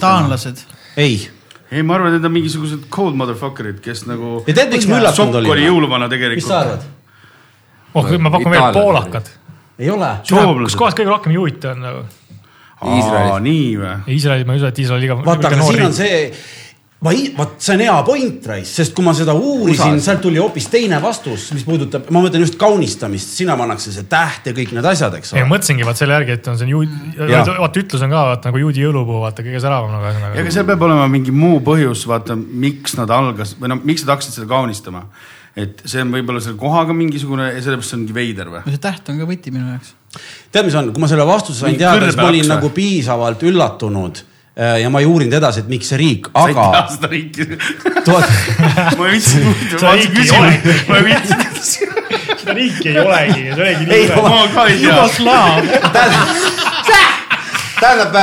[0.00, 0.66] taanlased.
[0.96, 1.35] ei.
[1.70, 4.42] ei, ma arvan, et need on mingisugused cold motherfucker'id, kes nagu.
[4.46, 5.66] ja tead, miks ma üllatunud sokk oli olin?
[5.70, 6.52] jõuluvana mis sa tegelikult.
[6.60, 6.86] arvad?
[7.94, 8.82] oh, ma pakun veel Itaallased.
[8.82, 9.32] poolakad.
[9.78, 10.12] ei ole?
[10.62, 10.78] kus.
[10.78, 12.06] kohas kõige rohkem juute on nagu?
[12.76, 13.40] Iisraelis.
[13.46, 13.94] nii või?
[14.12, 15.18] Iisrael, ma ei usu, et Iisrael liiga.
[15.24, 16.20] vaata, aga siin on see,
[17.04, 20.68] ma, vot see on hea point, Rais, sest kui ma seda uurisin, sealt tuli hoopis
[20.72, 24.88] teine vastus, mis puudutab, ma mõtlen just kaunistamist, sinna pannakse see täht ja kõik need
[24.88, 27.42] asjad, eks ei, ole mõtlesingi vaat selle järgi, et on see juudi, Jaa.
[27.50, 30.52] vaata ütlus on ka vaata nagu juudi jõulupuu, vaata kõige säravam nagu ühesõnaga.
[30.56, 34.40] seal peab olema mingi muu põhjus, vaata, miks nad algas või noh, miks nad hakkasid
[34.40, 35.04] seda kaunistama.
[35.56, 38.64] et see on võib-olla selle kohaga mingisugune ja sellepärast see ongi veider või?
[38.64, 39.92] no see täht on ka võti minu jaoks.
[40.52, 42.50] tead, mis on, kui ma selle vastuse sain teada, siis ma olin või?
[42.54, 44.24] nagu piisavalt üllatunud
[44.56, 47.46] ja ma ei uurinud edasi, et miks see riik, sa ei tea aga seda riiki.
[48.06, 48.28] tuhat,
[48.98, 49.52] ma ei viitsi, ma
[49.82, 51.88] Sa ei riiki ei küsinud, ma ei viitsi.
[52.40, 54.28] seda riiki ei olegi, see olegi Ei ole.
[54.32, 54.88] ma ka ei tea.
[54.88, 55.60] Jugoslaav.
[57.80, 58.16] tähendab,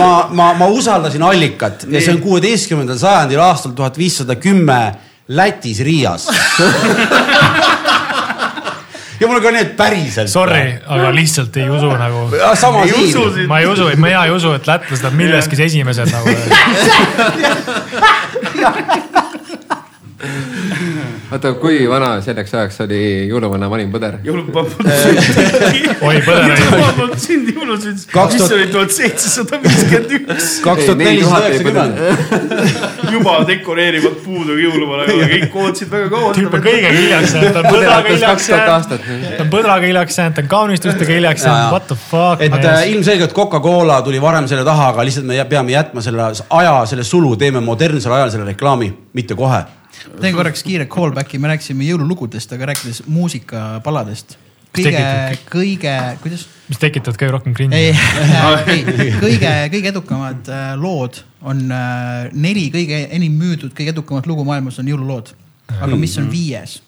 [0.00, 4.80] ma, ma, ma usaldasin allikat ja see on kuueteistkümnendal sajandil aastal tuhat viissada kümme
[5.28, 6.26] Lätis Riias
[9.20, 10.30] ja mul on ka need päriselt.
[10.32, 12.28] Sorry, aga lihtsalt ei usu nagu.
[12.54, 13.48] sama Ei usu siin.
[13.48, 16.28] ma ei usu, mina ei usu, et lätlased on milleski esimesed nagu.
[21.32, 24.18] oota, kui vana selleks ajaks oli jõuluvana vanim põder?
[24.24, 24.88] jõulupapud.
[26.08, 26.58] oi, põder oli.
[26.62, 30.50] jõulupapud sind jõulusünd, mis oli tuhat seitsesada viiskümmend üks.
[30.64, 33.12] kaks tuhat nelisada üheksakümmend.
[33.12, 36.34] juba dekoreerivad puudu jõuluvanaga, kõik ootasid väga kaua.
[36.38, 40.38] tüüp on kõigega hiljaks jäänud, ta on põdraga hiljaks jäänud, ta on põdraga hiljaks jäänud,
[40.38, 42.42] ta on kaunistustega hiljaks jäänud what the fuck.
[42.42, 46.76] et äh, ilmselgelt Coca-Cola tuli varem selle taha, aga lihtsalt me peame jätma selle aja,
[46.86, 49.62] selle sulu, teeme modernsel ajal selle reklaami, mitte kohe.
[50.20, 54.36] Teen korraks kiire callback'i, me rääkisime jõululugudest, aga rääkides muusikapaladest.
[54.78, 55.04] kõige
[55.50, 56.46] kõige, kuidas?
[56.68, 57.78] mis tekitavad kõige rohkem ei cringe'i.
[58.74, 64.44] ei, kõige, kõige edukamad äh, lood on äh, neli kõige enim müüdud, kõige edukamat lugu
[64.48, 65.32] maailmas on jõululood.
[65.80, 66.80] aga mis on viies?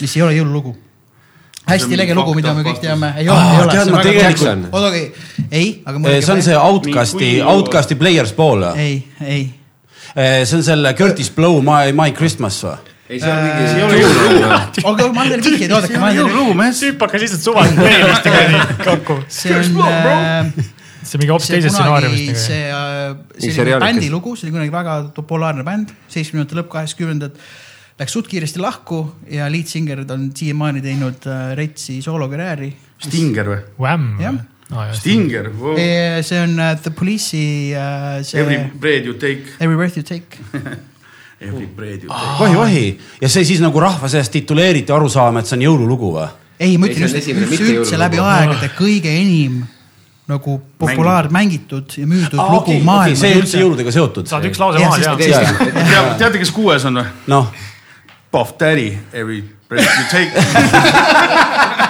[0.00, 0.76] mis ei ole jõululugu?
[1.70, 3.72] hästi lege lugu, mida me kõik teame, ei ole, ei ole.
[3.74, 5.06] tead, ma tegelikult- oota, okei,
[5.50, 6.02] ei, aga.
[6.18, 8.64] see on see Outcasti, Outcasti Players Ball.
[8.74, 9.42] ei, ei,
[10.14, 12.78] see on selle Curtis Blow My, My Christmas või?
[13.10, 14.50] ei, see on mingi, see see ei ole jõululugu.
[14.90, 16.20] aga ma annan teile vihjeid, oodake, annan teile.
[16.20, 16.82] jõululugu, mees.
[16.84, 19.16] tüüp hakkas lihtsalt suvaliselt playlist'i kuradi kokku.
[19.38, 20.52] see on äh,
[21.02, 23.16] see mingi hoopis see teisest kunagi, stsenaariumist see nagu.
[23.16, 23.88] äh, selline seriaalikas.
[23.88, 27.42] bändi lugu, see oli kunagi väga populaarne bänd, seitsmekümnendate lõpp, kaheksakümnendad.
[28.00, 32.70] Läks suht kiiresti lahku ja leadsinger on siiamaani teinud äh, retsi soolokarjääri.
[33.10, 33.60] Stinger või?
[33.82, 34.08] Wham
[34.70, 34.86] Jah.
[34.86, 34.98] või?
[34.98, 35.76] Stinger wow..
[36.22, 39.42] see on äh, The Police'i äh, see Every bread you take.
[39.58, 40.38] Every Breath You Take.
[41.40, 42.38] Every bread you take.
[42.38, 42.84] vahi, vahi
[43.20, 46.28] ja see siis nagu rahva seas tituleeriti arusaama, et see on jõululugu või?
[46.60, 49.62] ei, ma Ei, ütlen just, üldse, läbi aegade kõige enim
[50.30, 53.62] nagu populaar mängitud ja müüdud aa, lugu okei, maailmas see üldse.
[53.64, 54.30] jõuludega seotud.
[54.30, 57.08] saad üks lause Jah, maha teha teate, kes kuues on või?
[57.32, 57.50] noh,
[58.30, 60.30] Puff Daddy, Every breath you take.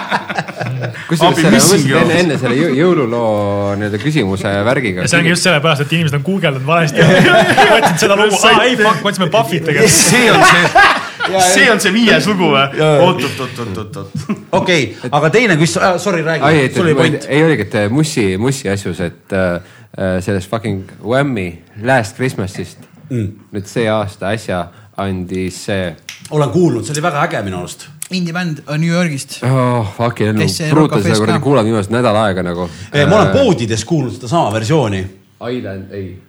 [1.07, 5.95] kusjuures enne, enne selle jõ- jõululoo nii-öelda küsimuse värgiga ja see ongi just sellepärast, et
[5.97, 7.05] inimesed on guugeldanud valesti.
[7.77, 9.95] otsinud seda lugu, aa ei, fuck, me otsime Buffit tegelikult.
[9.95, 12.65] see on see, see on see viies lugu või?
[13.07, 14.45] oot, oot, oot, oot, oot, oot.
[14.61, 17.27] okei, aga teine küsimus äh,, sorry, räägi, sul oli point.
[17.29, 19.57] ei oligi, et Mussi, Mussi asjus, et äh,
[19.97, 21.49] äh, sellest fucking Whammy
[21.83, 23.27] Last Christmas'ist mm.
[23.55, 24.65] nüüd see aasta äsja
[25.01, 25.91] andis see
[26.31, 27.87] olen kuulnud, see oli väga äge minu arust.
[28.11, 29.39] Indie bänd New Yorgist.
[29.43, 29.87] oh,.
[29.97, 30.35] Fucking
[30.69, 31.43] pruutan Rock seda kuradi ka?
[31.45, 32.67] kuulanud viimased nädal aega nagu.
[33.09, 35.01] ma olen poodides kuulnud sedasama versiooni.
[35.41, 36.19] Island, ei,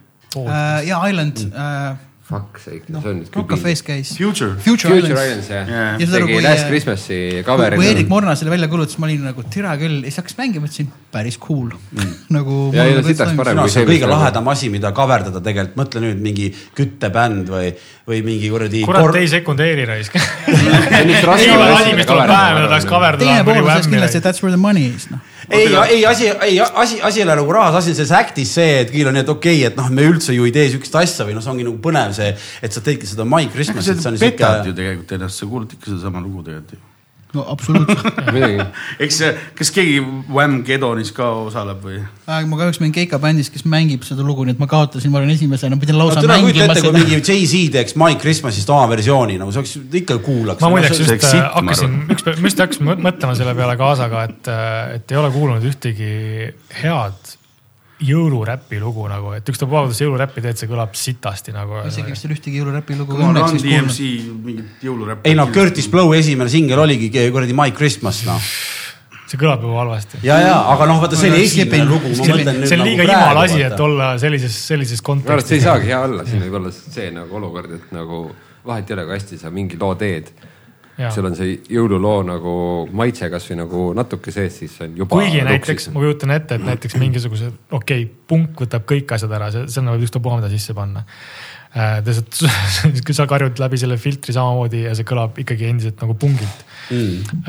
[0.86, 4.12] ja Island äh,, fuck sake no,, see on, nüüd Rock Cafe's käis.
[4.14, 4.54] Future.
[4.62, 5.48] Future Future Islands.
[5.50, 5.66] Jah.
[5.98, 7.80] Ja seda tegi Last Christmas'i kui coveri.
[7.88, 10.92] Erik Morna selle välja kuulutas, ma olin nagu türa küll ja siis hakkas mängima, mõtlesin
[11.14, 12.12] päris cool mm.
[12.36, 12.60] nagu.
[12.76, 13.62] Ja no sitaks parem.
[13.66, 17.74] see on kõige nagu- lahedam asi, mida kaverdada tegelikult, mõtle nüüd mingi küttebänd või,
[18.08, 18.84] või mingi kuradi.
[18.86, 20.14] kurat, ei sekundeeri raisk.
[23.18, 25.31] teine pool on sellest kindlasti, that's where the money is, noh.
[25.50, 25.66] ei,
[25.96, 28.92] ei asi, ei asi, asi ei ole nagu rahas, asi on selles act'is see, et
[28.92, 31.26] kõigil on nii, et okei okay,, et noh, me üldse ju ei tee siukest asja
[31.28, 32.30] või noh, see ongi nagu põnev see,
[32.62, 36.46] et sa teedki seda My Christmas'it, petad ju tegelikult ennast, sa kuulad ikka sedasama lugu
[36.46, 36.91] tegelikult ju.
[37.34, 38.02] No absoluutselt.
[39.04, 39.20] eks
[39.58, 42.00] kas keegi Wham Gedonis ka osaleb või?
[42.26, 45.32] ma kahjuks mängin Keika bändis, kes mängib seda lugu, nii et ma kaotasin, ma olin
[45.34, 46.98] esimesena, pidin lausa no mängima ette, kui seda.
[46.98, 50.62] mingi Jay-Z teeks My Christmas'ist oma versiooni, nagu see oleks ikka kuulaks.
[50.64, 53.54] ma muideks just sitt, äh, ma hakkasin, üks päev, ma just hakkasin mõ- mõtlema selle
[53.58, 54.52] peale kaasaga, et,
[54.98, 56.12] et ei ole kuulnud ühtegi
[56.82, 57.36] head
[58.02, 61.82] jõuluräpi lugu nagu, et ükstapuha, kuidas jõuluräppi teed, see kõlab sitasti nagu.
[61.88, 63.40] isegi vist ei ole ühtegi jõuluräpi lugu Run.
[63.62, 64.12] DMC
[64.44, 65.28] mingit jõuluräppi.
[65.30, 68.52] ei no Curtis Blow esimene singel oligi kuradi My Christmas noh.
[69.26, 70.22] see kõlab ju halvasti.
[70.26, 73.42] ja, ja, aga noh, vaata see oli esimene lugu, ma see on nagu liiga imal
[73.44, 75.68] asi, et olla sellises, sellises minu arust see ei kontekstis.
[75.68, 78.24] saagi hea olla, siin võib olla see nagu olukord, et nagu
[78.66, 80.32] vahet ei ole, kui hästi sa mingi loo teed.
[81.12, 82.54] Sul on see jõululoo nagu
[82.96, 85.16] maitse kasvõi nagu natuke sees, siis on juba.
[85.16, 89.48] kuigi näiteks ma kujutan ette, et näiteks mingisuguse, okei okay,, punk võtab kõik asjad ära,
[89.54, 91.06] see, sinna võib ükstapuha mida sisse panna.
[93.06, 97.46] kui sa karjud läbi selle filtri samamoodi ja see kõlab ikkagi endiselt nagu pungilt mm..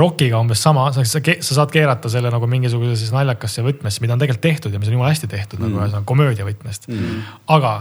[0.00, 4.22] Rockiga umbes sama, sa, sa, sa saad keerata selle nagu mingisugusesse naljakasse võtmesse, mida on
[4.22, 5.68] tegelikult tehtud ja mis on jumala hästi tehtud mm.
[5.68, 7.20] nagu ühesõnaga komöödia võtmest mm..
[7.58, 7.74] aga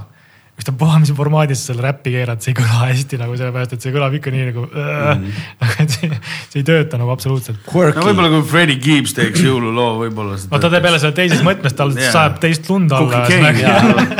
[0.55, 3.91] ükstapuha, mis formaadis sa selle räppi keerad, see ei kõla hästi nagu sellepärast, et see
[3.95, 5.25] kõlab ikka nii nagu mm.,
[5.83, 6.09] et see,
[6.51, 10.37] see ei tööta nagu absoluutselt no võib-olla kui Freddie Gibbs teeks jõululoo, võib-olla.
[10.51, 12.13] no ta teeb jälle selle teises mõtmes, tal Jaa.
[12.15, 13.25] sajab teist lund alla.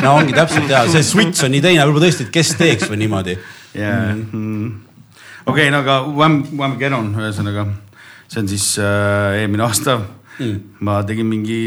[0.03, 2.99] No ongi täpselt ja see switch on nii teine, võib-olla tõesti, et kes teeks või
[3.05, 3.39] niimoodi.
[3.79, 4.11] jaa.
[5.45, 7.69] okei, no aga Wham, Wham Gedon, ühesõnaga
[8.27, 9.99] see on siis äh, eelmine aasta
[10.39, 10.55] mm..
[10.85, 11.59] ma tegin mingi,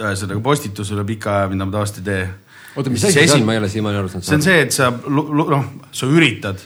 [0.00, 2.24] ühesõnaga postituse üle pika aja, mida ma tavaliselt ei tee.
[2.76, 4.26] oota, mis asi see on, ma ei ole siiamaani aru saanud.
[4.28, 6.62] see on see, et sa, noh, sa üritad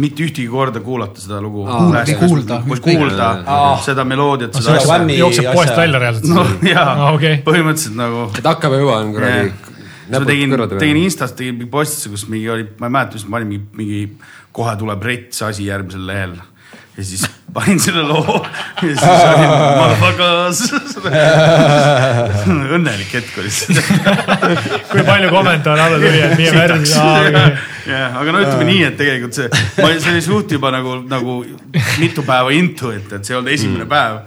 [0.00, 1.64] mitte ühtegi korda kuulata seda lugu.
[1.66, 2.14] Okei.
[2.20, 3.72] Kuulda, kuulda Aa.
[3.84, 4.54] seda meloodiat,
[5.16, 6.30] jookseb poest välja reaalselt.
[6.34, 7.40] no jaa Aa, okei.
[7.46, 9.66] põhimõtteliselt nagu et hakkama jõuan kuradi Jah..
[10.06, 13.26] siis ma tegin, tegin Instas tegin mingi postituse, kus mingi oli, ma ei mäleta, mis
[13.26, 14.00] ma panin mingi, mingi
[14.56, 16.38] kohe tuleb rets asi järgmisel lehel.
[17.00, 17.24] Ja siis
[17.54, 18.36] panin selle loo
[18.82, 19.46] ja siis oli
[19.80, 20.60] motherfuckers.
[22.76, 23.84] õnnelik hetk oli see.
[24.92, 26.92] kui palju kommentaare alla tuli, et nii värvi.
[27.88, 29.50] jah, aga no ütleme nii, et tegelikult see,
[29.80, 31.40] ma olin, see oli suht juba nagu, nagu
[32.02, 34.22] mitu päeva into, et, et see ei olnud esimene päev.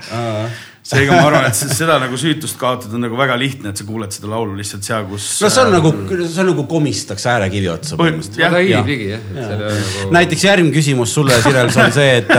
[0.84, 3.86] Seega ma arvan, et se- seda nagu süütust kaotada on nagu väga lihtne, et sa
[3.88, 5.28] kuuled seda laulu lihtsalt seal, kus.
[5.44, 5.92] no see on nagu,
[6.26, 8.42] see on nagu komistaks äärekivi otsa põhimõtteliselt.
[8.44, 10.14] jah, hiilib ligi jah, et selle nagu.
[10.18, 12.34] näiteks järgmine küsimus sulle, Sirel, see on see, et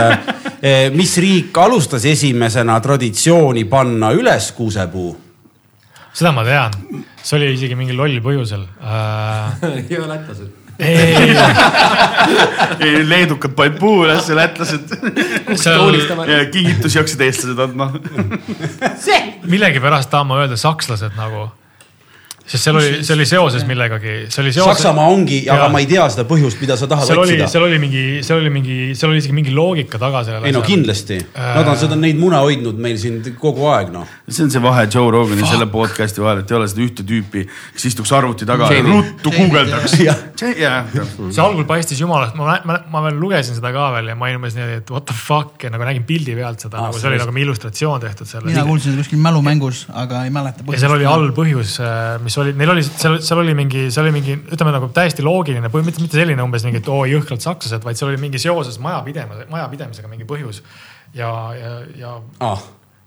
[0.61, 5.15] eh, mis riik alustas esimesena traditsiooni panna üles kuusepuu?
[6.15, 6.77] seda ma tean,
[7.23, 9.65] see oli isegi mingil loll põhjusel uh,.
[9.89, 10.64] ja lätlased.
[10.79, 11.35] Ei,
[13.11, 14.95] leedukad panid puu üles ja lätlased.
[16.51, 17.91] kingitusi hakkasid eestlased andma.
[19.45, 21.47] millegipärast tahan ma öelda sakslased nagu.
[22.45, 24.77] Sest seal oli, see oli seoses millegagi, see oli seoses.
[24.77, 27.47] Saksamaa ongi, aga ma ei tea seda põhjust, mida sa tahad seal oli, otsida.
[27.49, 30.51] seal oli mingi, seal oli mingi, seal oli isegi mingi loogika taga sellele.
[30.51, 30.61] ei no.
[30.65, 34.05] kindlasti, nad on seda, neid mune hoidnud meil siin kogu aeg noh.
[34.29, 37.05] see on see vahe Joe Rogani ja selle podcast'i vahel, et ei ole seda ühte
[37.07, 39.97] tüüpi, kes istuks arvuti taga ja ruttu guugeldaks.
[40.35, 44.39] See algul paistis jumalast, ma, ma, ma veel lugesin seda ka veel ja ma olin
[44.39, 47.07] umbes niimoodi, et what the fuck ja nagu nägin pildi pealt seda Aa, nagu see
[47.07, 47.31] oli sellest.
[47.31, 48.65] nagu illustratsioon tehtud mina selle.
[48.67, 50.65] kuulsin seda kuskil mälumängus, aga ei mäleta.
[50.75, 51.77] ja seal oli all põhjus,
[52.25, 55.71] mis oli, neil oli, seal, seal oli mingi, see oli mingi, ütleme nagu täiesti loogiline,
[55.73, 59.49] mitte, mitte selline umbes mingi, et oo jõhkralt sakslased, vaid seal oli mingi seoses majapidamise,
[59.51, 60.63] majapidemisega mingi põhjus.
[61.15, 62.63] ja, ja, ja, ah,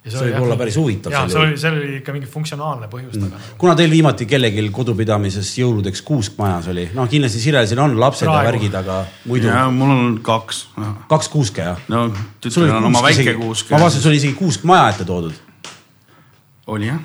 [0.07, 2.89] ja see võib olla päris huvitav ja sel see oli, seal oli ikka mingi funktsionaalne
[2.93, 3.41] põhjus taga.
[3.61, 8.27] kuna teil viimati kellelgi kodupidamises jõuludeks kuusk majas oli, noh kindlasti Sirel siin on lapsed
[8.27, 8.53] ja Praegu.
[8.53, 10.65] värgid, aga muidu ja mul on kaks.
[11.11, 11.85] kaks kuuske jah?
[11.93, 12.07] no
[12.41, 13.71] tütrel oli on oma väike kuusk.
[13.75, 15.35] ma vaatasin, sul oli isegi kuusk maja ette toodud.
[16.75, 17.03] oli jah,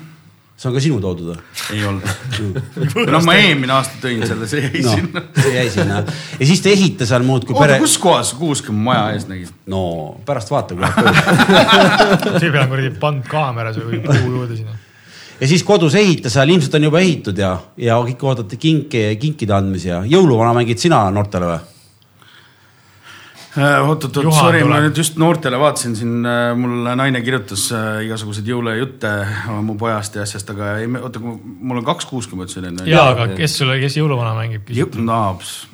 [0.64, 1.40] see on ka sinu toodud või?
[1.74, 2.06] ei olnud.
[3.12, 6.62] no ma eelmine aasta tõin selle, see jäi noh sinna., see jäi sinna ja siis
[6.64, 9.52] te ehite seal muudkui pere,, kus kohas sa kuusk mu maja ees nägid?
[9.70, 9.82] no
[10.26, 12.40] pärast vaata, kui läheb tööle.
[12.40, 14.78] see peal on kuradi pandud kaameras või puu juurde sinna.
[15.42, 19.56] ja siis kodus ehita seal, ilmselt on juba ehitud ja, ja kõik ootate kinke, kinkide
[19.56, 21.73] andmisi ja jõuluvana mängid sina noortele või?
[23.54, 26.26] oot-oot-oot, Juhan sorry, ma nüüd just noortele vaatasin siin,
[26.58, 31.78] mul naine kirjutas äh, igasuguseid jõulujutte äh, mu pojast ja asjast, aga ei, oota, mul
[31.80, 32.08] on kaks
[32.46, 32.86] ütlesin enne.
[32.90, 34.70] ja, aga kes sulle, kes jõuluvana mängib?
[35.06, 35.20] no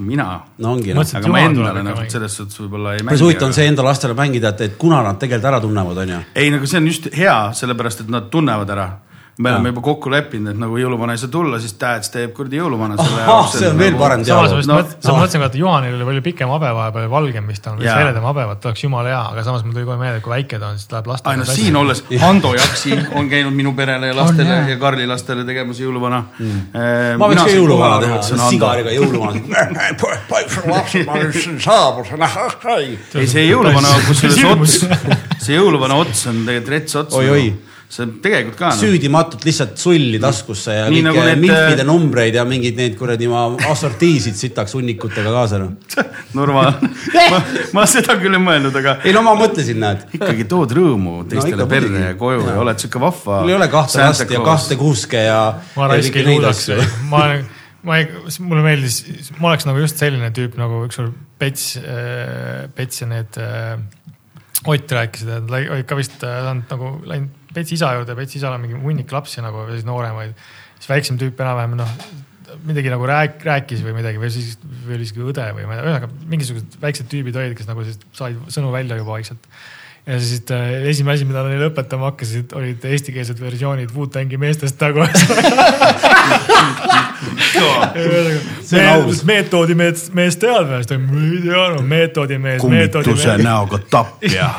[0.05, 0.29] mina,
[0.61, 1.07] no ongi noh.
[1.21, 3.15] Aga ma endale nagu selles suhtes võib-olla ei mängi.
[3.15, 6.25] päris huvitav on see enda lastele mängida, et, et kuna nad tegelikult ära tunnevad, onju.
[6.35, 8.91] ei, nagu see on just hea, sellepärast et nad tunnevad ära.
[9.41, 12.59] Me oleme juba kokku leppinud, et nagu jõuluvana ei saa tulla, siis Dads teeb kuradi
[12.61, 14.69] jõuluvana selle ahah, see on veel parem samas ma just.
[14.69, 18.27] No, mõtlesin, sa mõtlesin, et Juhanil oli palju pikem habe vahepeal, valgem vist on, heledam
[18.29, 20.69] habe, vot oleks jumala hea, aga samas mul tuli kohe meelde, et kui väike ta
[20.69, 21.79] on, siis läheb lastele no siin.
[21.81, 26.21] olles, Hando Jaksi on käinud minu perele ja lastele On, ja Karli lastele tegemas jõuluvana
[26.37, 26.61] mm..
[27.23, 29.41] ma võiks ka jõuluvana teha, sigariga jõuluvana.
[33.17, 34.79] ei, see jõuluvana, kusjuures ots,
[35.41, 37.21] see jõuluvana ots on tegelikult rets ots.
[37.21, 37.70] Oi-oi.
[37.91, 38.71] See tegelikult ka.
[38.79, 42.97] süüdimatult lihtsalt sulli taskusse ja Nii kõiki nagu need, milfide äh, numbreid ja mingeid neid
[42.99, 45.73] kuradi ma assortiisid sitaks hunnikutega kaasa noh.
[46.39, 46.69] Nurma,
[47.35, 47.41] ma,
[47.75, 50.05] ma seda küll ei mõelnud, aga ei no ma mõtlesin, näed.
[50.21, 52.61] ikkagi tood rõõmu teistele no, perre ja koju ja Jaa.
[52.63, 53.41] oled sihuke vahva.
[53.43, 55.41] mul ei ole kahte last ja kahte kuuske ja.
[55.75, 56.71] ma raisk ei suudaks,
[57.11, 57.25] ma,
[57.91, 58.07] ma ei,
[58.39, 59.01] mulle meeldis,
[59.43, 61.73] ma oleks nagu just selline tüüp nagu ükskord Pets,
[62.77, 63.81] Pets ja need äh,
[64.69, 68.39] Ott rääkisid, et nad olid ka vist äh, saanud nagu läinud Petsi isa juurde, Petsi
[68.39, 70.35] isal on mingi hunnik lapsi nagu siis nooremaid.
[70.79, 71.91] siis väiksem tüüp enam-vähem noh,
[72.67, 75.81] midagi nagu rääk-, rääkis või midagi või siis või oli isegi õde või ma ei
[75.81, 79.51] tea, ühesõnaga mingisugused väiksed tüübid olid, kes nagu siis said sõnu välja juba vaikselt
[80.07, 84.81] ja siis äh, esimene asi, mida neile õpetama hakkasid, olid eestikeelsed versioonid Wu-Tangi meestest.
[88.65, 89.25] See on aus.
[89.25, 93.45] meetodi mees, mees siis ta, ma ei tea, no meetodi mees, meetodi kummituse mees.
[93.45, 94.51] näoga tapja.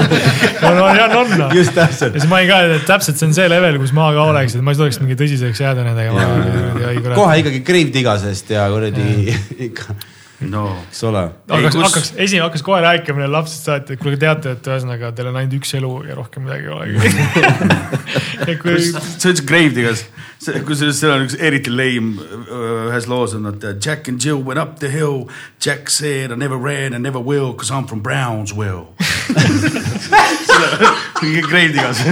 [0.62, 1.56] no no ja on, on.
[1.56, 2.20] just täpselt ja.
[2.20, 4.64] siis ma olin ka, et täpselt see on see level, kus ma ka oleks, et
[4.66, 7.14] ma ei tuleks mingi tõsiseks jääda nendega.
[7.14, 9.34] kohe ikkagi Grave Digasest ja kuradi
[9.68, 9.96] ikka,
[10.40, 11.22] no eks ole.
[11.48, 15.06] hakkas, kus- hakkas, esi hakkas kohe rääkima neile lapsest saati, et kuule teate, et ühesõnaga
[15.16, 16.96] teil on ainult üks elu ja rohkem midagi ei olegi.
[18.62, 20.00] kui sa ütlesid Gravedigas,
[20.68, 22.10] kusjuures seal on üks eriti lame
[22.90, 25.28] ühes loos on, et Jack and Jill went up the hill.
[25.60, 28.86] Jack said I never ran and never will cause I m from Brownsville.
[31.22, 32.02] mingi Gravedigas,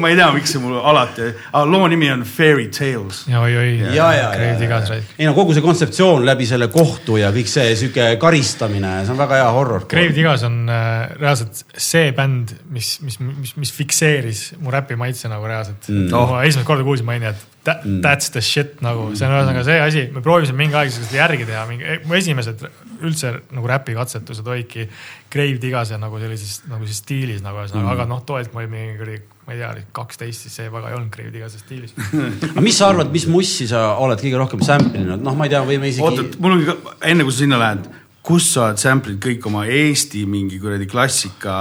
[0.00, 1.28] ma ei tea, miks see mul alati,
[1.68, 3.24] loo nimi on Fairy Tales.
[3.30, 3.78] ja oi-oi.
[3.80, 5.14] ja, ja, ja, Kreedi ja igas, raisk.
[5.18, 9.20] ei no kogu see kontseptsioon läbi selle kohtu ja kõik see sihuke karistamine, see on
[9.20, 9.86] väga hea horror.
[9.90, 15.30] Grave Digas on äh, reaalselt see bänd, mis, mis, mis, mis fikseeris mu räpi maitse
[15.32, 16.10] nagu reaalselt mm..
[16.12, 19.34] No, ma esimest korda kuulsin, ma olin, et that, that's the shit nagu, see on
[19.36, 22.64] ühesõnaga see asi, me proovisime mingi aeg seda järgi teha, mingi, mu esimesed
[23.02, 24.88] üldse nagu räpi katsetused olidki
[25.32, 28.54] Grave Digas ja nagu sellises nagu siis stiilis nagu ühesõnaga mm., aga noh, too hetk
[28.54, 31.62] ma olin mingi kuradi, ma ei tea, kaksteist, siis see väga ei olnud Grave Digase
[31.62, 31.96] stiilis.
[32.52, 35.54] aga mis sa arvad, mis mussi sa oled kõige rohkem sample inud, noh, ma ei
[35.54, 37.90] tea, võime oota isegi,, mul on ka, enne kui sa sinna lähed,
[38.26, 41.56] kus sa oled sample'id kõik oma Eesti mingi kuradi klassika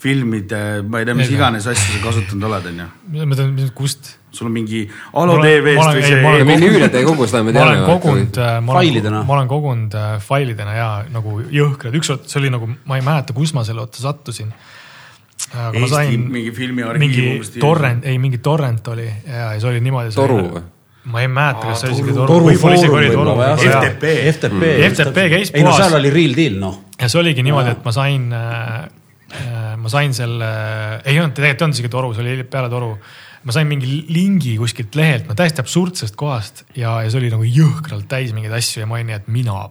[0.00, 2.88] filmide, ma ei tea, mis iganes asju sa kasutanud oled, onju.
[3.26, 4.16] ma tean, kust.
[4.32, 4.80] Sul on mingi
[5.12, 7.78] Alo Ma olen- ma TV-st või ei, see ma olen kogu- seda me ma olen
[7.80, 7.86] teame.
[7.92, 12.50] kogunud, ma olen Failidena., ma olen kogunud äh, failidena ja nagu jõhkrad, ükskord see oli
[12.54, 14.52] nagu, ma ei mäleta, kus ma selle otsa sattusin.
[15.54, 17.64] aga ma Eesti sain mingi filmiarhiiv mingi umbes tiivis.
[17.64, 20.14] torrent, ei mingi torrent oli ja see oli niimoodi.
[20.14, 20.62] toru või?
[21.10, 24.14] ma ei mäleta, kas see oli isegi toru võib-olla isegi oli toru FTP.
[24.36, 24.62] FTP.
[24.92, 25.82] FTP käis ei no puhas.
[25.88, 26.78] seal oli real deal noh.
[27.00, 28.88] ja see oligi niimoodi, et ma sain äh,,
[29.80, 30.46] ma sain selle,
[31.04, 32.92] ei olnud, tegelikult ei olnud isegi toru, see oli peale toru.
[33.40, 37.46] Ma sain mingi lingi kuskilt lehelt, no täiesti absurdsest kohast ja, ja see oli nagu
[37.46, 39.62] jõhkralt täis mingeid asju ja ma olin nii, et mina,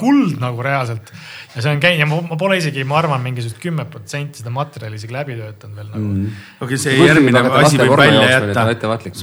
[0.00, 1.12] kuld nagu reaalselt.
[1.54, 4.50] ja see on käinud ja ma, ma pole isegi, ma arvan, mingisugust kümme protsenti seda
[4.54, 6.42] materjali isegi läbi töötanud veel nagu mm..
[6.66, 8.68] okei, see järgmine asi võib välja jätta.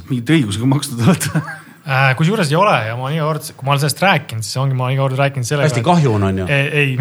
[0.08, 1.46] mingit õigusega makstud olete?
[1.86, 4.74] Äh, kusjuures ei ole ja ma iga kord, kui ma olen sellest rääkinud, siis ongi,
[4.74, 5.70] ma olen iga kord rääkinud sellega.
[5.70, 6.48] hästi kahju on, on ju.
[6.50, 6.96] ei, ei,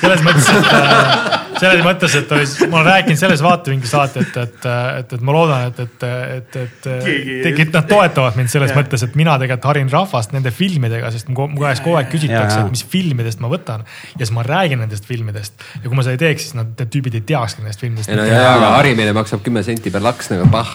[0.00, 2.30] selles mõttes, et äh, selles mõttes, et
[2.70, 4.66] ma olen rääkinud selles vaatevinklist alati, et, et,
[5.00, 6.04] et, et ma loodan, et, et,
[6.38, 10.52] et, et Keegi- tegelikult nad toetavad mind selles mõttes, et mina tegelikult harin rahvast nende
[10.54, 13.82] filmidega, sest mu käest kogu aeg Ja, küsitakse ja., et mis filmidest ma võtan.
[14.14, 16.92] ja siis ma räägin nendest filmidest ja kui ma seda ei teeks, siis nad, need
[16.94, 20.04] tüübid ei teakski nendest filmidest ei no ja, ja, aga harimine maksab kümme senti per
[20.04, 20.70] laks nagu pah.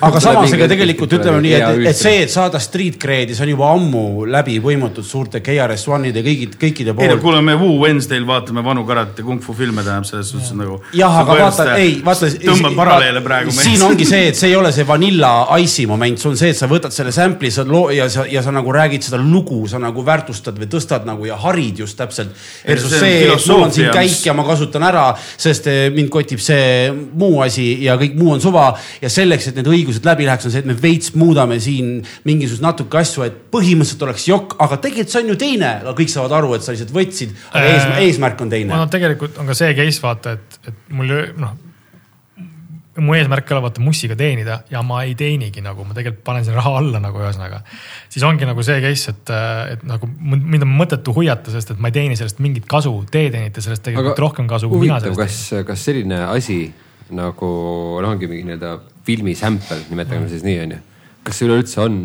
[0.00, 3.52] aga samas, ega tegelikult ütleme nii, et, et see, et saada street cred'i, see on
[3.54, 7.22] juba ammu läbi põimutud suurte KRS-One'ide kõigi, kõikide ei no poolt.
[7.24, 10.80] kuule, me Wu Wednesday'l vaatame vanu karate kung fu filme, tähendab selles suhtes nagu.
[10.96, 12.28] jah, aga vaata, ei, vaata.
[12.42, 13.54] tõmbab paralleele praegu.
[13.54, 16.58] siin ongi see, et see ei ole see vanilla ice'i moment, see on see, et
[16.58, 19.78] sa võtad selle sample'i, sa loo- ja sa, ja sa nagu räägid seda lugu, sa
[19.82, 22.34] nagu väärtustad või tõstad nagu ja harid just täpselt.
[22.66, 25.06] Versus see et mul on siin käik ja ma kasutan ära,
[25.40, 28.70] sest eh, mind kotib see muu asi ja kõik muu on suva.
[29.00, 32.66] ja selleks, et need õigused läbi läheks, on see, et me veits muudame siin mingisuguseid
[32.66, 36.36] natuke asju, et põhimõtteliselt oleks jokk, aga tegelikult see on ju teine, aga kõik saavad
[36.40, 39.56] aru, et sa lihtsalt võtsid, aga Äh, eesmärk, eesmärk on teine no tegelikult on ka
[39.58, 41.56] see case vaata, et, et mul noh,
[43.00, 46.46] mu eesmärk ei ole vaata mussiga teenida ja ma ei teenigi nagu, ma tegelikult panen
[46.46, 47.62] sinna raha alla nagu ühesõnaga.
[48.12, 49.32] siis ongi nagu see case, et,
[49.76, 53.32] et nagu mind on mõttetu huviata, sest et ma ei teeni sellest mingit kasu, teie
[53.32, 56.62] teenite sellest tegelikult aga rohkem kasu kui mina sellest kas, kas selline asi
[57.14, 57.50] nagu
[58.02, 58.74] noh, ongi mingi nii-öelda
[59.06, 60.82] filmi sample, nimetame siis nii, onju.
[61.26, 61.96] kas see üleüldse On.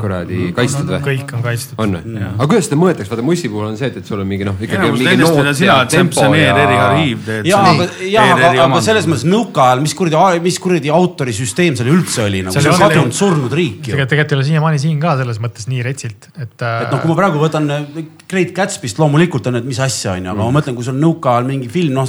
[0.00, 0.98] Kuradi kaitstud või?
[1.04, 1.80] kõik on kaitstud.
[1.84, 2.20] on või?
[2.24, 4.56] aga kuidas seda mõõdetakse, vaata Mussi puhul on see, et, et sul on mingi noh,
[4.56, 7.28] ikkagi enamus mingi noot ERR-i arhiiv.
[7.44, 11.90] ja, aga, ja, aga, aga selles mõttes nõuka ajal, mis kuradi, mis kuradi autorisüsteem seal
[11.92, 13.98] üldse oli nagu, see on kadunud surnud riik ju.
[14.00, 16.56] tegelikult, ei ole siiamaani siin ka selles mõttes nii retsilt, et.
[16.56, 20.24] et noh, kui ma praegu võtan äh, Great Gatsby'st loomulikult on, et mis asja on
[20.24, 20.52] ju, aga Mm.
[20.52, 22.08] ma mõtlen, kui sul nõuka ajal mingi film, noh,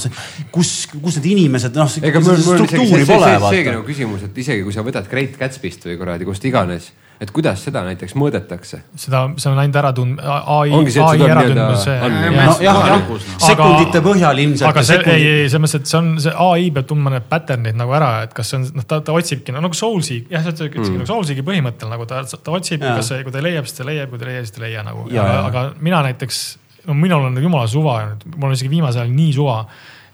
[0.54, 3.84] kus, kus need inimesed, noh, struktuuri pole see, seegi nagu.
[3.88, 6.92] küsimus, et isegi kui sa võtad Great Gatsby'st või kuradi kust iganes,
[7.22, 8.80] et kuidas seda näiteks mõõdetakse?
[9.00, 14.68] seda, see on ainult äratund-, ai, ai noh., sekundite põhjal ilmselt.
[14.70, 17.80] aga see, ei, ei selles mõttes, et see on, see ai peab tundma need pattern'id
[17.80, 20.54] nagu ära, et kas see on, noh, ta, ta otsibki no, nagu Soulsi, jah, sa
[20.54, 21.02] ütlesidki mm.
[21.02, 24.14] nagu Soulsigi põhimõttel nagu ta, ta otsib, kas see, kui ta leiab, siis ta leiab,
[24.14, 25.10] kui ta ei leia, siis ta ei leia nagu.
[25.10, 26.42] Aga, aga mina näiteks,
[26.88, 28.00] no minul on jumala suva,
[28.36, 29.62] mul on isegi viimasel ajal nii suva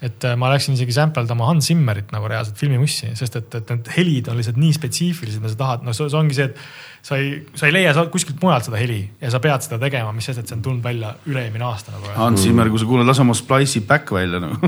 [0.03, 3.91] et äh, ma läksin isegi sampeldama Hans Zimmerit nagu reaalselt filmimussi, sest et, et need
[3.95, 7.19] helid on lihtsalt nii spetsiifilised, mida sa tahad, noh, see see ongi see, et sa
[7.19, 10.43] ei, sa ei leia kuskilt mujalt seda heli ja sa pead seda tegema, mis sest,
[10.43, 12.11] et see on tulnud välja üle-eelmine aasta nagu.
[12.17, 14.59] Hans Zimmer, kui sa kuulad, lase oma Splice'i back välja nagu.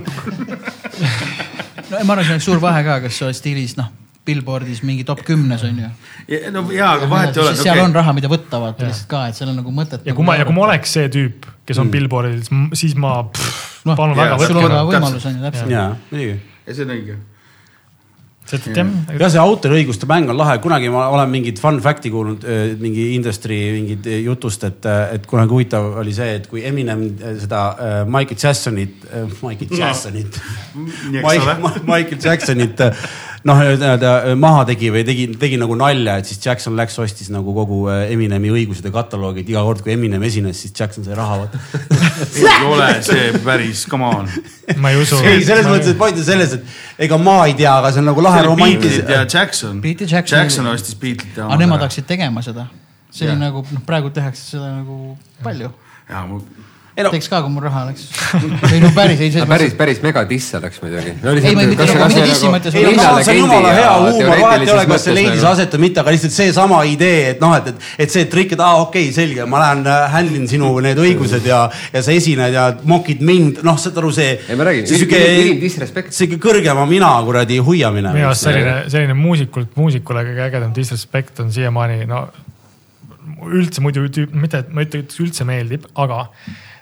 [1.92, 3.92] no ma arvan, siin on suur vahe ka, kas sa oled stiilis noh,
[4.26, 5.92] Billboardis mingi top kümnes on ju.
[6.56, 7.54] no jaa, aga vahet ei ole.
[7.60, 10.08] seal on raha, mida võtta vaata lihtsalt ka, et seal on nagu mõtet.
[10.08, 11.94] ja kui ma, ja kui ma oleks see tüüp, kes on mm.
[11.94, 15.72] Billboardil, siis ma pff, Noh, jaa, sul on ka võimalus on ju täpselt.
[15.72, 16.36] ja, muidugi.
[16.66, 17.18] Ja see on õige.
[18.76, 22.64] jah, ja see autoriõiguste mäng on lahe, kunagi ma olen mingit fun fact'i kuulnud äh,
[22.82, 27.38] mingi industry mingit äh, jutust, et, et kunagi huvitav oli see, et kui Eminem äh,
[27.42, 29.06] seda äh, Michael Jacksonit,
[29.46, 30.42] Michael Jacksonit.
[30.76, 31.22] Ole.
[31.22, 33.08] Michael, Michael Jacksonit äh,
[33.46, 37.54] noh, nii-öelda maha tegi või tegi, tegi nagu nalja, et siis Jackson läks, ostis nagu
[37.56, 41.18] kogu äh, Eminemi õigused ja kataloogi, et iga kord, kui Eminem esines, siis Jackson sai
[41.18, 44.30] raha ei ole see päris, come on.
[44.82, 45.22] ma ei usu.
[45.22, 48.10] ei, selles mõttes, et point on selles, et ega ma ei tea, aga see on
[48.12, 49.82] nagu lahe romantiline ja Jackson.
[49.84, 50.42] Beat ja Jackson.
[50.42, 51.50] Jackson ostis Beatlesit ja.
[51.50, 52.70] aga nemad hakkasid tegema seda.
[53.12, 53.44] see oli Jah.
[53.46, 55.70] nagu noh, praegu tehakse seda nagu palju.
[56.10, 56.42] jaa, ma
[57.04, 58.06] no teeks ka, kui mul raha oleks.
[58.74, 61.34] ei no päris, ei selles päris, päris megadiss oleks muidugi no,.
[61.36, 63.90] Ei, ma ei- mitte nagu- mitte dissi mõttes, ei no Linnale see on jumala hea
[64.06, 67.44] huumor, vahet ei ole, kas see leidis aset või mitte, aga lihtsalt seesama idee, et
[67.44, 70.40] noh, et, et, et see trikk, et aa okei okay,, selge, ma lähen äh, handle
[70.40, 74.32] in sinu need õigused ja, ja sa esined ja mokid mind, noh, saad aru, see.
[74.48, 78.16] Ei, ma räägin, see sihuke ülim disrespect., sihuke kõrgema mina kuradi huiamine.
[78.16, 82.28] minu arust selline, selline muusikult, muusikule kõige ägedam disrespect on siiamaani, no
[83.46, 86.26] üldse muidu mitte, ma ei ütleks üldse meeldib, aga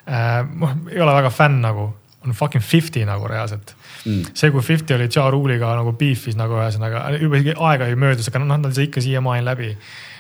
[0.06, 1.90] ma ei ole väga fänn nagu,
[2.24, 3.76] on fucking Fifty nagu reaalselt
[4.06, 4.34] mm..
[4.34, 8.28] see, kui Fifty oli Ja Rule'iga nagu beef'is nagu ühesõnaga, juba isegi aega ei möödus,
[8.32, 9.72] aga noh, nad sai ikka siiamaani läbi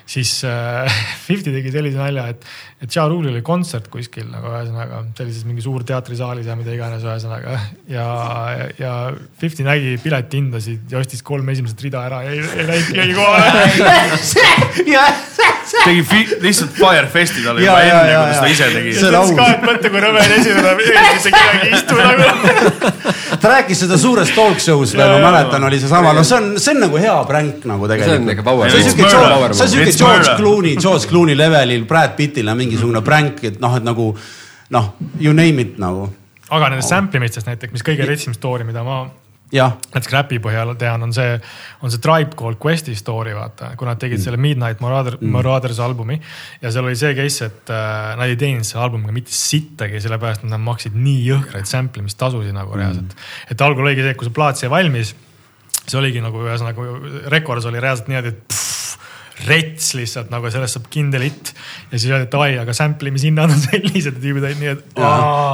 [0.05, 2.45] siis äh, Fifty tegi sellise nalja, et,
[2.83, 7.05] et Ja Rule'il oli kontsert kuskil nagu ühesõnaga sellises mingi suur teatrisaalis ja mida iganes
[7.07, 7.57] ühesõnaga
[7.91, 8.07] ja,
[8.79, 8.93] ja
[9.39, 13.49] Fifty nägi piletihindasid ja ostis kolm esimest rida ära ja ei, ei läinud keegi kohale.
[15.85, 18.47] tegi fi- lihtsalt Firefesti talle juba enne, kui ta jaa.
[18.51, 19.07] ise tegi See.
[19.07, 19.31] on aus.
[19.37, 22.23] ka, et mõtle, kui rõve on esimene, ei kedagi ei istu nagu.
[23.43, 26.75] ta rääkis seda suures talk show's veel, ma mäletan, oli seesama, no see on, see
[26.75, 28.73] on nagu hea pränk nagu see on tegelikult ikka power.
[28.73, 30.23] see on siuke murder.
[30.23, 30.37] George.
[30.41, 34.11] Clooney, George Clooney levelil Brad Pittile mingisugune pränk, et noh, et nagu
[34.73, 36.09] noh, you name it nagu.
[36.53, 39.03] aga nendest sample imistest näiteks, mis kõige retsim story, mida ma
[39.53, 41.35] jah, näiteks räpi põhjal tean, on see,
[41.85, 44.25] on see Tribe Called Questi story, vaata, kui nad tegid mm.
[44.25, 46.17] selle Midnight Marauder mm., Marauders albumi.
[46.61, 50.47] ja seal oli see case, et äh, nad ei teinud selle albumiga mitte sittagi, sellepärast
[50.49, 53.53] nad maksid nii jõhkraid sample imistasusid nagu reaalselt mm..
[53.53, 55.13] et algul oligi see, et kui see plaat sai valmis,
[55.83, 56.87] see oligi nagu ühesõnaga,
[57.33, 58.62] rekords oli reaalselt niimoodi, et pff,
[59.47, 61.51] rets lihtsalt nagu sellest saab kindel hitt.
[61.91, 65.01] ja siis öeldi, et davai, aga sample imishinnad on sellised, et tüübid olid nii, et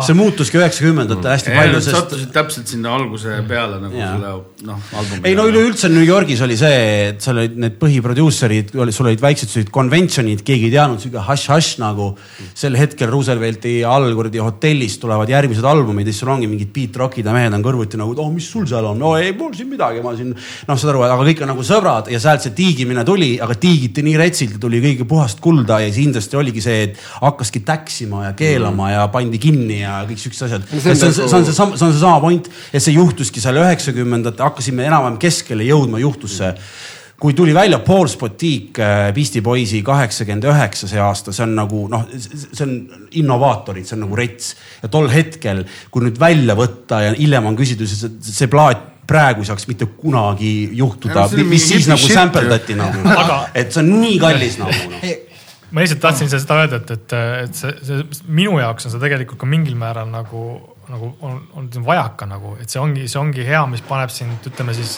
[0.06, 4.12] see muutuski üheksakümnendatel hästi palju, sest sattusid täpselt sinna alguse peale nagu Jaa.
[4.16, 4.34] selle
[4.68, 5.24] noh, albumi.
[5.30, 9.54] ei no üleüldse New Yorgis oli see, et seal olid need põhiproduuserid, sul olid väiksed
[9.54, 12.12] sellised convention'id, keegi ei teadnud, sihuke hašš-hašš nagu.
[12.60, 17.00] sel hetkel Roosevelti all kuradi hotellis tulevad järgmised albumid ja siis sul ongi mingid beat
[17.00, 19.54] rock'id ja mehed on kõrvuti nagu, et oh, mis sul seal on, no ei mul
[19.56, 20.36] siin midagi, ma siin.
[20.36, 24.04] noh, saad aru, aga kõik on nagu sõbrad ja sealt see tiigimine tuli, aga tiigiti
[24.06, 28.26] nii retsilt ja tuli kõige puhast kulda ja siis kindlasti oligi see, et hakkaski täksima
[28.30, 28.94] ja keelama mm.
[28.96, 30.70] ja pandi kinni ja kõik siuksed asjad.
[30.70, 33.44] See see on see, see nagu- on see, see on seesama point, et see juhtuski
[33.44, 36.56] seal üheksakümnendate, hakkasime enam-vähem keskele jõudma juhtusse
[37.20, 41.82] kui tuli välja Paul Spotik äh, Beastie Boysi kaheksakümmend üheksa see aasta, see on nagu
[41.92, 42.78] noh, see on
[43.20, 47.60] innovaatorid, see on nagu rets ja tol hetkel, kui nüüd välja võtta ja hiljem on
[47.60, 51.28] küsitud, see, see plaat praegu ei saaks mitte kunagi juhtuda.
[51.50, 53.04] Mis siis nagu shit, sampeldati nagu.
[53.16, 55.06] Aga-, et see on nii kallis nagu noh.
[55.70, 57.16] ma lihtsalt tahtsin seda öelda, et, et,
[57.46, 60.44] et see, see minu jaoks on see tegelikult ka mingil määral nagu,
[60.90, 64.74] nagu on, on vajaka nagu, et see ongi, see ongi hea, mis paneb sind, ütleme
[64.78, 64.98] siis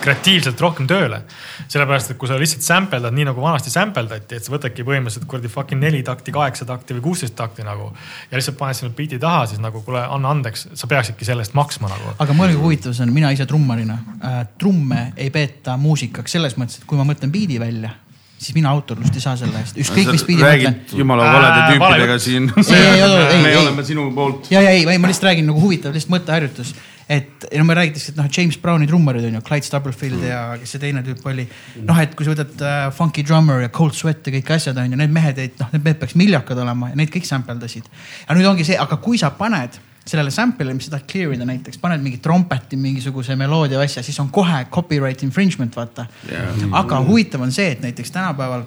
[0.00, 1.22] kreatiivselt rohkem tööle.
[1.70, 5.50] sellepärast, et kui sa lihtsalt sampeldad nii nagu vanasti sampeldati, et sa võtadki põhimõtteliselt kuradi
[5.52, 7.92] fucking neli takti, kaheksa takti või kuusteist takti nagu.
[8.30, 11.54] ja lihtsalt paned sinna biidi taha, siis nagu kuule, anna andeks, sa peaksidki selle eest
[11.58, 12.14] maksma nagu.
[12.18, 16.56] aga mõelge, kui huvitav see on, mina ise trummarina äh,, trumme ei peeta muusikaks selles
[16.58, 17.92] mõttes, et kui ma mõtlen biidi välja,
[18.40, 20.46] siis mina autorlust ei saa selle eest, ükskõik mis mõtlen.
[20.48, 22.48] räägid jumala valede vale tüüpidega siin.
[22.56, 23.56] Me ei.
[23.56, 24.48] oleme sinu poolt.
[24.50, 26.72] ja, ja ei, ei, ma lihtsalt räägin nagu huvitav lihtsalt mõtteharjutus,
[27.10, 30.76] et no me räägitakse, et noh, James Browni trummarid on ju, Clyde Stubblefield ja kes
[30.76, 31.46] see teine tüüp oli.
[31.82, 34.94] noh, et kui sa võtad äh, Funky Drummer ja Cold Sweat ja kõik asjad on
[34.94, 37.90] ju, need mehed ei, noh, need mehed peaks miljakad olema ja neid kõik sample dasid.
[38.22, 41.46] ja nüüd ongi see, aga kui sa paned sellele sample'ile, mis sa tahad clear ida
[41.46, 46.54] näiteks, paned mingi trompeti mingisuguse meloodia asja, siis on kohe copyright infringement, vaata yeah..
[46.78, 48.64] aga huvitav on see, et näiteks tänapäeval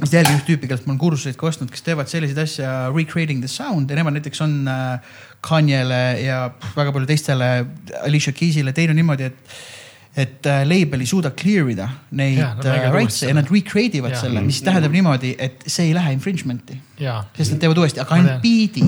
[0.00, 2.66] just jälgin üht tüüpi, kellelt ma olen kursuseid ka ostnud, kes teevad selliseid asju
[2.96, 3.90] recreating the sound.
[3.90, 5.14] Ja nemad näiteks on äh,
[5.44, 6.40] Kanye'le ja
[6.74, 7.50] väga palju teistele,
[8.02, 9.56] Alicia Keys'ile teinud niimoodi, et
[10.14, 14.20] et äh, label ei suuda clear ida neid mängivad rights'e ja nad recreate ivad Jaa.
[14.20, 18.20] selle, mis tähendab niimoodi, et see ei lähe infringement'i, ja, sest nad teevad uuesti, aga
[18.20, 18.86] ainult beat'i.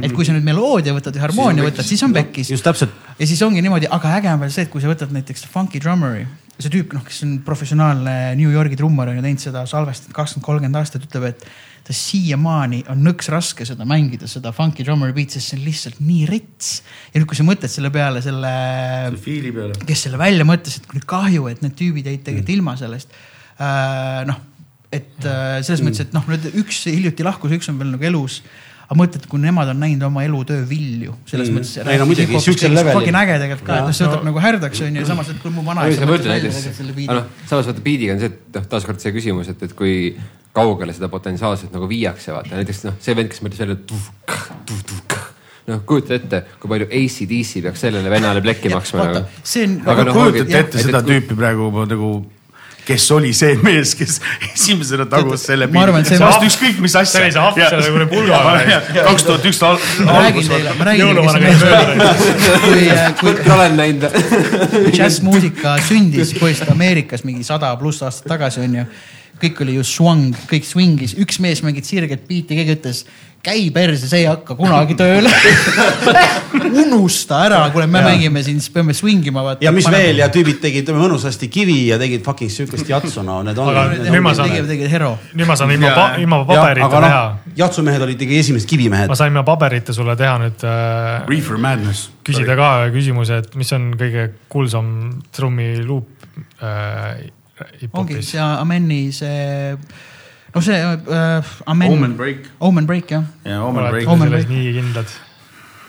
[0.00, 2.52] Et kui sa nüüd meloodia võtad ja harmoonia võtad, siis on pekkis.
[2.54, 5.12] just täpselt, ja siis ongi niimoodi, aga äge on veel see, et kui sa võtad
[5.14, 6.24] näiteks Funky Drummeri,
[6.62, 10.46] see tüüp, noh, kes on professionaalne New Yorgi trummar on ju teinud seda salvestit kakskümmend,
[10.46, 11.46] kolmkümmend aastat, ütleb, et
[11.82, 15.98] ta siiamaani on nõks raske seda mängida, seda Funky Drummeri beat'i, sest see on lihtsalt
[16.04, 16.70] nii rits.
[17.10, 18.54] ja nüüd, kui sa mõtled selle peale, selle,
[19.24, 19.76] fiili peale.
[19.88, 23.16] kes selle välja mõtles, et kui kahju, et need tüübid jäid tegelikult ilma sellest
[23.58, 24.22] äh,.
[24.28, 24.38] noh,
[24.92, 28.42] et äh, selles mõttes, et noh, nüüd üks hiljuti lahkus, üks on veel nagu elus
[28.92, 31.56] aga mõtled, kui nemad on näinud oma elutöö vilju selles Mm.
[31.62, 31.86] mõttes.
[31.88, 32.98] Ei no muidugi, siuksel levelil.
[32.98, 34.28] fucking äge tegelikult ka, et noh, see võtab No.
[34.30, 38.26] nagu härdaks onju ja samas, et kui mu vanaisa noh, samas vaata biidiga on see,
[38.28, 39.94] et noh, taaskord see küsimus, et, et kui
[40.52, 43.92] kaugele seda potentsiaalselt nagu viiakse, vaata näiteks noh, see vend, kes mõtles et
[45.70, 49.92] noh, kujuta ette, kui palju ACDC peaks sellele vennale plekki maksma nagu., see on Aga
[49.94, 52.10] aga noh, kujutate ette et- seda tüüpi praegu nagu,
[52.86, 54.18] kes oli see mees, kes
[54.52, 57.12] esimesena tagus selle ma arvan, et see- vastu ükskõik mis asja.
[57.12, 58.80] See oli see ahv selle kuradi pulgaga.
[59.08, 62.12] kaks tuhat üks ma räägin teile, ma räägin teile, kes käis see mees mööda.
[63.20, 64.06] kui, kui olen näinud.
[64.92, 68.86] džässmuusika sündis põhiliselt Ameerikas mingi sada pluss aastat tagasi onju.
[69.40, 73.04] Kõik oli ju swung, kõik swing'is, üks mees mängib sirget biiti, keegi ütles
[73.42, 75.30] käi perse, see ei hakka kunagi tööle.
[76.82, 80.60] unusta ära, kuule, me mängime siin, siis peame swing ima ja mis veel ja tüübid
[80.62, 83.74] tegid mõnusasti kivi ja tegid fucking sihukest jatsu, no need on.
[83.98, 85.16] Nüüd ma saan- tegid, tegid hero.
[85.34, 85.90] nüüd ma saan ilma
[86.22, 89.18] ilma paberita aga teha noh, jatsumehed olid ikkagi esimesed kivimehed ma.
[89.18, 92.10] sain ilma paberita sulle teha nüüd äh, Reefer Madness.
[92.22, 94.92] küsida ka küsimuse, et mis on kõige kuulsam
[95.34, 96.28] trummiluup
[96.62, 97.26] äh,
[97.92, 99.76] ongi see Ameni see,
[100.54, 101.92] no see äh, Amen.
[101.92, 104.08] Omen Break Omen Break jah, ja Omen Break.
[104.08, 105.12] Omen selles nii kindlad.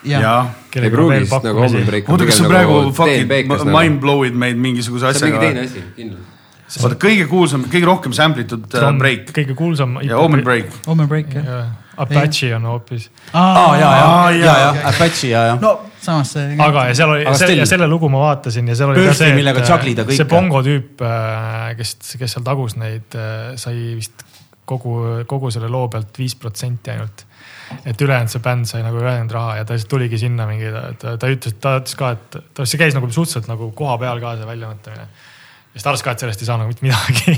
[0.03, 0.19] ja, ja..
[0.21, 0.81] jaa.
[0.81, 2.09] ei pruugis nagu Omen Break.
[2.09, 5.85] oota, kas sa praegu fucking nagu- mind blow'id meid mingisuguse see on mingi teine asjaga?
[5.85, 6.81] asi, kindlalt.
[6.83, 9.97] vaata kõige kuulsam, kõige rohkem sample itud uh, break kõige kuulsam.
[10.01, 10.43] ja Omen.
[10.43, 10.73] Break.
[10.87, 11.71] Omen Break jah.
[11.93, 15.57] Apache on hoopis, aa ja, ja ja, ja Apache ja, ja.
[15.61, 16.57] no samas see.
[16.59, 20.03] aga ja seal oli ja selle lugu ma vaatasin ja seal oli ka Birthday, see,
[20.03, 21.03] et see Bongo tüüp,
[21.79, 23.17] kes, kes seal tagus neid,
[23.59, 24.25] sai vist
[24.69, 24.95] kogu,
[25.29, 27.25] kogu selle loo pealt viis protsenti ainult.
[27.89, 30.67] et ülejäänud see bänd sai nagu ülejäänud raha ja ta lihtsalt tuligi sinna mingi,
[30.99, 34.21] ta, ta ütles, ta ütles ka, et ta, see käis nagu suhteliselt nagu koha peal
[34.21, 35.07] ka see väljamõtlemine.
[35.07, 37.37] ja siis ta arvas ka, et sellest ei saa nagu mitte midagi.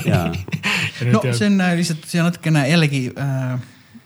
[1.13, 3.55] no see on äh, lihtsalt, see on natukene jällegi äh,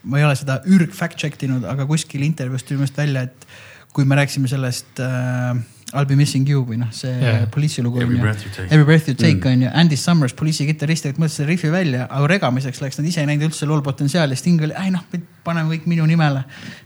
[0.03, 3.25] ma ei ole seda ürg fact check inud, aga kuskil intervjuus tuli minu arust välja,
[3.27, 3.47] et
[3.93, 5.59] kui me rääkisime sellest äh,
[5.93, 7.47] I'll be missing you või noh, see yeah.
[7.49, 8.69] poliisi lugu Every breath you take.
[8.69, 12.05] Every breath you take on ju, Andy Summers, poliisi kitarrist, tegelikult mõtles selle rifi välja,
[12.05, 15.01] aga regamiseks läks, nad ise ei näinud üldse lool potentsiaali, Sting oli, ei noh,
[15.47, 16.43] paneme kõik minu nimele.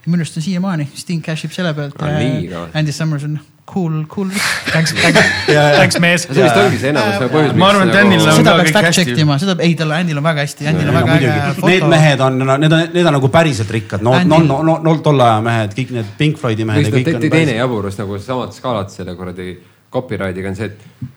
[0.07, 2.69] minu arust on siiamaani, Sting cash ib selle pealt Ah.
[2.80, 4.30] Andy Summers on cool, cool.
[4.72, 6.26] Thanks, thanks, thanks mees.
[6.27, 7.56] see vist ongi see enamus nagu põhjus.
[7.60, 10.27] Ma arvan, et Danil on- seda peaks fact check ima, seda, ei tal, Andil on
[10.27, 11.91] väga hästi, Andil on väga äge muidugi, need foto.
[11.94, 15.27] mehed on, need on, need on nagu päriselt rikkad, no, no, no, no, no tolle
[15.27, 18.91] aja mehed, kõik need Pink Floydi mehed ja kõik on teine jaburus nagu samad skaalad
[18.94, 19.56] selle kuradi
[19.94, 21.11] copyright'iga on see, et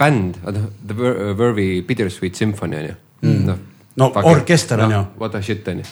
[0.00, 2.96] bänd, noh, The Ver- Verve'i Bittersweet Symphony on ju
[3.26, 3.66] mm..
[4.00, 5.00] No orkester on ju.
[5.18, 5.84] What a shit on ju.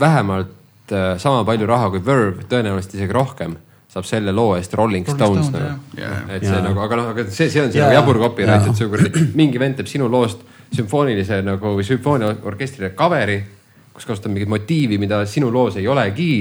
[0.00, 3.56] vähemalt äh, sama palju raha kui Verve, tõenäoliselt isegi rohkem
[3.88, 6.20] saab selle loo eest Rolling Rolling Stones Stones, nagu jah..
[6.36, 6.64] et see Jaa.
[6.64, 7.88] nagu, aga noh, aga see, see on see Jaa.
[7.88, 8.74] nagu jabur copyright, Jaa.
[8.74, 10.44] et see kuradi mingi vend teeb sinu loost
[10.76, 13.38] sümfoonilise nagu või sümfooniaorkestrile cover'i,
[13.96, 16.32] kus kasutab mingit motiivi, mida sinu loos ei olegi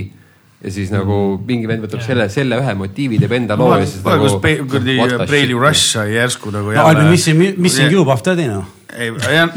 [0.58, 4.04] ja siis nagu mingi vend võtab selle, selle ühe motiivi, teeb enda loo ja siis
[4.04, 4.28] nagu.
[4.28, 5.00] kus kuradi
[5.30, 8.68] Preili Rush sai järsku nagu no I'll be missing, missing you, Puff Daddy noh.
[8.92, 9.54] ei, jah.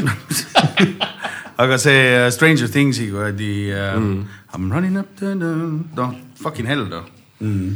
[1.61, 4.21] aga see äh, Stranger Things'i kuradi mm.
[4.51, 7.75] I m running up the, noh, fucking hell noh mm..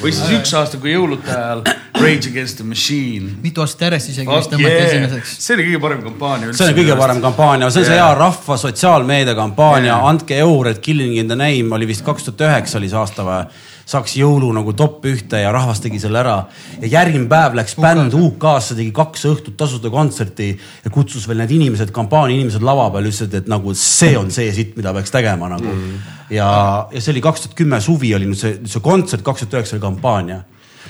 [0.00, 1.64] või siis üks aasta, kui jõulude ajal
[2.00, 3.34] Rage Against the Machine.
[3.42, 5.34] mitu aastat järjest isegi vist tõmmati esimeseks.
[5.44, 6.62] see oli kõige parem kampaania üldse.
[6.62, 8.06] see on kõige parem kampaania, see on see Jaa.
[8.06, 10.08] hea rahva sotsiaalmeedia kampaania Jaa.
[10.12, 13.26] andke eur, et Killing in the name oli vist kaks tuhat üheksa oli see aasta
[13.26, 13.42] või.
[13.90, 16.36] Saaks jõulu nagu top ühte ja rahvas tegi selle ära.
[16.80, 20.52] ja järgmine päev läks bänd UK-sse, tegi kaks õhtut tasuta kontserti
[20.84, 24.52] ja kutsus veel need inimesed, kampaania inimesed lava peal, ütlesid, et nagu see on see
[24.54, 26.14] sitt, mida peaks tegema nagu mm..
[26.36, 26.52] ja,
[26.92, 29.76] ja see oli kaks tuhat kümme suvi oli nüüd see, see kontsert, kaks tuhat üheksa
[29.76, 30.40] oli kampaania.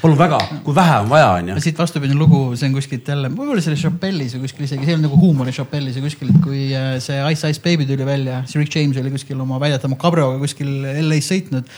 [0.01, 1.57] palun väga, kui vähe on vaja, onju.
[1.65, 5.07] siit vastupidine lugu, see on kuskilt jälle, võib-olla oli Chappelle'is või kuskil isegi, see oli
[5.07, 8.61] nagu huumori Chappelle'is või kuskil, et kui äh, see Ice Ice Baby tuli välja, siis
[8.61, 11.69] Rick James oli kuskil oma väidetava kabrioga kuskil LA-s sõitnud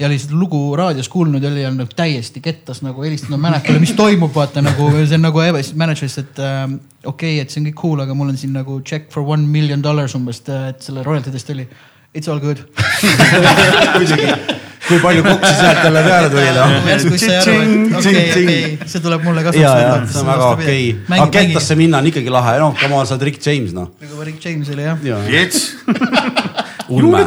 [0.00, 3.82] ja oli seda lugu raadios kuulnud ja oli olnud nagu täiesti kettas nagu helistanud mäletajale,
[3.82, 6.64] mis toimub, vaata nagu see on nagu siis mänedžer ütles, et äh,
[7.04, 9.44] okei okay,, et see on kõik cool, aga mul on siin nagu check for one
[9.46, 11.68] million dollars umbes, et selle royalty dest oli.
[12.10, 12.58] It's all good.
[14.88, 16.72] kui palju koksi sealt jälle peale tuli noh.
[16.88, 19.62] järsku sai aru, et okei, okei, see tuleb mulle kasuks.
[19.62, 21.18] ja, ja see on väga okei okay..
[21.18, 23.92] aga kettasse minna on ikkagi lahe, noh, come on, sa oled Rick James noh.
[24.02, 25.04] nagu Rick James oli jah.
[25.30, 25.76] Jets.
[26.88, 27.26] ulme.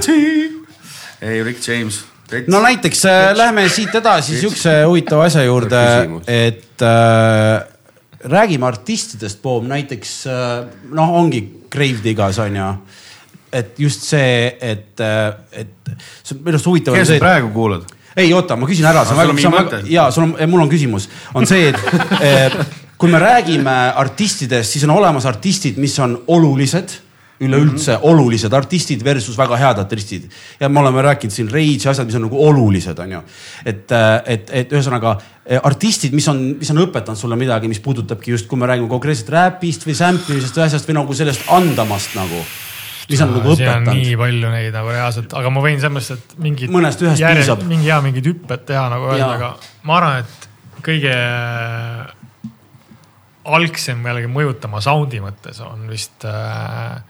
[1.21, 2.03] ei, Rick James.
[2.47, 5.83] No näiteks äh, lähme siit edasi siukse huvitava asja juurde
[6.27, 7.63] et äh,
[8.23, 12.69] räägime artistidest, Bob, näiteks äh, noh, ongi Gravedigas on ju.
[13.53, 14.99] et just see, et,
[15.51, 15.91] et
[16.23, 16.95] see on minu arust huvitav.
[16.97, 17.85] keda sa praegu kuulad?
[18.15, 20.35] ei oota, ma küsin ära, see on väga, see on väga mõte?, ja sul on,
[20.49, 22.57] mul on küsimus, on see, et eh,
[22.99, 26.93] kui me räägime artistidest, siis on olemas artistid, mis on olulised
[27.47, 28.09] üleüldse mm -hmm.
[28.11, 30.29] olulised artistid versus väga head artistid
[30.59, 33.21] ja me oleme rääkinud siin Rage asjad, mis on nagu olulised, on ju.
[33.65, 33.91] et,
[34.25, 38.47] et, et ühesõnaga eh, artistid, mis on, mis on õpetanud sulle midagi, mis puudutabki just,
[38.47, 42.43] kui me räägime konkreetselt räpist või sample isest või asjast või nagu sellest andamast nagu.
[43.09, 46.39] mis on nagu õpetanud nii palju neid nagu reaalselt, aga ma võin selles mõttes, et
[46.39, 46.71] mingid.
[46.71, 47.63] Mõnest ühest piisab.
[47.67, 50.49] mingi hea, mingid hüpped teha nagu öelda, aga ma arvan, et
[50.83, 51.15] kõige
[53.43, 57.01] algsem jällegi mõjutama sound'i mõttes on vist äh,,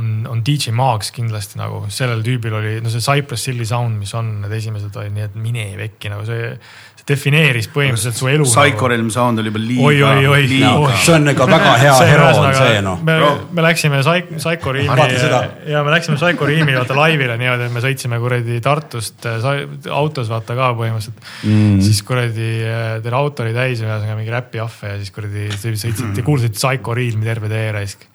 [0.00, 4.14] on, on DJ Maags kindlasti nagu sellel tüübil oli, no see Cypress Hilli sound, mis
[4.16, 6.52] on need esimesed olid nii, et mine vekki nagu see,
[6.96, 8.46] see defineeris põhimõtteliselt su elu.
[8.48, 9.88] Psycho Realm Sound oli juba liiga.
[9.90, 10.46] Oi, oi, oi.
[10.48, 10.88] liiga No..
[11.02, 13.02] see on ikka väga hea hero on see noh.
[13.04, 13.16] me,
[13.58, 15.42] me läksime Psy- Psycho Riimi Vaata seda.
[15.74, 19.48] ja me läksime Psycho Riimi vaata laivile niimoodi, et me sõitsime kuradi Tartust äh,
[19.92, 21.82] autos vaata ka põhimõtteliselt mm..
[21.84, 26.24] siis kuradi äh, teil auto oli täis ühesõnaga mingi räpiahve ja siis kuradi sõitsite mm.,
[26.24, 28.08] kuulsite Psycho Realmi terve tee raisk.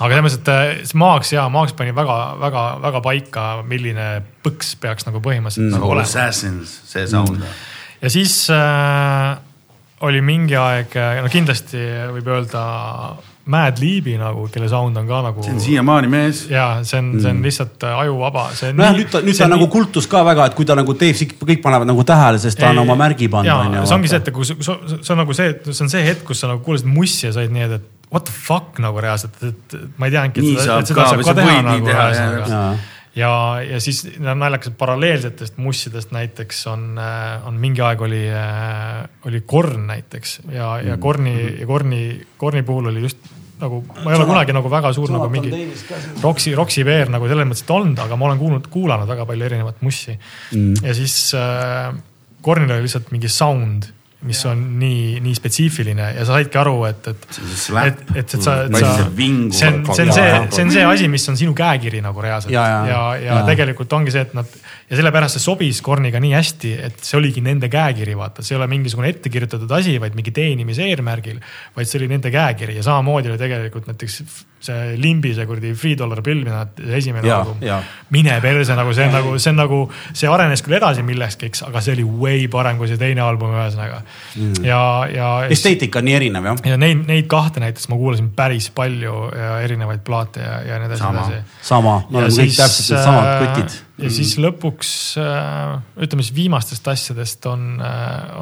[0.00, 4.08] Aga selles mõttes, et äh, see Maaks ja Maaks pani väga-väga-väga paika, milline
[4.44, 5.78] põks peaks nagu põhimõtteliselt mm.
[5.78, 7.62] nagu olema Assassins, see sound mm..
[8.04, 9.30] ja siis äh,
[10.06, 10.92] oli mingi aeg,
[11.24, 11.80] no kindlasti
[12.18, 12.66] võib öelda
[13.46, 15.42] Mad Liibi nagu, kelle sound on ka nagu.
[15.44, 16.40] see on siiamaani mees.
[16.50, 18.48] ja see on, see on lihtsalt äh, ajuvaba.
[18.74, 21.62] nojah, nüüd ta, nüüd ta nagu kultus ka väga, et kui ta nagu teeb, kõik
[21.62, 25.14] panevad nagu tähele, sest ta on oma märgi pannud, see ongi see, et kui, see
[25.14, 27.54] on nagu see, et see on see hetk, kus sa nagu kuulasid mussi ja said
[27.54, 30.98] nii, et what the fuck nagu reaalselt, et ma ei teadnudki, Nii et seda, saab
[30.98, 32.10] ka või sa teha võid nii nagu teha,
[32.50, 32.68] jaa.
[33.16, 33.32] ja,
[33.64, 36.92] ja siis naljakas, et paralleelsetest mussidest näiteks on,
[37.48, 38.22] on mingi aeg oli,
[39.28, 42.02] oli Korn näiteks ja, ja Korni ja Korni,
[42.36, 45.52] Korni puhul oli just nagu ma ei ole kunagi nagu väga suur nagu mingi
[46.22, 49.80] Roxy, Roxy veer nagu selles mõttes, olnud, aga ma olen kuulnud, kuulanud väga palju erinevat
[49.86, 50.84] mussi mm..
[50.84, 51.94] ja siis äh,
[52.46, 53.88] Kornil oli lihtsalt mingi sound,
[54.24, 58.54] mis on nii, nii spetsiifiline ja sa saidki aru, et, et, et, et, et sa,
[58.64, 58.94] et Või sa
[59.52, 62.52] see on, see on see see on see asi, mis on sinu käekiri nagu reaalselt.
[62.54, 62.86] Ja, ja, ja.
[62.86, 63.38] ja, ja, Ja.
[63.40, 64.48] ja tegelikult ongi see, et nad
[64.90, 68.60] ja sellepärast see sobis Korniga nii hästi, et see oligi nende käekiri, vaata, see ei
[68.60, 71.40] ole mingisugune ettekirjutatud asi, vaid mingi teenimise eesmärgil,
[71.76, 74.22] vaid see oli nende käekiri ja samamoodi oli tegelikult näiteks
[74.66, 76.62] see Limbi see kuradi Three Dollar Bill, mida
[76.96, 77.80] esimene Jaa, album jaa..
[78.14, 79.80] mine perse nagu see on nagu, see on nagu,
[80.16, 83.54] see arenes küll edasi millekski, eks, aga see oli way parem kui see teine album
[83.56, 84.64] ühesõnaga mm..
[84.66, 84.80] ja,
[85.12, 85.32] ja.
[85.52, 86.62] esteetika on nii erinev jah.
[86.72, 90.90] ja neid, neid kahte näiteks ma kuulasin päris palju ja erinevaid plaate ja, ja nii
[90.92, 91.26] edasi, Sama.
[91.62, 93.82] sama, me oleme kõik täpselt needsamad kotid.
[93.96, 94.90] Ja siis lõpuks
[95.22, 97.78] äh, ütleme siis viimastest asjadest on,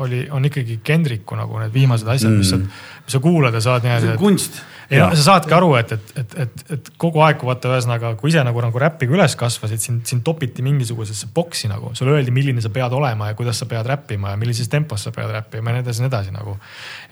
[0.03, 3.61] oli, on ikkagi Kendriku nagu need viimased asjad mm., mis sa, mis sa kuulad ja
[3.61, 4.61] saad see niimoodi on, kunst.
[4.95, 8.31] no sa saadki aru, et, et, et, et, et kogu aeg, kui vaata ühesõnaga, kui
[8.33, 12.65] ise nagu, nagu räppiga üles kasvasid, sind, sind topiti mingisugusesse boksi nagu, sulle öeldi, milline
[12.65, 15.79] sa pead olema ja kuidas sa pead räppima ja millises tempos sa pead räppima ja
[15.79, 16.57] nii edasi ja nii edasi nagu.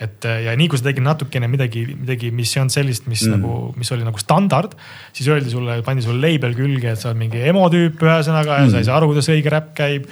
[0.06, 3.36] et ja nii kui sa tegid natukene midagi, midagi, mis ei olnud sellist, mis mm.
[3.36, 4.76] nagu, mis oli nagu standard,
[5.12, 8.68] siis öeldi sulle, pandi sulle label külge, et sa oled mingi emo tüüp ühesõnaga ja
[8.68, 8.72] mm.
[8.72, 10.08] sa ei saa aru, kuidas õige räpp käib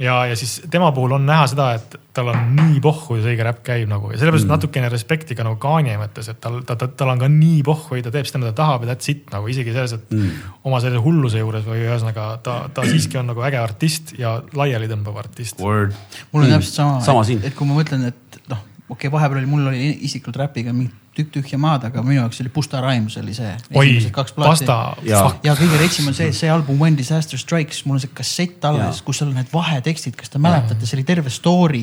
[0.00, 3.34] ja, ja siis tema puhul on näha seda, et tal on nii pohhu ja see
[3.34, 4.54] õige räpp käib nagu ja sellepärast mm.
[4.54, 7.98] natukene respekti ka nagu Kanye mõttes, et tal, ta, ta, tal on ka nii pohhu
[7.98, 10.48] ja ta teeb seda, mida ta tahab ja that's it nagu isegi selles, et mm.
[10.70, 15.20] oma selle hulluse juures või ühesõnaga ta, ta siiski on nagu äge artist ja laialitõmbav
[15.24, 15.60] artist.
[15.60, 15.94] Word.
[16.32, 17.44] mul on täpselt sama, Sama siin.
[17.44, 20.74] et, et kui ma mõtlen, et noh, okei okay,, vahepeal oli, mul oli isiklikult räpiga
[20.76, 23.50] mingi tükk tühja maad, aga minu jaoks oli Busta Rhymes oli see.
[23.74, 23.88] oi,
[24.36, 25.40] pasta, fuck.
[25.46, 29.00] ja kõige retsim on see, see album When Disaster Strikes, mul on see kassett alles,
[29.06, 31.82] kus seal on need vahetekstid, kas te mäletate, see oli terve story.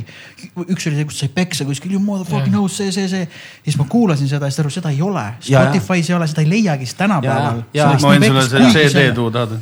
[0.63, 3.27] üks oli see, kus sai peksa kuskil, you motherfucking house, see, see, see.
[3.27, 5.25] ja siis ma kuulasin seda ja siis aru, seda ei ole.
[5.43, 7.65] Spotify's ei ole, seda ei leiagi siis tänapäeval.
[7.67, 9.57] Ma võin sulle selle CD tuua, tahad?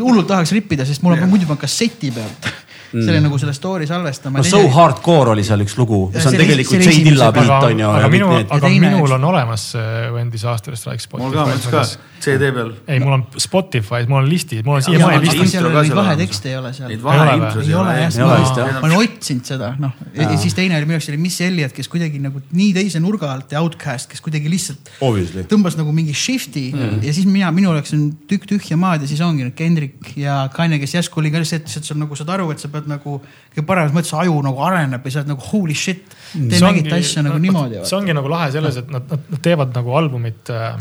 [0.00, 2.54] Hullult tahaks rippida, sest mul on muidu ma kasseti pealt
[2.92, 4.42] selle nagu selle story salvestama.
[4.42, 7.04] no So Hardcore oli seal üks lugu, see on see oli- tegelikult see oli J
[7.10, 7.90] Dilla beat on, ju.
[8.00, 11.84] aga minu, aga teine minul on olemas see Wendy Saaster Strike mul ka, mul ka.
[12.20, 12.72] CD peal.
[12.88, 16.56] ei, mul on Spotify's, mul on listid, mul on siiamaani listid seal seal vahetekste ei
[16.58, 16.88] ole seal.
[16.90, 19.94] Neid vaheintros ei ole jah, ma, olen otsinud seda, noh.
[20.16, 23.30] ja siis teine oli minu jaoks oli Miss Elliot, kes kuidagi nagu nii teise nurga
[23.34, 25.46] alt ja Outcast, kes kuidagi lihtsalt Obviously.
[25.50, 27.02] tõmbas nagu mingi shift'i mm.
[27.06, 30.46] ja siis mina, minu jaoks on tükk tühja maad ja siis ongi nüüd Kendrick ja
[30.54, 33.20] Kanye, kes järsku oli ka lihtsalt, et sa nagu saad aru, et sa pead nagu
[33.66, 36.16] paremas mõttes aju nagu areneb ja sa oled nagu holy shit.
[36.32, 37.82] Te nägite asja nagu niimoodi.
[37.88, 40.76] see ongi nagu lahe selles, et nad, nad, nad teevad nagu albumit äh,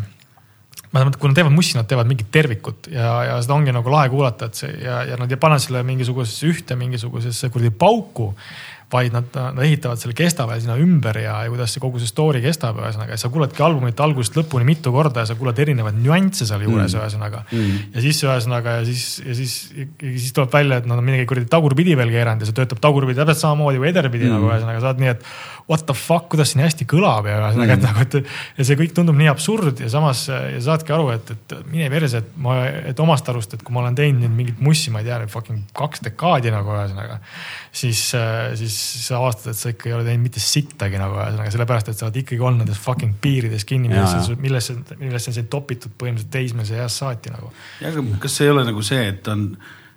[0.95, 3.91] ma tähendab, kui nad teevad mussi, nad teevad mingit tervikut ja, ja seda ongi nagu
[3.91, 8.29] lahe kuulata, et see ja, ja nad ei pane selle mingisugusesse ühte mingisugusesse kuradi pauku.
[8.91, 12.41] Vaid nad, nad ehitavad selle kestava sinna ümber ja, ja kuidas see kogu see story
[12.43, 16.61] kestab, ühesõnaga, sa kuuledki albumit algusest lõpuni mitu korda ja sa kuuled erinevaid nüansse seal
[16.67, 17.79] juures mm., ühesõnaga mm..
[17.95, 21.25] ja siis ühesõnaga ja siis, ja siis, ja siis tuleb välja, et nad on midagi
[21.31, 24.37] kuradi tagurpidi veel keeranud ja see töötab tagurpidi täpselt samamoodi kui ederpidi mm.
[24.37, 25.25] nagu ühesõnaga saad nii, et
[25.69, 28.67] what the fuck, kuidas see nii hästi kõlab ja ühesõnaga mm., et nagu, et ja
[28.67, 32.37] see kõik tundub nii absurd ja samas ja saadki aru, et, et mine perse, et
[32.41, 32.57] ma,
[32.91, 35.65] et omast arust, et kui ma olen teinud nüüd mingit mussi, ma ei tea, fucking
[35.75, 37.17] kaks dekaadi nagu ühesõnaga.
[37.73, 38.03] siis,
[38.61, 38.77] siis
[39.07, 42.09] sa avastad, et sa ikka ei ole teinud mitte sittagi nagu ühesõnaga, sellepärast et sa
[42.09, 46.77] oled ikkagi olnud nendes fucking piirides kinni, millesse millesse, millesse on sind topitud põhimõtteliselt teismelise
[46.77, 47.49] east saati nagu.
[47.81, 49.49] ja aga kas see ei ole nagu see, et on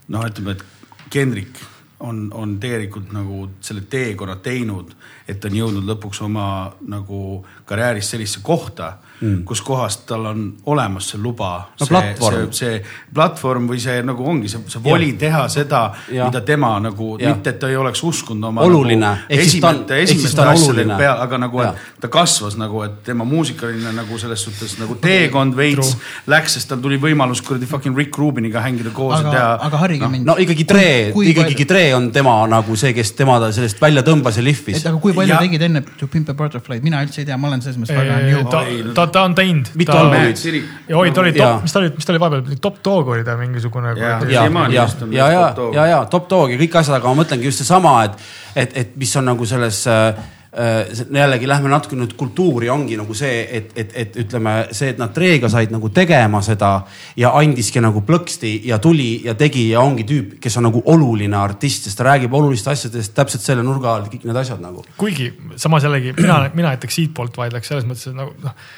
[0.08, 1.60] noh, ütleme, et Kendrick
[2.00, 4.92] on, on tegelikult nagu selle teekonna teinud,
[5.28, 6.48] et on jõudnud lõpuks oma
[6.86, 12.52] nagu karjääris sellisesse kohta mm., kus kohast tal on olemas see luba No see, platvorm.
[12.52, 12.82] see, see
[13.14, 16.24] platvorm või see nagu ongi see, see voli teha seda, Ja.
[16.26, 17.34] mida tema nagu, Ja.
[17.34, 19.00] mitte et ta ei oleks uskunud oma Oluline.
[19.00, 19.62] nagu, ehk siis
[20.10, 20.96] esimeste on asjadega oluline.
[20.98, 21.68] peale, aga nagu, Ja.
[21.70, 25.96] et ta kasvas nagu, et tema muusikaline nagu selles suhtes nagu teekond veits
[26.26, 29.58] läks, sest tal tuli võimalus kuradi fucking Rick Rubiniga hängida koos aga ja, teha.
[29.66, 30.24] aga harige mind.
[30.26, 30.64] no ikkagi
[31.12, 34.86] kui ikkagi Dre on tema nagu see, kes tema sellest välja tõmbas ja lihvis et.
[34.86, 37.48] aga kui palju Ja- tegid enne To Pimp a Butterfly'd, mina üldse ei tea, ma
[37.48, 38.44] olen selles mõttes väga new.
[38.50, 39.70] ta, ta, on teinud.
[39.74, 40.44] Mitu ta, albumit?
[40.88, 43.26] ja oi, ta oli top, mis ta oli, mis ta oli vahepeal, top dog oli
[43.26, 43.94] ta mingisugune.
[43.98, 47.62] Ja, ja ja, ja ja, ja top dog ja kõik asjad, aga ma mõtlengi just
[47.64, 48.18] seesama, et,
[48.54, 50.18] et, et mis on nagu selles äh,
[50.52, 55.00] äh, jällegi lähme natuke nüüd kultuuri, ongi nagu see, et, et, et ütleme see, et
[55.00, 56.72] nad Treega said nagu tegema seda
[57.18, 61.38] ja andiski nagu plõksti ja tuli ja tegi ja ongi tüüp, kes on nagu oluline
[61.38, 64.84] artist, sest ta räägib olulistest asjadest täpselt selle nurga all, kõik need asjad nagu.
[64.98, 68.68] kuigi samas jällegi mina, mina näiteks siitpoolt vaidleks selles mõttes, et nagu noh.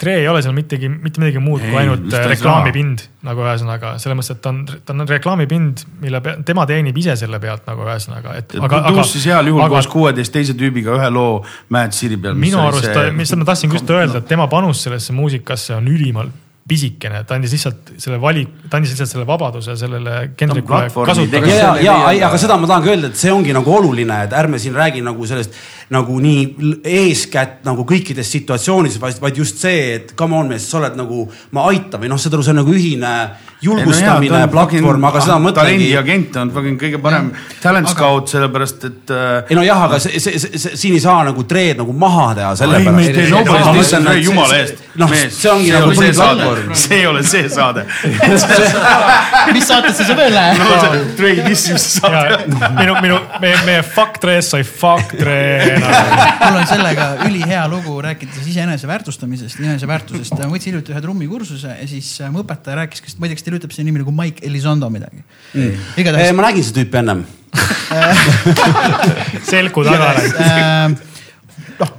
[0.00, 3.94] Tre ei ole seal mittegi, mitte midagi muud Ei, kui ainult äh, reklaamipind nagu ühesõnaga
[4.00, 7.68] selles mõttes, et ta on, ta on reklaamipind, mille peal, tema teenib ise selle pealt
[7.68, 8.54] nagu ühesõnaga, et.
[8.64, 11.42] produussis heal juhul koos kuueteist teise tüübiga ühe loo
[11.76, 12.38] Mad City peal.
[12.40, 17.24] minu arust, mis ma tahtsin just öelda, et tema panus sellesse muusikasse on ülimalt pisikene,
[17.26, 21.72] ta andis lihtsalt selle valik, ta andis lihtsalt selle vabaduse sellele Kendrickule platvormi kasutada ja,
[21.74, 24.60] see ja oli, aga seda ma tahangi öelda, et see ongi nagu oluline, et ärme
[24.62, 25.56] siin räägi nagu sellest
[25.90, 30.98] nagu nii eeskätt nagu kõikides situatsioonides, vaid just see, et come on mees, sa oled
[30.98, 31.24] nagu,
[31.56, 33.14] ma aitan või noh, saad aru, see on nagu ühine
[33.62, 35.90] julgustamine, platvorm, aga seda mõtlengi.
[35.92, 37.32] talendiagent on kõige parem
[37.62, 39.50] talent scout, sellepärast et äh,.
[39.50, 42.30] ei no jah, aga see, see, see, see, siin ei saa nagu treed nagu maha
[42.38, 44.84] teha ei, me ei sellepärast jumala see- eest.
[45.00, 46.74] noh, see ongi nagu see saade põhiplatvorm.
[46.82, 47.84] see ei ole see saade.
[49.54, 50.96] mis saatesse see veel läheb?
[51.18, 52.38] Dre dissis saade.
[52.78, 55.80] minu, minu, meie, meie fuck Dre's sai fuck nagu..
[56.44, 60.36] mul on sellega ülihea lugu rääkides iseenese väärtustamisest, iseenese väärtusest.
[60.40, 63.40] ma võtsin hiljuti ühe trummikursuse ja siis äh, mu õpetaja rääkis, kas, ma ei tea,
[63.40, 65.94] kas teile ütleb see nimi nagu Mike Elizondo midagi mm.?
[66.00, 67.20] igatahes ma nägin seda tüüpi ennem.
[69.50, 70.36] selgu taga läks.
[70.38, 71.10] äh,
[71.80, 71.92] noh,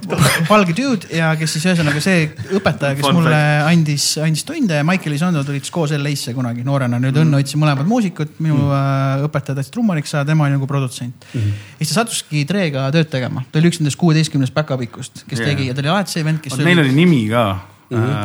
[0.48, 2.26] valge dude ja kes siis ühesõnaga see
[2.56, 7.00] õpetaja, kes mulle andis, andis tunde ja Michael Isondo tulid siis koos LA-sse kunagi noorena,
[7.02, 9.26] nüüd õnne hoidsid mõlemad muusikud, minu mm.
[9.28, 11.58] õpetaja tahtis trummariks saada, tema oli nagu produtsent mm.
[11.76, 15.52] ja siis ta sattuski Treega tööd tegema, ta oli üks nendest kuueteistkümnest back-up'ikust, kes yeah.
[15.52, 17.46] tegi ja ta oli alati see vend, kes Neil oli nimi ka.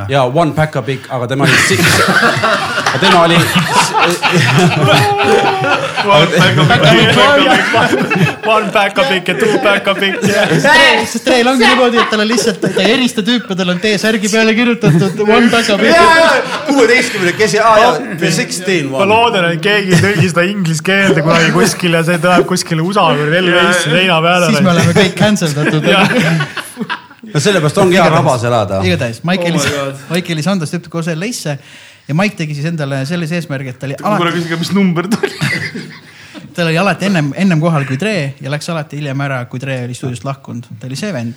[0.10, 1.52] Ja One Pack a Big, aga tema oli,
[3.02, 3.38] tema oli,
[8.48, 10.46] One back up ikka, two back up ikka.
[11.06, 14.32] sest Treil ongi niimoodi, et tal on lihtsalt, ta ei erista tüüpe, tal on T-särgi
[14.32, 15.20] peale kirjutatud.
[15.26, 15.82] One back-up.
[16.68, 17.60] kuueteistkümne kesi,
[18.38, 22.86] sixteen ma loodan, et keegi ei tõlgi seda inglise keelde kunagi kuskile, see tuleb kuskile
[22.86, 24.54] USA või LA-sse seina peale.
[24.54, 25.92] siis me oleme kõik cancel datud.
[27.26, 28.82] No sellepärast ongi hea rabas elada.
[28.86, 31.58] igatahes Mike Oh my Elis- God., Mike Elisandos tüüp koos LA-sse
[32.08, 35.08] ja Mike tegi siis endale sellise eesmärgi, et ta oli kuule, alati, küsige, mis number
[35.12, 35.86] ta oli.
[36.56, 39.82] tal oli alati ennem, ennem kohal kui Dre ja läks alati hiljem ära, kui Dre
[39.88, 41.36] oli stuudiost lahkunud, ta oli see vend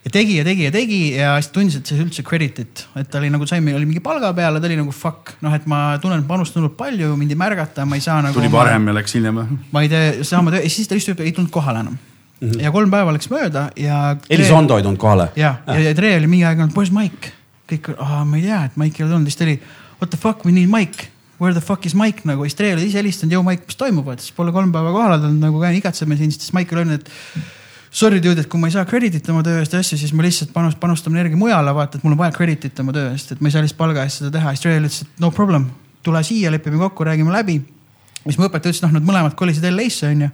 [0.00, 3.20] ja tegi ja tegi ja tegi ja siis tundis, et see üldse credit'it, et ta
[3.20, 5.98] oli nagu sai, oli mingi palga peal ja ta oli nagu fuck, noh, et ma
[6.00, 8.36] tunnen panustanud palju, mind ei märgata, ma ei saa nagu.
[8.38, 9.42] tuli varem ja läks hiljem.
[9.72, 11.98] ma ei tee sama töö ja siis ta lihtsalt ei tulnud kohale enam
[12.40, 12.48] mm.
[12.48, 12.62] -hmm.
[12.62, 14.16] ja kolm päeva läks mööda ja.
[14.30, 15.28] Elizondo ei tulnud kohale.
[15.36, 17.36] ja, ja, ja Tre oli mingi aeg olnud, where's Mike?
[17.70, 17.92] kõik,
[18.26, 19.56] ma ei tea, et Mike ei ole tulnud, siis ta oli
[20.00, 21.10] what the fuck, we need Mike.
[21.40, 24.10] Where the fuck is Mike nagu, siis Tre oli ise helistanud, joo Mike, mis toimub,
[24.12, 27.00] et siis pole kolm päeva kohal olnud nagu käin igatseme siin, siis Mike oli öelnud,
[27.00, 27.46] et
[27.90, 30.26] sorry dude, et kui ma ei saa credit'it oma töö eest ja asju, siis ma
[30.26, 33.40] lihtsalt panus, panustan energia mujale, vaata, et mul on vaja credit'it oma töö eest, et
[33.40, 35.70] ma ei saa lihtsalt palga eest seda teha, siis Tre ütles, et no problem,
[36.04, 37.56] tule siia, lepime kokku, räägime läbi.
[38.26, 40.28] siis mu õpetaja ütles, noh, nad mõlemad kolisid LA-sse onju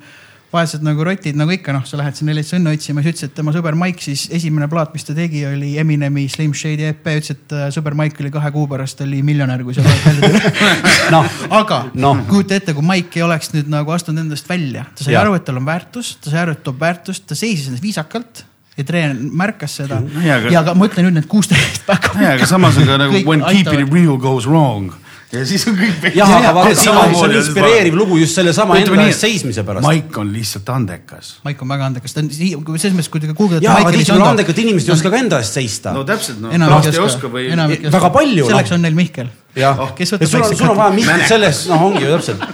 [0.52, 3.34] vaesed nagu rotid nagu ikka noh, sa lähed sinna LA-sse õnne otsima, siis ütles, et
[3.36, 7.34] tema sõber Mike siis esimene plaat, mis ta tegi, oli Eminemi Slim Shady EP, ütles,
[7.34, 10.74] et äh, sõber Mike oli kahe kuu pärast oli miljonär, kui see plaat välja tuli.
[11.16, 12.14] noh, aga no.
[12.30, 15.24] kujuta ette, kui Mike ei oleks nüüd nagu astunud endast välja, ta sai Jaa.
[15.26, 18.46] aru, et tal on väärtus, ta sai aru, et toob väärtust, ta seisis ennast viisakalt
[18.76, 22.34] ja Treen märkas seda Jaa, aga- ja ka ma ütlen nüüd need kuusteist back jaa,
[22.36, 24.92] aga samas ka nagu when keeping it real goes wrong
[25.32, 26.04] ja siis on kõik.
[26.14, 29.86] jah, aga vaata, siin on, see on inspireeriv lugu just sellesama enda eest seismise pärast.
[29.86, 31.32] Mike on lihtsalt andekas.
[31.46, 34.30] Mike on väga andekas, ta on selles mõttes, kui te guugeldate jaa, aga Mike tihtipeale
[34.36, 37.32] andekad inimesed ei oska ka enda eest seista no täpselt, no enamik lahti ei oska
[37.32, 37.48] või.
[37.96, 38.78] Väga palju, selleks noh.
[38.78, 39.34] on neil Mihkel.
[39.56, 42.14] jah Oh,, kes et võtab sul on, sul on vaja Mihklit selles, noh, ongi ju
[42.14, 42.46] täpselt.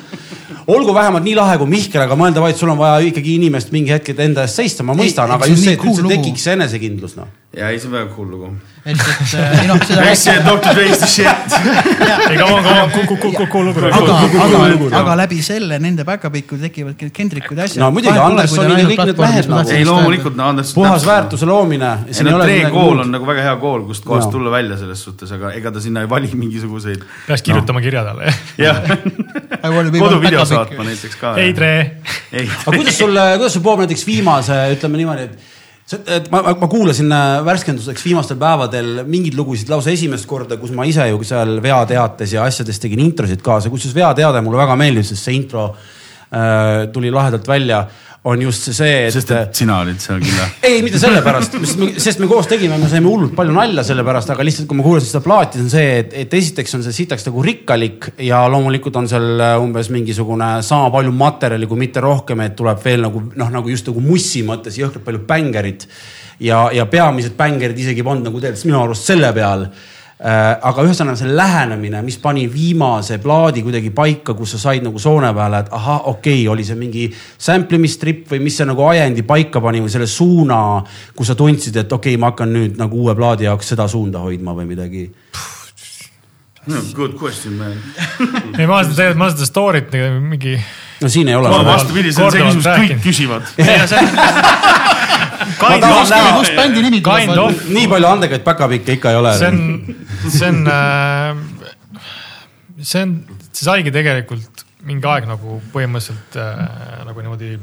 [0.73, 3.93] olgu vähemalt nii lahe kui Mihkel, aga mõelda vaid, sul on vaja ikkagi inimest mingi
[3.93, 7.31] hetk enda eest seista, ma mõistan, aga just see, et üldse tekiks see enesekindlus, noh.
[7.57, 8.49] Ja ei, see on väga cool lugu.
[8.85, 11.57] et, et äh, ei noh, seda eks see Dr Dre's the shit.
[11.61, 13.83] ei, come on, come on, kuku, kuku, kuku lugu.
[13.93, 14.17] aga,
[14.47, 17.83] aga, aga läbi selle nende back-up'ikud tekivad Kendrickud ja asjad.
[17.85, 20.73] No muidugi, Andersoni ja kõik need mehed nagu- ei, loomulikult, no Andres.
[20.79, 21.93] puhas väärtuse loomine.
[22.09, 25.37] ei no Tre kool on nagu väga hea kool, kust kohast tulla välja selles suhtes,
[25.37, 27.05] aga ega ta sinna ei vali mingisuguseid.
[27.29, 28.33] peaks kirjutama kirja talle.
[28.59, 28.81] jah,
[30.01, 31.37] koduvideo saatma näiteks ka.
[31.37, 31.73] ei, Tre.
[32.33, 35.51] ei, aga kuidas sul, kuidas sul Bob näiteks viimase, ütleme niimoodi, et
[35.91, 40.87] et ma, ma, kuulasin äh, värskenduseks viimastel päevadel mingeid lugusid lausa esimest korda, kus ma
[40.89, 45.29] ise ju seal veateates ja asjades tegin introsid kaasa, kusjuures veateade mulle väga meeldis, sest
[45.29, 47.85] see intro äh, tuli lahedalt välja,
[48.25, 49.11] on just see, et.
[49.11, 50.51] sest et sina olid seal küll jah.
[50.69, 51.57] ei, mitte sellepärast,
[52.03, 54.87] sest me koos tegime, me saime hullult palju nalja selle pärast, aga lihtsalt kui ma
[54.87, 58.45] kuulasin seda plaati, see on see, et, et esiteks on see sitaks nagu rikkalik ja
[58.53, 63.03] loomulikult on seal äh, umbes mingisugune sama palju materjali, kui mitte rohkem, et tuleb veel
[63.09, 65.89] nagu noh, nagu just nagu mussi mõttes jõhkralt palju bängerit
[66.47, 69.67] ja, ja peamised bängerid isegi polnud nagu tegelikult minu arust selle peal
[70.23, 75.33] aga ühesõnaga see lähenemine, mis pani viimase plaadi kuidagi paika, kus sa said nagu soone
[75.35, 79.25] peale, et ahah, okei okay,, oli see mingi sample imistrip või mis see nagu ajendi
[79.27, 80.61] paika pani või selle suuna,
[81.17, 84.23] kus sa tundsid, et okei okay,, ma hakkan nüüd nagu uue plaadi jaoks seda suunda
[84.23, 85.09] hoidma või midagi
[86.67, 87.75] no, good question man
[88.59, 90.55] ei, ma olen tegelikult, ma olen seda story't nagu mingi.
[91.03, 91.51] no siin ei ole.
[91.67, 93.43] vastupidi, see on see küsimus, kõik küsivad
[97.77, 99.37] nii palju andekaid päkapikke ikka ei ole.
[99.39, 99.63] see on,
[100.27, 101.43] see on äh,,
[102.81, 103.17] see on,
[103.51, 107.55] see saigi tegelikult mingi aeg nagu põhimõtteliselt äh, nagu niimoodi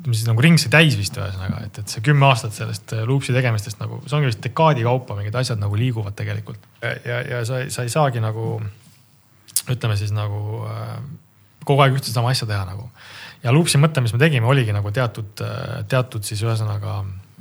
[0.00, 3.34] ütleme siis nagu ringsi täis vist ühesõnaga, et, et see kümme aastat sellest äh, loopsi
[3.36, 6.62] tegemistest nagu, see ongi vist dekaadi kaupa mingid asjad nagu liiguvad tegelikult.
[6.80, 8.54] ja, ja sa, sa ei saagi nagu
[9.70, 10.96] ütleme siis nagu äh,
[11.68, 12.88] kogu aeg ühte sama asja teha nagu
[13.44, 15.42] ja loopsi mõte, mis me tegime, oligi nagu teatud,
[15.88, 17.00] teatud siis ühesõnaga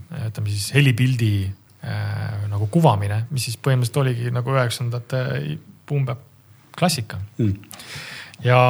[0.10, 5.58] ütleme siis helipildi äh, nagu kuvamine, mis siis põhimõtteliselt oligi nagu üheksakümnendate
[5.90, 6.24] boom-bap
[6.80, 7.54] klassika mm.
[8.46, 8.62] ja,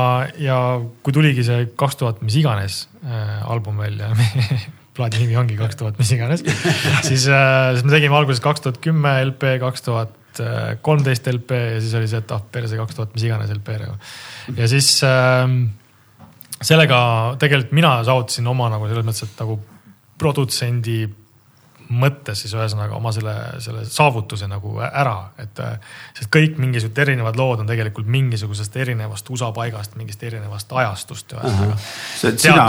[0.41, 0.57] ja
[1.05, 4.11] kui tuligi see kaks tuhat mis iganes äh, album välja
[4.97, 6.43] plaadi nimi ongi kaks tuhat mis iganes
[7.07, 10.15] siis äh,, siis me tegime alguses kaks tuhat kümme LP, kaks tuhat
[10.85, 13.97] kolmteist LP ja siis oli see, et ah perse kaks tuhat mis iganes LP nagu.
[14.55, 15.47] ja siis äh,
[16.61, 16.99] sellega
[17.39, 19.59] tegelikult mina saavutasin oma nagu selles mõttes, et nagu
[20.19, 20.99] produtsendi
[21.89, 23.33] mõttes siis ühesõnaga oma selle,
[23.63, 25.61] selle saavutuse nagu ära, et.
[26.17, 32.29] sest kõik mingisugused erinevad lood on tegelikult mingisugusest erinevast USA paigast, mingist erinevast ajastust see
[32.29, 32.67] oled sina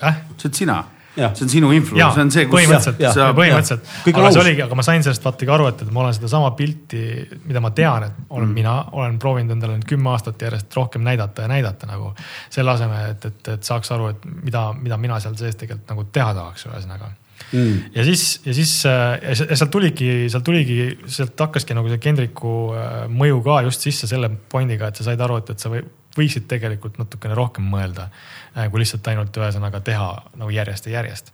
[0.00, 0.78] see oled sina
[1.14, 2.54] see on sinu influence, see on see, kus.
[2.54, 3.00] põhimõtteliselt,
[3.36, 6.50] põhimõtteliselt, aga see oligi, aga ma sain sellest vaata aru, et, et ma olen sedasama
[6.58, 7.04] pilti,
[7.48, 8.58] mida ma tean, et olen mm.
[8.60, 12.12] mina, olen proovinud endale nüüd kümme aastat järjest rohkem näidata ja näidata nagu.
[12.50, 16.06] selle asemel, et, et, et saaks aru, et mida, mida mina seal sees tegelikult nagu
[16.14, 17.10] teha tahaks, ühesõnaga
[17.52, 17.76] mm..
[17.94, 23.00] ja siis, ja siis ja sealt tuligi, sealt tuligi, sealt hakkaski nagu see Kendriku äh,
[23.10, 25.82] mõju ka just sisse selle pointiga, et sa said aru, et, et sa või,
[26.18, 28.08] võiksid tegelikult natukene rohkem mõelda
[28.56, 31.30] Äh, kui lihtsalt ainult ühesõnaga teha nagu järjest ja järjest.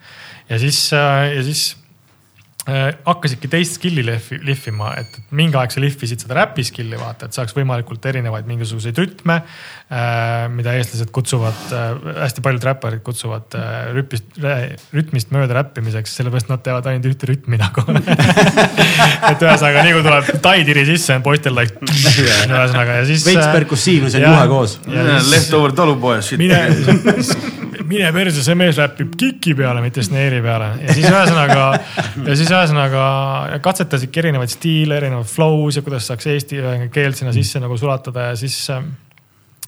[0.51, 1.77] ja siis, äh, ja siis
[2.67, 7.37] hakkasidki teist skill'i lihvi, lihvima, et mingi aeg sa lihvisid seda räpi skill'i vaata, et
[7.37, 10.49] saaks võimalikult erinevaid mingisuguseid rütme äh,.
[10.51, 14.41] mida eestlased kutsuvad äh,, hästi paljud räpparid kutsuvad äh, rüpist,
[14.97, 17.87] rütmist mööda räppimiseks, sellepärast nad teevad ainult ühte rütmi nagu
[19.31, 23.23] et ühesõnaga nii kui tuleb taitiri sisse, on poistel like ühesõnaga ja siis.
[23.29, 24.81] veits perkussiivne, see on juhe koos.
[25.31, 26.35] Leftover talupoes.
[26.41, 26.65] mine
[27.85, 30.71] mine perse, see mees räpib kiki peale, mitte snare'i peale.
[30.83, 31.65] Ja siis ühesõnaga,
[32.27, 33.07] ja siis ühesõnaga
[33.65, 36.63] katsetasidki erinevaid stiile, erinevaid flow's ja kuidas saaks eesti
[36.95, 38.61] keelt sinna sisse nagu sulatada ja siis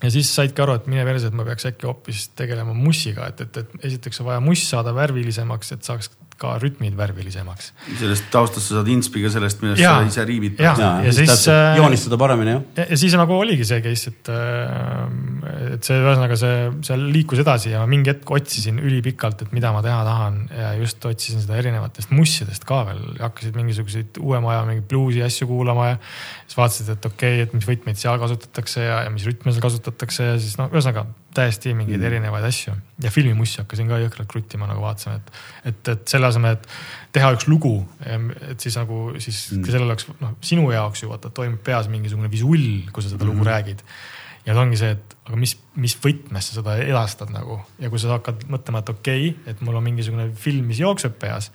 [0.02, 3.42] ja siis saidki aru, et mine perse, et ma peaks äkki hoopis tegelema mussiga, et,
[3.46, 7.72] et, et esiteks on vaja muss saada värvilisemaks, et saaks ka rütmid värvilisemaks.
[7.98, 10.60] sellest taustast sa saad inspi ka sellest, millest ja, sa ise riimid.
[10.62, 11.46] ja, ja, ja siis.
[11.50, 12.64] Äh, joonistada paremini jah.
[12.78, 16.56] Ja, siis nagu oligi see case, et, äh, et see ühesõnaga see,
[16.86, 21.04] see liikus edasi ja mingi hetk otsisin ülipikalt, et mida ma teha tahan ja just
[21.10, 26.02] otsisin seda erinevatest mussidest ka veel, hakkasid mingisuguseid uuema aja mingeid bluusi asju kuulama ja.
[26.46, 29.64] siis vaatasid, et okei okay,, et mis võtmeid seal kasutatakse ja, ja mis rütme seal
[29.64, 32.06] kasutatakse ja siis no ühesõnaga täiesti mingeid mm.
[32.08, 32.74] erinevaid asju
[33.04, 35.40] ja filmimussi hakkasin ka jõhkralt kruttima, nagu vaatasin, et,
[35.70, 36.68] et, et selle asemel, et
[37.14, 37.74] teha üks lugu,
[38.04, 39.66] et siis nagu siis mm.
[39.68, 43.32] sellel oleks noh, sinu jaoks ju vaata toimub peas mingisugune visull, kui sa seda mm.
[43.32, 43.84] lugu räägid.
[44.46, 48.00] ja see ongi see, et aga mis, mis võtmes sa seda edastad nagu ja kui
[48.00, 51.52] sa hakkad mõtlema, et okei okay,, et mul on mingisugune film, mis jookseb peas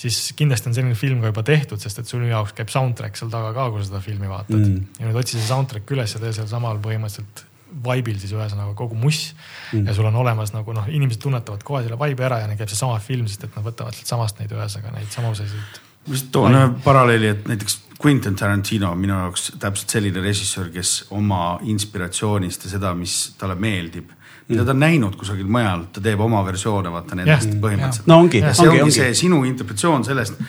[0.00, 3.28] siis kindlasti on selline film ka juba tehtud, sest et sul jaoks käib soundtrack seal
[3.32, 5.00] taga ka, kui sa seda filmi vaatad mm..
[5.00, 8.98] ja nüüd otsi see soundtrack üles ja tee seal samal põhimõtteliselt vibe'il siis ühesõnaga kogu
[8.98, 9.34] muss
[9.72, 9.86] mm.
[9.86, 12.72] ja sul on olemas nagu noh, inimesed tunnetavad kohe selle vibe'i ära ja neil käib
[12.72, 15.80] seesama film, sest et nad võtavad sealt samast neid ühesõnaga neid samu selliseid.
[16.06, 20.70] ma lihtsalt toon ühe paralleeli, et näiteks Quentin Tarantino on minu jaoks täpselt selline režissöör,
[20.72, 24.16] kes oma inspiratsioonist ja seda, mis talle meeldib
[24.50, 27.60] mida ta on näinud kusagil mujal, ta teeb oma versioone, vaata nendest yeah.
[27.62, 28.08] põhimõtteliselt.
[28.10, 28.42] no ongi.
[28.42, 30.40] see ongi, ongi see sinu interpretatsioon sellest,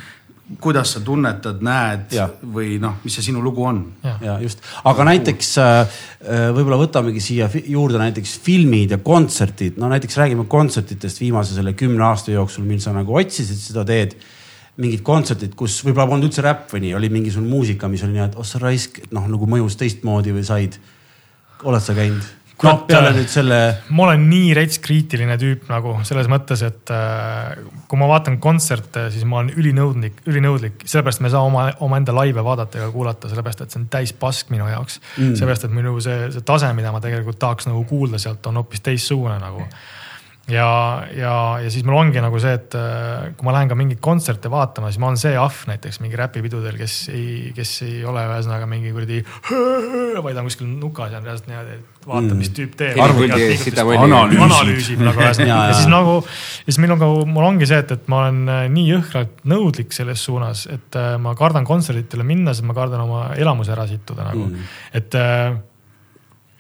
[0.59, 2.25] kuidas sa tunnetad, näed ja.
[2.53, 3.81] või noh, mis see sinu lugu on.
[4.23, 9.89] ja just, aga näiteks äh, äh, võib-olla võtamegi siia juurde näiteks filmid ja kontserdid, no
[9.91, 14.17] näiteks räägime kontsertidest viimase selle kümne aasta jooksul, mil sa nagu otsisid seda teed
[14.81, 18.27] mingid kontserdid, kus võib-olla polnud üldse räpp või nii, oli mingisugune muusika, mis oli nii,
[18.29, 20.79] et oh sa raisk, noh nagu mõjus teistmoodi või said.
[21.63, 22.23] oled sa käinud?
[22.65, 23.59] Noh, peale nüüd selle.
[23.95, 27.61] ma olen nii rets kriitiline tüüp nagu selles mõttes, et äh,
[27.91, 32.15] kui ma vaatan kontserte, siis ma olen ülinõudlik, ülinõudlik, sellepärast me ei saa oma, omaenda
[32.15, 34.99] laive vaadata ega kuulata, sellepärast et see on täis pask minu jaoks.
[35.17, 35.33] Mm..
[35.39, 38.85] sellepärast, et minu see, see tase, mida ma tegelikult tahaks nagu kuulda sealt on hoopis
[38.85, 39.65] teistsugune nagu
[40.49, 44.01] ja, ja, ja siis mul ongi nagu see, et äh, kui ma lähen ka mingeid
[44.03, 48.23] kontserte vaatama, siis ma olen see ahv näiteks mingi räpipidudel, kes ei, kes ei ole
[48.25, 49.21] ühesõnaga mingi kuradi,
[50.25, 52.99] vaid on kuskil nukas ja on reaalselt niimoodi, et vaatab, mis tüüp teeb.
[54.47, 55.05] Analüüsib.
[55.05, 58.11] nagu ühesõnaga Ja, siis nagu, ja siis meil on ka, mul ongi see, et, et
[58.11, 62.67] ma olen äh, nii jõhkralt nõudlik selles suunas, et äh, ma kardan kontsertidele minna, sest
[62.67, 65.21] ma kardan oma elamuse ära sittuda nagu mm., et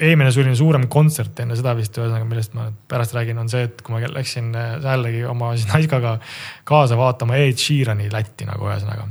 [0.01, 3.81] eelmine selline suurem kontsert enne seda vist ühesõnaga, millest ma pärast räägin, on see, et
[3.85, 6.17] kui ma läksin äh, jällegi oma siis naiskaga
[6.67, 9.07] kaasa vaatama Ed Sheerani Lätti nagu ühesõnaga.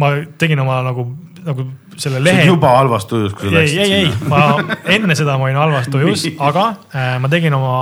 [0.00, 1.06] ma tegin oma nagu,
[1.46, 1.66] nagu
[2.00, 4.28] selle lehe juba halvas tujus, kui sa ei, läksid ei, ei, sinna.
[4.30, 7.72] ma enne seda ma olin halvas tujus, aga äh, ma tegin oma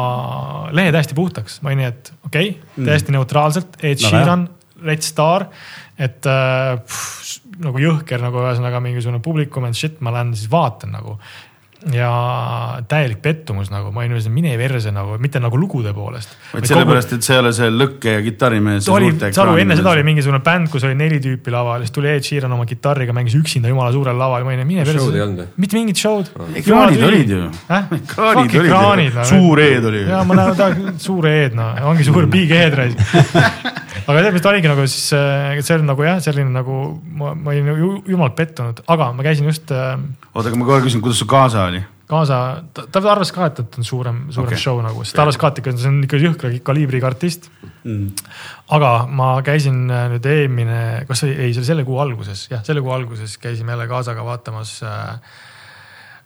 [0.75, 4.49] lehe täiesti puhtaks, ma olin nii, et okei okay,, täiesti neutraalselt, Ed Väga Sheeran,
[4.89, 5.49] Red Star,
[5.99, 10.95] et äh, pff, nagu jõhker nagu ühesõnaga mingisugune publikum and shit, ma lähen siis vaatan
[10.95, 11.19] nagu
[11.95, 12.11] ja
[12.91, 16.33] täielik pettumus nagu, ma olin ühesõnaga mine verse nagu, mitte nagu lugude poolest.
[16.51, 18.89] vaid sellepärast, et sa ei ole see lõkke ja kitarrimees.
[18.91, 22.11] oli, saad aru, enne seda oli mingisugune bänd, kus oli neli tüüpi laval, siis tuli
[22.11, 26.03] Ed Sheeran oma kitarriga, mängis üksinda jumala suurel laval, ma olin, mine verse mitte mingit
[26.03, 26.33] show'd.
[26.59, 27.45] ekraanid olid ju.
[27.71, 27.87] Äh?
[28.01, 29.29] ekraanid olid ju.
[29.31, 30.29] suur eed oli ja ju.
[30.33, 32.99] ma näen tahan suur eed, no ongi suur big eed raisk.
[34.09, 36.83] aga sellepärast oligi nagu siis, see oli nagu jah, selline nagu
[37.23, 39.95] ma, ma olin ju jumalalt pettunud, aga ma käisin just äh,
[40.33, 41.68] oota, aga ma kohe küsin, kuidas su kaasa?
[42.09, 42.39] kaasa,
[42.73, 44.61] ta, arvas ka, et, et on suurem, suurem okay.
[44.61, 47.51] show nagu, sest ta arvas ka, et ikka see on ikka jõhkra kaliibriga artist
[47.85, 48.31] mm..
[48.77, 52.65] aga ma käisin äh, nüüd eelmine, kas see ei, see oli selle kuu alguses, jah,
[52.67, 55.35] selle kuu alguses käisime jälle kaasaga vaatamas äh,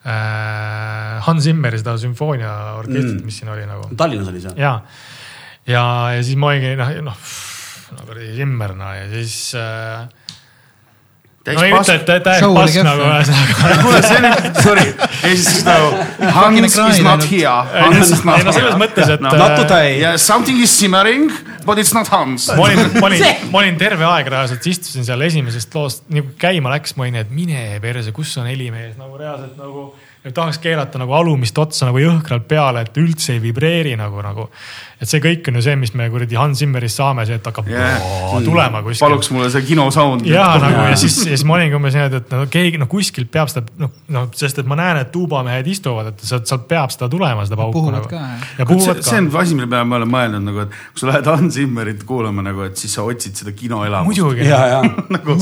[0.07, 4.55] äh, Hans Zimmeri seda sümfooniaorkestrit mm., mis siin oli nagu Tallinnas oli see?
[4.63, 4.77] ja,
[5.67, 7.27] ja, ja siis ma olingi noh, noh
[7.93, 10.07] no kuradi Zimmer no ja siis äh,.
[11.43, 13.79] No ei ütle, et täiesti oli kehv, nagu ühesõnaga.
[13.83, 14.27] kuule, see on,
[14.63, 14.85] sorry,
[15.27, 15.89] esiteks nagu
[16.37, 17.55] Hans is not here.
[17.83, 19.33] Hans is not ei no selles mõttes, et No.
[19.35, 19.97] äh, Not today.
[19.99, 21.33] Yeah, something is simmering,
[21.67, 22.47] but it's not Hans.
[22.55, 26.39] ma olin, ma olin, ma olin terve aeg reaalselt, istusin seal esimesest loost, nii kui
[26.47, 29.89] käima läks, ma olin, et mine perse, kus on helimees nagu reaalselt nagu.
[30.33, 34.47] tahaks keerata nagu alumist otsa nagu jõhkralt peale, et üldse ei vibreeri nagu, nagu.
[35.03, 37.71] Et see kõik on ju see, mis me kuradi Hans Zimmerist saame, see, et hakkab
[37.73, 38.03] Yeah.
[38.45, 39.07] tulema kuskil.
[39.07, 40.27] paluks mulle see kino sound.
[40.27, 43.31] ja nagu ja siis, ja siis ma olingi umbes niimoodi, et no keegi no kuskilt
[43.33, 46.93] peab seda noh, noh, sest et ma näen, et tuubamehed istuvad, et sealt, sealt peab
[46.95, 49.43] seda tulema, seda pauku puhuvad nagu ka, ja see, puhuvad see on ka.
[49.43, 52.67] asi, mille peale ma olen mõelnud nagu, et kui sa lähed Hans Zimmerit kuulama nagu,
[52.69, 54.11] et siis sa otsid seda kinoelamust.
[54.13, 54.47] muidugi.
[54.49, 54.83] ja, ja,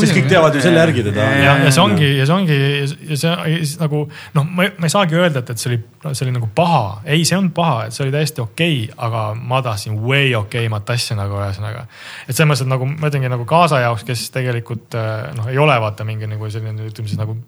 [0.01, 1.28] sest kõik teavad ju selle järgi teda.
[1.45, 4.05] ja, ja see ongi ja see ongi ja see ja siis nagu
[4.39, 5.81] noh, ma, ma ei saagi öelda, et, et see oli,
[6.12, 9.27] see oli nagu paha, ei, see on paha, et see oli täiesti okei okay,, aga
[9.51, 11.87] ma tahtsin way okei imat asja nagu ühesõnaga.
[12.27, 15.59] et selles mõttes, et nagu ma ütlengi nagu kaasa jaoks, kes tegelikult äh, noh, ei
[15.59, 17.39] ole vaata mingi nagu selline ütleme siis nagu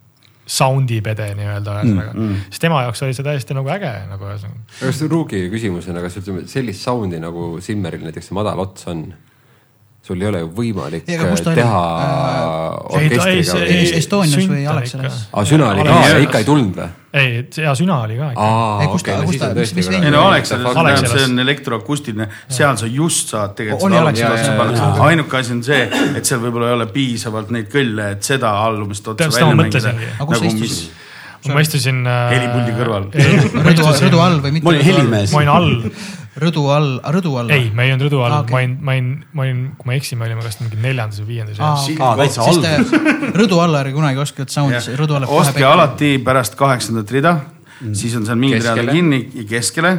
[0.53, 4.27] sound'i pede nii-öelda ühesõnaga mm, mm., siis tema jaoks oli see täiesti nagu äge nagu
[4.27, 4.65] ühesõnaga.
[4.81, 9.07] kas Ruugi küsimusena, kas ütleme sellist sound'i nagu Zimmeril näiteks see madal ots on?
[10.03, 11.19] Sul ei ole ju võimalik Ei,
[11.55, 11.83] teha
[12.99, 13.59] ei, orkestriga?
[14.01, 15.39] Estonias või on Alexelas ikka.?
[15.39, 16.89] aa, süna oli ka Alex-, ikka ei tulnud või?
[17.20, 18.47] ei, ja süna oli ka ikka.
[18.47, 22.81] aa okei, no siis on tõesti mis- mis ei no Alexelas see on elektroakustiline, seal
[22.81, 25.07] sa just saad tegelikult seda alumist Alexelas, otsa jah, panna.
[25.11, 25.85] ainuke asi on see,
[26.19, 28.53] et seal võib-olla ei ole piisavalt neid kõlle, et seda
[29.23, 29.87] Täpselt seda välja ma mängida
[30.43, 30.99] sa istusid?
[31.51, 32.35] ma istusin äh,.
[32.37, 33.07] Helipuldi kõrval.
[33.70, 34.66] rõdu, rõdu all või mitte?
[34.66, 35.41] ma olin helimees ma.
[35.41, 35.73] olin all,
[36.40, 37.50] rõdu all, rõdu all?
[37.52, 38.52] ei, me ei olnud rõdu all ah,, okay.
[38.54, 41.20] ma olin, ma olin, ma olin, kui ma ei eksi, me olime kas mingi neljandas
[41.20, 41.82] või viiendas ah,.
[42.06, 42.64] aa, täitsa siis all.
[42.64, 45.28] te rõdu alla ärge kunagi ostke sound'i, rõdu alla.
[45.28, 45.64] ostke.
[45.68, 47.34] alati pärast kaheksandat rida,
[47.96, 48.92] siis on seal read Keskele.
[48.92, 49.92] kinni keskele,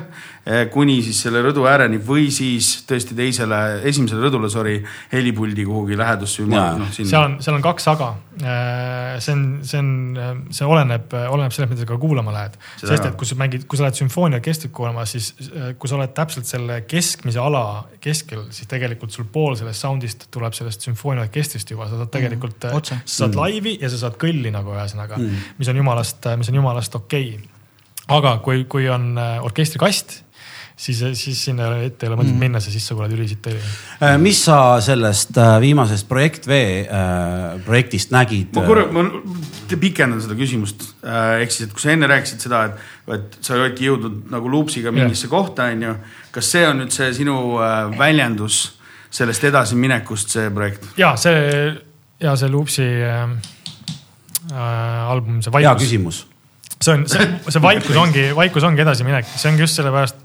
[0.73, 4.75] kuni siis selle rõdu ääreni või siis tõesti teisele, esimesele rõdule, sorry,
[5.13, 6.73] helipuldi kuhugi lähedusse või Jaa.
[6.81, 7.21] noh, seal sinna.
[7.27, 8.09] on, seal on kaks aga.
[9.23, 9.91] see on, see on,
[10.51, 12.57] see oleneb, oleneb sellest, mida sa ka kuulama lähed.
[12.81, 16.15] Sest et kui sa mängid, kui sa lähed sümfooniaorkestrit kuulama, siis äh, kui sa oled
[16.17, 17.63] täpselt selle keskmise ala
[18.03, 22.91] keskel, siis tegelikult sul pool sellest sound'ist tuleb sellest sümfooniaorkestrist juba, sa saad tegelikult mm,,
[22.91, 26.63] sa saad laivi ja sa saad kõlli nagu ühesõnaga mm., mis on jumalast, mis on
[26.63, 27.52] jumalast okei okay..
[28.11, 30.15] Aga kui, kui on äh, orkestrikast,
[30.75, 32.41] siis, siis sinna ette ei ole mõtet mm.
[32.41, 33.61] minna, sest siis sa kuuled ülisitt heli.
[34.01, 36.59] Äh, mis sa sellest äh, viimasest Projekt V
[37.63, 38.51] projektist nägid?
[38.57, 39.05] ma korra, ma
[39.69, 43.57] te- pikendan seda küsimust, ehk siis, et kui sa enne rääkisid seda, et, et sa
[43.59, 45.95] oledki jõudnud nagu luupsiga mingisse kohta, onju.
[46.35, 47.39] kas see on nüüd see sinu
[47.97, 48.65] väljendus
[49.13, 50.85] sellest edasiminekust, see projekt?
[50.99, 51.41] ja see
[52.23, 53.27] ja see Loopsi äh,
[54.53, 56.21] album, see hea vaikus, küsimus.
[56.83, 60.19] See on, see, see vaikus ongi, vaikus ongi edasiminek, see ongi just sellepärast,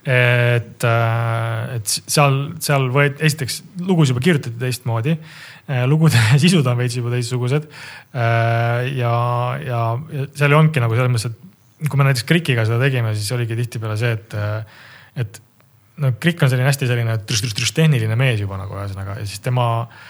[0.00, 5.16] et, et seal, seal võeti, esiteks lugus juba kirjutati teistmoodi.
[5.90, 7.68] lugude sisud on veits juba teistsugused.
[8.14, 9.14] ja,
[9.66, 9.82] ja,
[10.14, 13.30] ja seal ei olnudki nagu selles mõttes, et kui me näiteks Krikiga seda tegime, siis
[13.36, 14.40] oligi tihtipeale see, et
[15.20, 15.40] et
[16.00, 19.66] no Krikk on selline hästi selline trüš-trüš-trüš tehniline mees juba nagu ühesõnaga ja siis tema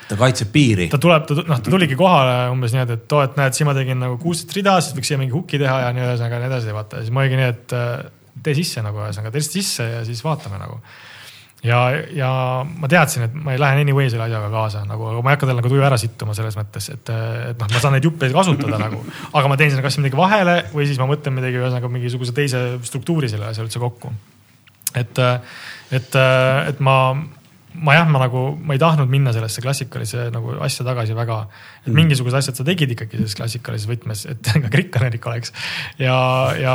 [0.09, 0.89] ta kaitseb piiri.
[0.93, 3.75] ta tuleb, ta, noh, ta tuligi kohale umbes niimoodi, et oo, et näed, siin ma
[3.77, 6.51] tegin nagu kuusteist rida, siis võiks siia mingi huki teha ja nii ühesõnaga ja nii
[6.53, 7.95] edasi, vaata ja siis ma oligi nii, et äh,
[8.45, 10.81] tee sisse nagu ühesõnaga, tee lihtsalt sisse ja siis vaatame nagu.
[11.67, 11.81] ja,
[12.17, 12.31] ja
[12.65, 15.51] ma teadsin, et ma ei lähe anyway selle asjaga kaasa nagu, aga ma ei hakka
[15.51, 17.15] talle nagu tuju ära sittuma selles mõttes, et,
[17.51, 19.03] et noh, ma saan neid juppe kasutada nagu.
[19.33, 22.69] aga ma teen sinna kas midagi vahele või siis ma mõtlen midagi ühesõnaga mingisuguse teise
[22.87, 24.15] struktuuri selle asja üldse kokku.
[24.95, 25.19] et,
[25.93, 27.17] et, et ma,
[27.75, 31.39] ma jah, ma nagu, ma ei tahtnud minna sellesse klassikalisse nagu asja tagasi väga.
[31.87, 35.53] et mingisugused asjad sa tegid ikkagi selles klassikalises võtmes, et ka krikkanerik oleks.
[35.99, 36.17] ja,
[36.59, 36.75] ja,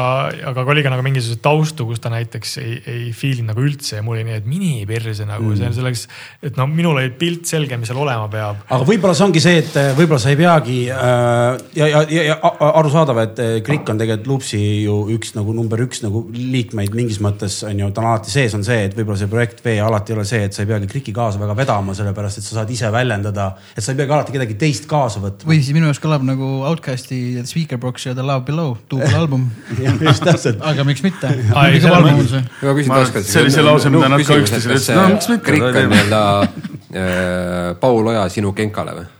[0.51, 3.99] aga oli ka nagu mingisugust taustu, kus ta näiteks ei, ei feel inud nagu üldse
[3.99, 6.05] ja mul oli nii, et mini perse nagu mm., see selleks,
[6.47, 8.63] et no minul oli pilt selge, mis seal olema peab.
[8.69, 12.25] aga võib-olla see ongi see, et äh, võib-olla sa ei peagi äh, ja, ja, ja,
[12.31, 12.39] ja
[12.71, 17.59] arusaadav, et Krikk on tegelikult Loopsi ju üks nagu number üks nagu liikmeid mingis mõttes
[17.67, 20.17] on ju, ta on alati sees, on see, et võib-olla see projekt V alati ei
[20.17, 22.91] ole see, et sa ei peagi Kriki kaasa väga vedama, sellepärast et sa saad ise
[22.93, 25.49] väljendada, et sa ei peagi alati kedagi teist kaasa võtma.
[25.49, 29.49] või siis minu jaoks kõlab nagu Outcasti The Speaker Box ja The Love Below, duubelalbum.
[30.07, 30.61] just täpselt.
[30.61, 31.33] aga miks mitte?
[31.33, 34.95] Ei, see oli see lause, mida nad ka üksteisele ütlesid.
[34.99, 35.45] No miks mitte?
[35.49, 39.11] Krikk on nii-öelda äh, Paul Oja sinu kenkale või?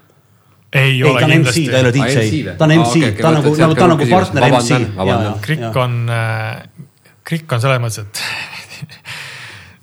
[0.75, 2.89] ei ei, ole ta on MC, kindlasti ta ei ole MC DJ ta on MC
[2.89, 4.87] okei, okei,, ta on nagu, nagu ta on nagu partner MC Vabandan,.
[4.97, 5.37] vabandan.
[5.45, 6.85] Krikk on äh,,
[7.25, 8.19] Krikk on selles mõttes, et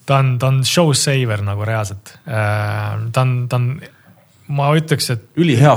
[0.07, 3.11] ta on, ta on show saver nagu reaalselt äh,.
[3.13, 3.69] ta on, ta on,
[4.53, 5.75] ma ütleks, et ülihea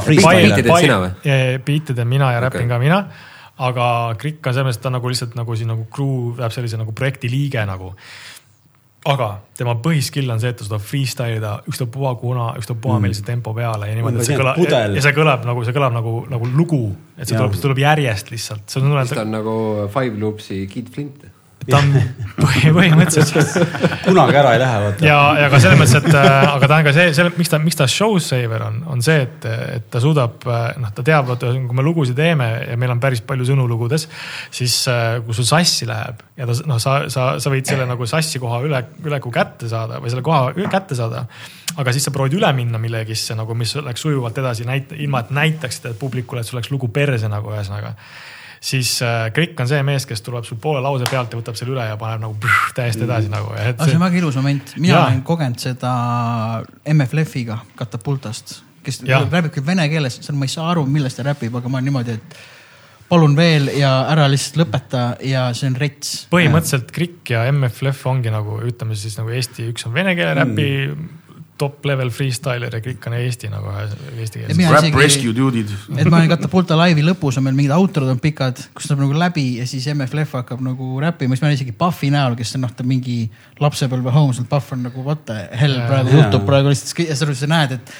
[1.06, 1.34] või??
[1.66, 3.02] Beat'e teen mina ja räpin ka mina.
[3.66, 3.88] aga
[4.20, 6.96] Krikk on selles mõttes, ta on nagu lihtsalt nagu siin nagu crew läheb sellise nagu
[6.96, 7.94] projekti liige nagu.
[9.06, 13.54] aga tema põhiskill on see, et ta suudab freestyle ida ükstapuha kuna, ükstapuha millise tempo
[13.54, 14.98] peale ja niimoodi, et see Umbes kõlab et pudel.
[14.98, 16.82] ja see kõlab nagu, see kõlab nagu, nagu lugu,
[17.14, 17.44] et see Jaa.
[17.44, 19.56] tuleb, see tuleb järjest lihtsalt, see on siis ta on nagu
[19.94, 21.30] Five Loopsi Kid Flint.
[21.70, 21.92] Ta on
[22.40, 25.06] põhi- põhimõtteliselt kunagi ära ei lähe, vaata.
[25.08, 27.60] ja, ja ka selles mõttes, et äh, aga ta on ka see, selle, miks ta,
[27.64, 29.48] miks ta show saver on, on see, et,
[29.80, 33.24] et ta suudab, noh, ta teab, vaata, kui me lugusid teeme ja meil on päris
[33.26, 34.08] palju sõnu lugudes,
[34.54, 38.08] siis äh, kui sul sassi läheb ja ta noh, sa, sa, sa võid selle nagu
[38.10, 41.26] sassi koha üle, üleku kätte saada või selle koha üle- kätte saada.
[41.78, 45.34] aga siis sa proovid üle minna millegisse nagu, mis läks sujuvalt edasi, näita, ilma et
[45.36, 47.96] näitaksid publikule, et sul läks lugu perse nagu ühesõnaga
[48.66, 51.76] siis äh, Krikk on see mees, kes tuleb sul poole lause pealt ja võtab selle
[51.76, 53.54] üle ja paneb nagu püh, täiesti edasi nagu.
[53.54, 55.06] aga see on väga ilus moment, mina Jaa.
[55.10, 55.94] olen kogenud seda
[56.96, 59.28] MFLF-iga Katapultast, kes Jah.
[59.30, 61.92] räägib küll vene keeles, seal ma ei saa aru, millest ta räpib, aga ma olen
[61.92, 62.40] niimoodi, et
[63.10, 66.16] palun veel ja ära lihtsalt lõpeta ja see on rets.
[66.34, 70.70] põhimõtteliselt Krikk ja MFLF ongi nagu ütleme siis nagu Eesti, üks on vene keele räpi
[70.90, 71.25] mm.
[71.58, 74.60] Top level freestyler ja Krikk on Eesti nagu eesti keeles.
[74.76, 75.72] Rap Rescue dude'id.
[75.96, 79.20] et ma olen Katapulta laivi lõpus on meil mingid outrod on pikad, kus tuleb nagu
[79.20, 82.66] läbi ja siis MFLF hakkab nagu räppima, siis ma olen isegi Puffy näol, kes on
[82.68, 83.22] noh, ta mingi
[83.64, 86.26] lapsepõlve homes, Puff on nagu what the hell praegu Jaa.
[86.26, 87.96] juhtub praegu lihtsalt ja sa sa näed, et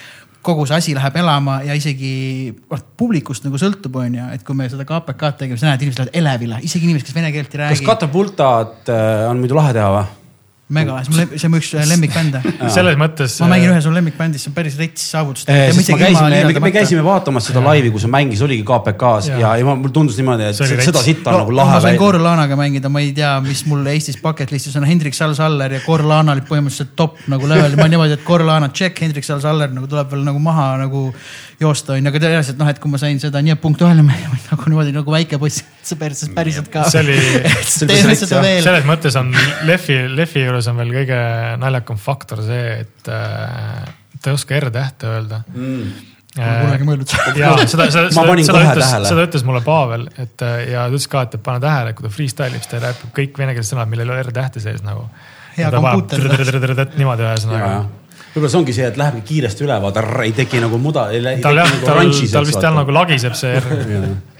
[0.46, 4.68] kogu see asi läheb elama ja isegi noh, publikust nagu sõltub, onju, et kui me
[4.72, 7.64] seda KPK-d tegime, sa näed, inimesed lähevad elevile, isegi inimesed, kes vene keelt ei kas
[7.64, 7.88] räägi.
[7.88, 10.25] Katapultat äh, on muidu lahe teha või?
[10.68, 12.42] mega, see on mu see on mu üks lemmikbände.
[12.74, 13.36] selles mõttes.
[13.44, 15.46] ma mängin ühe su lemmikbändis, see on päris rets saavutus.
[15.46, 19.38] Eh, me käisime, me, me käisime vaatamas seda laivi, kus see mängis, oligi KPK-s ja,
[19.44, 21.06] ja, ja ma- mulle tundus niimoodi, et oli seda rets.
[21.06, 22.00] sitta on no, nagu ma lahe sain.
[22.02, 26.34] Corlanaga mängida, ma ei tea, mis mul Eestis bucket list'is on, Hendrik Sal-Saller ja Corlana
[26.34, 30.26] olid põhimõtteliselt top nagu level, ma niimoodi, et Corlana check, Hendrik Sal-Saller nagu tuleb veel
[30.26, 31.12] nagu maha nagu
[31.62, 34.72] joosta onju, aga tõenäoliselt noh, et kui ma sain seda nii punkti ühele mängima nagu
[34.72, 36.88] niimoodi nagu väike poiss, see päris, päriselt ka.
[36.92, 37.20] see oli,
[37.76, 39.32] seda selles mõttes on
[39.68, 41.22] Lehvi, Lehvi juures on veel kõige
[41.62, 43.86] naljakam faktor see, et äh,
[44.20, 45.46] ta ei oska R-tähte öelda
[46.36, 46.44] Mm.
[46.44, 47.32] ma pole kunagi mõelnud seda.
[47.40, 50.92] ja seda, seda, Ma seda kohe ütles, seda ütles mulle Pavel, et äh, ja ta
[50.92, 53.88] ütles ka, et pane tähele, kui ta freestyle ib, siis ta räägib kõik venekeelsed sõnad,
[53.94, 55.08] millel ei ole R-tähte sees nagu.
[57.00, 57.70] Niimoodi ühesõnaga.
[58.36, 61.08] Võib-olla see ongi see, et lähebki kiiresti üle, vaata, ei teki nagu muda.
[61.42, 62.02] tal jah, tal,
[62.34, 63.70] tal vist jah nagu lagiseb see R.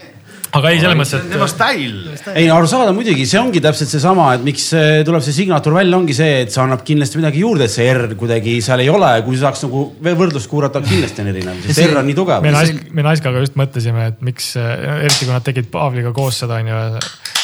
[0.56, 1.96] aga ei, selles mõttes, tema et stail.
[2.32, 6.16] ei, arusaadav muidugi, see ongi täpselt seesama, et miks eh, tuleb see signatuur välja, ongi
[6.16, 9.40] see, et see annab kindlasti midagi juurde, et see R kuidagi seal ei ole, kui
[9.40, 12.54] saaks nagu võrdlust kuulata, kindlasti on erinev, sest see- R on nii tugev me.
[12.56, 16.84] Naisk, me Naiskaga just mõtlesime, et miks, eriti kui nad tegid Pavliga koos seda onju,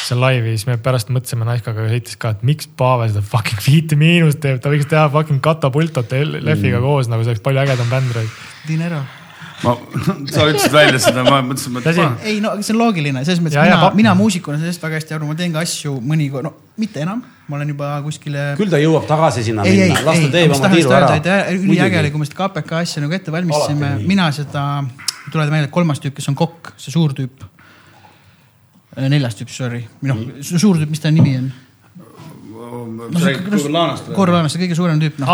[0.07, 3.97] seal laivi, siis me pärast mõtlesime Naiskaga heitis ka, et miks Pavel seda fucking Beat'i
[3.99, 6.85] miinust teeb, ta võiks teha fucking Katapultot Lehviga Mm.
[6.85, 8.15] koos, nagu see oleks palju ägedam bänd.
[8.67, 9.03] Dinero.
[9.63, 9.77] ma,
[10.33, 13.55] sa ütlesid välja seda, ma mõtlesin, et ma ei no see on loogiline, selles mõttes
[13.55, 16.99] Ja, mina mina muusikuna sellest väga hästi aru, ma teen ka asju mõnikord, no mitte
[17.05, 20.27] enam, ma olen juba kuskile küll ta jõuab tagasi sinna ei, ei, minna, las ei,
[20.27, 21.31] ta teeb ma oma tiiru ära et
[21.61, 24.65] üliäge oli, kui me seda KPK asja nagu ette valmistasime mina seda,
[25.29, 27.47] tuletan meelde, et kolmas tüüp, kes on kokk, see suur tüüp.
[28.97, 31.51] Neljas tüüp, sorry, või noh, suur tüüp, mis ta nimi on?
[33.13, 34.15] sa räägid Kurlanast või?
[34.17, 35.29] Korralaanast kõige suurem tüüp, noh.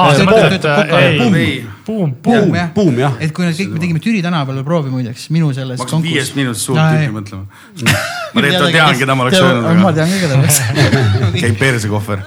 [0.97, 3.15] ei Buum., buum, Buum, jah.
[3.23, 6.37] et kui nad kõik, me tegime Türi tänaval proovi muideks, minu selles ma hakkasin viiest
[6.37, 7.43] minutist suurt tüüpi mõtlema.
[8.33, 10.57] ma tegelikult tean, keda ma oleks öelnud, ma aga tean ka, keda oleks.
[11.43, 12.25] käib persekohver.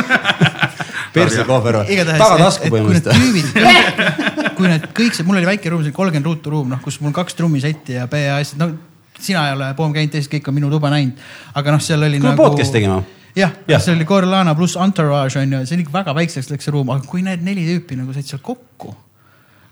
[1.16, 1.98] persekohver või?
[2.10, 4.54] tagatasku põhimõtteliselt.
[4.58, 7.00] kui need kõik see, mul oli väike ruum, see oli kolmkümmend ruutu ruum, noh, kus
[7.02, 8.89] mul kaks trummisetti ja PA asjad, no
[9.24, 11.20] sina ei ole poom käinud, teised kõik on minu tuba näinud.
[11.54, 12.42] aga noh, seal oli kui nagu.
[12.42, 13.02] podcast'i tegime.
[13.36, 16.68] jah ja., see oli Corlana pluss Entourage on ju, see oli ikka väga väikseks läks
[16.68, 18.94] see ruum, aga kui need neli tüüpi nagu said seal kokku.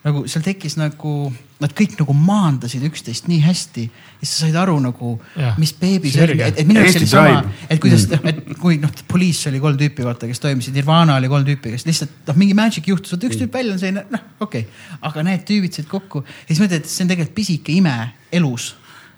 [0.04, 1.12] nagu seal tekkis nagu,
[1.58, 5.16] nad kõik nagu maandasid üksteist nii hästi ja sa said aru nagu
[5.58, 8.78] mis beebi see oli, et, et minu jaoks oli sama et kuidas mm., et kui
[8.82, 12.38] noh, Police oli kolm tüüpi, vaata, kes toimisid, Nirvana oli kolm tüüpi, kes lihtsalt noh,
[12.38, 14.98] mingi magic juhtus, vot üks tüüp välja on selline, noh, okei okay..
[15.10, 17.96] aga need tüübid said kokku ja siis mõtled, et see on tegelikult pisike ime
[18.32, 18.72] elus.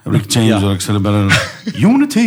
[0.09, 2.25] Rick James oleks selle peale öelnud Unity.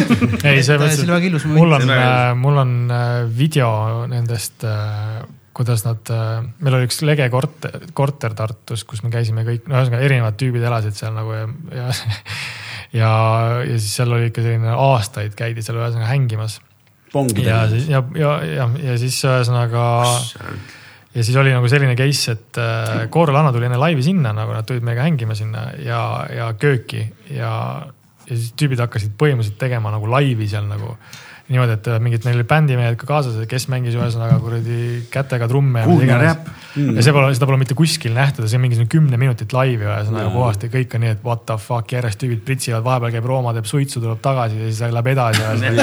[0.48, 3.06] ei, see oli väga ilus mul on moment., mul on äh,
[3.38, 3.70] video
[4.10, 4.66] nendest,
[5.54, 6.10] kuidas nad,
[6.58, 10.66] meil oli üks lege korter, korter Tartus, kus me käisime kõik, no ühesõnaga erinevad tüübid
[10.66, 11.46] elasid seal nagu ja,
[11.78, 11.88] ja.
[13.00, 13.10] ja,
[13.62, 16.60] ja siis seal oli ikka selline aastaid käidi seal ühesõnaga hängimas
[17.38, 17.64] ja.
[17.70, 19.84] siis ja, ja, ja, ja siis ühesõnaga
[21.14, 24.54] ja siis oli nagu selline case, et äh, Koorel Anna tuli enne laivi sinna, nagu
[24.54, 26.00] nad tulid meiega hängima sinna ja,
[26.32, 27.52] ja kööki ja,
[28.24, 30.96] ja siis tüübid hakkasid põhimõtteliselt tegema nagu laivi seal nagu
[31.44, 34.78] niimoodi, et äh, mingid, neil oli bändimehed ka kaasas, kes mängis ühesõnaga kuradi
[35.12, 36.46] kätega trumme ja iganes räpp..
[36.78, 40.30] ja see pole, seda pole mitte kuskil nähtud, see on mingisugune kümne minutit laivi ühesõnaga
[40.30, 40.34] Jaa.
[40.38, 43.68] puhasti, kõik on nii, et what the fuck, järjest tüübid pritsivad, vahepeal käib Rooma, teeb
[43.68, 45.74] suitsu, tuleb tagasi ja siis läheb edasi ja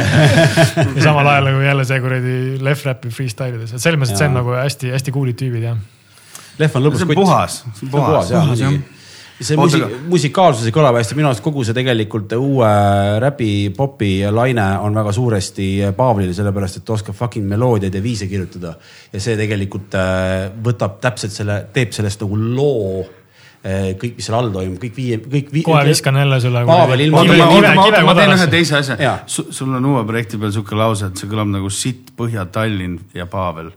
[1.06, 4.32] samal ajal nagu jälle see kuradi left rap'i freestyle ides, et selles mõttes, et see
[4.32, 5.78] on nagu hästi-hästi cool'id tüübid jah.
[6.58, 8.34] Lehv on lõbus see on puhas, see on puhas.
[8.34, 8.82] Puhas, jah.
[9.46, 12.72] See aga-, musikaalsus ei kõla hästi, minu arust kogu see tegelikult uue
[13.22, 18.28] räpi, popi laine on väga suuresti Paavlil, sellepärast et ta oskab fucking meloodiaid ja viise
[18.32, 18.76] kirjutada.
[19.14, 23.10] ja see tegelikult äh, võtab täpselt selle, teeb sellest nagu loo.
[23.62, 25.62] kõik, mis seal all toimub, kõik viie, kõik vii,.
[25.68, 26.64] kohe viskan jälle sulle.
[26.66, 30.40] Pavel ilma- oota, oota, ma, oota, ma teen ühe teise asja sul on uue projekti
[30.42, 33.70] peal sihuke lause, et see kõlab nagu sitt, Põhja-Tallinn ja Pavel.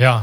[0.00, 0.22] jaa,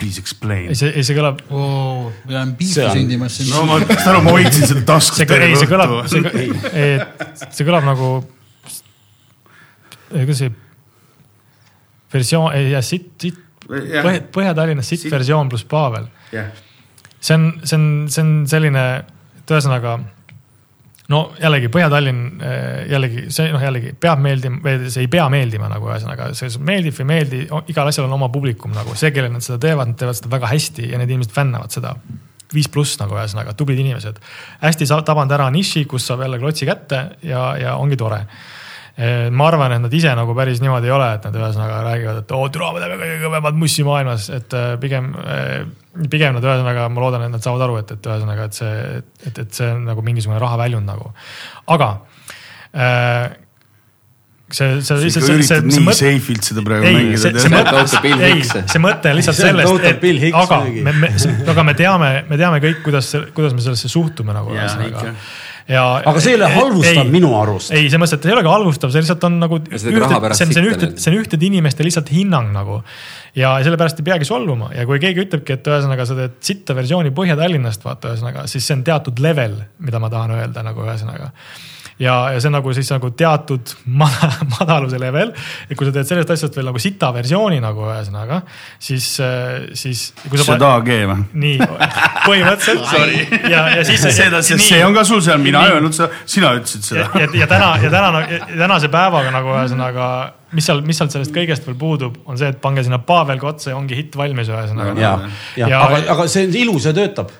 [0.00, 0.74] Please explain ei.
[0.78, 3.34] see, ei see kõlab, on See piifi on- sündimas.
[3.52, 7.66] no ma, saad aru, ma hoidsin seda taskus see, ei, see kõlab, see õhtu., see
[7.68, 8.08] kõlab nagu,
[10.10, 10.50] kuidas see
[12.12, 13.38] versioon, ei jah, sitt, sitt,
[13.70, 14.02] Jah.
[14.34, 16.08] Põhja-Tallinnas sitt versioon pluss Pavel.
[16.34, 16.48] jah,
[17.22, 18.82] see on, see on, see on selline,
[19.38, 19.98] et ühesõnaga
[21.10, 25.70] no jällegi Põhja-Tallinn eh, jällegi see noh, jällegi peab meeldima või see ei pea meeldima
[25.72, 27.42] nagu ühesõnaga, see meeldib või ei meeldi,
[27.72, 28.94] igal asjal on oma publikum nagu.
[28.98, 31.96] See, kellel nad seda teevad, nad teevad seda väga hästi ja need inimesed fännavad seda.
[32.50, 34.16] viis pluss nagu ühesõnaga tublid inimesed,
[34.62, 38.24] hästi tabanud ära niši, kus saab jälle klotsi kätte ja, ja ongi tore
[39.32, 42.32] ma arvan, et nad ise nagu päris niimoodi ei ole, et nad ühesõnaga räägivad, et
[42.36, 45.12] oo, türa, me teeme kõige kõvemat mussi maailmas, et äh, pigem,
[46.12, 48.74] pigem nad ühesõnaga, ma loodan, et nad saavad aru, et, et ühesõnaga, et see,
[49.24, 51.14] et, et see on nagu mingisugune rahaväljund nagu.
[51.72, 51.92] aga
[52.76, 53.38] äh,
[54.50, 56.96] see, see sa lihtsalt ikka see, see, üritad see nii mõte safe'ilt seda praegu ei,
[56.96, 61.12] mängida see, see Bill ei, see mõte on lihtsalt sellest, et aga me, me,
[61.54, 65.14] aga me teame, me teame kõik, kuidas, kuidas me sellesse suhtume nagu ühesõnaga ikka..
[65.70, 65.84] ja.
[66.10, 67.72] aga see ei ole halvustav minu arust.
[67.72, 69.60] ei, selles mõttes, et ei olegi halvustav, see lihtsalt on nagu.
[69.70, 71.00] See on, see on sitta ühte, nüüd.
[71.02, 72.80] see on ühtede inimeste lihtsalt hinnang nagu.
[73.38, 77.14] ja sellepärast ei peagi solvuma ja kui keegi ütlebki, et ühesõnaga sa teed sitta versiooni
[77.14, 81.30] Põhja-Tallinnast, vaata ühesõnaga, siis see on teatud level, mida ma tahan öelda nagu ühesõnaga
[82.00, 85.32] ja, ja see on nagu siis nagu teatud mada, madaluse level.
[85.68, 88.40] et kui sa teed sellest asjast veel nagu sita versiooni nagu ühesõnaga,
[88.78, 89.12] siis,
[89.78, 90.04] siis.
[90.46, 91.18] seda G või?
[91.44, 91.60] nii,
[92.26, 93.22] põhimõtteliselt.
[93.54, 94.04] ja, ja siis.
[94.16, 97.30] seda, see on ka sul seal, mina ei öelnud seda, sina ütlesid ja seda., ja,
[97.42, 100.08] ja täna ja täna ja tänase päevaga nagu ühesõnaga,
[100.56, 103.52] mis seal, mis sealt sellest kõigest veel puudub, on see, et pange sinna Pavel ka
[103.52, 104.96] otsa ja ongi hitt valmis ühesõnaga.
[105.00, 105.14] ja,
[105.60, 107.30] ja Ja- aga, aga see on ilus ja töötab.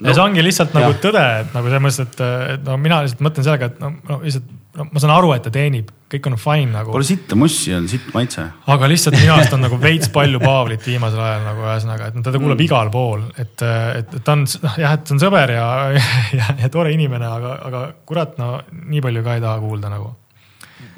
[0.00, 1.02] Ja see ongi lihtsalt nagu Jah.
[1.02, 2.24] tõde, et nagu selles mõttes, et,
[2.54, 4.46] et no mina lihtsalt mõtlen sellega, et no, no lihtsalt
[4.78, 7.06] no, ma saan aru, et ta teenib, kõik on fine nagu Pole.
[7.06, 8.46] sitta mussi olnud, sitt maitse.
[8.74, 12.24] aga lihtsalt minu arust on nagu veits palju Pavlit viimasel ajal nagu ühesõnaga, et no
[12.26, 12.66] teda kuulab mm.
[12.68, 15.68] igal pool, et, et, et ta on noh jah, et ta on sõber ja,
[16.40, 20.14] ja, ja tore inimene, aga, aga kurat, no nii palju ka ei taha kuulda nagu.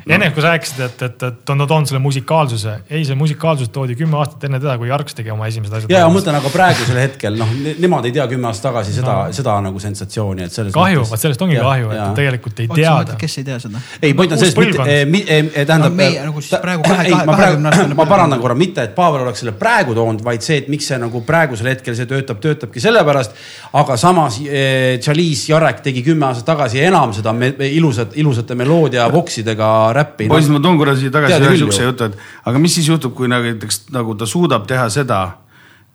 [0.08, 3.94] Enne kui sa rääkisid, et, et, et on toonud selle musikaalsuse, ei, see musikaalsus toodi
[3.98, 5.92] kümme aastat enne teda, kui Jarks tegi oma esimesed asjad.
[5.92, 7.52] ja, ja ma mõtlen, aga praegusel hetkel noh,
[7.82, 11.22] nemad ei tea kümme aastat tagasi seda no., seda nagu sensatsiooni, et selles kahju, vot
[11.22, 13.82] sellest ongi Ja, kahju, et tegelikult ei mõtled, kes ei tea seda?
[14.00, 17.06] ei, point on selles, mitte eh, eh, eh, tähendab No meie nagu siis praegu kahe-
[17.10, 20.70] ei, kahe- ma parandan korra, mitte et Pavel oleks selle praegu toonud, vaid see, et
[20.72, 23.36] miks see nagu praegusel hetkel see töötab, töötabki sellepärast.
[23.78, 29.08] aga samas eh, Chalice Jarek tegi kümme aastat tagasi enam seda me, ilusat, ilusate meloodia
[29.12, 30.28] voksidega räppi.
[30.32, 31.70] poisid, ma toon korra siia tagasi ühe ju.
[31.70, 32.18] jutu, et
[32.50, 35.22] aga mis siis juhtub, kui nagu näiteks nagu ta suudab teha seda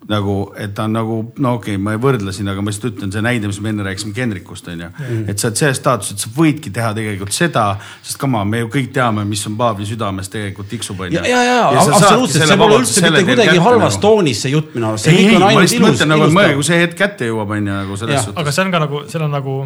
[0.06, 2.94] nagu, et ta on nagu, no okei okay,, ma ei võrdle siin, aga ma lihtsalt
[2.94, 4.90] ütlen, see näide, mis me enne rääkisime Kendrikust on ju.
[5.28, 7.66] et sa oled selles staatuses, et sa võidki teha tegelikult seda,
[8.06, 11.18] sest come on, me ju kõik teame, mis on Paavli südames tegelikult tiksub on ju.
[11.18, 15.10] ja, ja, ja absoluutselt, see pole üldse mitte kuidagi halvas toonis see jutt minu arust,
[15.10, 17.58] see ei, ei, on ma lihtsalt mõtlen nagu, et mõelge, kui see hetk kätte jõuab,
[17.58, 18.42] on ju nagu selles suhtes.
[18.46, 19.60] aga see on ka nagu, seal on nagu,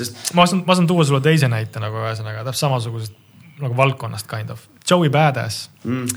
[0.00, 3.27] sest ma saan, ma saan tuua sulle teise näite nagu ühesõnaga täpselt samasugusest
[3.62, 4.62] nagu valdkonnast kind of.
[4.88, 5.68] Joey Badass,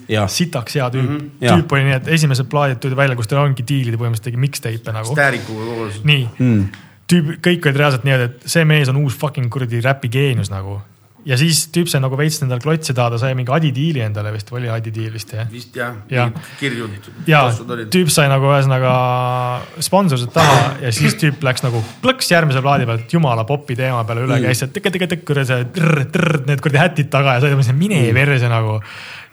[0.08, 1.18] jah, sitaks hea tüüp mm.
[1.18, 1.50] -hmm.
[1.50, 4.40] tüüp oli nii, et esimesed plaadid tulid välja, kus tal ongi diilid ja põhimõtteliselt tegi
[4.46, 5.12] mixtape'e nagu.
[5.12, 6.00] Stärikuga koos.
[6.04, 6.70] nii Mm.
[7.12, 10.82] tüüp, kõik olid reaalselt nii, et see mees on uus fucking kuradi räpi geenius nagu.
[11.28, 14.32] Ja siis tüüp sai nagu veits endale klotsi taha, ta sai mingi Adi diili endale
[14.34, 15.50] vist, oli Adi diil vist jah?
[15.52, 16.28] vist jah ja.,
[16.60, 17.44] kirjud, ja
[17.94, 18.94] tüüp sai nagu ühesõnaga
[19.84, 24.26] sponsorsid taha ja siis tüüp läks nagu plõks järgmise plaadi pealt jumala popi teema peale
[24.26, 28.04] üle, käis seal tõkke-tõkke-tõkke kuradi see trrr-trrr need kuradi hätid taga ja sai mõtlesin, mine
[28.18, 28.80] perse nagu.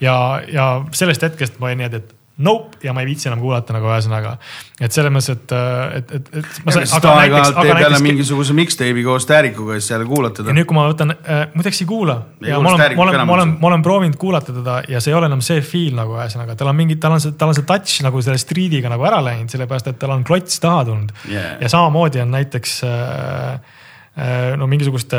[0.05, 0.15] ja,
[0.53, 3.75] ja sellest hetkest ma olin nii, et, et nope ja ma ei viitsi enam kuulata
[3.75, 4.37] nagu ühesõnaga.
[4.81, 5.55] et selles mõttes, et,
[5.99, 6.93] et, et, et.
[7.03, 10.57] ta aeg-ajalt teeb jälle mingisuguse mixtape'i koos Stärikuga ja siis jälle kuulata ja teda.
[10.59, 13.57] nüüd, kui ma võtan äh,, muideks ei kuula ja ma olen, ma olen, ma olen
[13.59, 16.71] ma olen proovinud kuulata teda ja see ei ole enam see feel nagu ühesõnaga, tal
[16.71, 19.51] on mingi, tal on see, tal on see touch nagu selle street'iga nagu ära läinud,
[19.53, 21.57] sellepärast et tal on klots taha tulnud Yeah.
[21.61, 23.53] ja samamoodi on näiteks äh,
[24.19, 25.19] äh, no mingisuguste,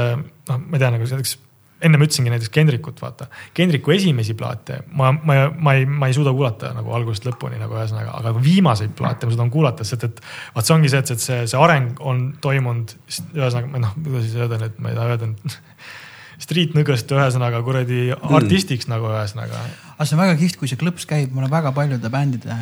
[0.50, 1.36] noh, ma ei tea nagu näiteks
[1.82, 3.30] ennem ütlesingi näiteks Kendrikut, vaata.
[3.56, 7.78] Kendriku esimesi plaate ma, ma, ma ei, ma ei suuda kuulata nagu algusest lõpuni nagu
[7.78, 10.22] ühesõnaga, aga viimaseid plaate ma suudan kuulata, sest et
[10.56, 12.96] vaat see ongi see, et, see, see areng on toimunud
[13.38, 15.60] ühesõnaga, noh, kuidas siis öelda nüüd, ma ei taha öelda nüüd
[16.44, 19.64] street nõgõst ühesõnaga kuradi artistiks nagu ühesõnaga.
[19.96, 22.60] aga see on väga kihvt, kui see klõps käib, ma olen väga paljude bändide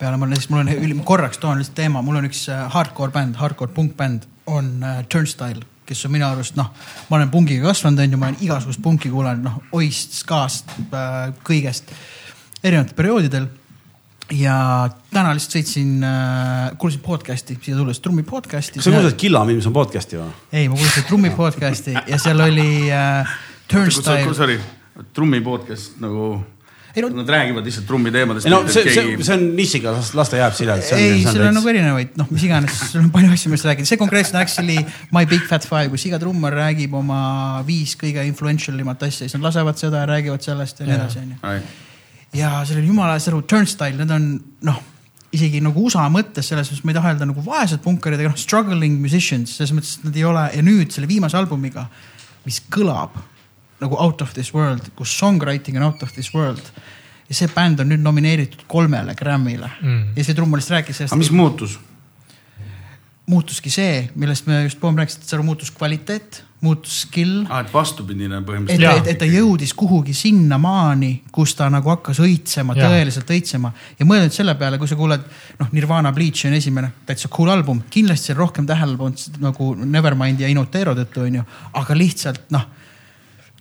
[0.00, 3.14] peale, ma olen lihtsalt, mul on korraks toon lihtsalt teema, mul on üks äh, hardcore
[3.14, 6.70] bänd, hardcore punkbänd on äh, Turnstile, kes on minu arust noh,
[7.08, 11.92] ma olen pungiga kasvanud, onju, ma olen igasugust punki kuulanud, noh, oist, skaast äh,, kõigest,
[12.62, 13.48] erinevatel perioodidel
[14.32, 14.56] ja
[15.12, 18.80] täna lihtsalt sõitsin äh,, kuulasin podcast'i siia tulles, trummi podcast'i.
[18.80, 20.32] kas sa kuulsid Killa Mimson podcast'i või?
[20.52, 23.36] ei, ma kuulsin trummi podcast'i ja seal oli äh,
[23.68, 24.34] Turnstile.
[24.36, 24.58] sorry,
[25.12, 26.38] trummi podcast nagu
[26.94, 28.46] Ei no- Nad räägivad lihtsalt trummi teemadest.
[28.46, 30.76] ei no see, see, see on nišiga, las ta jääb siia.
[30.94, 33.98] ei, seal on nagu erinevaid, noh, mis iganes, sul on palju asju, millest rääkida, see
[33.98, 34.78] konkreetselt actually
[35.10, 37.18] My Big Fat Five, kus iga trummar räägib oma
[37.66, 41.24] viis kõige influential imat asja, siis nad lasevad seda ja räägivad sellest ja nii edasi,
[41.24, 41.60] onju.
[42.38, 44.30] ja seal oli jumala aru, Turnstile, need on
[44.70, 44.80] noh,
[45.34, 48.38] isegi nagu USA mõttes selles mõttes, ma ei taha öelda nagu vaesed punkarid, aga noh,
[48.38, 51.88] struggling musicians, selles mõttes, et nad ei ole ja nüüd selle viimase albumiga,
[52.46, 53.18] mis kõlab
[53.84, 56.62] nagu out of this world, kus songwriting on out of this world
[57.28, 60.14] ja see bänd on nüüd nomineeritud kolmele Grammy'le Mm.
[60.16, 61.78] ja see trummar lihtsalt rääkis sellest aga mis muutus?
[63.26, 67.46] muutuski see, millest me just pomm rääkisime, et seal muutus kvaliteet, muutus skill.
[67.48, 68.84] aa, et vastupidine et, põhimõtteliselt.
[68.84, 68.98] Jaa.
[69.00, 74.28] et, et ta jõudis kuhugi sinnamaani, kus ta nagu hakkas õitsema, tõeliselt õitsema ja mõelda
[74.28, 75.24] nüüd selle peale, kui sa kuuled,
[75.60, 80.52] noh, Nirvana Bleach on esimene, täitsa cool album, kindlasti seal rohkem tähelepanu nagu Nevermind ja
[80.52, 81.44] Inotero tõttu onju,
[81.80, 82.68] aga lihtsalt noh,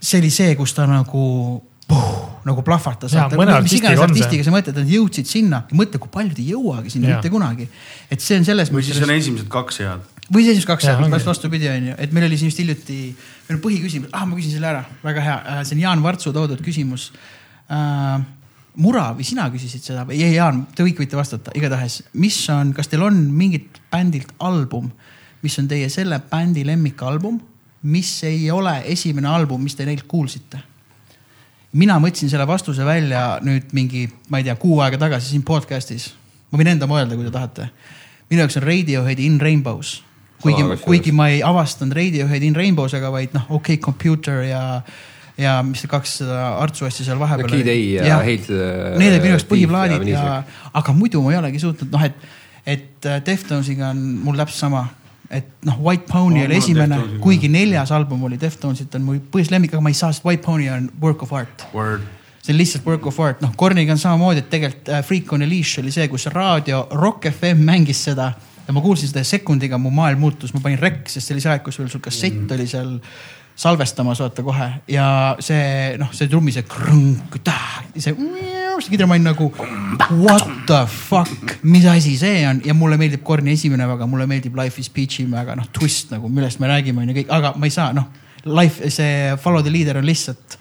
[0.04, 1.26] see oli see, kus ta nagu
[1.88, 2.08] puh,
[2.48, 3.14] nagu plahvatas.
[3.64, 7.12] Mis iganes artistiga sa mõtled, et nad jõudsid sinna, mõtle, kui paljud ei jõuagi sinna
[7.12, 7.22] Jaa.
[7.22, 7.70] mitte kunagi.
[8.12, 10.04] et see on selles või siis on esimesed kaks head.
[10.34, 11.16] või siis kaks Jaa, aastat, ongi.
[11.16, 13.00] pärast vastupidi on ju, et meil oli siin just hiljuti,
[13.48, 16.64] meil on põhiküsimus, ah ma küsin selle ära, väga hea, see on Jaan Vartsu toodud
[16.64, 17.12] küsimus
[17.70, 18.24] äh,.
[18.74, 22.72] Mura või sina küsisid seda või ei, Jaan, te kõik võite vastata, igatahes, mis on,
[22.74, 24.88] kas teil on mingit bändilt album,
[25.46, 27.38] mis on teie selle bändi lemmikalbum,
[27.84, 30.62] mis ei ole esimene album, mis te neilt kuulsite?
[31.74, 36.12] mina mõtlesin selle vastuse välja nüüd mingi, ma ei tea, kuu aega tagasi siin podcast'is.
[36.52, 37.70] ma võin enda mõelda, kui te tahate.
[38.30, 40.04] minu jaoks on Radioheadi In Rainbows.
[40.44, 44.64] kuigi kuigi ma ei avastanud Radioheadi In Rainbows'ega, vaid noh, OK Computer ja,
[45.38, 47.50] ja mis need kaks Artsu asja seal vahepeal.
[47.50, 48.22] Kid A ja Jah.
[48.22, 48.54] Hate
[49.00, 52.06] Need olid minu jaoks põhiplaadid ja ja, ja, aga muidu ma ei olegi suutnud, noh,
[52.06, 52.28] et,
[52.66, 54.88] et Deftonesiga on mul täpselt sama.
[55.32, 59.74] Et noh, White Pony Oh, oli esimene kuigi neljas album oli Deftonesilt on mu põhislemmik,
[59.74, 61.64] aga ma ei saa, sest White Pony on work of art.
[62.44, 65.42] See on lihtsalt work of art, noh, Korniga on samamoodi, et tegelikult äh, Freak on
[65.42, 68.34] a Leash oli see, kus raadio Rock FM mängis seda
[68.68, 71.42] ja ma kuulsin seda ja sekundiga mu maailm muutus, ma panin rek, sest see oli
[71.46, 72.52] see aeg, kus veel sul kassett Mhm.
[72.58, 73.00] oli seal
[73.56, 74.68] salvestamas, vaata kohe.
[74.90, 77.40] Ja see noh, see trummi see krõnk,
[77.98, 78.14] see,
[78.92, 79.50] kidra ma olin nagu
[80.24, 82.62] what the fuck, mis asi see on?
[82.66, 86.30] Ja mulle meeldib Korni esimene väga, mulle meeldib Life is Peachy väga noh, twist nagu,
[86.30, 88.10] millest me räägime on ju kõik, aga ma ei saa noh,
[88.44, 90.58] Life, see Follow the leader on lihtsalt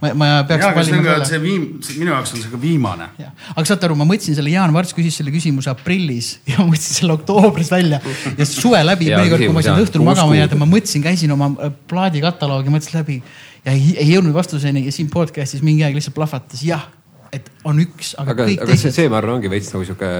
[0.00, 1.28] ma, ma peaks jaa, aga see on valima ka selle.
[1.30, 3.08] see viim-, minu jaoks on see ka viimane.
[3.52, 7.00] aga saate aru, ma mõtlesin selle, Jaan Varts küsis selle küsimuse aprillis ja ma mõtlesin
[7.02, 8.00] selle oktoobris välja.
[8.38, 11.74] Ja suve läbi, mõnikord, kui ma siin õhtul magama jääda, ma mõtlesin, käisin oma äh,
[11.90, 13.20] plaadikataloogi, mõtlesin läbi
[13.64, 16.64] ja ei, ei jõudnud vastuseni ja siin podcast'is mingi aeg lihtsalt plahvatas.
[16.64, 16.88] Jah,
[17.32, 18.96] et on üks, aga, aga, kõik aga see, teised.
[18.96, 20.10] see ma arvan, ongi veits nagu sihuke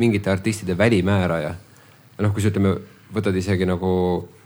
[0.00, 1.54] mingite artistide välimääraja.
[2.18, 2.74] noh, kui sa ütleme,
[3.14, 3.90] võtad isegi nagu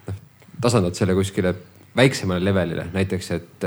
[0.06, 0.20] noh,
[0.60, 1.54] tasandad selle kuskile
[1.98, 3.66] väiksemale levelile, näiteks et,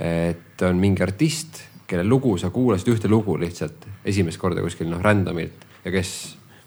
[0.00, 5.02] et on mingi artist, kelle lugu sa kuulasid ühte lugu lihtsalt esimest korda kuskil noh
[5.02, 6.10] random'ilt ja kes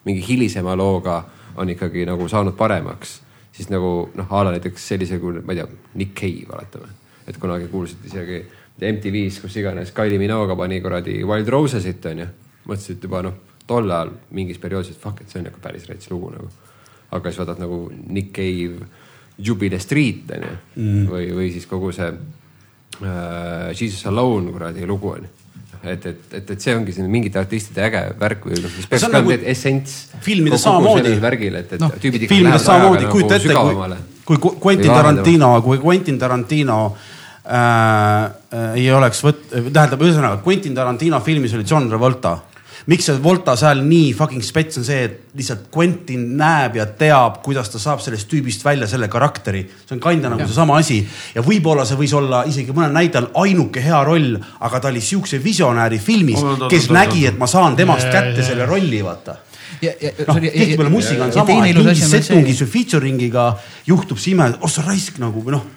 [0.05, 1.23] mingi hilisema looga
[1.59, 3.17] on ikkagi nagu saanud paremaks,
[3.55, 5.67] siis nagu noh, a la näiteks sellise kui ma ei tea,
[5.99, 6.93] Nick Cave oletame,
[7.27, 8.43] et kunagi kuulsid isegi
[8.85, 12.27] MTV-s, kus iganes Kylie Minoga pani kuradi Wild Rosesit onju,
[12.69, 13.37] mõtlesid juba noh,
[13.69, 16.49] tol ajal mingis perioodis, et fuck, et see on nagu päris rets lugu nagu.
[17.11, 18.87] aga siis vaatad nagu Nick Cave,
[19.37, 21.03] Jubilee Street onju mm.
[21.09, 25.35] või, või siis kogu see äh, Jesus Alone kuradi lugu onju
[25.83, 29.05] et, et, et, et see ongi siin mingite artistide äge värk või noh, mis peaks
[29.05, 29.99] ka nagu essents.
[30.25, 31.13] filmides samamoodi.
[31.23, 34.01] värgil, et, et no, tüübid ikka lähevad samamoodi, ajaga nagu sügavamale.
[34.27, 37.15] kui, Quentin Tarantino, kui Quentin Tarantino äh,
[37.49, 42.37] äh, ei oleks võt-, tähendab, ühesõnaga Quentin Tarantino filmis oli John Travolta.
[42.89, 47.41] Miks see Volta seal nii fucking spets on see, et lihtsalt Quentin näeb ja teab,
[47.45, 49.65] kuidas ta saab sellest tüübist välja selle karakteri.
[49.85, 51.01] see on kinda nagu seesama asi.
[51.35, 55.41] Ja võib-olla see võis olla isegi mõnel näitel ainuke hea roll, aga ta oli siukse
[55.43, 59.37] visionääri filmis, kes oot, nägi, et ma saan temast kätte selle rolli, vaata.
[59.81, 63.51] Ja, ja, noh, tihtipeale mussiga on sama, et mingis setungis või featuring'iga
[63.87, 65.67] juhtub see ime, oh sa raisk nagu või noh,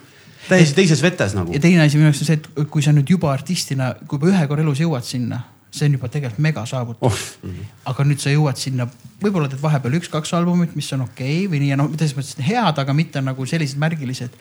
[0.49, 1.61] täiesti teises vetes nagu ja.
[1.63, 4.47] teine asi minu jaoks on see, et kui sa nüüd juba artistina, kui juba ühe
[4.49, 5.41] korra elus jõuad sinna,
[5.73, 7.21] see on juba tegelikult mega saavutus Oh.
[7.49, 7.61] oh..
[7.91, 8.87] aga nüüd sa jõuad sinna,
[9.21, 12.49] võib-olla teed vahepeal üks-kaks albumit, mis on okei okay, või nii ja noh, selles mõttes
[12.49, 14.35] head, aga mitte nagu sellised märgilised.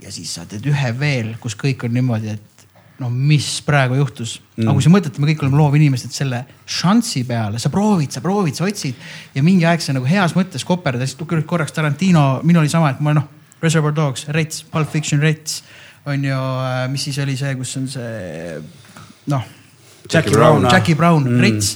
[0.00, 2.50] ja siis sa teed ühe veel, kus kõik on niimoodi, et
[3.00, 4.66] no mis praegu juhtus mm..
[4.66, 8.22] aga kui sa mõtled, et me kõik oleme loovinimesed selle šansi peale, sa proovid, sa
[8.24, 8.96] proovid, sa otsid
[9.36, 13.00] ja mingi aeg sa nagu heas mõttes koperdad, siis korraks Tarantino, minul oli sama, et
[13.04, 13.28] ma noh,
[13.60, 15.62] Reservoir Dogs, Rets, Pulp Fiction, Rets
[16.08, 16.36] on ju,
[16.90, 18.60] mis siis oli see, kus on see
[19.30, 19.48] noh
[20.10, 21.74] Jackie Brown, Jackie Brown mm., Rits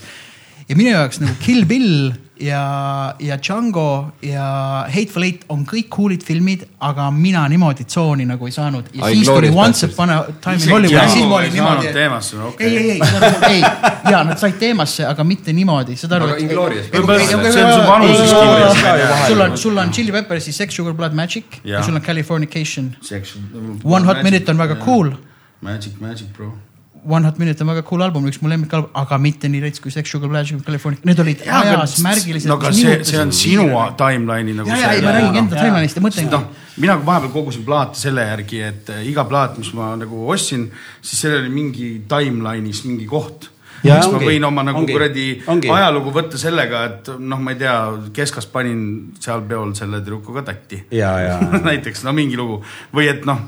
[0.69, 4.45] ja minu jaoks nagu Kill Bill ja, ja Django ja
[4.91, 8.89] Hateful Eight on kõik cool'id filmid, aga mina niimoodi tsooni nagu ei saanud.
[8.93, 9.87] ja Ai, siis tuli Once.
[9.87, 12.67] Upon a Time in Hollywood siis ma ei olin niimoodi teemasse, okei.
[12.67, 13.63] ei, ei, ei, ei
[14.11, 16.33] ja nad said teemasse, aga mitte niimoodi, saad aru.
[19.29, 21.83] Sul on, sul on Chili Peppers, siis Sex Sugar Blood Magic ja, Ja.
[21.83, 22.97] sul on Californication.
[23.85, 25.11] One Hot Minute on väga cool
[25.61, 26.53] Magic, Magic bro.
[27.07, 29.93] One Hot Minute on väga cool album, üks mu lemmikalbum, aga mitte nii rets kui
[29.93, 32.49] Sex Sugar Black California, need olid ajas märgilised.
[32.49, 33.67] no aga see, see on sinu
[33.99, 36.33] timeline'i nagu ja, ja, ei ma räägin enda timeline'ist ja mõtlengi.
[36.33, 36.47] Noh,
[36.81, 40.71] mina vahepeal kogusin plaate selle järgi, et äh, iga plaat, mis ma nagu ostsin,
[41.03, 43.51] siis sellel oli mingi timeline'is mingi koht.
[43.85, 47.75] Ja siis ma võin oma nagu kuradi ajalugu võtta sellega, et noh, ma ei tea,
[48.17, 48.87] keskas panin
[49.21, 50.81] seal peol selle tüdrukuga tatti.
[50.95, 51.37] ja, ja,
[51.69, 52.63] näiteks no mingi lugu.
[52.97, 53.45] Või et noh,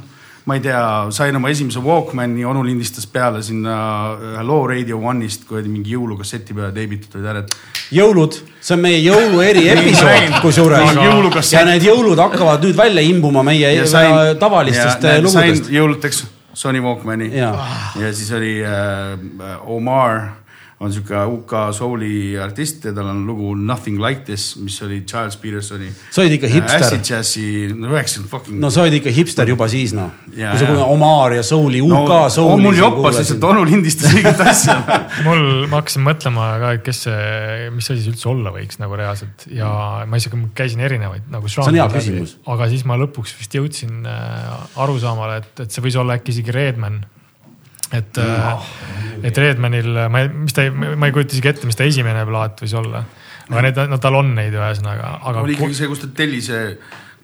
[0.46, 3.76] ma ei tea, sain oma esimese Walkmani, onu lindistas peale sinna
[4.14, 7.56] ühe loo Radio One'ist, kuradi mingi jõulukasseti peale teibitud olid et
[7.96, 11.50] jõulud, see on meie jõulu eriepisood kusjuures.
[11.50, 15.70] ja need jõulud hakkavad nüüd välja imbuma meie ja sain tavalistest ja, äh, lugudest.
[15.74, 16.24] jõuludeks
[16.56, 17.32] Sony Walkmani.
[17.36, 17.50] Ja,
[18.00, 19.18] ja siis oli äh,
[19.66, 20.45] Omar
[20.80, 25.38] on sihuke UK souli artist ja tal on lugu Nothing Like This, mis oli Charles
[25.40, 25.88] Petersoni.
[26.12, 26.84] Sa olid ikka hipster.
[26.84, 30.60] Acid Jazzi, no üheksakümmend fucking no sa olid ikka hipster juba siis noh, Ja, kui
[30.60, 30.74] sa ja.
[30.74, 32.66] kuulad Omar ja Souli, UK no, Souli.
[32.66, 34.76] mul joppas lihtsalt, onu lindistas õiget asja.
[35.26, 39.00] mul, ma hakkasin mõtlema ka, et kes see, mis asi see üldse olla võiks nagu
[39.00, 39.72] reaalselt ja
[40.04, 41.48] ma isegi käisin erinevaid nagu.
[41.48, 42.36] See on hea küsimus.
[42.52, 46.52] aga siis ma lõpuks vist jõudsin äh, arusaamale, et, et see võis olla äkki isegi
[46.52, 47.00] Redman.
[47.94, 51.86] Et mm., et Redmanil, ma ei, mis ta, ma ei kujuta isegi ette, mis ta
[51.86, 53.04] esimene plaat võis olla.
[53.46, 55.42] aga need, no tal on neid ühesõnaga, aga.
[55.46, 56.62] oli ikkagi see, kus ta tellise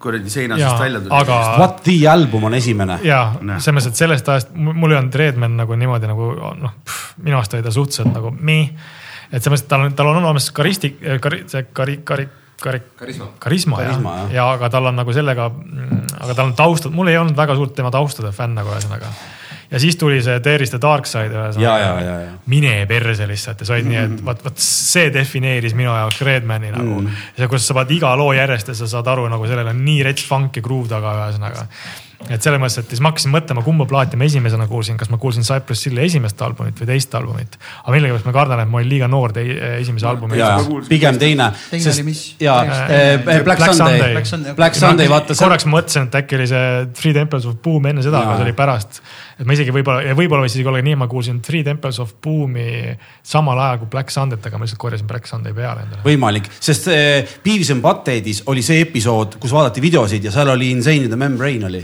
[0.03, 1.15] kuradi seina seest välja tuli.
[1.15, 2.99] aga- What the album on esimene.
[3.07, 3.21] ja
[3.59, 6.77] selles mõttes, et sellest ajast mul ei olnud Redman nagu niimoodi nagu noh,
[7.23, 8.71] minu arust oli ta suhteliselt nagu meh.
[9.33, 12.29] et selles mõttes, et tal on, tal on olemas karisti-, kari-, see kari-, kari-,
[12.63, 13.29] kari-, karisma.
[13.39, 14.35] karisma, Karisma, jah jah.
[14.39, 15.51] ja aga tal on nagu sellega,
[16.21, 19.11] aga tal on taustad, mul ei olnud väga suurt tema taustade fänn nagu ühesõnaga.
[19.73, 22.31] Ja siis tuli see There is the dark side Ja, ja, ja, ja.
[22.47, 26.73] mine perse lihtsalt ja sa olid nii, et vot, vot see defineeris minu jaoks Redmani
[26.75, 27.20] nagu mm..
[27.41, 30.02] ja kus sa paned iga loo järjest ja sa saad aru nagu sellel on nii
[30.07, 31.68] rets funk ja groove taga ühesõnaga
[32.31, 35.18] et selles mõttes, et siis ma hakkasin mõtlema, kumba plaati ma esimesena kuulsin, kas ma
[35.23, 37.57] kuulsin Cypress Hill'i esimest albumit või teist albumit.
[37.83, 40.39] aga millegipärast ma kardan, et ma olin liiga noor tei- esimese albumi
[40.89, 41.51] pigem teine.
[41.70, 42.23] Teine oli mis?
[42.41, 44.12] ja Äh, Black, Sunday.
[44.12, 44.78] Black Sunday, Black.
[44.78, 45.44] Sunday, vaata see.
[45.44, 48.28] korraks mõtlesin, et äkki oli see Three Temples of Boom enne seda, Jaa.
[48.28, 49.02] aga see oli pärast.
[49.43, 51.99] Et ma isegi võib-olla ja võib-olla võis isegi olla nii, et ma kuulsin Three Temples
[52.03, 52.95] of Boom'i
[53.27, 56.05] samal ajal kui Black Sunday't, aga ma lihtsalt korjasin Black Sunday peale endale.
[56.07, 60.71] võimalik, sest äh, Beavis and Buttheadis oli see episood, kus vaadati videosid ja seal oli
[60.77, 61.83] Insane in the Membrane oli.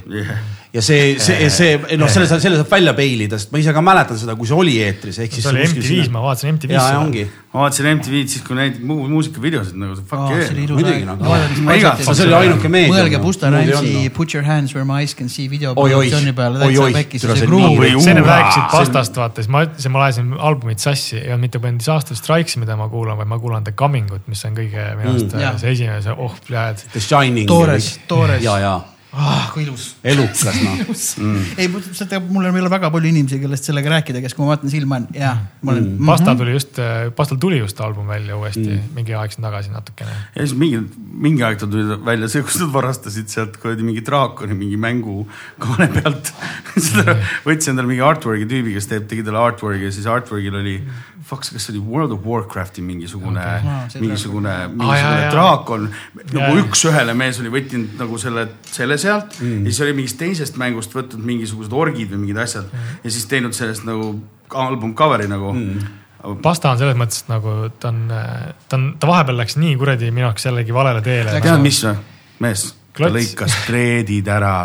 [0.73, 4.19] Ja see, see, see, noh, selle, selle saab välja peilida, sest ma ise ka mäletan
[4.21, 5.47] seda, kui see oli eetris, ehk siis.
[5.47, 8.99] see oli MTV-s, ma vaatasin ja, ja MTV-s ma vaatasin MTV-d siis, kui näidati mu
[9.09, 10.73] muusikavideosid nagu fuck oli yeah.
[10.77, 11.93] muidugi, nagu- oli.
[12.05, 12.93] see oli ainuke meedia.
[12.93, 15.95] mõelge Busta Rhymesi Put your hands where my eyes can see video Oi, oi.
[15.95, 16.91] produktsiooni peale, Oi, oi.
[16.93, 20.85] täitsa pekkis, see gruuv nad Uaa, rääkisid pastast, vaata, siis ma ütlesin, ma ajasin albumit
[20.85, 24.13] sassi, ei olnud mitte peale Disaster Strikes'i, mida ma kuulan, vaid ma kuulan The Coming
[24.13, 26.85] ut, mis on kõige minu arust mm, see esimene, see oh, pljääd.
[26.93, 27.49] The Shining.
[27.49, 28.45] Toores, toores.
[28.45, 28.77] ja, ja
[29.13, 29.95] ah, kui ilus.
[30.05, 30.81] elukas noh.
[31.61, 34.73] ei, seda mul on veel väga palju inimesi, kellest sellega rääkida, kes, kui ma vaatan
[34.73, 36.11] silma, on ja ma olen mm..
[36.11, 36.81] Pasta tuli just,
[37.17, 38.93] Pastal tuli just album välja uuesti mm.
[38.97, 40.17] mingi aeg siin tagasi natukene.
[40.35, 40.83] ja siis mingi,
[41.27, 45.23] mingi aeg ta tuli välja see, kus nad varastasid sealt kuradi mingi draakoni mingi mängu
[45.63, 46.33] kaane pealt.
[46.89, 50.77] seda võttis endale mingi artwork'i tüübi, kes teeb, tegi talle artwork'i ja siis artwork'il oli,
[51.25, 54.03] fuck, kas see oli World of Warcrafti mingisugune okay.
[54.03, 55.33] Mingisugune, mingisugune jaa.
[55.33, 55.89] draakon.
[56.35, 59.63] Nagu üks-ühele mees oli võtnud nagu selle, selle sealt mm.
[59.65, 62.99] ja siis oli mingist teisest mängust võtnud mingisugused orgid või mingid asjad mm.
[63.05, 64.13] ja siis teinud sellest nagu
[64.55, 65.97] album cover'i nagu mm..
[66.43, 70.11] Pasta on selles mõttes et nagu ta on, ta on, ta vahepeal läks nii kuradi
[70.11, 71.37] minu jaoks jällegi valele teele.
[71.45, 72.01] tead, mis või,
[72.43, 72.65] mees,
[72.97, 74.57] ta lõikas treedid ära.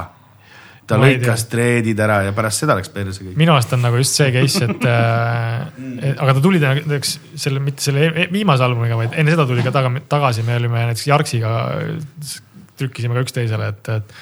[0.89, 3.37] ta Ma lõikas treedid ära ja pärast seda läks perse kõik.
[3.37, 7.13] minu arust on nagu just see case, et äh, aga ta tuli näiteks
[7.45, 10.87] selle, mitte selle e- viimase albumiga, vaid enne seda tuli ka taga, tagasi, me olime
[10.89, 11.53] näiteks Jarksiga,
[12.79, 14.15] trükkisime ka üksteisele, et, et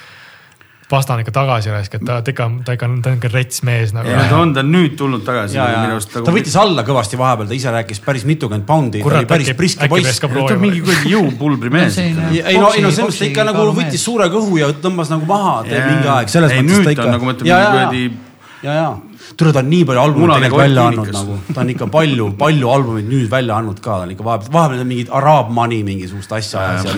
[0.92, 3.62] Pasta on ikka tagasi raisk, et ta ta ikka, ta ikka, ta on ikka rets
[3.64, 4.10] mees nagu.
[4.12, 6.34] Ei no ta on, ta on nüüd tulnud tagasi ja, ja minu arust nagu ta
[6.36, 10.20] võttis alla kõvasti vahepeal, ta ise rääkis päris mitukümmend poundi, ta oli päris priske poiss.
[10.20, 11.96] ta on mingi kuradi jõupulbri mees.
[11.96, 15.14] selline- ei no, ei no selles mõttes ta ikka nagu võttis suure kõhu ja tõmbas
[15.14, 17.48] nagu maha mingi aeg, selles Ei, mõttes nüüd ta ta ikka on nagu ma ütlen,
[17.48, 18.31] mingi kuradi-
[18.64, 18.90] ja, ja
[19.38, 22.74] tule, ta on nii palju albumeid tegelikult välja andnud nagu, ta on ikka palju, palju
[22.76, 26.36] albumeid nüüd välja andnud ka, ta on ikka vahepeal, vahepeal on mingid Araab Money mingisugust
[26.40, 26.92] asja ajas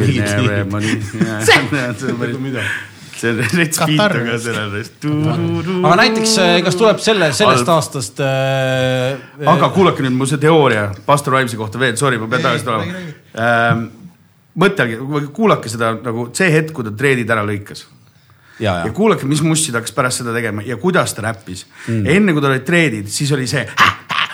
[3.24, 4.18] see on rets beat Katar.
[4.20, 4.74] on ka sellel.
[5.88, 6.36] aga näiteks,
[6.68, 9.16] kas tuleb selle, sellest aastast äh,.
[9.56, 13.82] aga kuulake nüüd mu see teooria Pastor Rhymesi kohta veel, sorry, ma pean tagasi tulema.
[14.60, 17.88] mõtelge, kuulake seda nagu see hetk, kui ta treedid ära lõikas
[18.60, 21.66] ja, ja ja, kuulake, mis mussi ta hakkas pärast seda tegema ja kuidas ta räppis
[21.88, 22.06] mm..
[22.16, 23.66] enne kui tal olid treedid, siis oli see.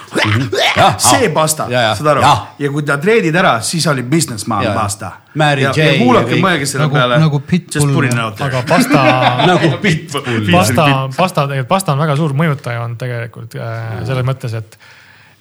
[0.09, 2.69] Jah, see ah, pasta saad aru ja.?
[2.73, 4.75] kui ta treedid ära, siis oli businessman Ja, ja.
[4.75, 5.11] pasta.
[5.38, 7.19] Ja, J ja kuulake, mõelge selle Nagu- peale.
[7.22, 8.07] nagu Pitbull.
[8.48, 9.03] Aga Pasta
[9.51, 10.49] nagu Pitbull.
[10.51, 14.80] pasta, pasta, tegelikult pasta on väga suur mõjutaja olnud tegelikult äh, selles mõttes, et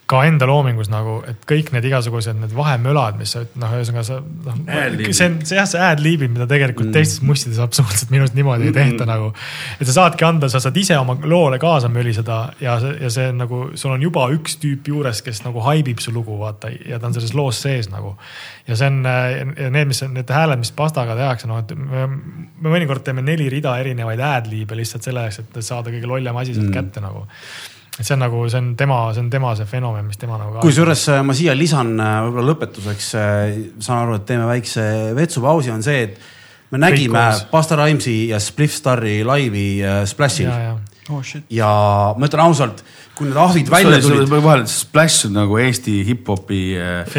[0.09, 4.17] ka enda loomingus nagu, et kõik need igasugused need vahemölad, mis sa noh, ühesõnaga sa
[4.23, 4.57] noh,
[5.05, 6.95] see on see jah, see ad-libid, mida tegelikult mm.
[6.97, 9.11] teistes mustides absoluutselt minu arust niimoodi ei tehta mm.
[9.11, 9.29] nagu.
[9.77, 13.43] et sa saadki anda, sa saad ise oma loole kaasa möliseda ja ja see on
[13.45, 17.11] nagu, sul on juba üks tüüp juures, kes nagu haibib su lugu, vaata ja ta
[17.11, 18.17] on selles loos sees nagu.
[18.65, 22.09] ja see on ja need, mis on need hääled, mis pastaga tehakse, noh, et me,
[22.65, 26.57] me mõnikord teeme neli rida erinevaid ad-libe lihtsalt selle jaoks, et saada kõige lollem asi
[26.57, 26.79] sealt mm.
[26.81, 27.29] kätte nagu
[27.99, 30.61] et see on nagu, see on tema, see on tema see fenomen, mis tema nagu.
[30.63, 33.13] kusjuures äh, ma siia lisan äh, võib-olla lõpetuseks,
[33.83, 34.85] saan aru, et teeme väikse
[35.19, 36.21] vetsupausi, on see, et
[36.71, 37.25] me nägime.
[37.51, 40.77] Pasta Rhymesi ja Spliff Starri laivi äh, Splashil ja, ja
[41.15, 41.45] oh shit.
[41.51, 41.71] ja
[42.19, 42.83] ma ütlen ausalt,
[43.19, 46.61] kui need ahvid välja tulid, vahel Splash on nagu Eesti hip-hopi.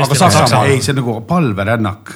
[0.08, 0.70] Saksamaal.
[0.72, 2.14] ei, see on nagu palverännak.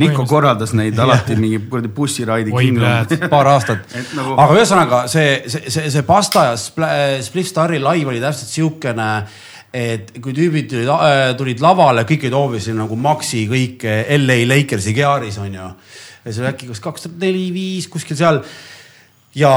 [0.00, 3.28] Niko korraldas neid alati mingi kuradi bussiraidi Kingdom.
[3.34, 8.08] paar aastat nagu- aga ühesõnaga see, see, see, see Pasta ja Spl- Spliff Starri laiv
[8.10, 9.10] oli täpselt siukene,
[9.76, 14.40] et kui tüübid tulid, äh, tulid lavale, kõik olid obviously nagu Maxi, kõik äh, LA
[14.50, 15.68] Lakersi Gearis on ju.
[16.24, 18.42] ja see oli äkki kas kaks tuhat neli, viis kuskil seal
[19.38, 19.52] ja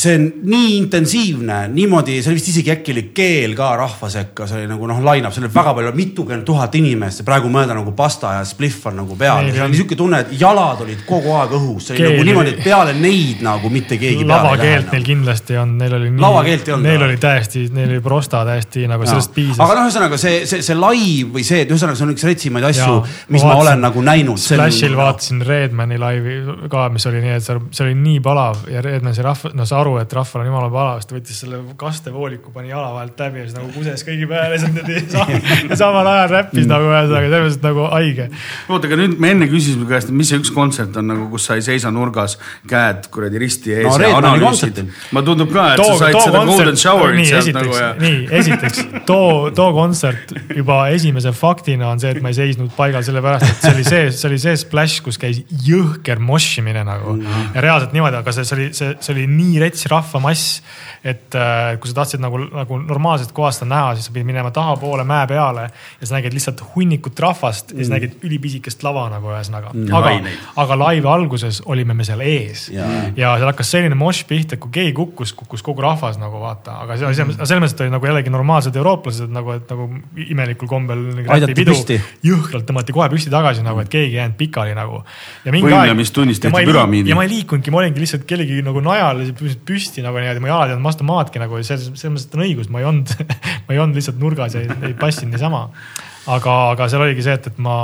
[0.00, 4.46] see on nii intensiivne, niimoodi, see oli vist isegi äkki oli keel ka rahva sekka,
[4.48, 7.76] see oli nagu noh, lainab, seal oli väga palju, mitukümmend tuhat inimest ja praegu mõelda
[7.76, 9.50] nagu pasta ja spliff on nagu peal.
[9.50, 12.28] See on- oli siuke tunne, et jalad olid kogu aeg õhus, see oli Keel nagu
[12.30, 15.06] niimoodi, et peale neid nagu mitte keegi lavakeelt neil lähe.
[15.10, 16.10] kindlasti on, neil oli.
[16.20, 19.60] Lavakeelt ei olnud, Neil oli täiesti, neil oli prosta täiesti nagu sellest piisas.
[19.60, 22.64] aga noh, ühesõnaga see, see, see live või see, et ühesõnaga see on üks retsimaid
[22.70, 24.38] asju mis ma ma olen nagu näinud.
[24.40, 26.38] Splashil vaatasin Redmani laivi
[26.70, 29.66] ka, mis oli nii, et seal, see oli nii palav ja Redman sai rahva, no
[29.66, 33.18] sa aru, et rahval on jumala palav, siis ta võttis selle kastevooliku, pani jala vahelt
[33.20, 37.46] läbi ja siis nagu kuses kõigi peale, siis niimoodi samal ajal räppis nagu ühesõnaga selles
[37.46, 38.28] mõttes nagu haige.
[38.68, 41.48] oota, aga nüüd me enne küsisime käest, et mis see üks kontsert on nagu, kus
[41.50, 42.36] sa ei seisa nurgas,
[42.70, 44.82] käed kuradi risti ees No ja analüüsid
[45.16, 47.60] ma tundub ka, et too, sa said too seda golden kontsert, shower'it nii sealt esiteks
[47.60, 52.38] nagu ja, nii esiteks too, too kontsert juba esimese faktina on see, et ma ei
[52.38, 56.84] seisnud paigal sellepärast, et see oli see, see oli see splash, kus käis jõhker moshimine
[56.86, 57.54] nagu Mhm.
[57.54, 60.62] ja reaalselt niimoodi, aga see, see oli, see, see oli nii rets rets rahvamass.
[61.04, 65.04] et äh, kui sa tahtsid nagu, nagu normaalset kohast näha, siis sa pidid minema tahapoole
[65.08, 69.72] mäe peale ja sa nägid lihtsalt hunnikut rahvast ja siis nägid ülipisikest lava nagu ühesõnaga
[69.72, 69.94] mm..
[69.96, 72.90] aga aga laivi alguses olime me seal ees Jaa.
[73.16, 76.82] ja seal hakkas selline mošš pihta, et kui keegi kukkus, kukkus kogu rahvas nagu vaata,
[76.84, 79.88] aga see oli selles mõttes, olid nagu jällegi normaalsed eurooplased nagu, et nagu
[80.26, 81.06] imelikul kombel.
[81.70, 81.96] Püsti.
[82.24, 85.00] jõhkralt tõmmati kohe püsti tagasi nagu, et keegi ei jäänud pikali nagu.
[85.48, 87.12] Võimlemistunnis tehti püramiidi.
[87.12, 89.22] ja ma ei liikunudki, ma olingi lihtsalt kellegi nagu najal
[89.66, 92.44] püsti nagu niimoodi, mu jalad ei olnud vastu maadki nagu selles, selles mõttes, et on
[92.46, 93.12] õigus, ma ei olnud,
[93.66, 95.66] ma ei olnud lihtsalt nurgas ja ei, ei passinud niisama.
[96.30, 97.76] aga, aga seal oligi see, et, et ma,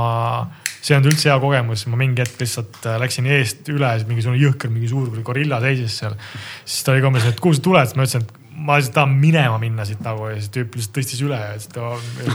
[0.78, 4.40] see ei olnud üldse hea kogemus, ma mingi hetk lihtsalt äh, läksin eest üle, mingisugune
[4.42, 6.18] jõhker, mingi suur gorilla seisis seal.
[6.64, 8.94] siis ta oli ka umbes, et kuhu sa tuled, siis ma ütlesin, et ma lihtsalt
[8.94, 11.90] tahan minema minna siit nagu ja siis tüüp lihtsalt tõstis üle ja siis ta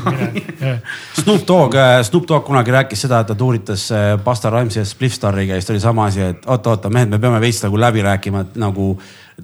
[0.06, 0.74] mine.
[1.18, 5.58] Snoop Dogg, Snoop Dogg kunagi rääkis seda, et ta tuuritas äh, Basta Rhymesi ja Spliffstariga
[5.58, 8.60] ja siis oli sama asi, et oota-oota mehed, me peame veits nagu läbi rääkima, et
[8.61, 8.94] nagu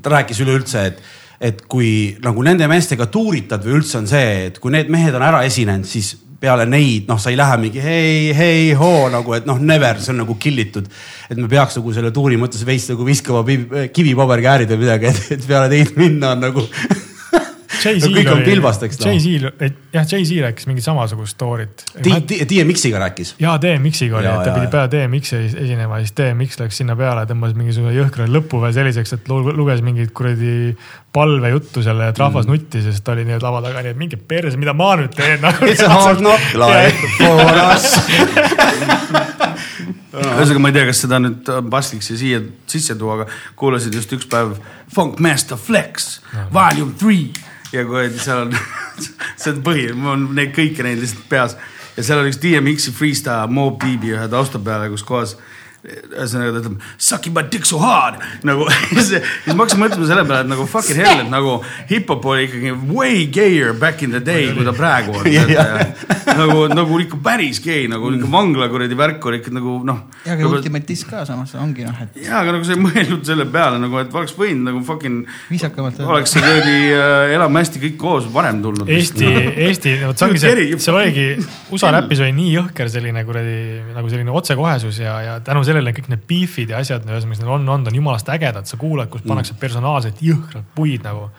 [0.01, 1.05] ta rääkis üleüldse, et
[1.37, 5.21] et kui nagu nende meestega tuuritad või üldse on see, et kui need mehed on
[5.21, 9.45] ära esinenud, siis peale neid, noh, sa ei lähe mingi hei, hei, hoo nagu, et
[9.49, 10.89] noh, never, see on nagu kill itud.
[11.29, 15.45] et me peaks nagu selle tuuri mõttes veits nagu viskama piv- kivipaberkäärid või midagi, et,
[15.49, 16.65] peale neid minna on nagu
[17.85, 19.11] kõik on pilbast, eks noh.
[19.11, 19.47] Jay-Z,
[19.93, 21.83] jah, Jay-Z rääkis mingit samasugust story't.
[22.03, 23.35] DMX-iga rääkis.
[23.41, 27.55] jaa, DMX-iga oli, et ta pidi peale DMX-i esinema, siis DMX läks sinna peale, tõmbas
[27.57, 30.75] mingisuguse jõhkra lõpu veel selliseks, et lu- luges mingit kuradi
[31.15, 32.53] palvejuttu selle, et rahvas mm.
[32.53, 35.15] nuttis ja siis ta oli nii-öelda lava taga, nii et minge perse, mida ma nüüd
[35.17, 35.65] teen nagu,.
[35.67, 37.87] It's a hard knock life for us.
[40.17, 43.27] ühesõnaga, ma ei tea, kas seda nüüd on paslik siia siia sisse tuua, aga
[43.59, 44.55] kuulasin just üks päev
[44.93, 46.17] Funkmaster Flex
[46.53, 47.29] Volume Three
[47.73, 48.55] ja kui seal on,
[49.39, 51.57] see on põhi, mul on neid kõiki neid lihtsalt peas.
[51.97, 55.35] Ja seal oli üks DMX-i freestyle Mob Deepi ühe tausta peale, kus kohas
[55.87, 60.25] ühesõnaga ta ütleb sucking my dick so hard nagu siis siis ma hakkasin mõtlema selle
[60.27, 61.57] peale, et nagu fucking hell, et nagu
[61.89, 65.27] hip-hop oli ikkagi way gayer back in the day, kui ta praegu on.
[66.41, 70.03] nagu, nagu ikka päris gei, nagu ikka vangla kuradi värk oli ikka nagu noh.
[70.25, 73.23] ja aga Ultimate Disc ka samas ongi noh, et jaa, aga nagu sa ei mõelnud
[73.27, 77.81] selle peale nagu, et oleks võinud nagu fucking, viisakamalt oleks see kuradi äh, Elame hästi
[77.83, 78.89] kõik koos varem tulnud.
[78.91, 79.27] Eesti,
[79.67, 81.27] Eesti, vot see ongi see seal oligi,
[81.73, 83.57] USA räpis oli nii jõhker selline kuradi
[83.95, 87.51] nagu selline otsekohesus ja, ja tänu sellele kõik need beef'id ja asjad, ühesõnaga, mis neil
[87.53, 91.29] on olnud, on jumalast ägedad, sa kuulad, kus pannakse personaalselt jõhkralt puid nagu.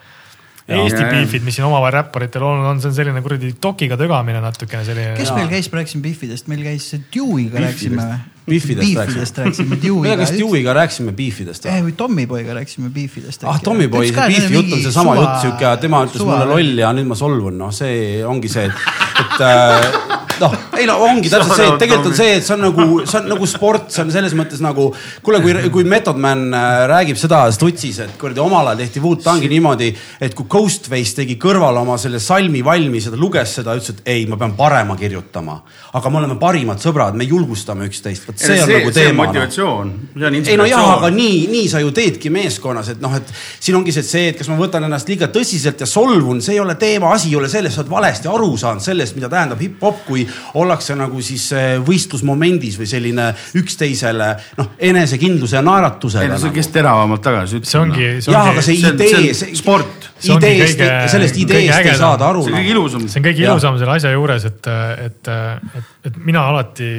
[0.69, 1.09] Eesti Jaa.
[1.09, 5.15] beef'id, mis siin omavahel räpparitel on, on see on selline kuradi dokiga tögamine natukene selline.
[5.17, 8.19] kes meil käis, ma rääkisin Biffidest, meil käis Dewey'ga rääkisime või?
[8.49, 10.33] Beefidest rääkisime, me Deweyga kas.
[10.35, 11.89] Dewey'ga rääkisime beefidest eh, või?
[11.89, 13.45] või Tommyboyga rääkisime Beefidest.
[13.49, 17.09] ah, Tommyboy, see beefi jutt on seesama jutt, sihuke, tema ütles mulle loll ja nüüd
[17.09, 18.89] ma solvun, noh, see ongi see, et,
[19.25, 22.63] et äh, noh, ei no ongi täpselt see, et tegelikult on see, et see on
[22.63, 24.89] nagu, see on nagu sport, see on selles mõttes nagu,
[25.25, 29.49] kuule, kui, kui Method Man äh, räägib seda Stutsis, et kuradi omal ajal tehti Wu-Tangi
[29.51, 29.89] niimoodi,
[30.25, 34.13] et kui Ghostface tegi kõrval oma selle salmi valmis ja ta luges seda, ütles, et
[34.15, 35.59] ei, ma pean parema kirjutama.
[35.99, 39.25] aga me oleme parimad sõbrad, me julgustame üksteist, vot see on nagu teema.
[39.25, 41.17] motivatsioon, see on ei no jah, aga inspiratsioon.
[41.19, 44.39] nii, nii sa ju teedki meeskonnas, et noh, et siin ongi see, et see, et
[44.39, 47.49] kas ma võtan ennast liiga tõsiselt ja solvun, see ei ole teema, asi ei ole
[47.51, 50.25] selles, sa oled valesti aru saanud sellest, mida tähendab hip-hop, kui
[50.59, 56.49] ollakse nagu siis eh, võistlusmomendis või selline üksteisele noh, enesekindluse ja ei naeratusega no see,
[56.49, 56.57] nagu.
[56.59, 59.59] kes teravamalt tagasi see ongi, see jah, aga ongi, see see on- idee, see on
[59.59, 60.09] sport.
[60.19, 60.81] See ideest
[61.13, 62.43] sellest ideest ei saada aru.
[62.43, 63.07] see on kõige ilusam.
[63.07, 64.69] see on kõige ilusam selle asja juures, et,
[65.05, 65.31] et,
[65.79, 66.91] et, et mina alati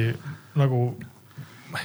[0.59, 0.83] nagu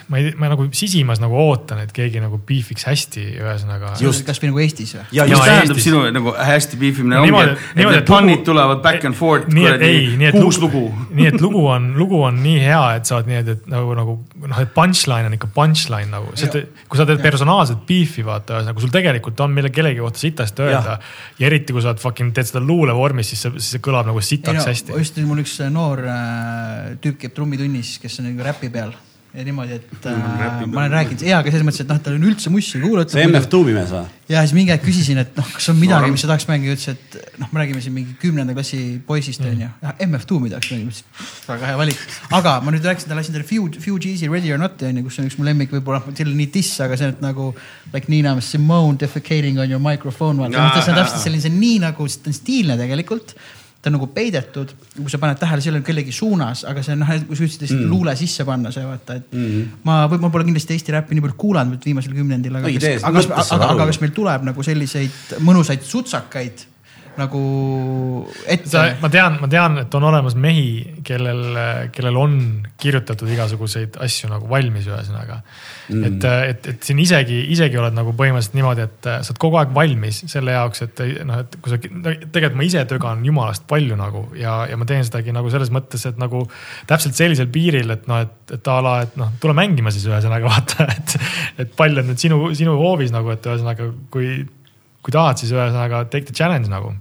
[0.08, 3.94] ma ei, ma nagu sisimas nagu ootan, et keegi nagu beefiks hästi, ühesõnaga.
[4.26, 5.05] Kasvõi nagu Eestis või?
[5.15, 8.10] ja mis Jaa, just tähendab sinu nagu hästi piifimine ongi, et niimoodi, need et lugu-
[8.10, 10.84] punnid tulevad back and forth, et ei, nii et kuus lugu.
[11.18, 14.16] nii et lugu on, lugu on nii hea, et sa oled nii, et nagu, nagu
[14.47, 18.58] noh, et punchline on ikka punchline nagu, sest et kui sa teed personaalset beef'i vaata,
[18.58, 20.98] ühesõnaga kui sul tegelikult on mille kellegi kohta sitasti öelda.
[21.39, 24.23] Ja eriti kui sa oled fucking teed seda luulevormis, siis see, siis see kõlab nagu
[24.23, 24.97] ei sitaks no hästi.
[24.97, 28.94] just mul üks noor äh, tüüp käib trummitunnis, kes on nagu räpi peal
[29.36, 30.20] ja niimoodi, et äh,
[30.66, 33.12] ma olen rääkinud, jaa, aga selles mõttes, et noh, tal on üldse mussi kuulata.
[33.12, 34.05] see MF Doomi mees või?
[34.32, 36.97] ja siis mingi hetk küsisin, et noh, kas on midagi, mis sa tahaks mängida, ütles,
[36.97, 39.52] et noh, me räägime siin mingi kümnenda klassi poisist Mm.
[39.52, 39.97] onju.
[40.06, 42.00] MF Doomi tahaks mängida, ütles väga hea valik.
[42.39, 45.20] aga ma nüüd rääkisin talle, lasin talle Few, Few G-si Ready or Not'i onju, kus
[45.20, 47.52] on üks mu lemmik, võib-olla ole nii diss, aga see on nagu
[47.92, 50.40] like Nina Simone defecating on your microphone.
[50.40, 53.36] vaata, noh, see on täpselt selline, see on nii nagu, stiilne tegelikult
[53.86, 57.05] ta on nagu peidetud, kui sa paned tähele, ei ole kellegi suunas, aga see on
[57.05, 57.90] noh, kui sa ütlesid mm.
[57.92, 59.76] luule sisse panna see vaata, et mm -hmm.
[59.86, 63.23] ma, ma pole kindlasti Eesti räppi nii palju kuulanud viimasel kümnendil, aga No aga,
[63.55, 66.66] aga, aga kas meil tuleb nagu selliseid mõnusaid sutsakaid
[67.16, 67.40] nagu
[68.52, 71.42] ette ma tean, ma tean, et on olemas mehi, kellel,
[71.94, 72.34] kellel on
[72.80, 76.02] kirjutatud igasuguseid asju nagu valmis, ühesõnaga mm..
[76.08, 79.72] et, et, et siin isegi, isegi oled nagu põhimõtteliselt niimoodi, et sa oled kogu aeg
[79.76, 84.26] valmis selle jaoks, et noh, et kui sa, tegelikult ma ise tögan jumalast palju nagu
[84.38, 86.44] ja, ja ma teen sedagi nagu selles mõttes, et nagu
[86.90, 90.50] täpselt sellisel piiril, et noh, et, et a la, et noh, tule mängima siis ühesõnaga
[90.52, 91.16] vaata, et,
[91.64, 94.36] et pall on nüüd sinu, sinu hoovis nagu, et ühesõnaga, kui,
[95.00, 96.92] kui tahad, siis ühesõnaga take the challenge nagu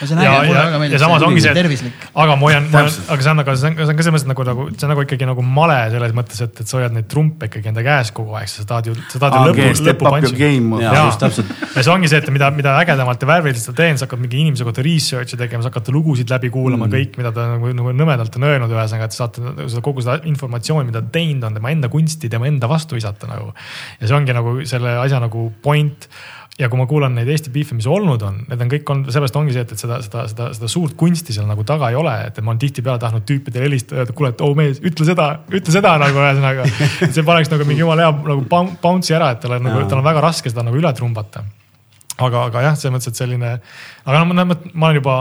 [0.00, 0.98] väga ja meeldib.
[1.00, 2.06] samas ongi see, tervislik.
[2.14, 4.46] aga ma hoian, aga see on, aga see on, see on ka selles mõttes nagu,
[4.48, 7.48] nagu see on nagu ikkagi nagu male selles mõttes, et, et sa hoiad neid trumpe
[7.48, 9.86] ikkagi enda käes kogu aeg, sa tahad ju, sa tahad ju lõpu, just
[11.22, 11.54] täpselt.
[11.70, 14.40] ja see ongi see, et mida, mida ägedamalt ja värviliselt sa teen, sa hakkad mingi
[14.42, 17.96] inimese kohta research'i tegema, sa hakkad lugusid läbi kuulama mm., kõik, mida ta nagu, nagu
[17.96, 21.58] nõmedalt on öelnud, ühesõnaga, et saate nagu seda kogu seda informatsiooni, mida ta teinud on,
[21.60, 23.52] tema enda kunsti, tema enda vastu visata nagu.
[24.00, 26.08] ja see ongi nagu selle asja nagu point
[26.58, 29.38] ja kui ma kuulan neid Eesti beef'e, mis olnud on, need on kõik olnud, seepärast
[29.40, 32.12] ongi see, et, et seda, seda, seda, seda suurt kunsti seal nagu taga ei ole,
[32.28, 35.74] et ma olen tihtipeale tahtnud tüüpidele helistada, öelda, kuule, et oo mees, ütle seda, ütle
[35.74, 36.68] seda nagu ühesõnaga.
[37.08, 39.98] see paneks nagu mingi jumala hea nagu boun- bounce'i ära, et tal on nagu, tal
[39.98, 41.42] on väga raske seda nagu üle trumbata
[42.22, 43.52] aga, aga jah, selles mõttes, et selline,
[44.04, 45.18] aga noh, ma, ma olen juba,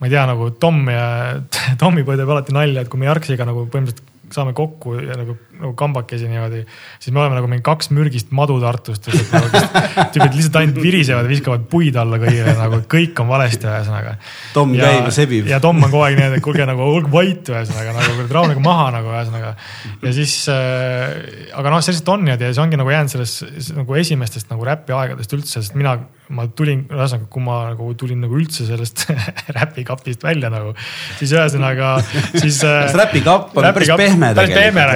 [0.00, 1.06] ma ei tea, nagu Tom ja
[1.80, 5.36] Tommi põe teeb alati nalja, et kui me Jarksiga nagu põhimõtteliselt saame kokku ja nagu,
[5.60, 6.62] nagu kambakesi niimoodi,
[7.02, 9.08] siis me oleme nagu mingi kaks mürgist madu Tartust.
[9.32, 9.62] Nagu,
[10.14, 14.16] tüübid lihtsalt ainult virisevad, viskavad puid alla kõigile nagu kõik on valesti, ühesõnaga.
[14.54, 15.48] Tom käib ja sebib.
[15.50, 18.90] ja Tom on kogu aeg nii, et kuulge nagu olge vait, ühesõnaga nagu rahunege maha
[18.98, 19.54] nagu ühesõnaga.
[20.02, 23.98] ja siis äh,, aga noh, lihtsalt on niimoodi ja see ongi nagu jäänud sellest nagu
[24.00, 25.96] esimestest nagu räpi aegadest üldse, sest mina,
[26.34, 29.06] ma tulin, ühesõnaga, kui ma nagu tulin nagu üldse sellest
[29.58, 30.74] räpikapist välja nagu,
[31.20, 31.94] siis ühesõnaga,
[32.36, 34.86] siis äh, kas räpikapp on päris pehme päris pehme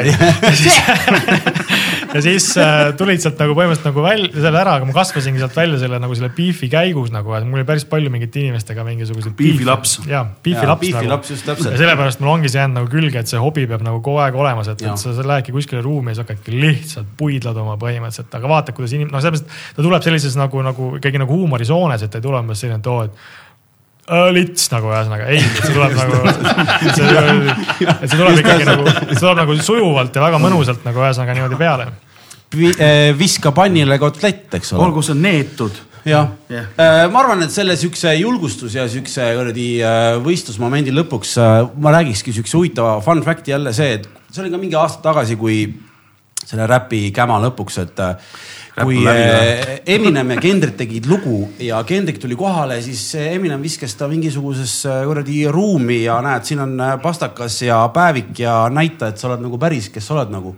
[0.49, 0.77] ja siis,
[2.15, 5.57] ja siis äh, tulid sealt nagu põhimõtteliselt nagu välja, selle ära, aga ma kasvasingi sealt
[5.57, 9.35] välja selle nagu selle beef'i käigus nagu, et mul oli päris palju mingite inimestega mingisuguseid.
[9.39, 9.99] Beefi laps.
[10.09, 11.13] jaa, beef'i laps beefi nagu.
[11.15, 11.73] laps, just täpselt.
[11.75, 14.39] ja sellepärast mul ongi see jäänud nagu külge, et see hobi peab nagu kogu aeg
[14.39, 18.55] olemas, et, et sa, lähedki kuskile ruumi ja sa hakkadki lihtsalt puidlad oma põhimõtteliselt, aga
[18.55, 22.23] vaata, kuidas inim-, noh, sellepärast ta tuleb sellises nagu, nagu ikkagi nagu huumorisoones, et ta
[22.23, 23.47] ei tule umbes selline, et oo, et
[24.35, 26.21] lits nagu ühesõnaga, ei, see tuleb nagu,
[26.97, 31.91] see tuleb ikkagi nagu, see tuleb nagu sujuvalt ja väga mõnusalt nagu ühesõnaga niimoodi peale.
[32.73, 34.87] eh, viska pannile kotlett, eks ole.
[34.89, 35.83] olgu see neetud.
[36.09, 41.35] jah yeah., ma arvan, et selle siukse julgustus ja siukse kuradi äh, võistlusmomendi lõpuks
[41.83, 45.37] ma räägikski siukse huvitava fun fact'i jälle see, et see oli ka mingi aasta tagasi,
[45.37, 45.67] kui
[46.49, 48.01] selle räpi käma lõpuks, et
[48.83, 54.09] kui äh, Eminem ja Kendrick tegid lugu ja Kendrick tuli kohale, siis Eminem viskas ta
[54.11, 59.45] mingisugusesse kuradi ruumi ja näed, siin on pastakas ja päevik ja näita, et sa oled
[59.45, 60.57] nagu päris, kes sa oled nagu.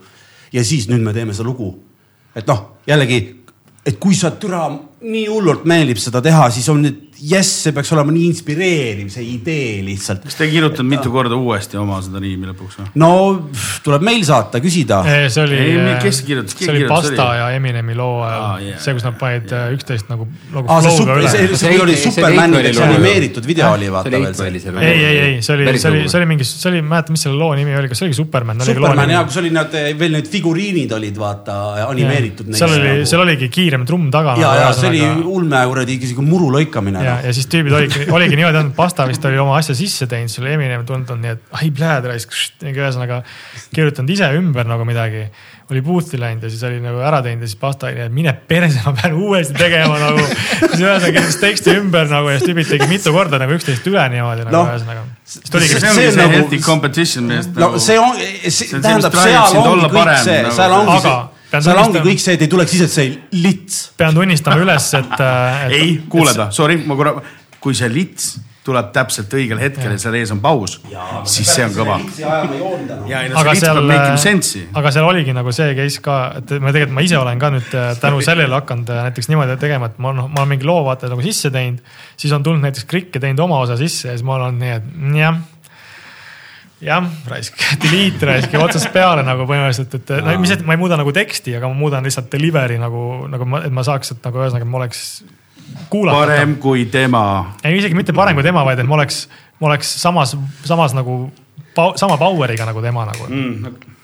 [0.52, 1.74] ja siis nüüd me teeme seda lugu.
[2.34, 3.20] et noh, jällegi,
[3.86, 4.66] et kui sa türa
[5.00, 9.26] nii hullult meeldib seda teha, siis on nüüd jess, see peaks olema nii inspireeriv, see
[9.34, 10.23] idee lihtsalt.
[10.24, 12.86] kas te ei kirjutanud mitu korda uuesti oma seda riimi lõpuks või?
[13.02, 13.10] no
[13.84, 15.02] tuleb meil saata, küsida.
[15.05, 16.57] see oli Ei,, kes kirjutas?
[16.57, 17.40] see Keegi oli Pasta oli?
[17.42, 18.81] ja Eminemi loo ah,, yeah.
[18.81, 21.60] see, kus nad panid äh, üksteist nagu, nagu aa, see flow'ga super, üle see, see
[21.60, 24.74] See oli kõik- see animeeritud video oli vaata see veel see.
[24.81, 27.39] ei, ei, ei, see oli, see oli, see oli mingi, see oli, mäleta, mis selle
[27.40, 28.65] loo nimi oli, kas see oligi Superman?
[28.70, 32.50] Superman ja kus oli need veel need figuriinid olid vaata animeeritud.
[32.57, 34.36] seal oli, seal oligi kiirem trumm taga.
[34.40, 37.09] ja, ja see oli ulme kuradi isegi muru lõikamine.
[37.10, 40.30] ja, ja siis tüübid oligi, oligi niimoodi olnud, Pasta vist oli oma asja sisse teinud,
[40.32, 43.22] selle Eminem tundnud nii, et ai pläd raisk, ühesõnaga
[43.74, 45.26] kirjutanud ise ümber nagu midagi.
[45.70, 48.32] oli boot'i läinud ja siis oli nagu ära teinud ja siis Pasta oli, et mine
[48.48, 50.24] perse, ma pean uuesti tegema nagu.
[50.24, 54.06] siis ühesõnaga kirjutas teksti ümber nagu ja siis tüübid tegid mitu korda nagu üksteist üle
[54.16, 55.05] niimoodi nagu Noh, ühesõnaga.
[55.24, 57.98] siis see tuligi, ongi See see, on see nagu- healthy competition, millest no nagu- see
[58.02, 61.14] on, See see tähendab, see, seal ongi kõik see, nagu- seal ongi see,
[61.59, 63.81] seal ongi kõik see, et ei tuleks lihtsalt see lits.
[63.99, 65.75] pean tunnistama üles, et, et.
[65.81, 67.17] ei, kuule ta, sorry, ma korra,
[67.61, 70.77] kui see lits tuleb täpselt õigel hetkel ja seal ees on paus,
[71.29, 71.97] siis see on kõva.
[73.41, 73.81] aga seal
[74.20, 74.67] sense'i.
[74.77, 77.73] aga seal oligi nagu see case ka, et ma tegelikult, ma ise olen ka nüüd
[77.73, 80.85] äh, tänu sellele hakanud äh, näiteks niimoodi tegema, et ma noh, ma olen mingi loo
[80.87, 81.81] vaata nagu sisse teinud.
[82.20, 84.77] siis on tulnud näiteks Krikk ja teinud oma osa sisse ja siis ma olen nii,
[84.77, 85.41] et jah
[86.84, 90.81] jah, raisk, delete raisk ja otsast peale nagu põhimõtteliselt, et no mis, et ma ei
[90.81, 94.26] muuda nagu teksti, aga ma muudan lihtsalt delivery nagu, nagu ma, et ma saaks, et
[94.26, 95.05] nagu ühesõnaga ma oleks
[95.92, 96.25] kuulata.
[96.25, 97.25] parem kui tema.
[97.62, 99.25] ei, isegi mitte parem kui tema, vaid et ma oleks,
[99.60, 100.36] ma oleks samas,
[100.67, 101.23] samas nagu
[102.00, 103.99] sama power'iga nagu tema nagu mm..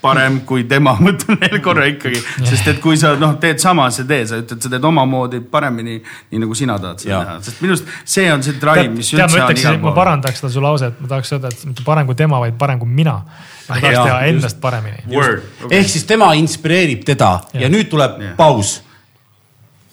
[0.00, 4.00] Parem kui tema, ma ütlen veel korra ikkagi, sest et kui sa noh, teed samas
[4.02, 5.98] idee, sa ütled, sa teed omamoodi paremini,
[6.32, 9.12] nii nagu sina tahad seda teha, sest minu arust see on see drive, tead, mis
[9.12, 9.96] tead, ma üldse on ütleks igal, ma pool.
[10.00, 13.00] parandaks seda su lauset, ma tahaks öelda, et mitte parem kui tema, vaid parem kui
[13.00, 13.16] mina.
[13.68, 15.04] ma tahaks teha endast paremini.
[15.12, 18.38] Word, ehk siis tema inspireerib teda ja, ja nüüd tuleb Jah.
[18.40, 18.78] paus.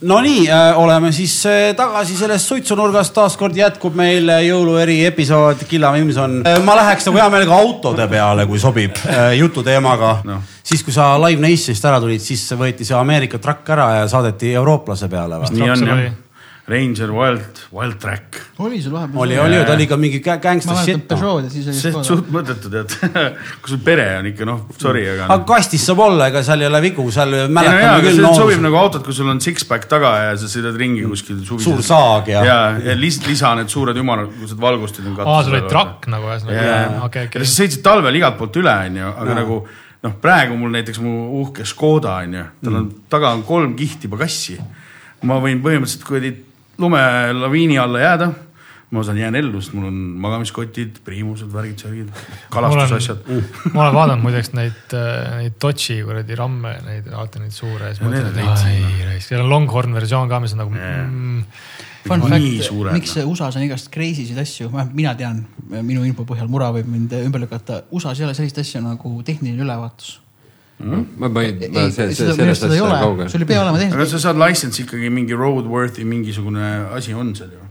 [0.02, 5.90] Nonii äh,, oleme siis äh, tagasi sellest suitsunurgast, taaskord jätkub meil äh, jõulueri episood Killa
[5.96, 6.44] Vimson.
[6.66, 9.00] ma läheks nagu hea meelega autode peale, kui sobib
[9.40, 10.38] jututeemaga no.
[10.68, 14.54] Siis, kui sa Live Nationist ära tulid, siis võeti see Ameerika trakk ära ja saadeti
[14.54, 15.54] eurooplase peale või?
[15.58, 16.08] nii on jah.
[16.68, 18.42] Ranger Wild, Wild Track.
[18.60, 19.22] oli sul vahepeal?
[19.22, 21.10] oli, oli, ta oli ka mingi mäletan shit.
[21.10, 21.20] noh.
[21.20, 22.96] Peugeot ja siis oli see on suht mõttetu tead,
[23.64, 25.46] kui sul pere on ikka noh, sorry, aga aga.
[25.48, 28.66] kastis saab olla, ega seal ei ole vigu, seal no mäletame aga küll see sobib
[28.66, 31.70] nagu autod, kui sul on six-pack taga ja sa sõidad ringi kuskil suvisel.
[31.70, 32.58] suur saag ja, ja,
[32.90, 36.66] ja lis-, lisa need suured ümargused valgustid on aa, sul oli trakk nagu ühesõnaga
[37.08, 37.46] okei, ja okei.
[37.48, 39.62] sa sõitsid talvel igalt poolt üle, onju, aga nagu
[40.04, 41.16] noh, praegu mul näiteks mu
[41.46, 44.60] uhke Škoda onju, tal on taga on kolm kihti pagassi.
[45.24, 46.36] ma võin põhimõtteliselt kuradi
[46.78, 48.32] lumelaviini alla jääda.
[48.92, 52.12] ma saan, jään ellu, sest mul on magamiskotid, priimused, värgid, särgid,
[52.50, 53.26] kalastusasjad.
[53.74, 54.96] ma olen vaadanud muideks neid,
[55.42, 57.92] neid Dodge'i kuradi ramme, neid, vaata neid suure.
[57.92, 61.44] Ja need on veits, seal on Longhorn versioon ka, mis on nagu mm,
[62.08, 65.42] Fun fact miks USA-s on igast crazy sid asju, vähemalt mina tean,
[65.82, 67.82] minu info põhjal, Mura võib mind ümber lükata.
[67.92, 70.22] USA-s ei ole sellist asja nagu tehniline ülevaatus.
[70.78, 73.30] ma, ma ei, ma see, see, seda, sellest asjast ole, kaugel.
[73.34, 74.10] sul ei pea olema aga tehniline.
[74.12, 77.67] sa saad license ikkagi mingi roadworthy mingisugune asi on seal ju.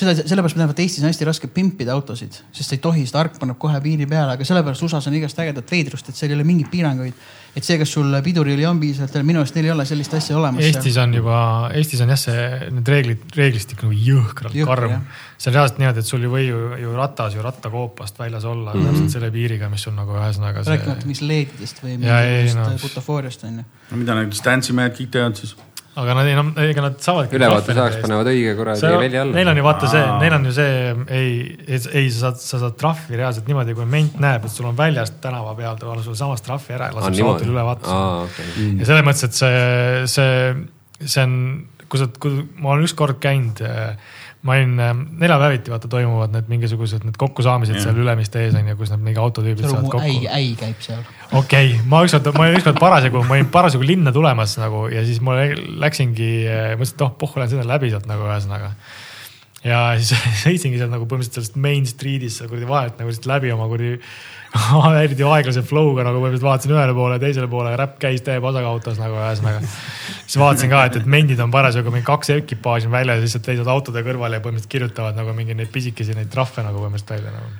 [0.00, 3.22] seda, sellepärast ma tean, et Eestis on hästi raske pimpida autosid, sest ei tohi, seda
[3.24, 6.38] ark paneb kohe piiri peale, aga sellepärast USA-s on igast ägedat veidrust, et seal ei
[6.38, 7.24] ole mingeid piiranguid.
[7.54, 10.64] et see, kas sul piduril on piisavalt, minu arust neil ei ole sellist asja olemas.
[10.66, 11.36] Eestis on juba,
[11.78, 15.04] Eestis on jah, see, need reeglid, reeglistik nagu jõhkralt Jõhker, karm
[15.44, 18.72] see on reaalselt niimoodi, et sul ei või ju, ju ratas ju rattakoopast väljas olla
[18.72, 18.90] mm -hmm.
[18.90, 21.06] täpselt selle piiriga, mis sul nagu ühesõnaga rääkimata see.
[21.06, 22.70] mingist leedidest või Jaa, ei, mingisugust no.
[22.70, 22.82] no.
[22.88, 23.64] butafooriast on ju.
[23.90, 25.56] no mida need stance'i mehed kõik teevad siis?
[25.94, 27.36] Aga nad ei, no ega nad saavadki.
[27.38, 29.36] ülevaatuse ajaks panevad õige kuradi välja alla.
[29.36, 31.28] Neil on ju vaata see neil on ju see, ei,
[31.68, 35.20] ei, sa saad, sa saad trahvi reaalselt niimoodi, kui ment näeb, et sul on väljast
[35.22, 38.72] tänava peal, ta annab sulle samast trahvi ära ja laseb su autol üle aa, okei.
[38.80, 39.62] ja selles mõttes, et see,
[40.16, 41.38] see, see on,
[41.86, 43.62] kui sa, kui ma olen ükskord käinud,
[44.44, 44.92] ma olin äh,
[45.22, 49.22] neljapäeviti vaata toimuvad need mingisugused need kokkusaamised seal Ülemiste ees on ju, kus need mingi
[49.22, 51.00] autotüübid saavad mu äi kokku., äi käib seal.
[51.32, 55.04] okei okay., ma ükskord, ma olin ükskord parasjagu, ma olin parasjagu linna tulemas nagu ja
[55.08, 55.38] siis ma
[55.86, 56.30] läksingi,
[56.76, 58.74] mõtlesin, et oh, pohhu lähen sõidan läbi sealt nagu ühesõnaga.
[59.64, 63.52] Ja siis sõitsingi sealt nagu põhimõtteliselt sellest main street'ist seal kuradi vahelt nagu siit läbi
[63.54, 63.96] oma kuradi
[65.04, 69.00] eriti aeglase flow'ga nagu põhimõtteliselt vaatasin ühele poole, teisele poole, räpp käis täie pasaga autos
[69.00, 69.64] nagu ühesõnaga.
[69.64, 73.72] siis vaatasin ka, et, et mendid on parasjagu mingi kaks ekipaaži on väljas, lihtsalt seisavad
[73.74, 77.52] autode kõrval ja põhimõtteliselt kirjutavad nagu mingi neid pisikesi neid trahve nagu põhimõtteliselt välja nagu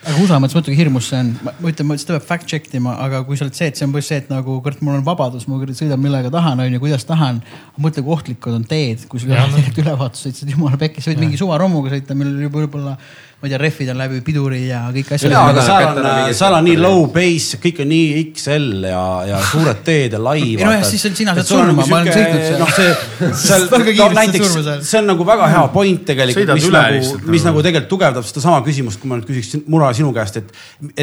[0.00, 2.94] aga USA mõttes muidugi hirmus see on, ma ma ütlen, seda peab fact check ima,
[3.04, 5.04] aga kui sa oled see, et see on põhimõtteliselt see, et nagu kurat, mul on
[5.06, 7.42] vabadus, ma sõidan millega tahan, onju, kuidas tahan.
[7.80, 11.12] mõtle, kui ohtlikud on teed, kui sul ei ole tegelikult ülevaatust, sõitsid jumala pekki, sa
[11.12, 12.96] võid mingi suvarommuga sõita, millel võib-olla,
[13.40, 15.32] ma ei tea, rehvid on läbi piduri ja kõik asjad.
[15.32, 19.04] jaa, aga seal on mingi, seal on nii low base, kõik on nii XL ja,
[19.30, 20.42] ja suured teed ja lai.
[20.58, 22.60] Ei no jah, siis on- sina saad surma, ma olen sõitnud seal.
[22.60, 22.92] noh, see,
[23.46, 26.68] seal Väga kiiresti no, saad näiteks see on nagu väga hea point tegelikult, Sõidad mis
[26.76, 27.48] nagu mis nagu.
[27.48, 30.52] nagu tegelikult tugevdab sedasama küsimust, kui ma nüüd küsiks Mura sinu käest, et,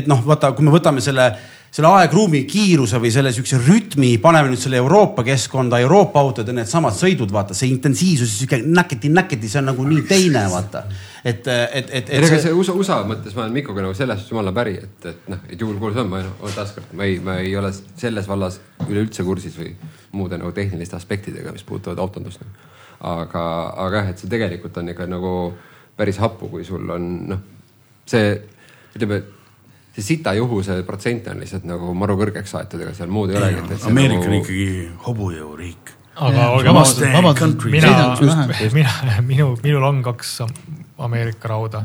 [0.03, 1.32] et noh, vaata, kui me võtame selle
[1.71, 6.55] selle aegruumi kiiruse või selle siukse rütmi, paneme nüüd selle Euroopa keskkonda, Euroopa autod ja
[6.55, 10.85] needsamad sõidud, vaata see intensiivsus, sihuke näketi-näketi, see on nagu nii teine, vaata.
[11.23, 14.33] et, et, et, ei, ega see USA, USA mõttes ma olen Mikuga nagu selles suhtes
[14.33, 17.19] jumala päri, et, et noh, et juhul kui see on, ma olen taaskord, ma ei,
[17.23, 19.73] ma ei ole selles vallas üleüldse kursis või
[20.15, 22.45] muude nagu tehniliste aspektidega, mis puudutavad autondust.
[22.97, 23.43] aga,
[23.77, 25.33] aga jah, et see tegelikult on ikka nagu
[25.97, 27.41] päris happu, kui sul on noh,
[28.07, 28.31] see
[28.95, 29.21] ütleme,
[29.98, 33.80] see sita juhuse protsent on lihtsalt nagu maru kõrgeks aetud, ega seal muud ei olegi.
[33.90, 34.67] Ameerika nagu on ikkagi
[35.08, 35.93] hobujõuriik.
[36.17, 37.72] aga ausad, vabadus- country.
[37.72, 38.14] mina
[38.74, 40.38] mina, minu, minul on kaks
[40.98, 41.84] Ameerika rauda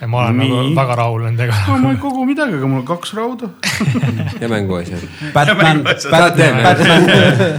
[0.00, 0.48] ja ma olen Nii.
[0.50, 1.56] nagu väga rahul nendega.
[1.68, 3.50] ma ei kogu midagi, aga mul on kaks rauda.
[4.40, 5.32] ja mänguasi on.
[5.34, 7.08] Batman, teha, Batman,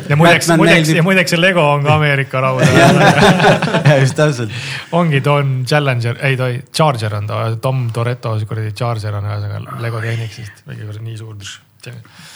[0.09, 2.63] ja muideks, Batman muideks, ja muideks see Lego on ka Ameerika raud.
[4.01, 4.55] just täpselt.
[4.91, 9.77] ongi Don Challenger, ei ta ei, Charger on ta, Tom Toretto kuradi Charger on ühesõnaga
[9.83, 11.37] Lego Technicsist, mingi kuradi nii suur.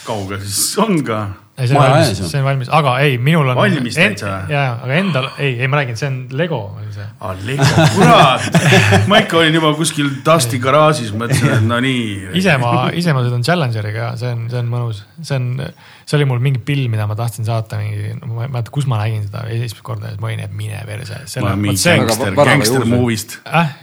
[0.05, 1.25] kaugel siis on ka?
[1.57, 3.59] ei, see on valmis see on valmis, aga ei, minul on.
[3.59, 4.55] Valmis täitsa või?
[4.55, 7.07] ja, aga endal, ei, ei ma räägin, see on Lego oli see.
[7.19, 8.59] aa, Lego, kurat.
[9.11, 12.33] ma ikka olin juba kuskil Dusty garaažis, mõtlesin, et no nii.
[12.41, 15.47] ise ma, ise ma sõidan Challengeriga ja see on, see on mõnus, see on,
[16.03, 18.99] see oli mul mingi pill, mida ma tahtsin saata mingi, ma ei mäleta, kus ma
[19.03, 21.21] nägin seda esimest korda ja siis ma olin, et mine perse.
[22.75, 22.91] uus või?
[22.97, 23.39] movie'st.
[23.47, 23.75] äh,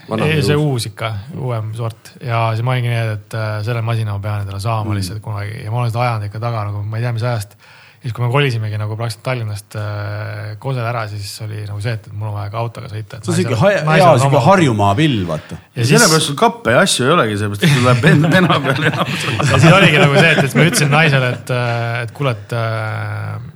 [0.44, 0.82] see uus?
[0.82, 4.44] uus ikka, uuem sort ja siis ma olingi nii, et äh, selle masina ma pean
[4.44, 4.98] endale saama mm.
[4.98, 7.56] lihtsalt kunagi ja ma olen seda ajanud ikka taga nagu ma ei tea, mis ajast
[8.02, 12.08] siis kui me kolisimegi nagu praktiliselt Tallinnast äh, Kosel ära, siis oli nagu see, et
[12.10, 13.20] mul on vaja ka autoga sõita.
[13.22, 15.58] see on sihuke hea sihuke Harjumaa pill, vaata.
[15.78, 18.90] ja sellepärast sul kappe ja asju ei olegi, sellepärast et sul läheb enda pena peale
[18.90, 19.16] enam.
[19.38, 22.56] ja siis oligi nagu see, et, et ma ütlesin naisele, et, äh, et kuule, et
[22.58, 23.50] äh,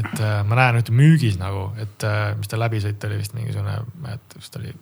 [0.00, 2.06] et äh, ma näen ühte müügis nagu, et
[2.38, 4.72] mis ta läbisõit oli vist mingisugune, ma ei mäleta, kas ta oli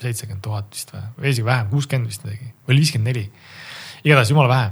[0.00, 3.26] seitsekümmend tuhat vist või, või isegi vähem, kuuskümmend vist midagi või viiskümmend neli.
[4.04, 4.70] igatahes jumala vähe.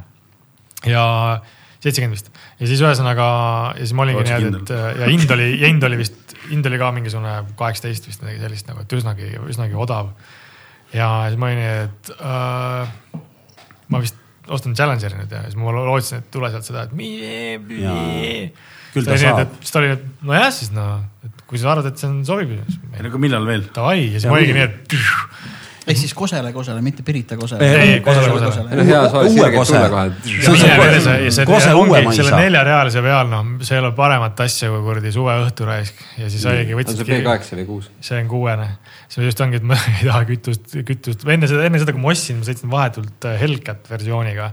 [0.94, 1.04] ja
[1.82, 2.31] seitsekümmend vist
[2.62, 3.26] ja siis ühesõnaga
[3.74, 6.78] ja siis ma olingi niimoodi, et ja hind oli, ja hind oli vist, hind oli
[6.80, 10.12] ka mingisugune kaheksateist vist midagi sellist nagu, et üsnagi, üsnagi odav.
[10.94, 13.22] ja siis ma olin nii, et äh,
[13.90, 14.20] ma vist
[14.52, 18.36] ostan Challengeri nüüd ja siis ma lootsin, et tule sealt seda, et mii, mii.
[18.94, 19.56] küll ta saab.
[19.60, 22.54] siis ta oli, et nojah, siis noh, et kui sa arvad, et see on sobiv.
[22.54, 23.66] ei no aga millal veel?
[23.74, 24.96] Davai ja siis ma olingi nii, et
[25.86, 27.66] ehk siis Kosele, Kosele, mitte Pirita Kosele.
[29.26, 29.80] uue Kose.
[31.46, 32.22] Kose uue maisa.
[32.22, 36.46] selle neljarealise peal, noh, see ei ole paremat asja kui kuradi suveõhtu raisk ja siis
[36.50, 37.02] oligi võtsid.
[37.02, 37.90] see on B8 või kuus.
[38.00, 38.68] see on kuuene,
[39.10, 42.12] see just ongi, et ma ei taha kütust, kütust, enne seda, enne seda, kui ma
[42.14, 44.52] ostsin, ma sõitsin vahetult äh, Hellcat versiooniga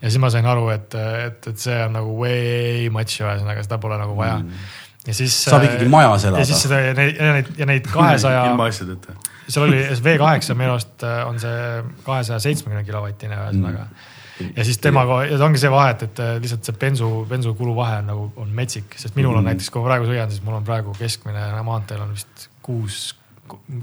[0.00, 3.80] ja siis ma sain aru, et, et, et see on nagu way much, ühesõnaga seda
[3.82, 4.70] pole nagu vaja mm.
[5.10, 5.42] ja siis.
[5.44, 6.40] saab ikkagi äh, majas elada.
[6.40, 8.46] ja siis seda ja neid, ja neid kahesaja.
[8.48, 9.18] ilma asjadeta
[9.50, 11.60] seal oli V8 minu arust äh, on see
[12.06, 14.52] kahesaja seitsmekümne kilovatine ühesõnaga mm..
[14.56, 18.00] ja siis temaga, ja ongi see vahe, et, et äh, lihtsalt see bensu, bensu kuluvahe
[18.02, 19.52] on nagu, on metsik, sest minul on mm.
[19.52, 23.08] näiteks, kui ma praegu sõidan, siis mul on praegu keskmine maanteel on vist kuus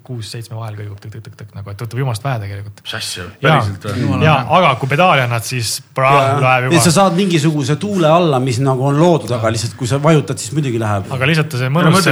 [0.06, 2.82] kuus-seitsme vahel kõigub tõk-tõk-tõk-tõk nagu, et võtab jumalast vähe tegelikult.
[2.86, 4.20] mis asja, päriselt või?
[4.24, 6.84] ja, aga kui pedaali annad, siis praam läheb juba.
[6.86, 10.54] sa saad mingisuguse tuule alla, mis nagu on loodud, aga lihtsalt kui sa vajutad, siis
[10.56, 11.10] muidugi läheb.
[11.14, 12.08] aga lihtsalt see mõnus.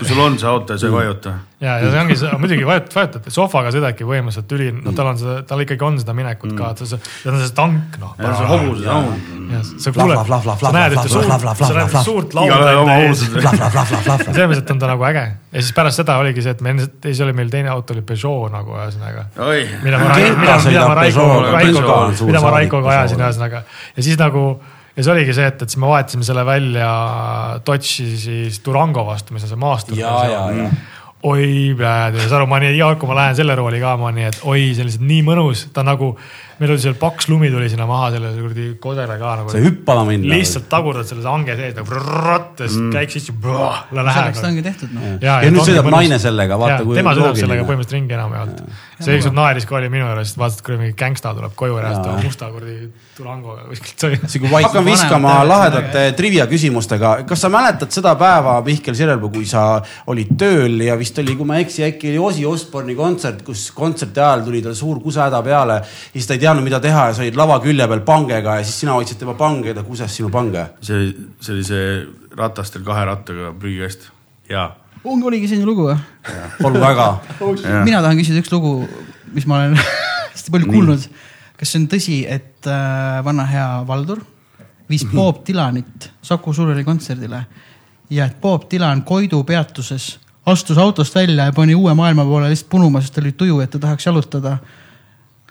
[0.00, 2.66] kui sul on see auto ja sa ei vajuta ja, ja see ongi see, muidugi
[2.66, 6.14] vajut-, vajutate sohvaga seda äkki põhimõtteliselt üli, no tal on seda, tal ikkagi on seda
[6.14, 8.12] minekut ka, et see, see on see tank noh.
[8.18, 9.64] ta on see hobuse taun.
[9.66, 10.30] sa kuuled,
[10.62, 13.24] sa näed ühte suurt, sa näed suurt lauda enda ees.
[14.28, 17.34] tõenäoliselt on ta nagu äge ja siis pärast seda oligi see, et meil, siis oli
[17.40, 19.26] meil teine auto oli Peugeot nagu ühesõnaga.
[19.82, 23.64] mida ma, mida, mida ma Raikoga, Raikoga, mida ma Raikoga ajasin ühesõnaga
[23.96, 24.44] ja siis nagu
[24.98, 26.92] ja siis oligi see, et, et siis me vahetasime selle välja
[27.66, 29.98] Dodge'i siis Durango vastu, mis on see maastur.
[29.98, 30.70] ja, ja, ja
[31.26, 34.28] oi, saad aru, ma nii iga kord, kui ma lähen selle rooli ka, ma nii,
[34.30, 36.12] et oi, see on lihtsalt nii mõnus, ta nagu
[36.58, 39.52] meil oli seal paks lumi tuli sinna maha selle kuradi kodele ka nagu.
[39.52, 40.30] see hüppama minna.
[40.32, 42.92] lihtsalt tagurdad selle ange sees nagu ratt ja siis mm.
[42.96, 43.34] käiks sisse.
[43.34, 45.08] selleks ta ongi tehtud noh.
[45.22, 46.98] ja, ja nüüd sõidab naine sellega, vaata kui.
[46.98, 48.62] tema sõidab sellega põhimõtteliselt ringi enamjaolt.
[48.98, 51.92] see ükskord naeris ka oli minu juures, vaatas, et kuule mingi gängsta tuleb koju ja
[51.92, 52.76] siis tuleb musta kuradi
[53.18, 54.48] turangoga kuskilt.
[54.56, 57.14] hakkan viskama lahedate trivia küsimustega.
[57.28, 59.64] kas sa mäletad seda päeva, Mihkel Sirelpuu, kui sa
[60.10, 63.68] olid tööl ja vist oli, kui ma ei eksi, äkki oli Osi Osborne'i kontsert, kus
[63.76, 65.80] kontserti ajal tuli tal suur kusehäda peale.
[66.12, 68.64] siis ta ei tea teadnud, mida teha ja sa olid lava külje peal pangega ja
[68.66, 70.64] siis sina hoidsid tema pange ja ta kuses sinu pange.
[70.80, 71.12] see,
[71.44, 71.88] see oli see
[72.38, 74.08] ratastel kahe rattaga prügikast.
[75.04, 75.98] ongi, oligi selline lugu või?
[76.62, 77.08] palun väga.
[77.84, 78.74] mina tahan küsida üks lugu,
[79.36, 79.78] mis ma olen
[80.32, 81.06] hästi palju kuulnud.
[81.58, 84.24] kas see on tõsi, et äh, vana hea Valdur
[84.88, 85.16] viis Mhm.
[85.16, 87.42] Bob Dylanit Saku Suurhalli kontserdile
[88.10, 92.70] ja et Bob Dylan Koidu peatuses astus autost välja ja pani uue maailma poole lihtsalt
[92.72, 94.56] punuma, sest tal oli tuju, et ta tahaks jalutada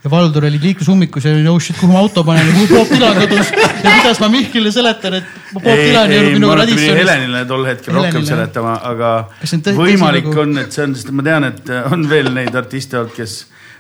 [0.04, 2.92] ja Valdur oli liiklusummikus ja oli no shit, kuhu ma auto panen ja kuhu Bob
[2.94, 3.52] Dylan kadus
[3.84, 7.00] ja kuidas ma Mihklile seletan, et Bob Dylan ei olnud ma minuga Radissonis.
[7.02, 9.12] Helenile tol hetkel Helenile, rohkem seletama, aga
[9.80, 10.42] võimalik lugu?
[10.46, 13.38] on, et see on, sest ma tean, et on veel neid artiste olnud, kes,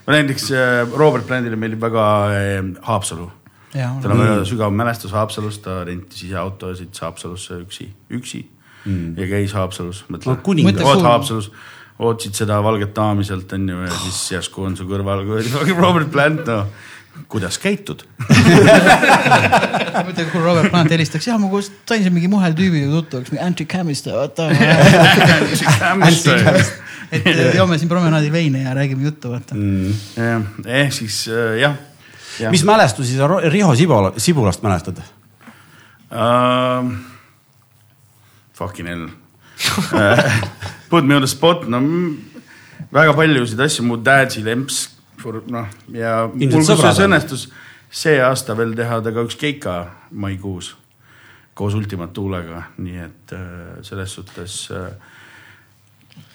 [0.09, 3.29] näiteks äh, Robert Plantile meeldib väga äh, Haapsalu.
[3.77, 8.47] tal on väga sügav mälestus Haapsalust, ta rentis ise autosid Haapsalusse üksi, üksi
[8.87, 9.17] mm.
[9.21, 10.41] ja käis Haapsalus, mõtle No
[10.89, 11.51] oled Haapsalus,
[11.97, 16.67] ootasid seda valget daami sealt onju ja siis järsku on su kõrval Robert Plant, no
[17.31, 18.03] kuidas käitud?
[19.93, 23.29] ma mõtlen, kui Robert Plant helistaks, jah, ma koos sain siin mingi muhel tüübiga tuttavaks,
[23.33, 24.43] mingi anti-cam'ist, vaata.
[27.17, 29.55] et joome siin promenaadil veine ja räägime juttu, vaata.
[30.17, 31.75] jah, ehk siis äh, jah
[32.39, 32.51] ja..
[32.51, 34.97] mis mälestusi sa Riho Sibula, Sibulast mälestad?
[36.11, 36.91] Uh,
[38.53, 39.13] fucking hell uh,.
[40.89, 42.43] Put me on the spot, no mm,
[42.93, 44.83] väga paljusid asju, mu dad'i lemps,
[45.51, 47.47] noh ja mul kusjuures õnnestus
[47.89, 49.77] see aasta veel teha temaga üks keika
[50.11, 50.75] maikuus
[51.57, 54.91] koos Ultimate Tuulega, nii et uh, selles suhtes uh,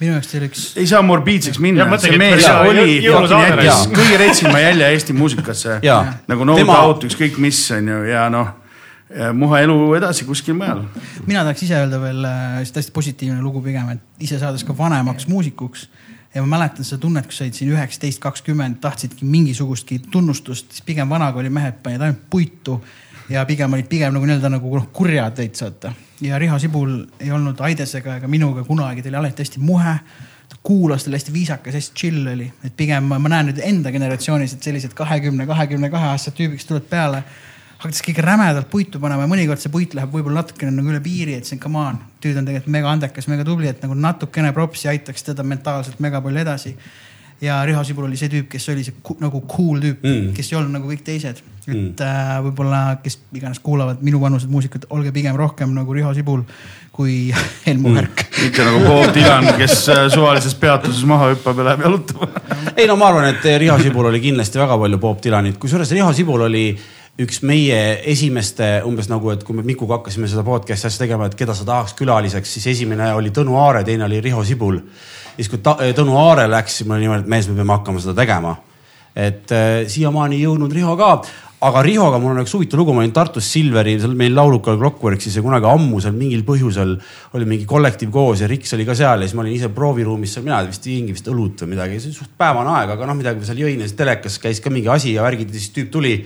[0.01, 4.91] minu jaoks oli üks, ei saa morbiidseks minna see mees jaa, oli kõige retsima jälje
[4.97, 8.51] Eesti muusikasse nagu no doubt ükskõik mis on ju ja noh,
[9.37, 10.85] muha elu edasi kuskil mujal
[11.27, 15.29] mina tahaks ise öelda veel äh, hästi positiivne lugu pigem, et ise saades ka vanemaks
[15.29, 15.89] muusikuks
[16.35, 20.85] ja ma mäletan seda tunnet, kus sa olid siin üheksateist, kakskümmend, tahtsidki mingisugustki tunnustust, siis
[20.87, 22.79] pigem vanakooli mehed panid ainult puitu
[23.29, 25.93] ja pigem olid pigem nagu nii-öelda nagu noh, kurjad veits vaata.
[26.21, 29.97] ja Riho Sibul ei olnud Aidesega ega minuga kunagi, ta oli alati hästi muhe.
[30.63, 33.91] kuulas, ta oli hästi viisakas, hästi chill oli, et pigem ma, ma näen nüüd enda
[33.91, 37.23] generatsioonis, et sellised kahekümne, kahekümne kahe aastased tüübid, kes tulevad peale
[37.83, 41.35] hakatakse kõige rämedalt puitu panema ja mõnikord see puit läheb võib-olla natukene nagu üle piiri,
[41.39, 41.99] et see on come on.
[42.23, 46.21] tüüd on tegelikult mega andekas, mega tubli, et nagu natukene propsi aitaks teda mentaalselt mega
[46.23, 46.77] palju edasi.
[47.43, 50.13] ja Riho Sibul oli see tüüp, kes oli see nagu cool tüüp Mm.
[50.29, 51.43] mm., kes ei olnud nagu kõik teised.
[51.67, 56.43] et äh, võib-olla, kes iganes kuulavad minuvanused muusikud, olge pigem rohkem nagu Riho Sibul
[56.93, 57.33] kui
[57.67, 57.97] Helmu Mm.
[57.97, 62.29] Härk mitte nagu Bob Dylan, kes äh, suvalises peatuses maha hüppab ja läheb jalutama.
[62.77, 66.13] ei no ma arvan, et Riho Sibul oli kindlasti väga palju Bob Dylanit, kusjuures Riho
[66.13, 66.67] Sibul oli
[67.21, 71.37] üks meie esimeste umbes nagu, et kui me Mikuga hakkasime seda podcast'i asja tegema, et
[71.37, 74.81] keda sa tahaks külaliseks, siis esimene oli Tõnu Aare, teine oli Riho Sibul.
[75.37, 78.01] siis kui ta, Tõnu Aare läks, siis mul oli niimoodi, et mees, me peame hakkama
[78.01, 78.57] seda tegema.
[79.15, 81.11] et äh, siiamaani ei jõudnud Riho ka,
[81.69, 85.37] aga Rihoga mul on üks huvitav lugu, ma olin Tartus Silveri, seal meil laulukal Clockworksis
[85.37, 86.95] ja kunagi ammu seal mingil põhjusel
[87.37, 90.33] oli mingi kollektiiv koos ja Riks oli ka seal ja siis ma olin ise prooviruumis
[90.33, 93.21] seal, mina vist jõingi vist õlut või midagi, see oli suht päevane aeg, aga noh,
[93.21, 95.93] midagi seal jõin ja siis telekas käis ka mingi asi ja värgid ja siis tüüp
[95.93, 96.17] tuli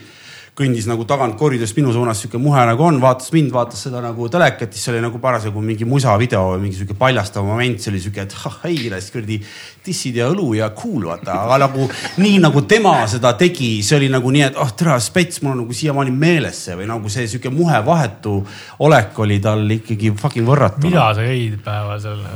[0.56, 4.28] kõndis nagu tagant koridorist minu suunas, sihuke muhe nagu on, vaatas mind, vaatas seda nagu
[4.32, 8.24] telekat, siis oli nagu parasjagu mingi musavideo või mingi sihuke paljastav moment, see oli sihuke,
[8.24, 9.36] et ah ei, las kuradi
[9.84, 11.88] dissid ja õlu ja cool vaata, aga nagu
[12.22, 15.62] nii nagu tema seda tegi, see oli nagu nii, et ah tere, spets, mul on
[15.66, 18.38] nagu siiamaani meeles see või nagu see sihuke muhe vahetu
[18.86, 20.88] olek oli tal ikkagi fucking võrratu.
[20.88, 22.32] mida sa jõid päeval selle?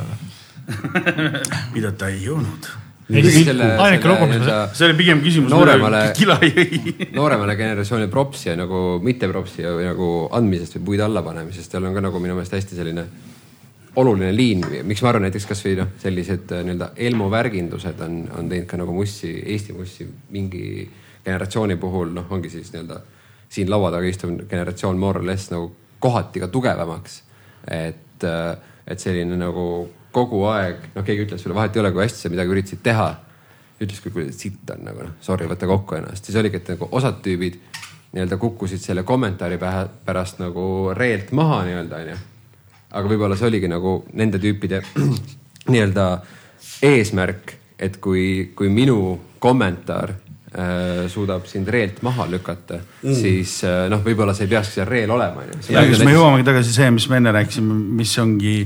[1.75, 2.69] mida ta ei jõudnud.
[4.77, 6.05] See oli pigem küsimus, Nooremale-
[7.19, 11.89] nooremale generatsioonile propsi ja nagu mitte propsi ja või nagu andmisest või puid allapanemisest, seal
[11.89, 13.07] on ka nagu minu meelest hästi selline
[14.01, 18.69] oluline liin, miks ma arvan näiteks kasvõi noh, sellised äh, nii-öelda elmuvärgindused on, on teinud
[18.71, 20.85] ka nagu mussi, Eesti mussi mingi
[21.25, 23.01] generatsiooni puhul noh, ongi siis nii-öelda
[23.51, 27.23] siin laua taga istuv generatsioon more or less nagu kohati ka tugevamaks.
[27.71, 28.25] et,
[28.87, 29.65] et selline nagu
[30.15, 33.11] kogu aeg, noh, keegi ütles sulle vahet ei ole, kui hästi sa midagi üritasid teha
[33.81, 36.89] ütles küll, kuidas sitt on nagu noh, sorry, võta kokku ennast, siis oligi, et nagu
[36.97, 37.57] osad tüübid
[38.13, 40.65] nii-öelda kukkusid selle kommentaari pähe, pärast nagu
[40.97, 42.17] reelt maha nii-öelda onju.
[42.91, 44.83] aga võib-olla see oligi nagu nende tüüpide
[45.73, 46.07] nii-öelda
[46.91, 48.99] eesmärk, et kui, kui minu
[49.41, 54.81] kommentaar äh, suudab sind reelt maha lükata mm., siis äh, noh, võib-olla sa ei peakski
[54.81, 58.57] seal reel olema ja siis me jõuamegi tagasi see, mis me enne rääkisime, mis ongi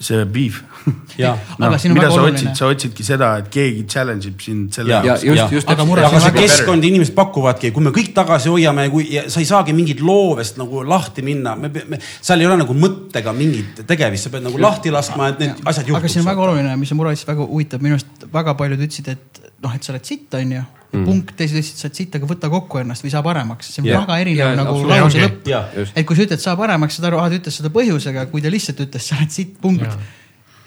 [0.00, 0.62] see beef.
[1.24, 1.38] Jah.
[1.58, 4.92] no, Aga siin on väga oluline- sa otsidki seda, et keegi challenge ib sind selle
[4.92, 5.00] Ja.
[5.04, 5.24] ja jaoks.
[5.24, 9.08] just just Aga mure- aga see keskkond, inimesed pakuvadki, kui me kõik tagasi hoiame, kui
[9.12, 12.74] ja sa ei saagi mingit loovest nagu lahti minna, me peame, seal ei ole nagu
[12.74, 16.40] mõttega mingit tegevust, sa pead nagu lahti laskma, et need asjad aga siin on väga
[16.40, 16.54] juhtuks.
[16.54, 19.94] oluline, mis on Murais väga huvitav, minu arust väga paljud ütlesid, et noh, et sa
[19.94, 21.04] oled sitt, onju mm..
[21.06, 23.90] punkt, teised ütlesid, sa oled sitt, aga võta kokku ennast või saa paremaks, see on
[23.90, 24.04] yeah.
[24.04, 25.50] väga erinev yeah, nagu lause lõpp
[25.96, 28.52] et kui sa ütled, saa paremaks, saad aru, ah ta ütles seda põhjusega, kui ta
[28.52, 29.98] lihtsalt ütles, sa oled sitt, punkt Jaa.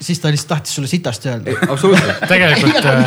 [0.00, 1.54] Siis ta lihtsalt tahtis sulle sitast öelda.
[1.68, 3.02] absoluutselt, tegelikult on.,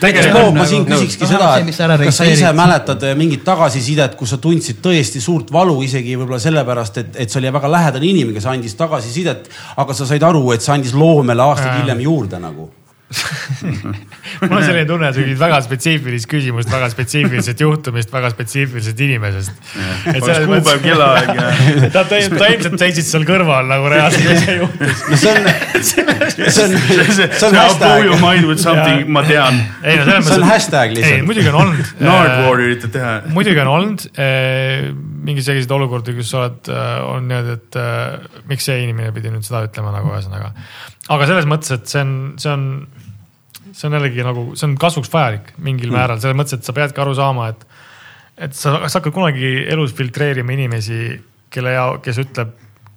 [0.00, 1.50] tegelikult ma siin nagu- küsikski seda
[1.96, 6.16] et kas sa ise mäletad eh, mingit tagasisidet, kus sa tundsid tõesti suurt valu, isegi
[6.16, 10.26] võib-olla sellepärast, et, et see oli väga lähedane inimene, kes andis tagasisidet, aga sa said
[10.26, 12.70] aru, et see andis loomele aastaid hiljem juurde nagu.
[14.42, 19.02] mul on selline tunne, et sa küsid väga spetsiifilist küsimust väga spetsiifilisest juhtumist, väga spetsiifilisest
[19.06, 19.52] inimesest.
[20.50, 21.44] kuupäev, kellaaeg ja.
[21.94, 25.04] ta, ta, ilmselt seisid seal kõrval nagu reaalselt, mis see juhtus.
[25.06, 25.46] no see on,
[25.86, 26.06] see
[26.66, 29.62] on, see on hashtag, ma tean.
[29.86, 30.48] ei no selles see on mõttes.
[30.50, 31.26] hashtag lihtsalt.
[31.30, 31.94] muidugi on olnud.
[32.02, 33.14] Nardwari üritad teha.
[33.36, 34.08] muidugi on olnud
[35.26, 39.32] mingi selliseid olukordi, kus sa oled äh,, on niimoodi, et äh, miks see inimene pidi
[39.32, 40.52] nüüd seda ütlema nagu ühesõnaga.
[41.14, 42.66] aga selles mõttes, et see on, see on,
[43.72, 45.98] see on jällegi nagu, see on kasvuks vajalik mingil mm.
[45.98, 47.66] määral, selles mõttes, et sa peadki aru saama, et,
[48.48, 51.00] et sa, sa hakkad kunagi elus filtreerima inimesi,
[51.52, 52.54] kelle ja kes ütleb,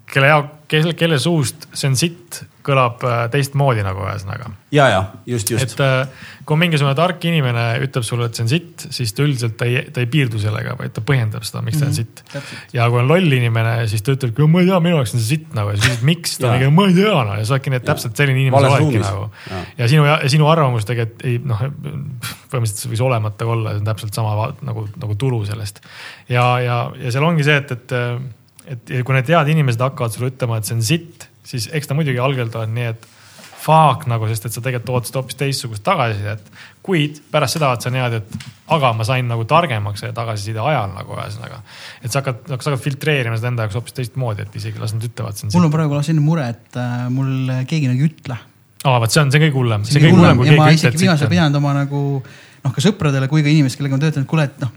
[0.09, 0.39] kelle ja
[0.69, 4.51] kelle, kelle suust see on sitt, kõlab äh, teistmoodi nagu ühesõnaga.
[4.75, 5.73] Ja, ja just, just.
[5.73, 5.81] Et.
[5.81, 9.67] äh, kui mingisugune tark inimene ütleb sulle, et see on sitt, siis ta üldiselt ta
[9.69, 12.23] ei, ta ei piirdu sellega, vaid ta põhjendab seda, miks ta on sitt.
[12.75, 15.37] ja kui on loll inimene, siis ta ütlebki, ma ei tea, minu jaoks on see
[15.37, 17.83] sitt nagu ja siis küsid, miks, ta mingi, ma ei tea noh ja sa oledki
[17.89, 19.29] täpselt selline inimene sa oledki nagu.
[19.79, 21.63] Ja sinu, sinu arvamus tegelikult ei noh,
[22.49, 25.81] põhimõtteliselt see võis olemata olla, see on täpselt sama nagu, nagu tulu sellest.
[26.29, 27.97] ja, ja, ja seal ongi see, et, et,
[28.69, 31.97] et kui need head inimesed hakkavad sulle ütlema, et see on sitt, siis eks ta
[31.97, 33.07] muidugi algelt on nii, et
[33.59, 36.45] fuck nagu, sest et sa tegelikult ootasid hoopis teistsugust tagasisidet.
[36.85, 40.93] kuid pärast seda oled sa niimoodi, et aga ma sain nagu targemaks selle tagasiside ajal
[40.95, 41.59] nagu ühesõnaga.
[42.03, 45.03] et sa hakkad, sa hakkad filtreerima seda enda jaoks hoopis teistmoodi, et isegi las nad
[45.09, 49.11] ütlevad, mul on praegu selline mure, et äh, mul keegi nagu ei ütle aa, vot
[49.11, 49.83] see on, see kõige hullem.
[49.87, 53.27] see on kõige hullem ja ma isegi viimasel ajal pidanud oma nagu noh, ka sõpradele
[53.31, 54.71] kui ka inimestele, kellega ma töötan, et kuule, et noh,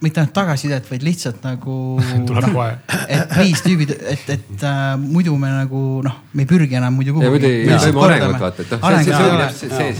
[0.00, 1.74] mitte ainult tagasisidet, vaid lihtsalt nagu
[2.28, 2.98] Tuleb noh, kohe.
[3.12, 7.14] et viis tüübid, et, et äh, muidu me nagu noh, me ei pürgi enam muidu
[7.16, 7.50] kuhugi.
[7.68, 7.94] noh, see-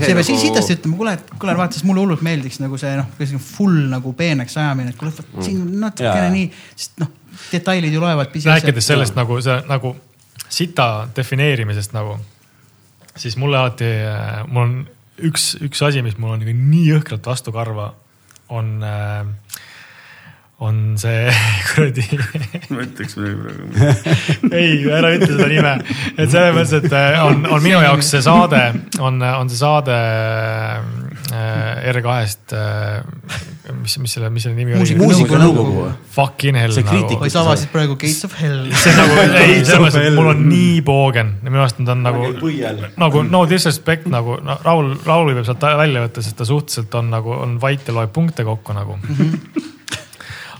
[0.09, 3.09] peab sitasti ütlema, kuule, et kuule, vaata, siis mulle hullult meeldiks nagu see noh,
[3.45, 6.37] full nagu peeneks ajamine, et kuule, vot siin natukene Jaa.
[6.37, 6.47] nii,
[6.77, 7.13] sest noh,
[7.51, 9.95] detailid ju loevad rääkides sellest nagu see nagu
[10.51, 12.17] sita defineerimisest nagu,
[13.21, 13.91] siis mulle alati,
[14.51, 14.75] mul on
[15.29, 17.93] üks, üks asi, mis mul on nagu nii jõhkralt vastu karva,
[18.51, 19.29] on äh,
[20.61, 21.31] on see
[21.71, 22.05] kuradi
[22.75, 23.69] ma ütleks praegu.
[24.61, 25.77] ei, ära ütle seda nime,
[26.17, 28.61] et selles mõttes, et äh, on, on minu jaoks see saade,
[29.01, 29.97] on, on see saade
[31.33, 33.01] äh, R2-st äh,.
[33.81, 34.99] mis, mis selle, mis selle nimi oli?
[35.01, 35.95] muusikanõukogu või?
[36.19, 36.77] Fucking hell.
[36.77, 38.69] see kriitik või sa avasid praegu Gates of Hell.
[38.85, 42.29] see nagu, ei, selles mõttes, et mul on nii poogen minu arust ta on nagu,
[43.01, 47.13] nagu no disrespect nagu no, Raul, Rauli võib sealt välja võtta, sest ta suhteliselt on
[47.17, 49.01] nagu, on vait ja loeb punkte kokku nagu.
[49.01, 49.69] -hmm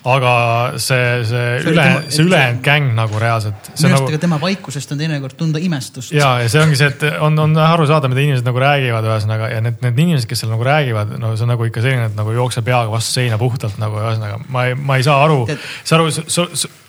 [0.09, 0.33] aga
[0.81, 3.69] see, see, see üle, see ülejäänud gäng nagu reaalselt.
[3.75, 4.21] minu arust nagu...
[4.23, 6.15] tema vaikusest on teinekord tunda imestust.
[6.17, 9.51] ja, ja see ongi see, et on, on aru saada, mida inimesed nagu räägivad, ühesõnaga
[9.53, 12.17] ja need, need inimesed, kes seal nagu räägivad, no see on nagu ikka selline, et
[12.17, 15.45] nagu jookse peaga vastu seina puhtalt nagu ühesõnaga, ma ei, ma ei saa aru.
[15.85, 16.09] sa aru,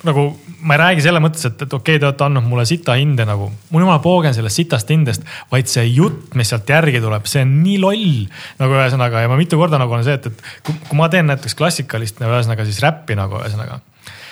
[0.07, 0.25] nagu
[0.61, 3.27] ma ei räägi selle mõttes, et, et okei okay,, te olete andnud mulle sita hinde
[3.27, 3.51] nagu.
[3.73, 7.53] mul jumala poogen sellest sitast hindest, vaid see jutt, mis sealt järgi tuleb, see on
[7.65, 8.09] nii loll
[8.61, 11.27] nagu ühesõnaga ja ma mitu korda nagu on see, et, et kui, kui ma teen
[11.27, 13.81] näiteks klassikalist ühesõnaga siis räppi nagu ühesõnaga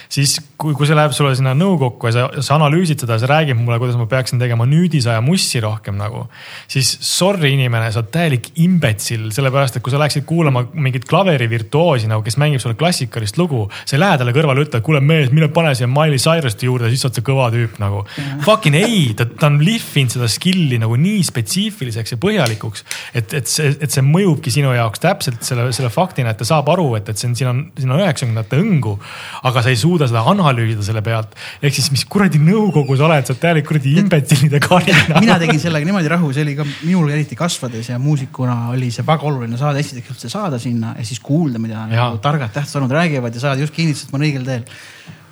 [0.10, 3.58] siis kui, kui see läheb sulle sinna nõukokku ja sa, sa analüüsid seda, sa räägid
[3.60, 6.26] mulle, kuidas ma peaksin tegema nüüdisaja mussi rohkem nagu.
[6.68, 12.10] siis sorry inimene, sa oled täielik imbetsil, sellepärast et kui sa läheksid kuulama mingit klaverivirtuoosi
[12.10, 13.68] nagu, kes mängib sulle klassikalist lugu.
[13.86, 17.06] sa ei lähe talle kõrvale, ütle, kuule mees, mine pane siia Miley Cyruste juurde, siis
[17.06, 18.02] sa oled see kõva tüüp nagu.
[18.48, 22.86] Fucking ei, ta, ta on lihvinud seda skill'i nagu nii spetsiifiliseks ja põhjalikuks.
[23.14, 26.74] et, et see, et see mõjubki sinu jaoks täpselt selle, selle faktina, et ta saab
[26.74, 28.98] aru, et, et see on, siin on, siin on üheksakümnendate õngu.
[29.46, 31.36] aga sa ei suuda suuda seda analüüsida selle pealt.
[31.62, 35.20] ehk siis, mis kuradi nõukogu sa oled, sa oled täielik kuradi imbetsilide karina.
[35.20, 39.06] mina tegin sellega niimoodi rahu, see oli ka minul eriti kasvades ja muusikuna oli see
[39.08, 43.36] väga oluline saada, esiteks üldse saada sinna ja siis kuulda, mida nagu targad tähtsanud räägivad
[43.36, 44.64] ja saada just kinnitust, et ma olen õigel teel.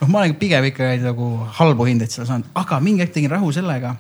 [0.02, 1.32] noh, ma olen pigem ikka nagu
[1.62, 3.96] halbu hindeid seal saanud, aga mingi hetk tegin rahu sellega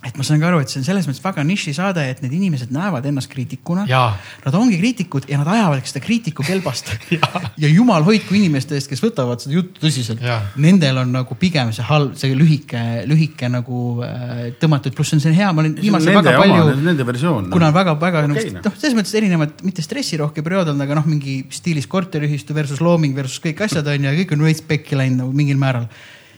[0.00, 2.70] et ma saan ka aru, et see on selles mõttes väga nišisaade, et need inimesed
[2.72, 3.84] näevad ennast kriitikuna.
[3.84, 7.28] Nad ongi kriitikud ja nad ajavad seda kriitiku kelbast ja.
[7.60, 10.22] ja jumal hoidku inimeste eest, kes võtavad seda juttu tõsiselt.
[10.60, 15.34] Nendel on nagu pigem see halb, see lühike, lühike nagu äh, tõmmatud, pluss on see
[15.36, 16.70] hea, ma olen viimasel väga palju.
[16.86, 17.50] Nende versioon.
[17.52, 21.10] kuna on väga-väga okay, nagu noh, selles mõttes erinevad, mitte stressirohke periood olnud, aga noh,
[21.12, 24.96] mingi stiilis korteriühistu versus looming versus kõik asjad on ju ja kõik on veits pekki
[24.96, 25.90] läinud nagu mingil määral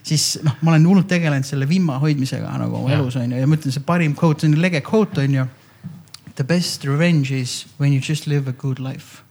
[0.02, 3.48] siis noh, ma olen hullult tegelenud selle vimma hoidmisega nagu oma elus on ju ja
[3.48, 5.50] ma ütlen, see parim quote, see on lege quote on ju.
[6.34, 9.22] The best revenge is when you just live a good life.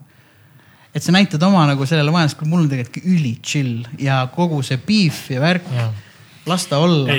[0.94, 4.76] et sa näitad oma nagu sellele vaenlasele, mul on tegelikult üli chill ja kogu see
[4.76, 5.86] beef ja värk ja
[6.46, 7.14] las ta olla.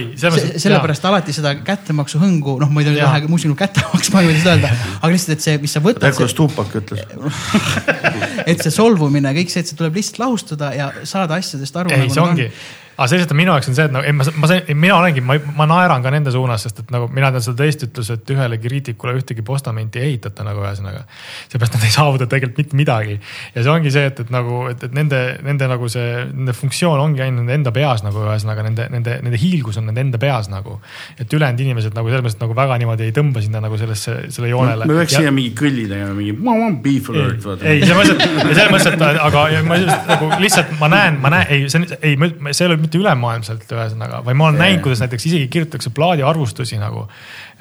[0.56, 4.38] sellepärast alati seda kättemaksu hõngu, noh, ma ei taha muusikul kätte maksma, ma ei või
[4.40, 6.02] seda öelda, aga lihtsalt, et see, mis sa võtad.
[6.02, 7.04] tead, kuidas Tupac ütles
[8.50, 11.94] et see solvumine, kõik see, et see tuleb lihtsalt lahustada ja saada asjadest aru.
[11.94, 12.48] ei, nagu see ongi,
[12.96, 15.66] aga see lihtsalt minu jaoks on see, et nagu ma, ma, mina olengi, ma, ma
[15.70, 19.14] naeran ka nende suunas, sest et nagu mina tean seda teist ütlus, et ühele kriitikule
[19.16, 21.04] ühtegi postamenti ei ehitata nagu ühesõnaga.
[21.52, 23.18] seepärast nad ei saavuta tegelikult mitte midagi.
[23.54, 27.00] ja see ongi see, et, et nagu, et, et nende, nende nagu see, nende funktsioon
[27.00, 30.50] ongi ainult nende enda peas nagu ühesõnaga nende, nende, nende hiilgus on nende enda peas
[30.52, 30.78] nagu.
[31.18, 34.52] et ülejäänud inimesed nagu selles mõttes nagu väga niimoodi ei tõmba sinna nagu sellesse, selle
[34.52, 34.88] joonele.
[34.90, 36.36] me peaks siia mingi kõlli tegema, mingi
[36.84, 37.48] beef alert.
[37.62, 39.80] ei, selles mõttes, et selles mõttes, et aga ma
[40.12, 43.70] nagu lihtsalt ma näen, ma näen, ei, see on, ei, see ei ole mitte ülemaailmselt
[43.72, 44.66] ühesõnaga, vaid ma olen yeah.
[44.68, 47.06] näinud, kuidas näiteks isegi kirjutatakse plaadiarvustusi nagu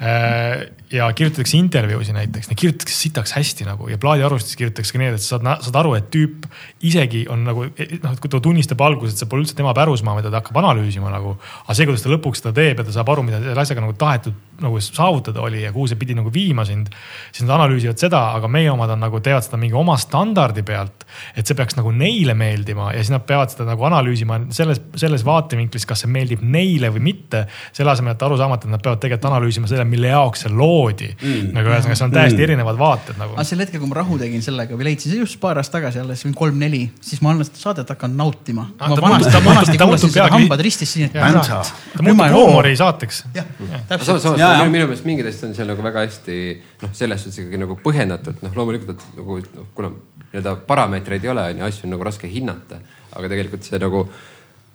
[0.02, 5.22] ja kirjutatakse intervjuusid näiteks, neid kirjutatakse sitaks hästi nagu ja plaadiarvustustes kirjutatakse ka nii, et
[5.22, 6.48] sa saad, saad aru, et tüüp
[6.88, 10.16] isegi on nagu noh, et kui ta tunnistab alguses, et see pole üldse tema pärusmaa,
[10.18, 11.36] mida ta hakkab analüüsima nagu.
[11.64, 13.94] aga see, kuidas ta lõpuks seda teeb ja ta saab aru, mida selle asjaga nagu
[13.98, 16.90] tahetud nagu saavutada oli ja kuhu see pidi nagu viima sind.
[17.32, 21.06] siis nad analüüsivad seda, aga meie omad on nagu teevad seda mingi oma standardi pealt.
[21.36, 25.24] et see peaks nagu neile meeldima ja siis nad peavad seda nagu analüüsima selles, selles
[25.26, 27.46] vaatevinklis, kas see meeldib neile või mitte.
[27.72, 31.08] selle asemel, et aru saamata, et nad peavad tegelikult analüüsima selle mille jaoks see loodi
[31.12, 31.52] mm..
[31.56, 32.46] nagu ühesõnaga, see on täiesti mm.
[32.46, 33.36] erinevad vaated nagu.
[33.36, 36.02] aga sel hetkel, kui ma rahu tegin sellega või leidsin, see just paar aastat tagasi
[36.02, 38.66] alles, kolm-neli, siis ma olen seda saadet hakanud nautima.
[38.80, 41.16] ma vanasti, vanasti kuulasin seda hambad ristis siin, et.
[41.16, 43.24] ta muutub huumorisaateks.
[43.36, 43.48] jah,
[43.90, 44.22] täpselt.
[44.24, 46.38] samas minu meelest mingid asjad on seal nagu väga hästi
[46.82, 49.92] noh, selles suhtes ikkagi nagu põhjendatud, noh loomulikult nagu noh, kuna
[50.32, 52.80] nii-öelda parameetreid ei ole, on ju, asju on nagu raske hinnata,
[53.12, 54.06] aga tegelikult see nagu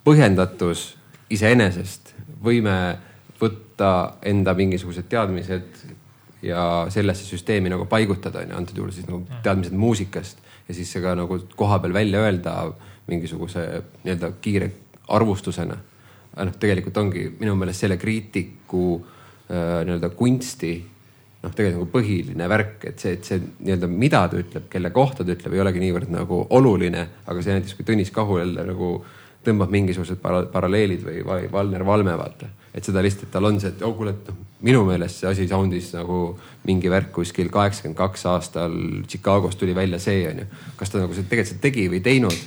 [0.07, 0.91] põhjendatus
[1.33, 2.13] iseenesest,
[2.43, 2.77] võime
[3.41, 3.91] võtta
[4.25, 5.85] enda mingisugused teadmised
[6.45, 6.61] ja
[6.93, 11.03] sellesse süsteemi nagu paigutada, on ju, antud juhul siis nagu teadmised muusikast ja siis see
[11.03, 12.57] ka nagu kohapeal välja öelda
[13.07, 13.67] mingisuguse
[14.03, 14.71] nii-öelda kiire
[15.07, 15.77] arvustusena.
[16.37, 18.99] noh, tegelikult ongi minu meelest selle kriitiku
[19.49, 20.73] äh, nii-öelda kunsti
[21.43, 25.25] noh, tegelikult nagu põhiline värk, et see, et see nii-öelda, mida ta ütleb, kelle kohta
[25.25, 28.91] ta ütleb, ei olegi niivõrd nagu oluline, aga see näiteks, kui Tõnis Kahu jälle nagu
[29.47, 32.49] tõmbab mingisugused para paralleelid või Va- Valner Valme vaata.
[32.77, 35.47] et seda lihtsalt, tal on see, et oh kuule, et noh, minu meelest see asi
[35.49, 38.75] sound'is nagu mingi värk kuskil kaheksakümmend kaks aastal
[39.07, 40.45] Chicagos tuli välja see onju.
[40.77, 42.37] kas ta nagu see tegelikult seda tegi või teinud,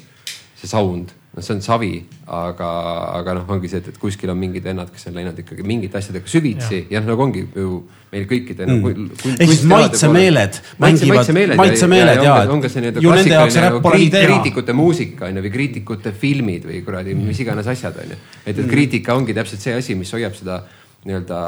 [0.61, 1.93] see sound, noh, see on savi,
[2.27, 2.69] aga,
[3.21, 6.01] aga noh, ongi see, et, et kuskil on mingid vennad, kes on läinud ikkagi mingite
[6.01, 7.77] asjadega süvitsi ja, ja noh, nagu ongi ju
[8.11, 8.81] meil kõikide mm.
[8.81, 9.07] nagu,.
[9.37, 13.87] Ehk siis maitsemeeled mängivad- maitsemeeled, et on ka see nii-öelda ju nende jaoks klassikaline räpp
[13.87, 14.27] pole kriit- idee.
[14.27, 18.21] kriitikute muusika on ju või kriitikute filmid või kuradi mis iganes asjad on ju.
[18.45, 20.65] et, et kriitika ongi täpselt see asi, mis hoiab seda
[21.07, 21.39] nii-öelda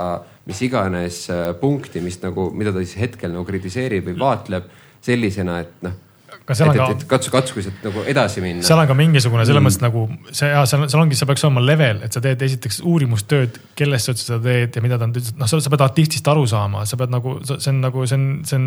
[0.49, 4.71] mis iganes äh, punkti, mis nagu, mida ta siis hetkel nagu kritiseerib või vaatleb
[5.03, 5.99] sellisena, et noh.
[6.33, 8.65] Aga seal on ka- katsu, katsugu sealt nagu edasi minna.
[8.67, 11.63] seal on ka mingisugune selles mõttes nagu see ja seal, seal ongi, see peaks olema
[11.65, 15.15] level, et sa teed esiteks uurimustööd, kellest sa üldse seda teed ja mida ta on,
[15.15, 18.59] noh, sa pead artistist aru saama, sa pead nagu, see on nagu, see on, see
[18.59, 18.67] on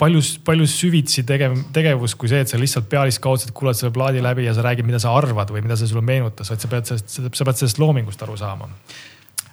[0.00, 4.48] palju, palju süvitsi tegev, tegevus kui see, et sa lihtsalt pealiskaudselt kuulad selle plaadi läbi
[4.48, 7.20] ja sa räägid, mida sa arvad või mida see sulle meenutas, vaid sa pead sellest,
[7.32, 8.70] sa pead sellest loomingust aru saama.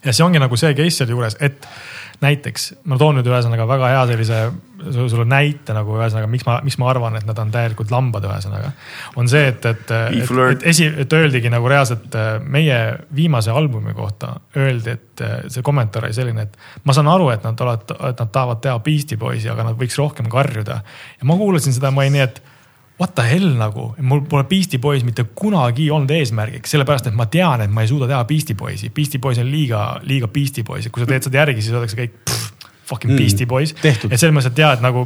[0.05, 1.67] Ja see ongi nagu see case selle juures, et
[2.19, 4.39] näiteks ma toon nüüd ühesõnaga väga hea sellise
[4.95, 8.71] sulle näite nagu ühesõnaga, miks ma, miks ma arvan, et nad on täielikult lambad, ühesõnaga.
[9.19, 12.79] on see, et, et, et, et esi, et öeldigi nagu reaalselt meie
[13.15, 17.65] viimase albumi kohta öeldi, et see kommentaar oli selline, et ma saan aru, et nad
[17.65, 20.81] olevat, et nad tahavad teha Beastie Boysi, aga nad võiks rohkem karjuda.
[21.19, 22.43] ja ma kuulasin seda, ma olin nii, et
[22.99, 27.29] what the hell nagu, mul pole Beastie Boys mitte kunagi olnud eesmärgiks, sellepärast et ma
[27.31, 28.91] tean, et ma ei suuda teha Beastie Boysi.
[28.95, 31.99] Beastie Boys on liiga, liiga Beastie Boys, et kui sa teed seda järgi, siis öeldakse
[31.99, 32.49] kõik pff,
[32.89, 33.73] fucking mm, Beastie Boys.
[33.85, 35.05] et selles mõttes, et tead nagu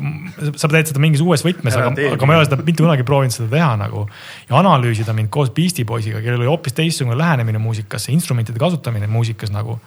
[0.57, 3.35] sa teed seda mingis uues võtmes, aga aga ma ei ole seda mitte kunagi proovinud
[3.35, 4.07] seda teha nagu.
[4.49, 9.53] ja analüüsida mind koos Beastie Boysiga, kellel oli hoopis teistsugune lähenemine muusikasse, instrumentide kasutamine muusikas
[9.53, 9.77] nagu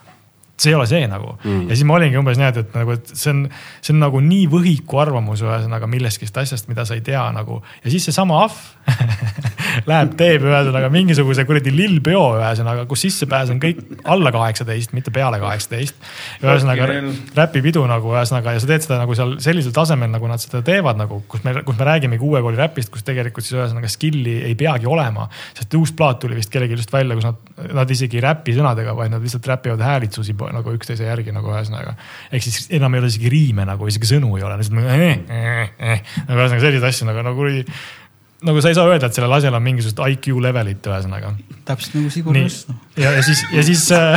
[0.57, 1.67] see ei ole see nagu mm..
[1.69, 3.45] ja siis ma olingi umbes nii, et, et nagu, et see on,
[3.81, 7.61] see on nagu nii võhiku arvamus ühesõnaga millestki asjast, mida sa ei tea nagu.
[7.85, 8.57] ja siis seesama ahv
[9.87, 15.41] läheb, teeb ühesõnaga mingisuguse kuradi lillpeo ühesõnaga, kus sissepääs on kõik alla kaheksateist, mitte peale
[15.43, 15.97] kaheksateist.
[16.43, 16.89] ühesõnaga
[17.37, 20.99] räpipidu nagu ühesõnaga ja sa teed seda nagu seal sellisel tasemel, nagu nad seda teevad
[21.01, 24.57] nagu, kus me, kus me räägimegi uue kooli räpist, kus tegelikult siis ühesõnaga skill'i ei
[24.59, 25.29] peagi olema.
[25.57, 28.97] sest uus plaat tuli vist kellelgi just välja, kus nad, nad isegi ei räpi sõnadega,
[28.97, 31.97] vaid nad lihtsalt räpivad häälitsusi nagu üksteise järgi nagu ühesõnaga.
[32.33, 35.07] ehk siis enam ei ole isegi riime nagu, isegi sõnu ei ole, lihtsalt nagu eh,
[35.29, 36.03] eh, eh.
[36.29, 37.65] nagu ühesõnaga selliseid asju nagu, nagu kuradi
[38.45, 41.33] nagu sa ei saa öelda, et sellel asjal on mingisugust IQ levelit ühesõnaga
[41.69, 42.79] täpselt nagu Sigur noh.
[43.01, 44.11] ja, ja siis, ja siis, ja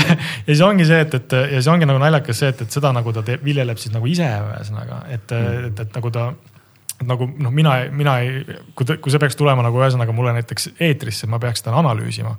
[0.50, 3.14] siis ongi see, et, et ja siis ongi nagu naljakas see, et, et seda nagu
[3.16, 6.59] ta teeb, viljeleb siis nagu ise ühesõnaga, et mm., et, et nagu ta et
[7.08, 11.30] nagu noh, mina, mina ei, kui, kui see peaks tulema nagu ühesõnaga mulle näiteks eetrisse,
[11.32, 12.34] ma peaks seda analüüsima.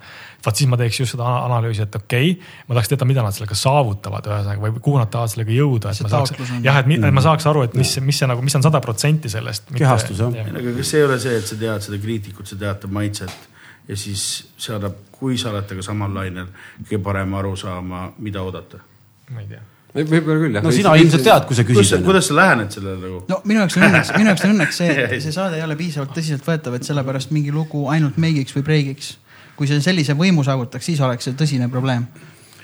[0.45, 3.25] vaat siis ma teeks just seda ana- analüüsi, et okei okay,, ma tahaks teada, mida
[3.25, 6.81] nad sellega saavutavad ühesõnaga või kuhu nad tahavad sellega jõuda, et See ma saaks jah,
[6.83, 9.73] et, ma saaks aru, et mis, mis see nagu, mis on sada protsenti sellest.
[9.77, 10.53] Kehastus, jah.
[10.53, 13.49] aga kas ei ole see, et sa tead seda kriitikut, sa tead ta maitset
[13.89, 14.25] ja siis
[14.61, 16.49] see annab, kui sa oled temaga samal lainel,
[16.85, 18.85] kõige parem aru saama, mida oodata?
[19.31, 19.63] ma ei tea.
[19.95, 20.65] Võib-olla küll jah.
[20.65, 22.05] no sina ilmselt tead, kui sa küsid.
[22.07, 23.21] kuidas sa lähened sellele nagu?
[23.31, 25.77] no minu jaoks on õnneks, minu jaoks on õnneks see, et see saade ei ole
[25.79, 29.15] piisavalt tõsiseltvõetav, et sellepärast mingi lugu ainult meigiks või breigiks.
[29.59, 32.07] kui see sellise võimu saavutaks, siis oleks see tõsine probleem.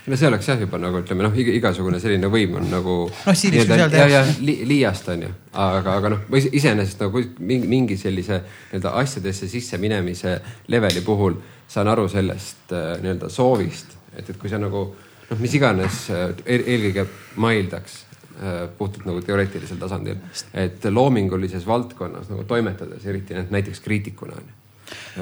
[0.07, 2.95] no see oleks jah juba nagu ütleme noh, igasugune selline võim on nagu.
[3.25, 7.67] Noh, nii-öelda- ja, ja li, liiast on ju, aga, aga noh, või iseenesest nagu mingi,
[7.67, 10.39] mingi sellise nii-öelda asjadesse sisse minemise
[10.71, 11.35] leveli puhul
[11.67, 14.87] saan aru sellest äh, nii-öelda soovist, et, et kui sa nagu
[15.29, 17.07] noh, mis iganes äh, eel, eelkõige
[17.43, 17.99] maildaks
[18.39, 20.21] äh, puhtalt nagu teoreetilisel tasandil,
[20.57, 24.55] et loomingulises valdkonnas nagu toimetades, eriti näiteks kriitikuna on ju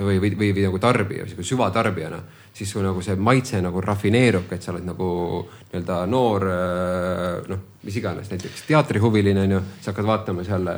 [0.05, 2.19] või, või, või, või nagu tarbija, süvatarbijana,
[2.53, 5.07] siis su nagu see maitse nagu rafineerub, et sa oled nagu
[5.71, 10.69] nii-öelda noor äh, noh, mis iganes, näiteks teatrihuviline on ju, sa hakkad vaatama seal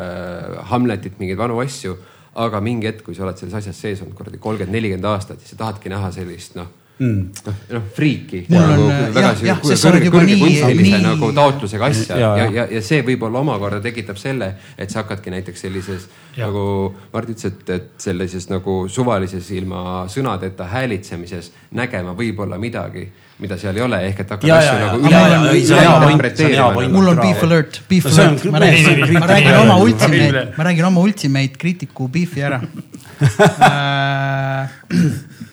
[0.72, 1.98] Hamletit, mingeid vanu asju,
[2.38, 5.56] aga mingi hetk, kui sa oled selles asjas sees olnud kuradi kolmkümmend, nelikümmend aastat, siis
[5.56, 7.30] sa tahadki näha sellist noh Mm.
[7.46, 7.54] noh,
[7.94, 8.46] friiki.
[8.50, 8.88] Nagu
[11.04, 12.64] nagu taotlusega asja Ja, ja, ja.
[12.74, 16.04] ja, see võib-olla omakorda tekitab selle, et sa hakkadki näiteks sellises
[16.38, 16.46] Ja.
[16.46, 23.08] nagu Mart ütles, et, et sellises nagu suvalises ilma sõnadeta häälitsemises nägema võib-olla midagi,
[23.42, 26.80] mida seal ei ole, ehk et hakkad asju nagu üle on hea interpreteerima nagu.
[26.94, 32.04] mul on beef alert, beef alert, ma räägin oma ultimate ma räägin oma ultimate kriitiku
[32.10, 32.60] beef'i ära.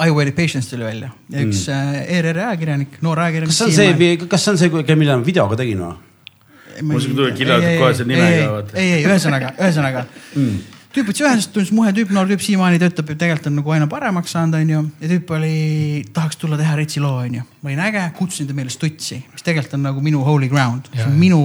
[0.00, 2.04] I Waited Patience tuli välja ja üks mm.
[2.16, 3.52] ERR ajakirjanik, noor ajakirjanik.
[3.52, 5.96] kas see on see, kas see on see, mille ma videoga tegin või?
[6.88, 8.76] Mul see tuli kirjalikult kohe selle nimega, vaata.
[8.80, 10.78] ei, ei, ühesõnaga, ühesõnaga mm.
[10.96, 13.90] tüüp võttis ühendust, tundus muhe tüüp, noor tüüp, siiamaani töötab ju tegelikult on nagu aina
[13.90, 14.82] paremaks saanud, onju.
[15.02, 15.54] ja tüüp oli,
[16.16, 17.44] tahaks tulla teha retsi loo, onju.
[17.60, 21.04] ma olin äge, kutsusin ta meile stutsi, mis tegelikult on nagu minu holy ground, see
[21.04, 21.42] on minu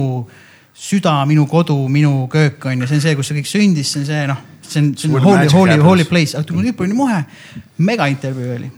[0.76, 4.02] süda, minu kodu, minu köök on ju, see on see, kus see kõik sündis, see
[4.02, 7.22] on see noh, see on, see on holy, holy, holy place, aga tüüp oli muhe,
[7.78, 8.72] mega intervjuu oli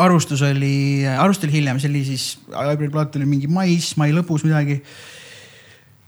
[0.00, 4.44] arvustus oli, arvustus oli hiljem, see oli siis, Hybrid Blood oli mingi mais, mai lõpus
[4.46, 4.80] midagi.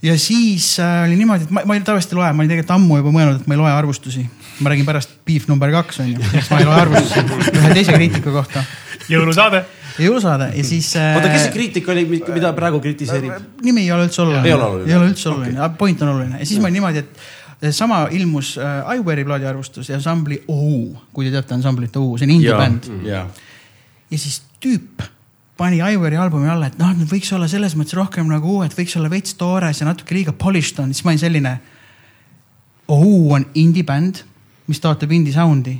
[0.03, 2.75] ja siis äh, oli niimoodi, et ma, ma ei tavaliselt ei loe, ma olin tegelikult
[2.77, 4.25] ammu juba mõelnud, et ma ei loe arvustusi.
[4.61, 7.97] ma räägin pärast beef number kaks on ju, siis ma ei loe arvustusi ühe teise
[7.97, 8.65] kriitiku kohta.
[9.13, 9.65] jõulusaade.
[10.01, 11.17] Jõulusaade ja siis äh,.
[11.19, 13.33] oota, kes see kriitik oli, mida praegu kritiseerib?
[13.65, 14.47] nimi ei ole üldse oluline.
[14.49, 14.91] Ei ole oluline.
[14.91, 18.07] ei ole üldse oluline okay., point on oluline ja siis ma olin niimoodi, et sama
[18.11, 22.35] ilmus äh, iWare'i plaadi arvustus ja ansambli OU, kui te teate ansamblit OU, see on
[22.37, 22.89] indie bänd.
[23.07, 23.27] ja,
[24.11, 25.05] ja siis tüüp
[25.57, 29.11] pani iWare'i albumi alla, et noh, võiks olla selles mõttes rohkem nagu uued, võiks olla
[29.13, 31.55] veits toores ja natuke liiga polished on, siis ma olin selline.
[32.93, 34.25] OU on indie bänd,
[34.67, 35.77] mis taotleb indie sound'i.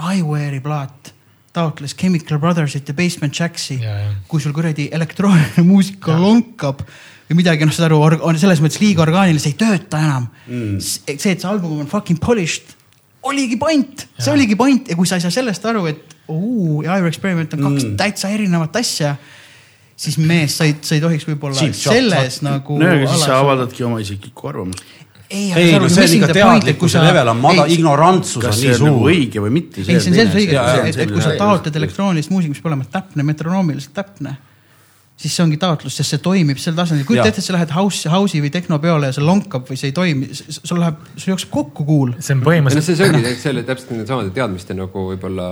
[0.00, 1.12] iWare'i plaat
[1.52, 4.10] taotles Chemical Brothersit ja Basement Jaxi Ja, ja.
[4.30, 6.84] kui sul kuradi elektrooniline muusika lonkab
[7.30, 10.78] või midagi, noh, saad aru, on selles mõttes liiga orgaaniline, see ei tööta enam mm..
[10.82, 12.74] see, et see album on fucking polished,
[13.26, 14.36] oligi point, see Ja.
[14.36, 17.66] oligi point ja kui sa ei saa sellest aru, et uu ja Ire Experiment on
[17.68, 17.96] kaks Mm.
[17.98, 19.16] täitsa erinevat asja,
[20.00, 22.78] siis mees, sa ei, sa ei tohiks võib-olla selles nagu.
[22.78, 24.82] no aga siis sa avaldadki oma isiklikku arvamust.
[25.30, 28.98] ei, ei no see on ikka teadlikkuse level on madal, ignorantsus on see nii nagu
[28.98, 29.10] suur.
[29.14, 29.84] õige või mitte.
[29.84, 32.88] ei, see on selles õige, et, et kui sa taotled elektroonilist muusikat, mis peab olema
[32.98, 34.36] täpne, metronoomiliselt täpne,
[35.20, 37.04] siis see ongi taotlus, sest see toimib sel tasandil.
[37.08, 39.96] kujuta ette, et sa lähed house, house'i või tehnopeole ja see lonkab või see ei
[39.96, 42.14] toimi, sul läheb, sul jookseb kokku kuul.
[42.18, 45.48] see on põhimõtteliselt, see, see ongi tegelikult selle täpselt nende samade teadmiste nagu võib-olla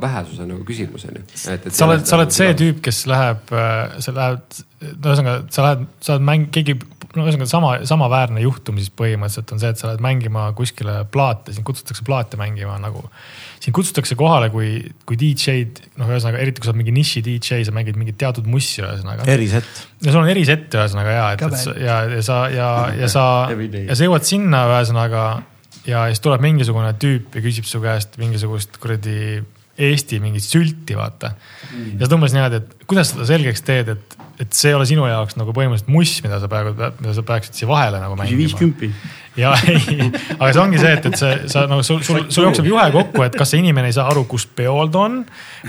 [0.00, 1.26] vähesuse nagu küsimus on ju.
[1.36, 6.16] sa oled, sa oled see tüüp, kes läheb, sa lähed, no ühesõnaga, sa lähed, sa
[6.16, 6.78] oled mäng, keegi,
[7.16, 11.54] no ühesõnaga sama, samaväärne juhtum siis põhimõtteliselt on see, et sa lähed mängima kuskile plaate,
[11.56, 13.04] sind kutsutakse plaate mängima nagu.
[13.62, 14.74] sind kutsutakse kohale kui,
[15.06, 18.48] kui DJ-d, noh, ühesõnaga eriti kui sa oled mingi niši DJ, sa mängid mingit teatud
[18.50, 19.28] mussi ühesõnaga.
[19.30, 19.86] erisett.
[20.02, 22.68] ja sul on erisett ühesõnaga ja, et, et sa- ja, ja sa ja,
[22.98, 25.24] ja sa ja sa jõuad sinna ühesõnaga
[25.86, 29.42] ja siis tuleb mingisugune tüüp ja küsib su käest mingisugust kuradi
[29.72, 31.96] Eesti mingit sülti, vaata mm..
[31.96, 35.06] ja sa umbes niimoodi, et kuidas seda selgeks teed, et, et see ei ole sinu
[35.08, 38.52] jaoks nagu põhimõtteliselt muss, mida sa praegu, mida sa peaksid siia vahele nagu küsi viis
[38.52, 38.60] mängima.
[38.60, 38.90] kümpi.
[39.40, 42.68] ja ei, aga see ongi see, et, et see, sa nagu sul, sul, sul jookseb
[42.68, 45.22] juhe kokku, et kas see inimene ei saa aru, kus peol ta on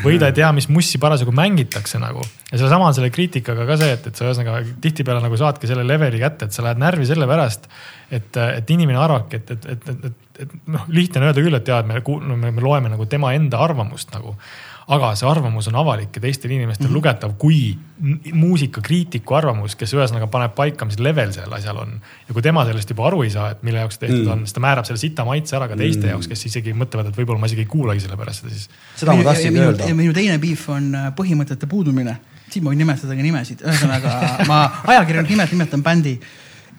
[0.04, 2.28] või ta ei tea, mis mussi parasjagu mängitakse nagu.
[2.52, 5.88] ja sellesama on selle kriitikaga ka see, et, et sa ühesõnaga tihtipeale nagu saadki selle
[5.88, 7.72] leveli kätte, et sa lähed närvi sellepärast,
[8.12, 11.68] et, et inimene arvabki, et, et, et, et, et, noh, lihtne on öelda küll, et
[11.68, 14.38] jaa, et me, kuul- no, me, me loeme nagu tema enda arvamust nagu
[14.92, 16.96] aga see arvamus on avalik ja teistel inimestel mm -hmm.
[16.96, 17.78] lugetav kui
[18.34, 22.02] muusikakriitiku arvamus, kes ühesõnaga paneb paika, mis level sellel asjal on.
[22.28, 24.32] ja kui tema sellest juba aru ei saa, et mille jaoks tehtud mm.
[24.32, 26.10] on, siis ta määrab selle sita maitse ära ka teiste mm.
[26.10, 28.70] jaoks, kes isegi mõtlevad, et võib-olla ma isegi ei kuulagi selle pärast seda siis.
[28.96, 29.94] seda ma tahtsingi öelda.
[29.96, 32.18] minu teine beef on äh, põhimõtete puudumine.
[32.50, 36.20] siin ma võin nimetada ka nimesid, ühesõnaga ma ajakirjanik nimet nimetan bändi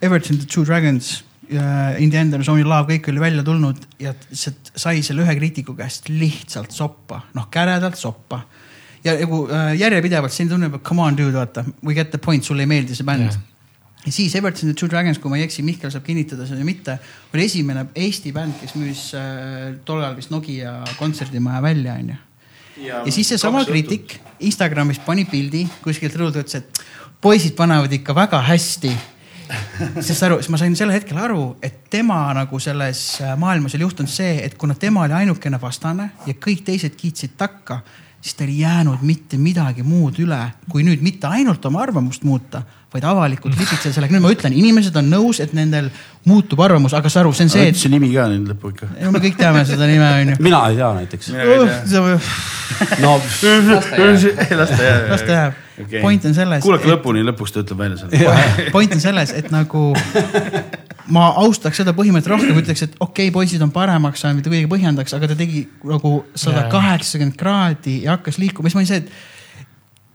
[0.02, 1.24] Everton the Two Dragons.
[1.48, 5.34] In the end on Sony Love, kõik oli välja tulnud ja see sai selle ühe
[5.36, 8.40] kriitiku käest lihtsalt soppa, noh käredalt soppa.
[9.04, 9.42] ja nagu
[9.76, 12.96] järjepidevalt selline tunne, et come on dude, vaata, we get the point, sulle ei meeldi
[12.96, 13.40] see bänd Jah.
[14.06, 16.70] ja siis Everton the Two Dragons, kui ma ei eksi, Mihkel saab kinnitada seda või
[16.72, 16.96] mitte,
[17.34, 22.16] oli esimene Eesti bänd, kes müüs äh, tollal vist Nokia kontserdimaja välja, onju.
[22.88, 26.84] ja siis seesama kriitik Instagramis pani pildi kuskilt rõõdu, ütles, et
[27.24, 28.92] poisid panevad ikka väga hästi.
[30.06, 33.86] sest aru, siis ma sain sel hetkel aru, et tema nagu selles äh, maailmas oli
[33.86, 37.80] juhtunud see, et kuna tema oli ainukene vastane ja kõik teised kiitsid takka,
[38.24, 40.38] siis tal ei jäänud mitte midagi muud üle,
[40.72, 42.62] kui nüüd mitte ainult oma arvamust muuta,
[42.94, 44.14] vaid avalikult lipitseda sellega.
[44.16, 45.90] nüüd ma ütlen, inimesed on nõus, et nendel
[46.24, 48.88] muutub arvamus, aga sa aru, see on see, see nimi ka nüüd lõppu ikka.
[49.02, 50.38] no me kõik teame seda nime, onju.
[50.46, 51.30] mina ei tea näiteks.
[53.04, 53.52] no las
[53.92, 55.12] ta jääb.
[55.12, 55.60] las ta jääb.
[56.00, 56.64] point on selles.
[56.64, 58.70] kuulake lõpuni, lõpuks ta ütleb välja selle.
[58.72, 59.90] point on selles, et nagu
[61.12, 64.70] ma austaks seda põhimõtet rohkem, ütleks, et okei okay,, poisid on paremaks saanud, mitte kuidagi
[64.70, 69.02] põhjendaks, aga ta tegi nagu sada kaheksakümmend kraadi ja hakkas liikuma, siis ma olin see,
[69.04, 69.32] et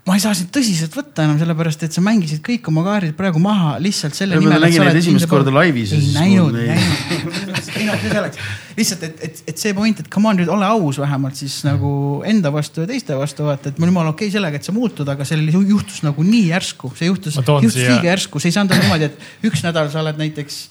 [0.10, 3.42] ma ei saa sind tõsiselt võtta enam, sellepärast et sa mängisid kõik oma kaardid praegu
[3.44, 4.58] maha lihtsalt selle nimel.
[4.64, 7.38] nägin neid esimest korda laivis ei näinud, ei näinud.
[7.78, 8.40] ei noh, see selleks,
[8.80, 11.92] lihtsalt, et, et, et see point, et come on nüüd ole aus vähemalt siis nagu
[12.28, 15.10] enda vastu ja teiste vastu vaata, et mul jumala okei okay sellega, et sa muutud,
[15.14, 18.74] aga sellel ju- juhtus nagu nii järsku, see juhtus, juhtus liiga järsku, see ei saanud
[18.74, 20.62] olla niimoodi, et üks nädal sa oled näiteks.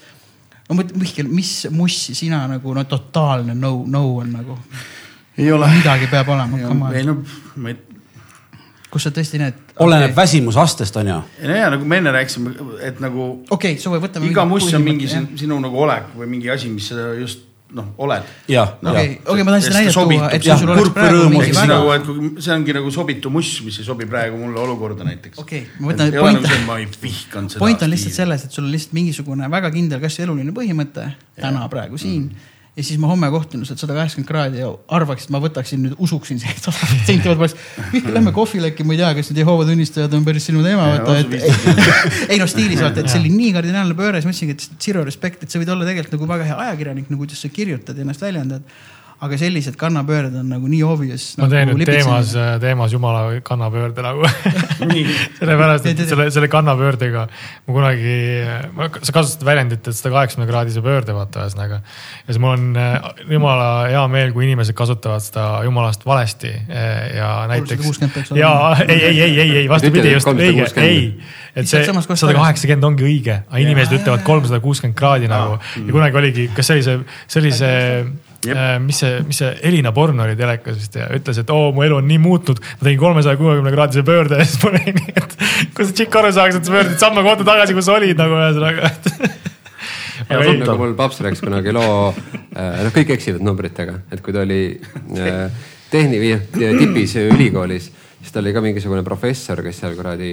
[0.69, 4.59] No mõtle, Mihkel, mis mussi sina nagu no totaalne no, no on nagu,
[5.39, 5.69] ei ole.
[5.79, 7.17] midagi peab olema, ei on, no,
[7.57, 7.79] ma ei,
[8.93, 9.59] kus sa tõesti need.
[9.85, 11.19] oleneb väsimusastest on ju.
[11.43, 14.31] ei no ja nagu me enne rääkisime, et nagu okei, suve, võtame.
[14.31, 18.29] iga must on mingi sin- sinu nagu olek või mingi asi, mis just noh, oled.
[18.49, 21.25] jah, okei, okei, ma tahan seda Ja siis ta näidata tuua, et sul oleks praegu
[21.33, 24.61] mingi väga nagu, et kui see ongi nagu sobitu must, mis ei sobi praegu mulle
[24.65, 25.41] olukorda näiteks.
[25.43, 27.63] okei, ma võtan, ei ole nagu see, ma ei vihkanud seda.
[27.65, 31.67] point on lihtsalt selles, et sul on lihtsalt mingisugune väga kindel, kas eluline põhimõte täna
[31.73, 32.31] praegu siin
[32.79, 35.97] ja siis ma homme kohtun sealt sada kaheksakümmend kraadi ja arvaks, et ma võtaksin nüüd,
[36.05, 37.49] usuksin see sada protsenti, ma
[37.99, 40.87] ütlen, lähme kohvile äkki, ma ei tea, kas need Jehoova tunnistajad on päris sinu teema,
[40.93, 41.35] vaata, et
[42.33, 45.43] ei no stiilis vaata, et see oli nii kardinaalne pööre, siis mõtlesingi, et zero respect,
[45.43, 48.23] et sa võid olla tegelikult nagu väga hea ajakirjanik, nagu kuidas sa kirjutad ja ennast
[48.23, 48.79] väljendad
[49.19, 51.33] aga sellised kannapöörded on nagu nii obvious.
[51.41, 54.29] ma teen nagu nüüd teemas, teemas jumala kannapöörde nagu.
[55.41, 58.15] Sellepärast, et selle, selle kannapöördega ma kunagi,
[59.03, 61.81] sa kasutasid väljendit, et sada kaheksakümne kraadise pöörde vaata ühesõnaga.
[61.83, 67.19] ja siis mul on äh, jumala hea meel, kui inimesed kasutavad seda jumalast valesti äh,
[67.19, 68.31] ja näiteks.
[68.39, 68.53] ja
[68.87, 71.03] ei, ei, ei, ei, ei vastupidi just õige, ei.
[71.59, 75.59] Et see sada kaheksakümmend ongi õige, aga inimesed ütlevad kolmsada kuuskümmend kraadi nagu.
[75.75, 77.79] Ja kunagi oligi, kas see oli see, see oli see
[78.47, 81.83] Äh, mis see, mis see Elina Born oli telekas vist ja ütles, et oo, mu
[81.83, 82.61] elu on nii muutnud.
[82.63, 85.35] ma tegin kolmesaja kuuekümne kraadise pöörde ja siis mul oli nii, et
[85.75, 88.39] kui sa tšikk aru saaks, et sa pöördid samma kohta tagasi, kus sa olid nagu
[88.39, 88.93] ühesõnaga.
[90.29, 94.61] Nagu mul paps rääkis kunagi loo, äh, noh, kõik eksivad numbritega, et kui ta oli
[95.17, 96.33] äh, tehni- või
[96.79, 97.87] tipis ülikoolis,
[98.21, 100.33] siis tal oli ka mingisugune professor, kes seal kuradi,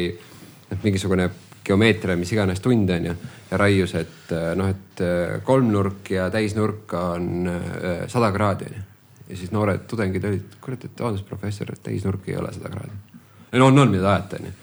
[0.71, 1.29] noh, mingisugune
[1.65, 3.15] geomeetria, mis iganes tund on ju.
[3.51, 8.77] ja raius, et äh, noh, et äh, kolmnurk ja täisnurk on äh, sada kraadi on
[8.77, 8.83] ju.
[9.29, 13.21] ja siis noored tudengid olid, kurat, et vabandust, professor, et täisnurk ei ole sada kraadi.
[13.51, 14.53] no on, on, mida te ajate on ju.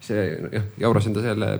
[0.00, 1.50] see jah, jaurasin ta selle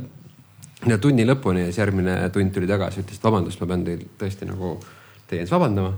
[1.01, 4.49] tunni lõpuni ja siis järgmine tund tuli tagasi, ütles, et vabandust, ma pean teil tõesti
[4.49, 4.79] nagu
[5.29, 5.95] teie ees vabandama.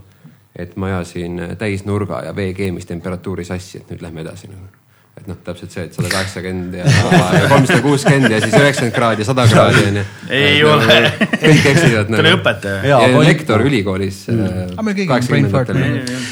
[0.57, 4.82] et ma ajasin täisnurga ja vee keemistemperatuuri sassi, et nüüd lähme edasi nagu
[5.13, 6.85] et noh, täpselt see, et sada kaheksakümmend ja
[7.53, 10.05] kolmsada kuuskümmend ja siis üheksakümmend kraadi ja sada kraadi onju.
[10.33, 10.99] ei ole.
[11.37, 12.17] kõik eksivad nagu.
[12.17, 12.83] ta oli õpetaja.
[12.89, 14.75] ja lektor ülikoolis mm..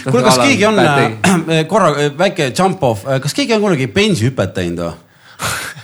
[0.09, 4.87] kuule, kas keegi on, äh, korra väike jump off, kas keegi on kunagi bensihüpet teinud
[4.87, 4.95] või?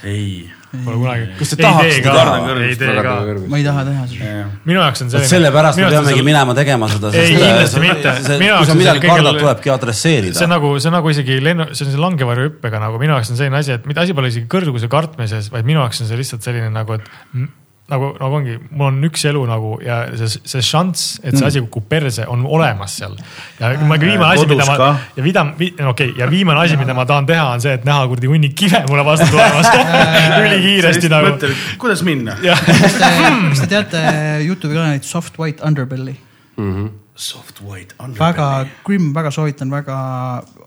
[0.07, 1.27] ei Pole kunagi.
[1.39, 3.35] kas te tahaks seda teha?
[3.47, 4.47] ma ei taha teha seda.
[4.67, 5.31] minu jaoks on selline.
[5.31, 7.12] sellepärast me peamegi minema tegema seda.
[7.15, 8.15] ei, kindlasti mitte.
[8.27, 10.39] kui sa midagi kardad, tulebki adresseerida.
[10.39, 13.31] see on nagu, see on nagu isegi lennu, see on see langevarjuhüppega nagu minu jaoks
[13.33, 16.20] on selline asi, et mitte asi pole isegi kõrguse kartmises, vaid minu jaoks on see
[16.23, 17.47] lihtsalt selline nagu, et
[17.91, 21.49] nagu, nagu ongi, mul on üks elu nagu ja see, see šanss, et see mm.
[21.49, 23.15] asi kukub perse, on olemas seal.
[23.61, 27.07] ja ma viimane asi, mida ma ja vida, okei okay, ja viimane asi, mida ma
[27.07, 29.71] tahan teha, on see, et näha kuradi hunnik kive mulle vastu tulemas
[30.43, 31.37] ülikiiresti nagu.
[31.83, 32.35] kuidas minna?
[32.43, 34.03] kas te teate
[34.43, 36.17] Youtube'i kanalit Soft White Underbelly
[36.57, 36.73] mm?
[36.73, 36.91] -hmm.
[37.15, 38.19] Soft White Underbelly.
[38.19, 40.01] väga grim, väga soovitan, väga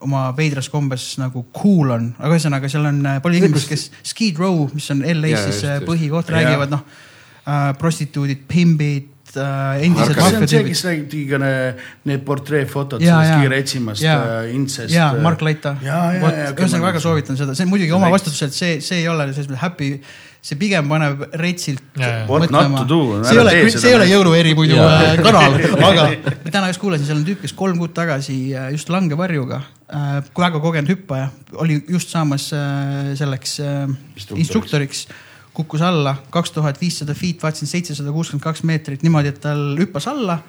[0.01, 4.69] oma veidras kombes nagu cool on, aga ühesõnaga seal on palju inimesi, kes Skid Row,
[4.73, 7.05] mis on LA-s siis põhikoht, räägivad noh äh,
[7.79, 10.71] prostituudid, pimbid äh,, endised maffiatüübid.
[10.73, 11.39] kes räägib, tegi ka
[12.09, 14.93] need portreefotod sellest kiiretsimast äh,, intsest.
[14.93, 15.75] ja, Mark Laita.
[15.83, 19.63] ühesõnaga väga soovitan seda, see on muidugi oma vastutuselt, see, see ei ole selles mõttes
[19.65, 19.93] happy.
[20.39, 22.85] See pigem paneb retsilt mõtlema.
[23.27, 25.57] see ei ole, see ei ole jõulueri muidu äh, kanal,
[25.89, 26.05] aga
[26.45, 29.59] täna just kuulasin, seal on tüüp, kes kolm kuud tagasi äh, just langevarjuga,
[30.39, 31.27] väga kogenud hüppaja,
[31.59, 32.47] oli just saamas
[33.19, 33.59] selleks
[34.37, 35.09] instruktoriks
[35.59, 36.15] kukkus alla.
[36.31, 40.39] kaks tuhat viissada feet, vaatasin seitsesada kuuskümmend kaks meetrit niimoodi, et tal hüppas alla.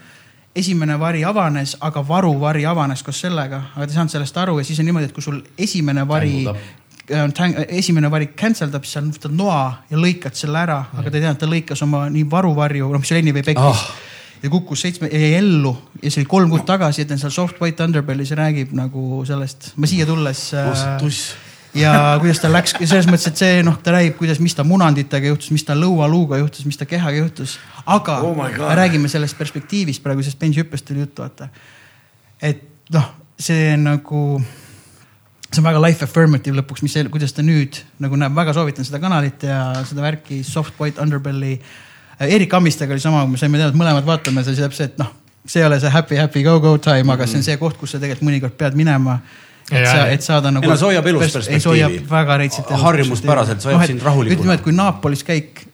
[0.57, 4.65] esimene vari avanes, aga varuvari avanes koos sellega, aga ta ei saanud sellest aru ja
[4.67, 6.47] siis on niimoodi, et kui sul esimene vari
[7.35, 11.19] tang, esimene vari cancel dab, siis sa võtad noa ja lõikad selle ära, aga ta
[11.19, 13.83] ei teadnud, ta lõikas oma nii varuvarju, noh, mis oli anyway pekkis.
[13.83, 13.85] Oh.
[14.43, 15.75] ja kukkus seitsme, jäi ellu.
[16.03, 19.91] ja see oli kolm kuud tagasi, et seal Soft White Underbellis räägib nagu sellest, ma
[19.91, 20.75] siia tulles äh,
[21.75, 25.31] ja kuidas tal läks, selles mõttes, et see noh, ta räägib, kuidas, mis ta munanditega
[25.31, 27.59] juhtus, mis ta lõualuuga juhtus, mis ta kehaga juhtus.
[27.87, 28.41] aga oh
[28.79, 31.49] räägime sellest perspektiivist praegu, sest bensihüppest oli juttu, vaata.
[32.43, 33.07] et noh,
[33.39, 34.25] see nagu,
[35.51, 39.03] see on väga life affirmative lõpuks, mis, kuidas ta nüüd nagu näeb, väga soovitan seda
[39.03, 41.59] kanalit ja seda värki Soft White Underbelly.
[42.21, 45.15] Erik Ammistega oli sama, me saime teada, et mõlemad vaatame, see täpselt noh,
[45.47, 47.79] see ei ole see happy, happy go go time mm, aga see on see koht,
[47.81, 49.21] kus sa tegelikult mõnikord pead minema
[49.71, 50.71] et sa, et saada nagu.
[50.77, 51.63] see hoiab elus perspektiivi.
[51.63, 52.73] see hoiab väga reitsit.
[52.85, 54.39] harjumuspäraselt, see hoiab sind rahulikuna.
[54.39, 55.65] ütleme, et kui Naapolis käik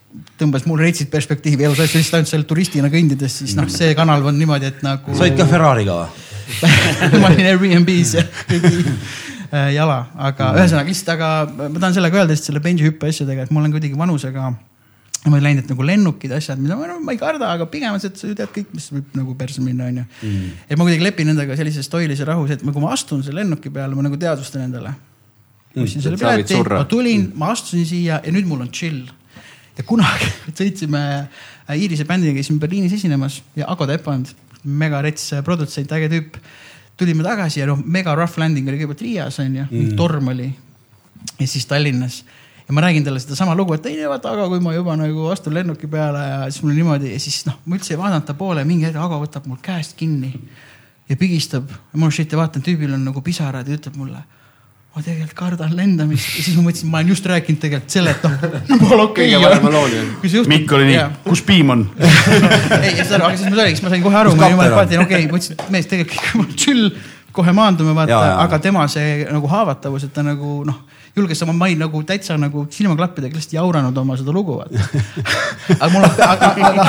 [0.41, 4.25] tõmbas mul reitsit perspektiivi elus, asju lihtsalt ainult seal turistina kõndides, siis noh, see kanal
[4.29, 5.17] on niimoodi, et nagu.
[5.17, 10.61] sa olid ka Ferrari'ga või ma olin Airbnb-s ja äh, jala, aga mm.
[10.61, 11.31] ühesõnaga lihtsalt, aga
[11.73, 14.53] ma tahan sellega öelda lihtsalt selle bensihüppe asjadega, et ma olen kuidagi vanusega
[15.31, 17.97] ma olen läinud, et nagu lennukid, asjad, mida ma, no, ma ei karda, aga pigem
[17.97, 20.05] on see, et sa ju tead kõik, mis võib nagu persse minna, onju.
[20.23, 20.53] Mm.
[20.69, 23.43] et ma kuidagi lepin nendega sellises toilis ja rahus, et ma, kui ma astun selle
[23.43, 24.95] lennuki peale, ma nagu teadvustan endale.
[25.75, 26.05] ostsin mm.
[26.07, 29.03] selle pileti, ma tulin, ma astusin siia ja nüüd mul on chill.
[29.77, 34.33] ja kunagi sõitsime äh, Iirise bändiga, käisime Berliinis esinemas ja Ago Tepand,
[34.65, 36.41] mega rets äh, produtsent, äge tüüp.
[36.97, 40.53] tulime tagasi ja noh, mega rough landing oli kõigepealt Riias onju mm., torm oli.
[41.41, 42.23] ja siis Tallinnas
[42.67, 45.55] ja ma räägin talle sedasama lugu, et ei vaata, aga kui ma juba nagu astun
[45.55, 48.65] lennuki peale ja siis mul niimoodi ja siis noh, ma üldse ei vaadanud ta poole,
[48.67, 50.33] mingi hetk Ago võtab mul käest kinni
[51.09, 51.71] ja pigistab.
[51.95, 54.25] mul shit ja vaatan, tüübil on nagu pisarad ja ütleb mulle
[54.97, 58.23] ma tegelikult kardan lendamist ja siis ma mõtlesin, ma olen just rääkinud tegelikult selle, et
[58.25, 60.47] noh, jumala okei Kõige parema looni on.
[60.49, 61.83] Mikk oli nii, kus piim on?
[62.87, 64.79] ei, saad aru, aga siis mul oli, siis ma sain kohe aru, ma jumala on?
[64.81, 66.89] paati, okei okay,, mõtlesin, et mees tegelikult kõik on chill,
[67.37, 70.81] kohe maandume, vaata aga tema see nagu haavatavus, et ta nagu noh,
[71.17, 74.59] julges sama, ma olin nagu täitsa nagu silmaklappidega lihtsalt jauranud oma seda lugu,
[75.81, 76.85] aga mul on, aga, aga,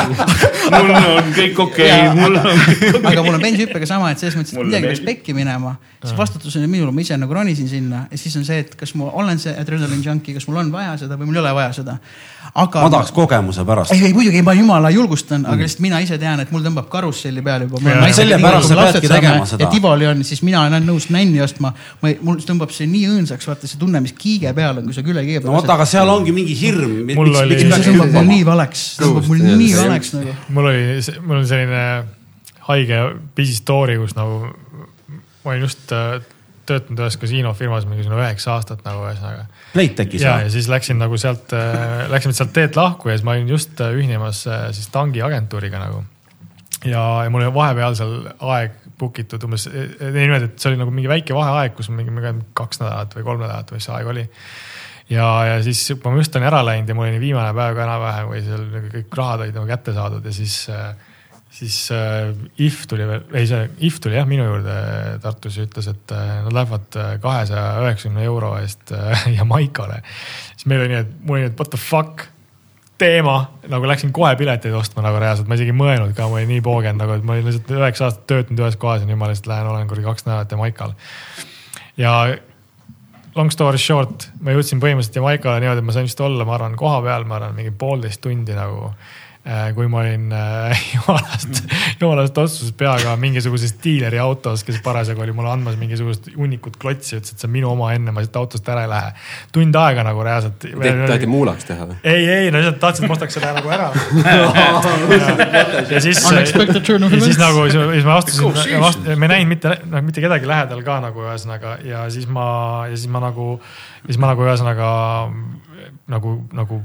[0.74, 4.20] mul on kõik okei okay,, mul on kõik okei aga mul on benchhüppega sama, et
[4.20, 7.40] selles mõttes, et midagi peaks pekki minema, siis vastutus on ju minul, ma ise nagu
[7.40, 10.60] ronisin sinna ja siis on see, et kas ma olen see adrenaline junkie, kas mul
[10.66, 11.96] on vaja seda või mul ei ole vaja seda.
[12.54, 16.00] Aga ma tahaks kogemuse pärast ei, ei muidugi, ma jumala julgustan mm., aga lihtsalt mina
[16.04, 17.82] ise tean, et mul tõmbab karusselli peale juba.
[18.18, 19.66] Sellepärast sa peadki tegema seda.
[19.66, 21.74] ja Tivoli on, siis mina olen nõus nänni ostma.
[22.02, 25.06] ma, mul tõmbab see nii õõnsaks, vaata see tunne, mis kiige peal on, kui sa
[25.06, 26.96] külekiige no vot, aga seal ongi mingi hirm.
[27.18, 30.38] Mul oli- tõmbab mul nii valeks, tõmbab mul nii valeks nagu.
[30.56, 30.86] mul oli,
[31.24, 31.84] mul oli selline
[32.68, 33.04] haige
[33.36, 34.52] busy story, kus nagu
[35.44, 36.20] ma olin just äh,
[36.68, 39.48] töötanud ühes kasiinofirmas mingisugune üheksa aastat nagu ühesõnaga.
[39.74, 40.48] Playtechis ja, või?
[40.48, 41.56] ja siis läksin nagu sealt,
[42.12, 45.82] läksime sealt teelt lahku ja siis ma olin just äh, ühinemas äh, siis Tangi agentuuriga
[45.82, 46.04] nagu.
[46.86, 48.20] ja, ja mul oli vahepeal seal
[48.54, 52.48] aeg book itud umbes, niimoodi, et see oli nagu mingi väike vaheaeg, kus mingi mingi
[52.58, 54.24] kaks nädalat või kolm nädalat või mis see aeg oli
[55.10, 58.32] ja, ja siis ma just olin ära läinud ja mul oli viimane päev ka enam-vähem
[58.32, 58.66] või seal
[58.96, 60.58] kõik rahad olid nagu kätte saadud ja siis,
[61.54, 64.78] siis äh, IF tuli ei see IF tuli jah minu juurde
[65.24, 70.02] Tartus ja ütles, et äh, nad lähevad kahesaja üheksakümne euro eest äh, Jamaikale.
[70.56, 72.28] siis meil oli nii, et mul oli nii, et what the fuck
[72.98, 73.38] teema,
[73.70, 76.64] nagu läksin kohe pileteid ostma nagu reaalselt, ma isegi ei mõelnud ka, ma olin nii
[76.66, 79.52] poogenud nagu, et ma olin lihtsalt üheksa aastat töötanud ühes kohas ja nüüd ma lihtsalt
[79.52, 80.96] lähen olen kuradi kaks nädalat Jamaikal.
[82.02, 82.14] ja
[83.38, 86.78] long story short, ma jõudsin põhimõtteliselt Jamaikale niimoodi, et ma sain vist olla, ma arvan,
[86.80, 88.92] koha peal, ma arvan, mingi poolteist tundi nagu.
[89.76, 91.62] Kui ma olin äh, jumalast,
[92.02, 97.32] jumalast otsuses peaga mingisuguses diileri autos, kes parasjagu oli mulle andmas mingisugust hunnikut klotsi, ütles,
[97.32, 99.14] et see on minu oma enne, ma siit autost ära ei lähe.
[99.56, 100.68] tund aega nagu reaalselt.
[100.82, 102.00] taheti muulaks teha või?
[102.04, 103.88] ei, ei, no lihtsalt tahtsin, et ma ostaks selle nagu ära.
[105.94, 107.44] ja siis, Unexpected turn of ja siis events.
[107.46, 111.78] nagu, siis ma astusin me ei näinud mitte, noh mitte kedagi lähedal ka nagu ühesõnaga
[111.88, 112.50] ja siis ma,
[112.92, 113.56] ja siis ma nagu,
[114.06, 114.92] siis ma nagu ühesõnaga
[116.12, 116.84] nagu, nagu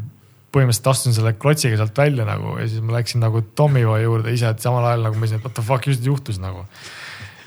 [0.53, 4.53] põhimõtteliselt astusin selle klotsiga sealt välja nagu ja siis ma läksin nagu Tommyboy juurde ise,
[4.53, 6.67] et samal ajal nagu ma mõtlesin, et what the fuck just juhtus nagu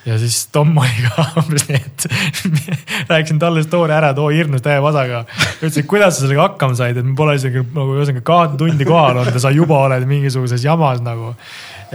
[0.05, 2.07] ja siis Tom oli ka umbes nii, et
[3.11, 5.23] rääkisin talle story ära, too hirmus täie vasaga.
[5.57, 8.87] ütlesin, et kuidas sa sellega hakkama said, et me pole isegi nagu ühesõnaga kahte tundi
[8.87, 11.33] kohal olnud ja sa juba oled mingisuguses jamas nagu.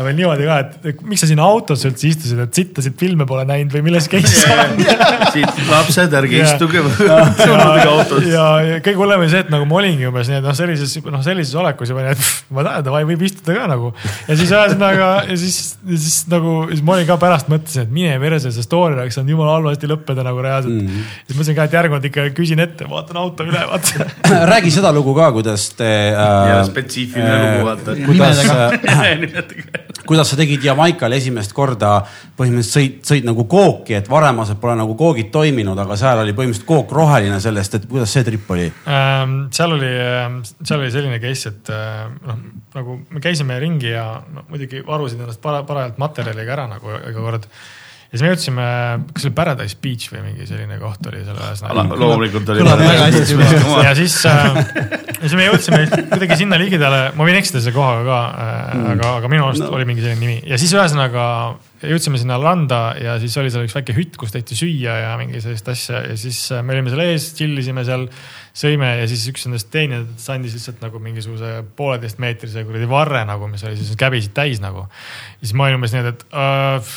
[0.01, 0.57] Ja veel niimoodi ka,
[0.89, 4.49] et miks sa sinna autosse üldse istusid, et sittasid filme pole näinud või milles case
[4.49, 4.79] on.
[5.35, 6.49] siit lapsed, ärge Jaa.
[6.49, 6.81] istuge
[7.45, 8.29] suludega autos.
[8.31, 10.97] ja, ja kõige hullem oli see, et nagu ma olingi umbes nii, et noh, sellises,
[11.05, 13.93] noh sellises olekus juba nii, et ma tean, davai, võib istuda ka nagu.
[14.25, 17.95] ja siis ühesõnaga ja siis, ja siis nagu, siis ma olin ka pärast mõtlesin, et
[18.01, 20.89] mine perse, see story oleks saanud jumala halvasti lõppeda nagu reaalselt mm.
[20.89, 21.13] -hmm.
[21.27, 24.09] siis mõtlesin ka, et järgmine kord ikka küsin ette, vaatan auto üle, vaata.
[24.55, 26.65] räägi seda lugu ka, kuidas te äh,.
[26.71, 27.99] spetsiifiline lugu, vaata.
[28.07, 28.45] kuidas,
[29.21, 29.90] Nimedega.
[30.07, 32.01] Kuidas sa tegid Jamaikal esimest korda
[32.39, 36.69] põhimõtteliselt sõid, sõid nagu kooki, et varasemalt pole nagu koogid toiminud, aga seal oli põhimõtteliselt
[36.69, 38.69] kook roheline sellest, et kuidas see trip oli?
[38.91, 39.91] Ähm, seal oli,
[40.63, 42.41] seal oli selline case, et äh, noh,
[42.77, 47.19] nagu me käisime ringi ja no, muidugi varusid ennast para, parajalt materjaliga ära nagu iga
[47.21, 47.51] kord.
[48.11, 48.65] Ja siis me jõudsime,
[49.15, 51.99] kas see oli Paradise Beach või mingi selline koht oli seal ühesõnaga.
[52.03, 52.65] loomulikult oli.
[53.87, 58.03] ja siis äh,, ja siis me jõudsime kuidagi sinna ligidale, ma võin eksida selle kohaga
[58.09, 59.71] ka äh, mm., aga, aga minu arust no.
[59.79, 61.25] oli mingi selline nimi ja siis ühesõnaga
[61.81, 65.41] jõudsime sinna randa ja siis oli seal üks väike hütt, kus tehti süüa ja mingi
[65.41, 68.05] sellist asja ja siis äh, me olime seal ees, chill isime seal,
[68.63, 73.49] sõime ja siis üks nendest teenindajatest andis lihtsalt nagu mingisuguse pooleteist meetrise kuradi varre nagu,
[73.53, 74.85] mis oli siis käbisid täis nagu.
[74.87, 76.93] ja siis ma olin umbes nii, et äh,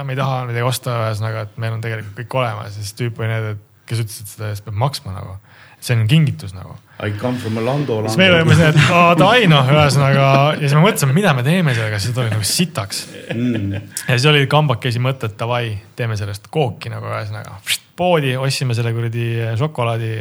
[0.00, 3.22] me ei taha midagi osta, ühesõnaga, et meil on tegelikult kõik olemas ja siis tüüp
[3.22, 5.38] oli nii, et kes ütles, et seda eest peab maksma nagu.
[5.84, 7.96] see on kingitus nagu I come from a Lando.
[8.06, 11.32] siis meil oli umbes nii, et aa davai noh, ühesõnaga ja siis me mõtlesime, mida
[11.34, 13.00] me teeme sellega, siis tuli nagu sitaks
[13.34, 13.72] mm..
[14.06, 17.58] ja siis oli kambakesi mõte, et davai, teeme sellest kooki nagu ühesõnaga.
[17.98, 19.26] poodi ostsime selle kuradi
[19.58, 20.12] šokolaadi,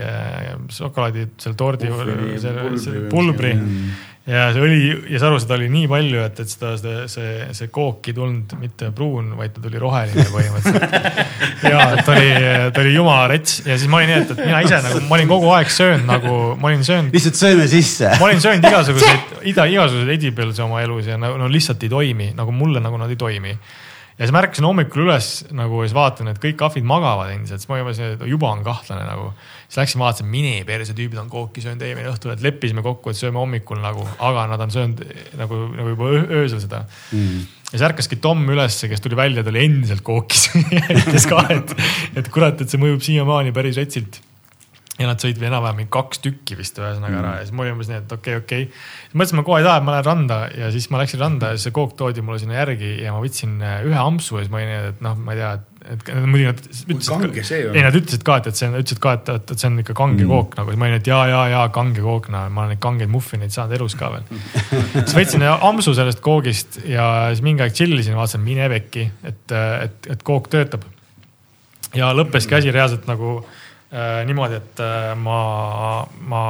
[0.79, 4.12] šokolaadi selle tordi Pulbri,, selle, pulbri pulbri miski.
[4.23, 4.77] Ja see õli
[5.11, 8.15] ja sa aru, seda oli nii palju, et, et seda, see, see, see kook ei
[8.15, 10.95] tulnud mitte pruun, vaid ta tuli roheline põhimõtteliselt.
[11.73, 12.29] ja ta oli,
[12.71, 15.17] ta oli jumala rets ja siis ma olin nii, et, et mina ise nagu, ma
[15.19, 18.13] olin kogu aeg söönud nagu, ma olin söönud lihtsalt sööme sisse.
[18.21, 22.31] ma olin söönud igasuguseid, ida, igasuguseid edibilsi oma elus ja no, no lihtsalt ei toimi,
[22.37, 23.57] nagu mulle nagu nad ei toimi.
[24.17, 27.63] Ja siis ma ärkasin hommikul üles nagu ja siis vaatan, et kõik ahvid magavad endiselt,
[27.63, 29.31] siis ma juba see, juba on kahtlane nagu.
[29.67, 33.19] siis läksin vaatasin, mine perse, tüübid on kooki söönud eelmine õhtul, et leppisime kokku, et
[33.19, 35.01] sööme hommikul nagu, aga nad on söönud
[35.39, 37.39] nagu, nagu juba öö- öösel seda mm.
[37.71, 40.51] ja siis ärkaski Tom ülesse, kes tuli välja, ta oli endiselt kookis
[40.99, 41.73] ütles ka, et,
[42.21, 44.21] et kurat, et see mõjub siiamaani päris retsilt
[44.99, 47.89] ja nad sõid enam-vähem mingi kaks tükki vist ühesõnaga ära ja siis ma olin umbes
[47.89, 49.17] nii, et okei okay,, okei okay.
[49.17, 51.61] mõtlesin, ma kohe ei taha, et ma lähen randa ja siis ma läksin randa ja
[51.63, 54.61] see kook toodi mulle sinna järgi ja ma võtsin äh, ühe ampsu ja siis ma
[54.61, 56.93] olin nii, et noh, ma ei tea, et, et muidugi nad ütlesid.
[57.73, 59.81] ei, nad ütlesid ka, et, et see on, ütlesid ka, et, et, et see on
[59.81, 60.35] ikka kange mm.
[60.35, 62.85] kook nagu, siis ma olin, et ja, ja, ja kange kook, no ma olen neid
[62.85, 64.29] kangeid muffineid saanud elus ka veel.
[65.07, 69.43] siis võtsin ampsu sellest koogist ja siis mingi aeg chill isin, vaatasin, mine pekki, et,
[69.57, 70.85] et, et kook töötab.
[71.97, 73.59] ja lõppeski asi reaalselt nagu äh,
[74.25, 75.37] niimoodi, et äh, ma,
[76.29, 76.41] ma,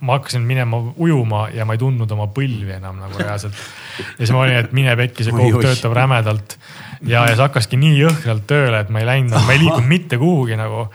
[0.00, 3.60] ma hakkasin minema ujuma ja ma ei tundnud oma põlvi enam nagu reaalselt.
[3.98, 6.56] ja siis ma olin, et mine pekki, see kook töötab rämedalt.
[7.02, 10.20] ja, ja see hakkaski nii jõhkralt tööle, et ma ei läinud, ma ei liikunud mitte
[10.22, 10.86] kuhugi nagu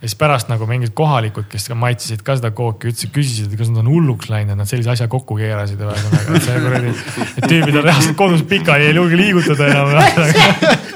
[0.00, 3.82] ja siis pärast nagu mingid kohalikud, kes maitsesid ka seda kooki, ütlesid, küsisid, kas nad
[3.82, 6.94] on hulluks läinud, et nad sellise asja kokku keerasid et see kuradi.
[7.36, 9.92] et tüübid on reaalselt kodus pikali, ei julge liigutada enam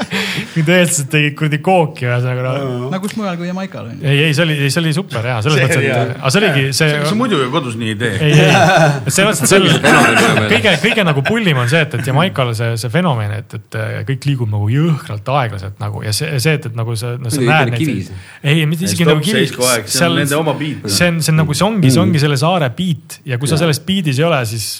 [0.58, 2.88] nüüd eestlased tegid kuradi kooki ühesõnaga no..
[2.92, 4.06] no kus mujal kui Jamaikal on ju.
[4.10, 6.64] ei, ei see oli, see oli super hea, selles See mõttes, et, aga see oligi
[6.78, 7.00] see.
[7.08, 8.12] sa muidu ju kodus nii ei tee.
[8.28, 9.68] ei, ei, selles mõttes, et seal
[10.52, 13.78] kõige, kõige nagu pullim on see, et, et Jamaikal see, see fenomen, et, et
[14.10, 17.44] kõik liigub nagu jõhkralt aeglaselt nagu ja see, see, et, et nagu sa, no, sa
[17.44, 18.10] näed kivis.
[18.42, 19.54] ei, mitte isegi nagu kivis.
[19.84, 20.88] see on nende oma beat.
[20.88, 23.60] see on, see on nagu, see ongi, see ongi selle saare beat ja kui sa
[23.60, 24.72] selles beat'is ei ole, siis.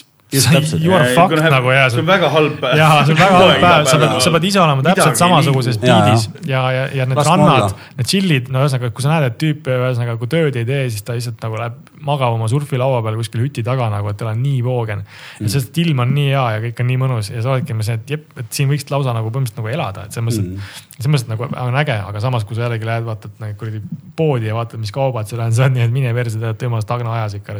[0.81, 2.77] You are fucked nagu ja see on väga halb päev.
[2.79, 6.27] jaa, see on väga halb päev, sa pead, sa pead ise olema täpselt samasuguses beat'is
[6.49, 9.69] ja, ja, ja need Las rannad need chill'id, no ühesõnaga, kui sa näed, et tüüp
[9.71, 13.45] ühesõnaga, kui tööd ei tee, siis ta lihtsalt nagu läheb magab oma surfilaua peal kuskil
[13.45, 15.49] hüti taga nagu, et tal on nii voogen mm..
[15.51, 17.97] sest et ilm on nii hea ja kõik on nii mõnus ja sa oledki see,
[17.97, 21.03] et jep, et siin võiks lausa nagu põhimõtteliselt nagu elada, et selles mõttes mm., et
[21.03, 23.81] selles mõttes nagu on äge, aga samas, kui sa jällegi lähed, vaatad nagu kuradi
[24.15, 26.91] poodi ja vaatad, mis kaubad seal on, sa oled nii, et mine perse, tead jumalast
[26.95, 27.57] Agna ajas ikka.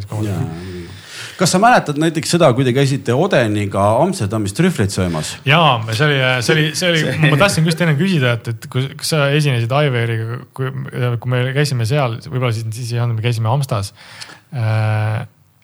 [1.39, 5.35] Kas sa mäletad näiteks seda, kui te käisite Odeniga Amsterdamis trühvleid söömas?
[5.47, 8.89] jaa, see oli, see oli, see oli, ma tahtsin just enne küsida, et, et kui-
[8.99, 10.71] kas sa esinesid Aiveriga, kui,
[11.21, 13.93] kui me käisime seal, võib-olla siis, siis ei olnud, me käisime Amstas.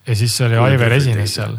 [0.07, 1.51] Ja siis oli Aiver esines seal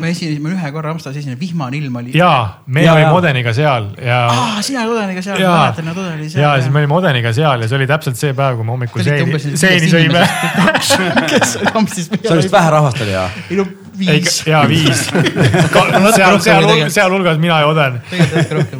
[0.00, 2.14] me esinesime ühe korra Amstas esinenud, vihmane ilm oli.
[2.16, 2.30] ja
[2.66, 3.12] me Ja, olime ja.
[3.18, 5.58] Odeniga seal ja aa, sina olid Odeniga seal, Jaa.
[5.66, 6.42] mäletan, et Oden oli seal.
[6.46, 9.04] ja siis me olime Odeniga seal ja see oli täpselt see päev, kui me hommikul
[9.04, 10.24] seeni seeni sõime.
[11.28, 12.08] kes Amstis.
[12.22, 13.28] seal vist vähe rahvast oli ja?
[13.50, 14.40] ei no viis.
[14.46, 15.04] ja viis.
[15.10, 18.00] seal, seal sealhulgas mina ja Oden,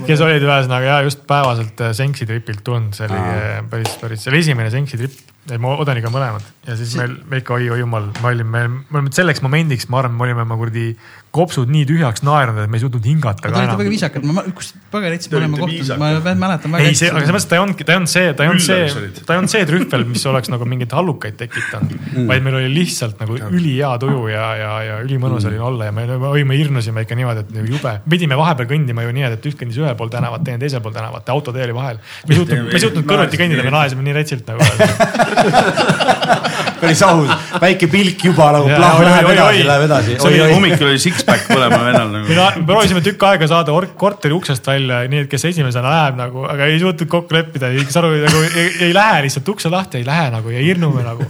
[0.06, 4.24] kes olid ühesõnaga ja just päevaselt äh, Senksi tripilt tulnud, see oli äh, päris, päris,
[4.24, 5.18] see oli esimene Senksi trip.
[5.60, 6.44] ma Odeniga mõlemad.
[6.64, 10.16] Ja siis meil, me ikka oi-oi jumal, me olime, me olime selleks momendiks, ma arvan,
[10.16, 10.94] me olime oma kuradi
[11.34, 14.44] kopsud nii tühjaks naernud, et me ei suutnud hingata Te ka olite väga viisakad, ma,
[14.54, 17.56] kus paganitsi Te me oleme kohtunud, ma mäletan väga ei, see, aga selles mõttes ta
[17.56, 20.06] ei olnudki, ta ei olnud see, ta ei olnud see ta ei olnud see trühvel,
[20.12, 24.46] mis oleks nagu mingeid hallukaid tekitanud mm., vaid meil oli lihtsalt nagu ülihea tuju ja,
[24.60, 25.52] ja, ja ülimõnus mm.
[25.52, 27.92] oli olla ja me, oi, me hirmusime ikka niimoodi, et nagu jube.
[28.10, 31.24] pidime vahepeal kõndima ju nii, et üks kõndis ühel pool tänavat, teine teisel pool tänavat,
[31.34, 31.96] autotee oli vahel.
[32.28, 34.60] me ei suutnud, me ei suutnud kõrvuti kõndida, me naersime nii retsilt nagu.
[36.84, 37.30] päris aus,
[37.62, 40.16] väike pilk juba nagu Jaa, plah, oi, läheb edasi, läheb edasi.
[40.20, 42.36] See oli hommikul oli six-pack mõlemal vennal nagu.
[42.38, 46.20] na- me proovisime tükk aega saada or- korteri uksest välja, nii et kes esimesena läheb
[46.20, 50.02] nagu, aga ei suutnud kokku leppida, saad aru, nagu ei, ei lähe lihtsalt ukse lahti,
[50.02, 51.28] ei lähe nagu ja hirmume nagu.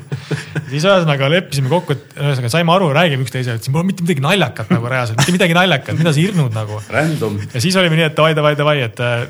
[0.70, 4.20] siis ühesõnaga leppisime kokku, et ühesõnaga saime aru, räägime üksteisele, et siin pole mitte midagi
[4.24, 6.82] naljakat nagu reaalselt, mitte midagi naljakat, mida sa hirmud nagu.
[6.92, 7.40] Random.
[7.54, 9.22] ja siis olime nii, et davai, davai, davai, et äh,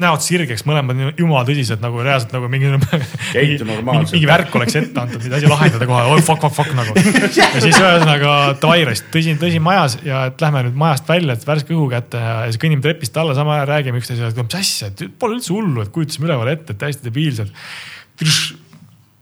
[0.00, 2.70] näod sirgeks, mõlemad jumala tõsised nagu reaalselt nagu mingi.
[3.34, 4.14] Käitu normaalselt.
[4.14, 6.96] mingi värk oleks ette antud, mida asi lahendada kohe, oi fuck, fuck, fuck nagu.
[6.96, 11.76] ja siis ühesõnaga davai, tõsi, tõsi majas ja et lähme nüüd majast välja, et värske
[11.76, 15.08] õhu kätte ja siis kõnnime trepist alla, samal ajal räägime üksteisele, et mis asja, et
[15.20, 17.52] pole üldse hullu, et kujutasime üleval ette, et täiesti debiilsed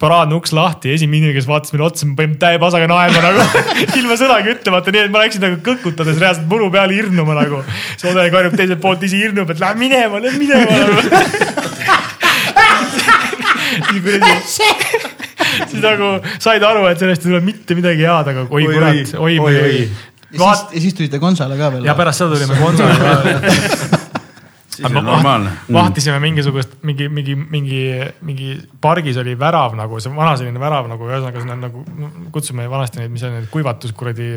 [0.03, 3.41] paraadne uks lahti, esimene inimene, kes vaatas meile otsa, me panime täie pasaga naerma nagu
[4.01, 7.63] ilma sõnagi ütlemata, nii et ma läksin nagu kõkutades reaalselt muru peale hirnuma nagu.
[8.11, 10.97] Ode karjub teiselt poolt ise hirnub, et lähe minema, lähe minema nagu.
[15.71, 19.35] siis nagu said aru, et sellest ei tule mitte midagi head, aga oi kurat, oi,
[19.39, 19.75] oi, oi.
[20.37, 21.89] ja siis, ja siis tulite Gonzale ka veel.
[21.89, 24.02] ja pärast seda tulime Gonzale ka.
[24.76, 25.51] Siis on normaalne.
[25.73, 27.83] vahtisime mingisugust, mingi, mingi, mingi,
[28.25, 31.84] mingi pargis oli värav nagu see vana selline värav nagu ühesõnaga sinna nagu
[32.33, 34.31] kutsume vanasti neid, mis on need kuivatus kuradi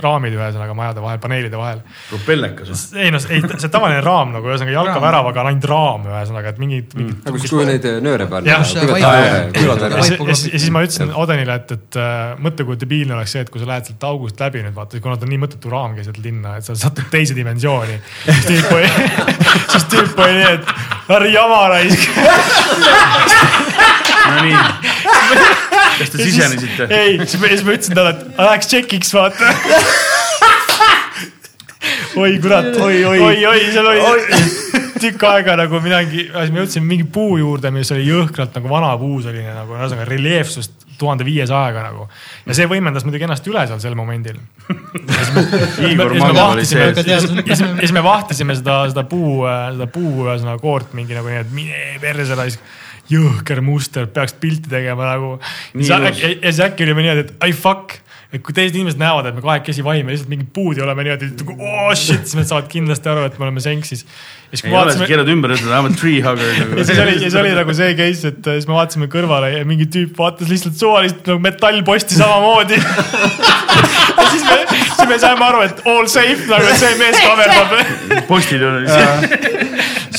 [0.00, 1.82] raamid ühesõnaga majade vahel, paneelide vahel.
[2.08, 3.02] propellekas või?
[3.04, 6.94] ei noh, ei see tavaline raam nagu ühesõnaga jalkaväravaga on ainult raam ühesõnaga, et mingid,
[6.96, 7.18] mingid.
[7.26, 11.74] nagu siis, kui neid nööre ja siis, ja siis- ja siis ma ütlesin Odenile, et,
[11.76, 14.76] et äh, mõtle, kui debiilne oleks see, et kui sa lähed sealt august läbi nüüd
[14.76, 17.98] vaata, kuna ta on nii mõttetu raam keset linna, et sa satud teise dimensiooni.
[19.68, 22.08] siis tüüp oli, nii, et ära jama raisk.
[24.32, 24.56] Nonii.
[25.98, 26.88] kas te sisenesite?
[26.90, 29.54] ei, siis ma ütlesin talle, et läheks tšekiks vaata.
[32.22, 34.02] Oi kurat, oi, oi, oi, oi, seal oli
[35.02, 39.18] tükk aega nagu midagi, me jõudsime mingi puu juurde, mis oli jõhkralt nagu vana puu
[39.24, 42.06] selline nagu ühesõnaga reljeefsust tuhande viiesajaga nagu.
[42.46, 44.38] ja see võimendas muidugi ennast üle seal sel momendil.
[47.48, 51.52] Ja siis me vahtisime, seda, seda puu, seda puu ühesõnaga koort mingi nagu nii, et
[51.56, 52.72] mine perse raisk.
[53.12, 55.34] jõhker muster, peaks pilti tegema nagu.
[55.74, 57.98] Ja siis äkki olime niimoodi, et ai fuck,
[58.32, 61.28] et kui teised inimesed näevad, et me kahekesi vahime lihtsalt mingid puud ja oleme niimoodi,
[61.28, 64.06] et nagu oh shit, siis nad saavad kindlasti aru, et me oleme senksis.
[64.06, 67.18] ja siis, kui vaatasime, keerad ümber, ütled I m a tree hugger ja siis oli,
[67.20, 70.80] siis oli nagu see case, et siis me vaatasime kõrvale ja mingi tüüp vaatas lihtsalt
[70.80, 72.80] suvaliselt nagu metallposti samamoodi.
[74.18, 77.76] ja siis me, siis me saime aru, et all safe nagu, et see mees kaverdab.
[78.32, 79.71] postil oli see.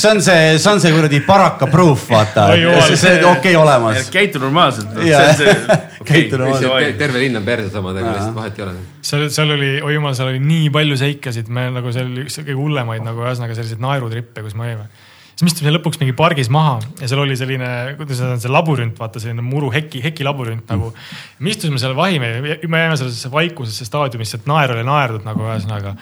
[0.04, 2.50] See on see, see on see kuradi baraka proof, vaata
[2.92, 4.10] see on okei olemas.
[4.12, 4.92] käitu normaalselt.
[5.00, 5.56] See,
[6.04, 6.98] Käitu normaalselt.
[7.00, 8.74] terve linn on perses omadega, lihtsalt vahet ei ole.
[9.04, 12.36] seal, seal oli, oi jumal, seal oli nii palju seikasid, me nagu seal oli üks
[12.42, 14.84] kõige hullemaid nagu ühesõnaga selliseid naerutrippe, kus me olime.
[15.32, 19.00] siis me istusime lõpuks mingi pargis maha ja seal oli selline, kuidas öelda, see labürint,
[19.00, 20.92] vaata selline muru heki, hekilabürint nagu.
[21.40, 25.48] me istusime seal vahime ja me jäime sellisesse vaikusesse staadiumisse, et naer oli naerdud nagu
[25.48, 25.96] ühesõnaga.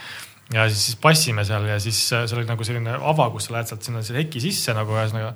[0.52, 3.56] Ja siis, siis passime seal ja siis äh, seal oli nagu selline ava, kus sa
[3.56, 5.32] lähed sealt sinna selle heki sisse nagu ühesõnaga.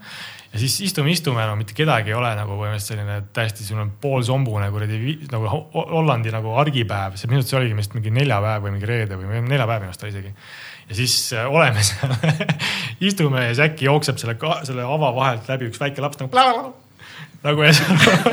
[0.53, 4.71] ja siis istume, istume, no mitte kedagi ei ole nagu põhimõtteliselt selline täiesti selline poolsombune
[4.75, 8.77] kuradi nagu Ho- Hollandi nagu argipäev, see minu arust see oligi vist mingi neljapäev või
[8.77, 10.35] mingi reede või neljapäev minu arust oli isegi
[10.89, 12.17] ja siis äh, oleme seal,
[13.09, 14.37] istume ja siis äkki jookseb selle,
[14.69, 16.75] selle ava vahelt läbi üks väike laps nagu.
[17.47, 17.73] nagu ja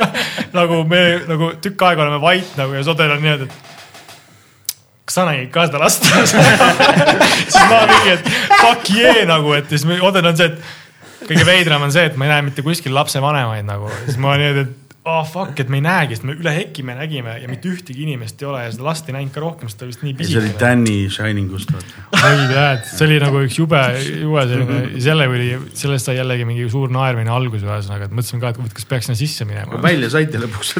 [0.58, 3.73] nagu me nagu tükk aega oleme vait nagu ja Sodel on niimoodi, et
[5.04, 6.06] kas sa nägid ka seda last?
[7.50, 11.84] siis ma mingi, et fuck yeah nagu, et siis Odel on see, et kõige veidram
[11.84, 15.24] on see, et ma ei näe mitte kuskil lapsevanemaid nagu, siis ma niimoodi, et oh
[15.28, 18.40] fuck, et me ei näegi, sest me üle heki me nägime ja mitte ühtegi inimest
[18.40, 20.48] ei ole ja seda last ei näinud ka rohkem, sest ta vist nii see oli
[20.48, 20.60] pisike.
[20.62, 22.06] Danny Shiningust, vaata.
[22.30, 23.82] oi tead, see oli nagu üks jube,
[24.22, 28.54] jube selline, selle oli, sellest sai jällegi mingi suur naermine algus ühesõnaga, et mõtlesime ka,
[28.56, 29.82] et kas peaks sinna sisse minema.
[29.84, 30.74] välja saite lõpuks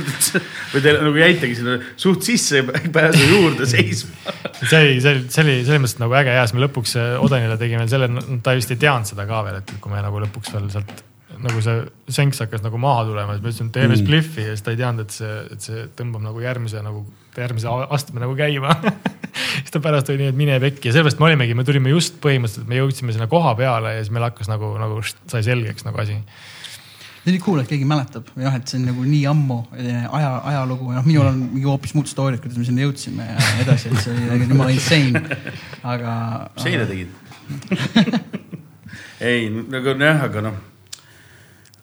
[0.73, 4.39] või te nagu jäitegi sinna suht sisse ei pääse juurde seisma.
[4.65, 7.17] see oli, see oli, see oli selles mõttes nagu äge ja siis me lõpuks äh,
[7.20, 8.09] Odenile tegime selle,
[8.41, 11.11] ta vist ei teadnud seda ka veel, et kui me nagu lõpuks veel sealt
[11.44, 11.82] nagu see
[12.16, 14.00] senks hakkas nagu maha tulema, siis ma ütlesin, et teeme Mm.
[14.02, 17.05] spliffi ja siis ta ei teadnud, et see, et see tõmbab nagu järgmise nagu,
[17.36, 18.74] järgmise astme nagu käima.
[19.60, 22.18] siis ta pärast oli nii, et mine pekki ja sellepärast me olimegi, me tulime just
[22.24, 26.00] põhimõtteliselt, me jõudsime sinna koha peale ja siis meil hakkas nagu, nagu sai selgeks nagu
[26.02, 26.18] asi.
[27.24, 30.32] see oli cool, et keegi mäletab noh, et see on nagu nii ammu eh, aja,
[30.52, 33.64] ajalugu ja noh, minul on mingi hoopis muud story'd, kuidas me sinna jõudsime ja nii
[33.64, 35.23] edasi, et see oli nagu jumala insane.
[35.94, 36.16] aga.
[36.58, 37.08] mis eile tegid?
[39.31, 40.58] ei, nagu jah, aga noh,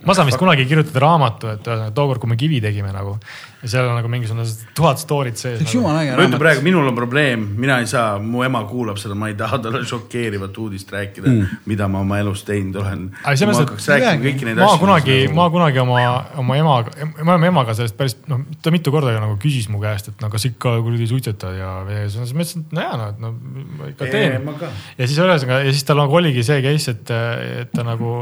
[0.06, 3.18] ma saan vist kunagi kirjutada raamatu, et ühesõnaga tookord, kui me kivi tegime nagu
[3.62, 4.44] ja seal on nagu mingisugune
[4.78, 5.78] tuhat story't sees see oleks nagu..
[5.78, 6.42] jumala äge ma ütlen.
[6.42, 9.84] praegu, minul on probleem, mina ei saa, mu ema kuulab seda, ma ei taha talle
[9.92, 13.04] šokeerivat uudist rääkida mm., mida ma oma elus teinud olen.
[13.12, 14.82] Ma hakkaks rääkima kõiki neid ma asju.
[14.82, 16.00] kunagi, ma kunagi oma,
[16.42, 20.10] oma emaga, me oleme emaga sellest päris, noh, ta mitu korda nagu küsis mu käest,
[20.10, 23.22] et no kas ikka kuradi suitsetad ja, ja siis ma ütlesin, et nojah, no, et
[23.22, 23.36] no
[23.78, 24.40] ma ikka teen.
[24.48, 27.14] ma ja siis ühesõnaga ja siis tal nagu oligi see case, et,
[27.62, 28.16] et ta nagu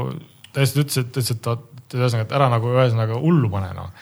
[0.56, 1.56] täiesti ütles, et ütles, et ta,
[1.98, 3.92] ühesõnaga, et ära nagu ühesõnaga hullu pane noh.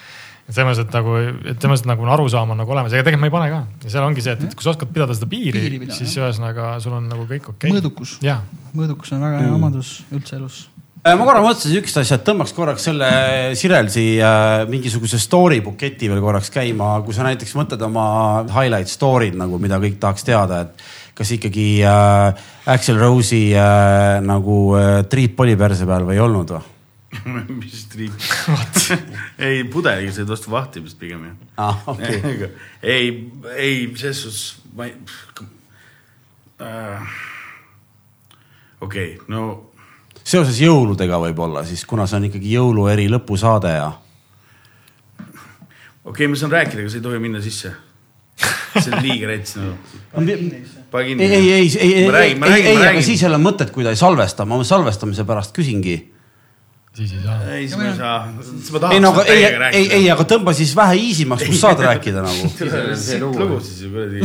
[0.49, 3.07] et selles mõttes, et nagu, et selles mõttes et nagu arusaam on nagu olemas, ega
[3.07, 5.17] tegelikult ma ei pane ka ja seal ongi see, et, et kui sa oskad pidada
[5.17, 7.77] seda piiri, Piiri siis ühesõnaga sul on nagu kõik okei okay..
[7.77, 8.19] mõõdukus,
[8.75, 10.67] mõõdukus on väga hea omadus üldse elus.
[11.07, 13.09] Äh, ma korra mõtlesin siukest asja, et tõmbaks korraks selle
[13.57, 18.07] Sirelsi äh, mingisuguse story buketi veel korraks käima, kui sa näiteks mõtled oma
[18.51, 20.83] highlight story'd nagu, mida kõik tahaks teada, et
[21.19, 26.53] kas ikkagi äh, Axel Rose'i äh, nagu äh, triip oli perse peal või ei olnud
[26.55, 26.67] või?
[27.59, 28.15] mis triip?
[29.49, 31.33] ei, pudeliga said vastu vahtimist pigem ju.
[31.57, 31.81] ah,.
[31.95, 32.51] Okay.
[32.83, 33.11] ei,
[33.57, 34.45] ei, selles suhtes
[34.79, 34.95] ma ei
[36.63, 37.19] äh,.
[38.81, 39.49] okei okay,, no
[40.29, 43.91] seoses jõuludega võib-olla siis, kuna see on ikkagi jõulueri lõpusaade ja.
[45.19, 47.73] okei okay,, ma saan rääkida, aga sa ei tohi minna sisse.
[48.79, 50.03] see on liiga rets nagu.
[50.13, 51.25] pane kinni.
[51.25, 54.01] ei, ei, ei, ei, ei, ei, ei, aga siis ei ole mõtet, kui ta ei
[54.01, 55.97] salvesta, ma salvestamise pärast küsingi.
[56.97, 57.37] siis ei saa.
[57.55, 58.19] ei, siis ma ei saa.
[58.27, 59.45] ma ei no aga tahaks ei,
[59.83, 62.43] ei, ei, aga tõmba siis vähe easy maks, kus saad rääkida nagu.
[63.05, 64.19] siit lugu siis ju kuradi.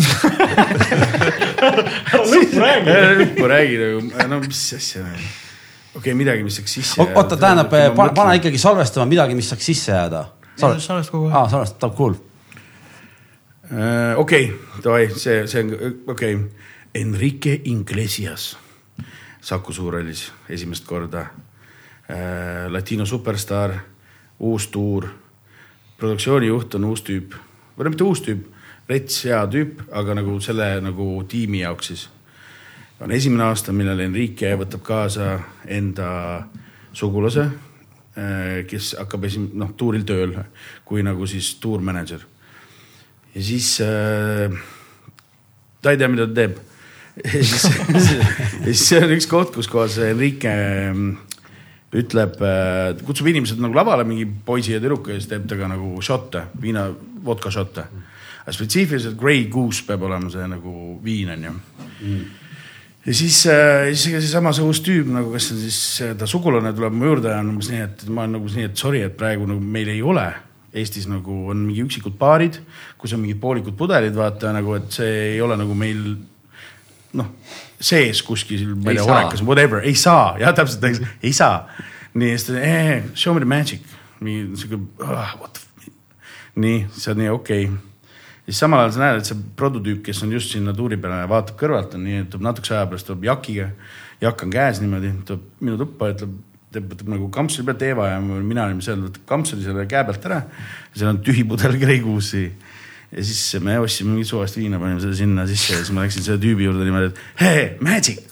[3.24, 3.98] lõppu räägi nagu,
[4.32, 5.04] no mis asja.
[5.04, 7.74] okei okay,, midagi, mis saaks sisse oota, tähendab,
[8.16, 10.30] pane ikkagi salvestama midagi, mis saaks sisse jääda.
[10.58, 11.36] salvest kogu aeg.
[11.42, 12.16] aa, salvestab, cool.
[14.18, 14.52] Okei,
[14.84, 15.72] davai, see, see on
[16.08, 16.50] okei okay..
[16.94, 18.58] Enrique Iglesias
[19.42, 22.70] Saku Suurhallis esimest korda äh,.
[22.70, 23.74] Latino superstaar,
[24.40, 25.08] uus tuur,
[25.98, 27.34] produktsioonijuht on uus tüüp
[27.74, 28.46] või no mitte uus tüüp,
[28.90, 32.10] rets hea tüüp, aga nagu selle nagu tiimi jaoks siis
[33.02, 35.32] on esimene aasta, millal Enrique võtab kaasa
[35.66, 36.10] enda
[36.94, 37.48] sugulase,
[38.70, 40.38] kes hakkab esim-, noh tuuril tööl
[40.86, 42.22] kui nagu siis tuurmänedžer.
[43.34, 44.54] Ja siis äh,
[45.82, 46.58] ta ei tea, mida ta teeb.
[47.24, 47.68] ja siis,
[48.66, 50.54] ja siis see on üks koht, kus kohas Enrique
[50.94, 51.34] mm,
[51.94, 52.40] ütleb,
[53.06, 56.88] kutsub inimesed nagu lavale, mingi poisi ja tüdruku ja siis teeb temaga nagu šotte, viina,
[57.26, 57.86] vodka šotte.
[58.44, 61.54] aga spetsiifiliselt Grey Goose peab olema see nagu viin on ju
[63.06, 66.74] ja siis, siis ega seesama see uus tüüp nagu, kes on siis äh, ta sugulane
[66.76, 69.16] tuleb mu juurde ja on umbes nii, et ma olen nagu nii, et sorry, et
[69.20, 70.28] praegu nagu meil ei ole
[70.74, 72.60] Eestis nagu on mingi üksikud baarid,
[72.98, 76.00] kus on mingid poolikud pudelid, vaata nagu, et see ei ole nagu meil
[77.20, 77.30] noh,
[77.78, 79.14] sees kuskil, ma ei tea, saa.
[79.14, 81.68] horekas, whatever, ei saa, jah, täpselt, ei saa.
[82.14, 83.86] nii, siis ta eh,, show me the magic,
[84.22, 85.92] mingi sihuke ah,, what the
[86.56, 87.82] nii, siis on nii okei okay
[88.46, 91.58] siis samal ajal sa näed, et see prototüüp, kes on just sinna tuuri peale vaatab
[91.60, 93.70] kõrvalt, on nii, et tuleb natukese aja pärast tuleb jakiga,
[94.24, 96.36] jakk on käes niimoodi, tuleb minu tuppa, ütleb,
[96.74, 100.30] teeb, võtab nagu kampsuli pealt Eeva ja mina olin seal, võtab kampsuli selle käe pealt
[100.30, 100.42] ära.
[100.96, 102.46] seal on tühi pudel Grey Goose'i.
[103.14, 106.26] ja siis me ostsime mingit suvast viina, panime selle sinna sisse ja siis ma läksin
[106.26, 108.26] selle tüübi juurde niimoodi, et hei, magic,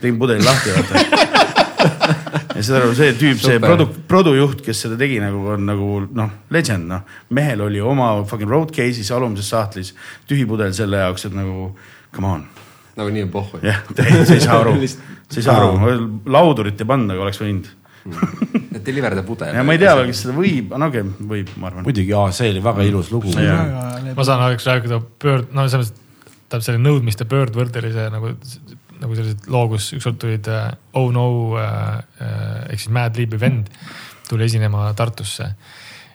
[0.00, 1.42] tegin pudeli lahti, vaata
[2.54, 6.32] ja saad aru, see tüüp, see produ-, produjuht, kes seda tegi nagu on nagu noh,
[6.54, 7.04] legend noh.
[7.34, 9.94] mehel oli oma fucking road case'is alumises sahtlis
[10.30, 11.72] tühi pudel selle jaoks, et nagu
[12.14, 12.44] come on.
[12.98, 13.62] nagu nii on pohhu.
[13.64, 14.76] jah, sa ei saa aru,
[15.30, 15.96] sa ei saa aru,
[16.30, 17.70] laudurit ei pannud, aga oleks võinud.
[18.84, 19.54] Deliver the pudel.
[19.56, 21.86] ja ma ei tea veel, kas seda võib, no okei okay,, võib, ma arvan.
[21.86, 23.32] muidugi, see oli väga ilus lugu.
[23.34, 26.00] ma saan oleks rääkida pöörd, no selles mõttes,
[26.44, 28.34] tähendab selle nõudmiste pöördvõrdelise nagu,
[29.00, 30.68] nagu sellised loo, kus ükskord tulid äh,
[30.98, 31.26] Oh No
[31.58, 33.72] äh, äh, ehk siis Mad Libi vend
[34.28, 35.54] tuli esinema Tartusse.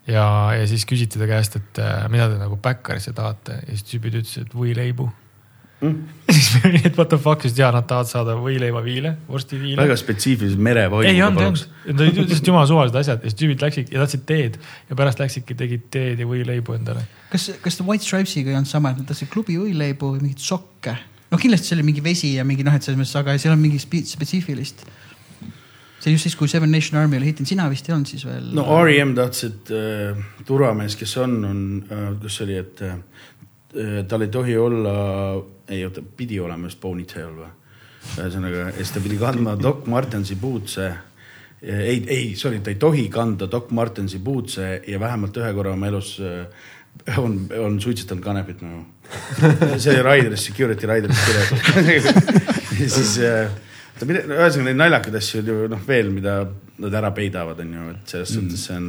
[0.07, 4.21] ja, ja siis küsiti ta käest, et mida te nagu backerisse tahate ja siis tüübid
[4.21, 5.09] ütlesid, et võileibu
[5.81, 5.99] mm.
[6.35, 9.81] siis me olime, et what the fuck, sest ja nad tahavad saada võileivaviile, vorstiviile.
[9.81, 11.07] väga spetsiifilised merevaimu.
[11.09, 14.03] ei olnud, ei olnud, need olid lihtsalt jumala suvalised asjad ja siis tüübid läksid ja
[14.03, 14.59] tahtsid teed
[14.89, 18.93] ja pärast läksidki, tegid teed ja võileibu endale kas, kas White Stripesiga ei olnud sama,
[18.93, 20.95] et nad tahtsid klubi võileibu või mingeid sokke?
[21.29, 23.61] noh, kindlasti see oli mingi vesi ja mingi noh, et selles mõttes, aga seal on
[23.61, 24.85] mingi spe- spetsiifilist.
[25.99, 28.51] see just siis, kui Seven Nation Army oli hitinud, sina vist ei olnud siis veel?
[28.57, 32.97] no REM tahtis, et äh, turvamees, kes on, on äh,, kus see oli, et äh,
[34.09, 34.93] tal ei tohi olla,
[35.69, 37.51] ei oota, pidi olema just ponytail või?
[38.17, 40.89] ühesõnaga, siis ta pidi kandma Doc Martensi bootse.
[41.61, 45.89] ei, ei, sorry, ta ei tohi kanda Doc Martensi bootse ja vähemalt ühe korra oma
[45.91, 46.47] elus äh,
[47.17, 48.85] on, on suitsetanud kanepit nagu.
[49.81, 52.05] see oli Raideris, security Raideris kirjas.
[52.79, 53.51] ja siis äh,
[53.99, 56.39] ta pidi, ühesõnaga neid naljakaid asju oli noh veel, mida
[56.79, 58.87] nad ära peidavad, on ju, et selles suhtes see on,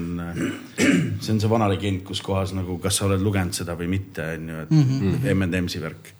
[1.20, 4.26] see on see vana legend, kus kohas nagu, kas sa oled lugenud seda või mitte,
[4.36, 5.34] on ju, et mm -hmm.
[5.34, 6.14] M&M-si värk.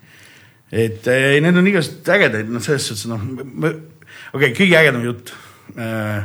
[0.71, 3.79] et ei, need on igasuguseid ägedaid, noh, selles suhtes noh, okei
[4.33, 5.33] okay,, kõige ägedam jutt
[5.77, 6.23] äh,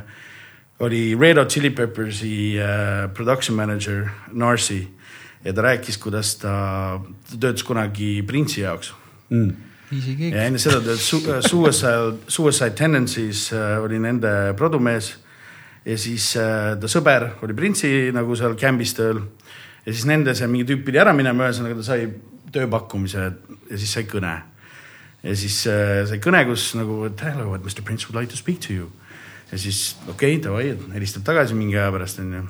[0.78, 4.88] oli Red Hot Chili Peppersi äh, production manager Narsi
[5.44, 7.00] ja ta rääkis, kuidas ta,
[7.30, 8.94] ta töötas kunagi Prince'i jaoks
[9.30, 9.56] Mm.
[10.30, 10.42] Ja.
[10.46, 15.16] enne seda töötas Su- Suicide, Suicide Tendencies äh, oli nende produmees
[15.86, 19.22] ja siis äh, ta sõber oli Prince'i nagu seal camp'is tööl
[19.86, 22.08] ja siis nende see mingi tüüp pidi ära minema, ühesõnaga ta sai
[22.54, 24.34] tööpakkumise ja siis sai kõne.
[25.22, 28.60] ja siis äh, sai kõne, kus nagu, hello, et Mr Prince would like to speak
[28.66, 28.90] to you.
[29.52, 32.46] ja siis okei okay,, davai, helistab tagasi mingi aja pärast onju.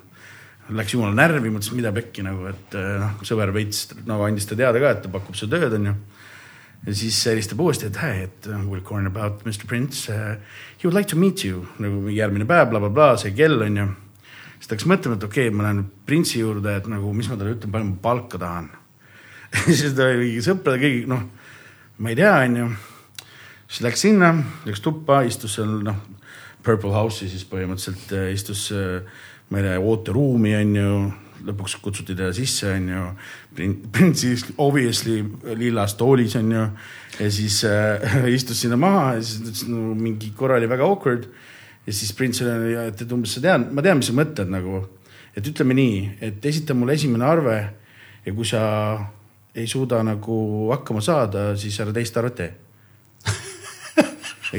[0.75, 4.57] Läks jumala närvi, mõtles, mida pekki nagu, et äh, noh, sõber veits nagu andis ta
[4.59, 5.95] teada ka, et ta pakub seda tööd onju
[6.87, 10.37] ja siis helistab uuesti, et hey, et uh, we are calling about Mr Prince uh,.
[10.77, 13.87] He would like to meet you nagu järgmine päev bla,, blablabla, see kell on ju.
[14.59, 17.39] siis ta hakkas mõtlema, et okei okay,, ma lähen Prince'i juurde, et nagu, mis ma
[17.39, 18.69] talle ütlen, palju ma palka tahan.
[19.79, 21.25] siis ta oli sõprade kõigi, noh,
[21.99, 22.69] ma ei tea, on ju.
[23.67, 24.33] siis läks sinna,
[24.69, 26.03] läks tuppa, istus seal noh,
[26.67, 28.69] Purple House'i siis põhimõtteliselt äh, istus,
[29.51, 30.91] ma ei tea, ooteruumi on ju
[31.47, 33.03] lõpuks kutsuti teda sisse, onju.
[33.93, 35.23] Prince'i obviously
[35.59, 36.65] lillas toolis onju
[37.21, 41.29] ja siis äh, istus sinna maha ja siis ütles no, mingi korra oli väga awkward.
[41.87, 44.83] ja siis Prince oli, et, et umbes sa tead, ma tean, mis sa mõtled nagu,
[45.37, 47.59] et ütleme nii, et esita mulle esimene arve
[48.27, 48.63] ja kui sa
[49.57, 50.37] ei suuda nagu
[50.75, 52.51] hakkama saada, siis ära teist arvet tee.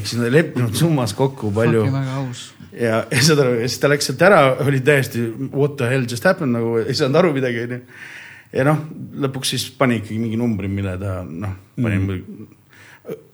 [0.05, 2.43] Siis nad ei leppinud summas kokku palju väga aus.
[2.71, 6.27] ja, ja saad aru, siis ta läks sealt ära, oli täiesti what the hell just
[6.27, 7.79] happened nagu ei saanud aru midagi onju.
[8.57, 8.83] ja noh,
[9.25, 12.53] lõpuks siis pani ikkagi mingi numbri, mille ta noh, pani mm.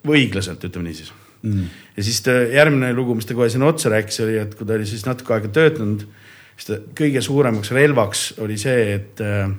[0.10, 1.12] õiglaselt, ütleme niisiis.
[1.42, 1.68] mm..
[1.98, 4.78] ja siis ta järgmine lugu, mis ta kohe sinna otsa rääkis, oli, et kui ta
[4.78, 6.08] oli siis natuke aega töötanud,
[6.56, 9.52] siis ta kõige suuremaks relvaks oli see, et äh,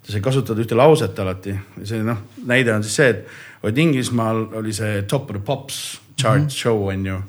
[0.00, 1.54] ta sai kasutada ühte lauset alati.
[1.84, 6.00] see noh, näide on siis see, et vot Inglismaal oli see Top of the Pops
[6.16, 6.50] chart mm -hmm.
[6.50, 7.22] show on ju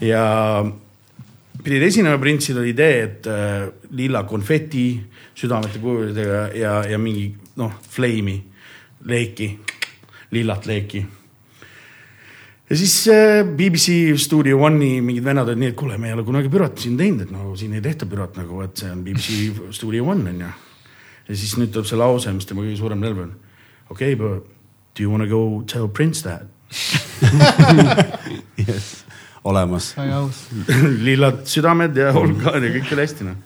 [0.00, 0.64] ja
[1.64, 4.86] pidid esinema printsil oli idee, et äh, lilla konfeti
[5.34, 7.28] südamete kujudega ja, ja mingi
[7.60, 8.40] noh, flame'i,
[9.08, 9.50] leeki,
[10.34, 11.04] lillat leeki.
[12.70, 16.26] ja siis äh, BBC Studio One'i mingid vennad olid nii, et kuule, me ei ole
[16.26, 19.72] kunagi bürot siin teinud, et no siin ei tehta bürot nagu, et see on BBC
[19.76, 20.52] Studio One on ju.
[21.28, 23.32] ja siis nüüd tuleb see lause, mis tema kõige suurem relv on.
[23.94, 24.40] okei okay,,
[24.94, 26.46] do you wanna go tell Prince that?
[28.56, 29.04] yes..
[29.44, 29.94] olemas.
[31.06, 33.36] lillad südamed ja vulkaan ja kõik oli hästi noh.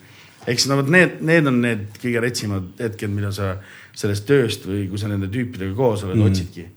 [0.48, 3.56] eks no vot need, need on need kõige retsimad hetked, mida sa
[3.98, 6.68] sellest tööst või kui sa nende tüüpidega koos oled mm., otsidki.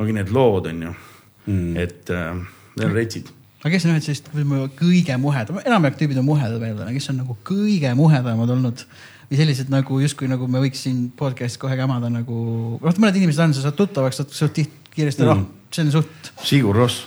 [0.00, 2.32] ongi need lood on ju mm., et äh,
[2.78, 3.30] need on retsid.
[3.60, 7.20] aga kes on ühed sellised võib-olla kõige muhedamad, enamjaolt tüübid on muhedad veel, kes on
[7.22, 8.86] nagu kõige muhedamad olnud
[9.30, 12.36] või sellised nagu justkui nagu me võiks siin podcast'is kohe kämada nagu,
[12.82, 15.92] noh, mõned inimesed on, sa saad tuttavaks, saad suht tihti kiiresti mm., noh, see on
[15.94, 17.04] suht, Sigur Ross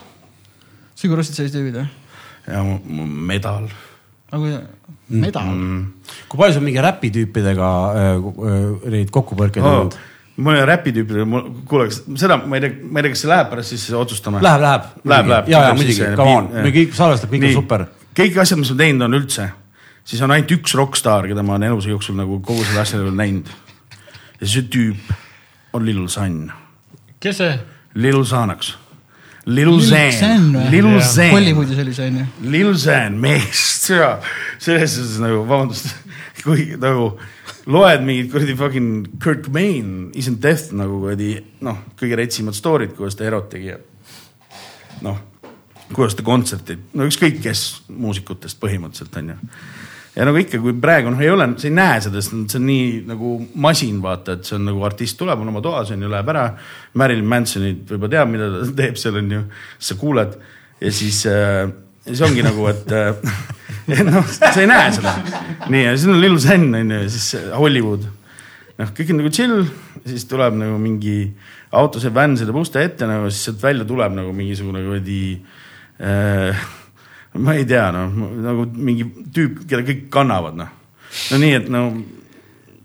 [0.99, 1.89] Sigur Rossid sellised tüübid või?
[2.47, 2.63] ja
[3.27, 3.67] medal
[4.31, 4.49] nagu
[5.13, 5.83] medal mm..
[6.31, 9.97] kui palju sul mingi räpitüüpidega äh, äh, neid kokkupõrkeid Oh, olnud?
[10.43, 13.75] mul on räpitüüpidega, kuule, seda ma ei tea, ma ei tea, kas see läheb pärast
[13.75, 14.39] siis otsustama.
[14.41, 14.87] Läheb, läheb.
[15.11, 15.51] Läheb, läheb.
[15.51, 17.85] ja, ja muidugi, come on, me kõik salvestab, kõik on super.
[18.17, 19.45] kõik asjad, mis ma teinud olen üldse,
[20.05, 23.17] siis on ainult üks rokkstaar, keda ma olen elus jooksul nagu kogu selle asja juures
[23.17, 23.51] näinud.
[24.41, 25.13] ja see tüüp
[25.73, 26.51] on Lil San,
[27.19, 27.59] kes see?
[27.95, 28.77] Lil Xanax.
[29.45, 30.53] Lil Zan?
[30.71, 30.87] Lil.
[31.01, 32.25] Zan, Hollywoodis oli see onju.
[32.47, 33.63] Lil Zan, mees,
[34.63, 35.91] selles suhtes nagu vabandust,
[36.45, 37.11] kui nagu
[37.67, 43.19] loed mingit kuradi fucking Kurt Cobain, Isn't Death nagu kuradi noh, kõige retsimad story'd, kuidas
[43.19, 43.77] ta erot tegi ja
[45.03, 45.19] noh,
[45.91, 49.39] kuidas ta kontsertid, no ükskõik kes muusikutest põhimõtteliselt on ju.
[50.15, 52.67] Ja nagu ikka, kui praegu noh, ei ole, sa ei näe seda, sest see on
[52.69, 53.35] nii nagu
[53.65, 56.49] masin, vaata, et see on nagu artist tuleb, on oma toas on ju, läheb ära.
[57.01, 59.45] Marilyn Mansonit võib-olla teab, mida ta teeb seal on ju,
[59.89, 60.37] sa kuuled
[60.83, 61.65] ja siis äh,
[62.07, 65.15] siis ongi nagu, et äh, noh, sa ei näe seda.
[65.71, 68.05] nii ja siis on Lil Zen on ju ja siis Hollywood.
[68.79, 69.65] noh, kõik on nagu chill,
[70.05, 71.17] siis tuleb nagu mingi
[71.73, 75.25] auto, see vänn sõidab uste ette nagu, siis sealt välja tuleb nagu mingisugune kuradi
[76.01, 76.69] äh,.
[77.41, 80.73] Ma ei tea, noh nagu mingi tüüp, keda kõik kannavad, noh.
[81.31, 81.87] no nii, et no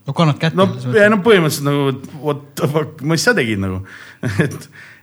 [0.09, 0.57] no kannad kätte.
[0.57, 3.83] no ja no põhimõtteliselt nagu what the fuck, mis sa tegid nagu,
[4.44, 4.57] et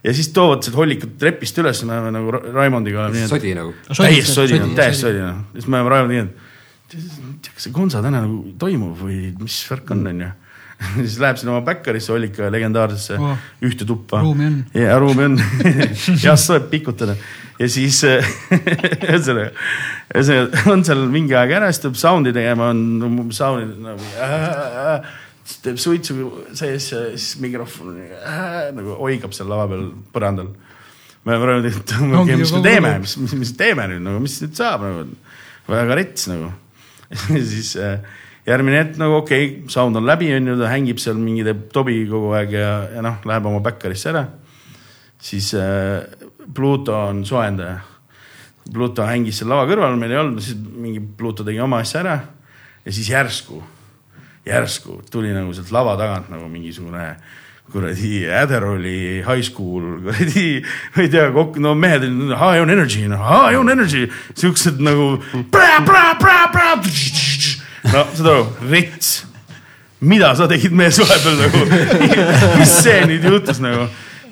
[0.06, 3.06] ja siis toovad sealt hollikud trepist üles, me oleme nagu Ra- Raimondiga.
[3.30, 3.74] sodi nagu.
[3.92, 8.24] täiesti sodi, täiesti sodi noh, siis me oleme Raimondiga, et tead, kas see Gonza täna
[8.26, 10.32] nagu toimub või mis värk on, onju.
[11.00, 13.36] siis läheb sinna oma backerisse hollika legendaarsesse Oh.
[13.64, 14.20] ühte tuppa.
[14.24, 14.62] Ruumi on.
[14.74, 15.38] ja ruumi on
[16.24, 17.16] jah, soeb pikutada
[17.58, 18.26] ja siis äh,
[19.08, 19.52] ühesõnaga,
[20.14, 25.08] ühesõnaga on seal mingi aeg ära, siis tuleb sound'i tegema, on sound'i nagu äh,.
[25.46, 30.52] siis teeb suitsu sees ja siis mikrofon äh, nagu oigab seal lava peal põrandal.
[31.26, 34.84] me rääkinud, et mis me teeme, mis, mis, mis teeme nüüd nagu, mis nüüd saab
[34.86, 35.08] nagu,
[35.72, 36.52] väga rets nagu.
[37.32, 37.98] siis äh,
[38.46, 41.66] järgmine hetk nagu okei okay,, sound on läbi, on ju, ta hängib seal mingi teeb
[41.74, 44.26] tobi kogu aeg ja, ja noh, läheb oma backerisse ära.
[45.18, 46.04] siis äh,
[46.54, 47.80] Pluto on soojendaja.
[48.72, 52.16] Pluto hängis seal lava kõrval, meil ei olnud, siis mingi Pluto tegi oma asja ära
[52.86, 53.62] ja siis järsku,
[54.46, 57.08] järsku tuli nagu sealt lava tagant nagu mingisugune
[57.72, 60.62] kuradi Adderalli high school kuradi,
[60.94, 64.06] ma ei tea, kokku, no mehed olid high on energy, noh high on energy,
[64.38, 65.16] siuksed nagu.
[67.92, 69.12] No saad aru, rets,
[70.00, 71.62] mida sa tegid mees vahepeal nagu,
[72.60, 73.86] mis see nüüd juhtus nagu?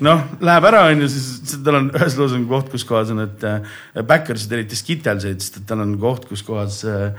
[0.05, 3.44] Noh, läheb ära, onju, siis tal on ühes loos on koht, kus kohas on, et
[3.47, 3.76] äh,
[4.07, 7.12] backersid eriti skitelseid, sest et tal on koht, kus kohas äh,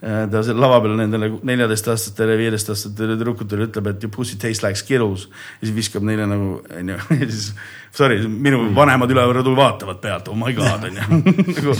[0.00, 5.26] ta seal lava peal nendele neljateistaastastele, viieteistaastastele tüdrukutele ütleb, et your pussy tastes like skittles.
[5.60, 7.50] ja siis viskab neile nagu, onju, ja siis
[7.92, 11.20] sorry, minu vanemad üleval rõdul vaatavad pealt, oh my god, onju.
[11.58, 11.74] nagu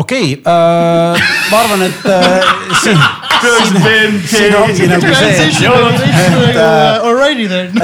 [0.00, 2.48] okei, ma arvan, et äh,
[2.86, 5.68] siin, siin ongi nagu see,
[7.04, 7.76] Alrighty then.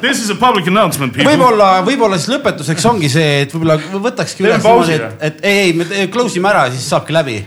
[0.00, 1.28] This is a public announcement people.
[1.28, 3.76] võib-olla, võib-olla siis lõpetuseks ongi see, et võib-olla
[4.08, 7.38] võtakski üles niimoodi, et, et ei, ei, me close ime ära siis saabki läbi.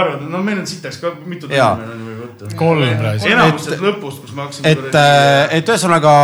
[0.00, 2.52] arvad, no meil on sitaks ka mitu tundi meil on ju võtta.
[2.58, 3.26] kolm praegu.
[3.32, 4.72] enamus sellest lõpust, kus me hakkasime.
[4.72, 4.96] et,
[5.58, 6.14] et ühesõnaga,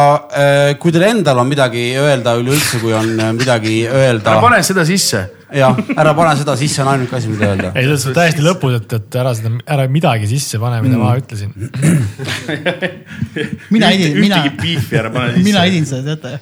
[0.82, 5.23] kui teil endal on midagi öelda üleüldse, kui on midagi öelda ära, pane seda sisse,
[5.55, 7.73] jah, ära pane seda sisse, on ainuke asi, mida öelda.
[7.74, 11.15] ei, see on täiesti lõpus, et, et ära seda, ära midagi sisse pane, mida ma
[11.20, 11.55] ütlesin.
[13.74, 15.49] mina edin, mina ühtegi, piifi ära pane sisse.
[15.49, 16.39] mina edin seda, teate.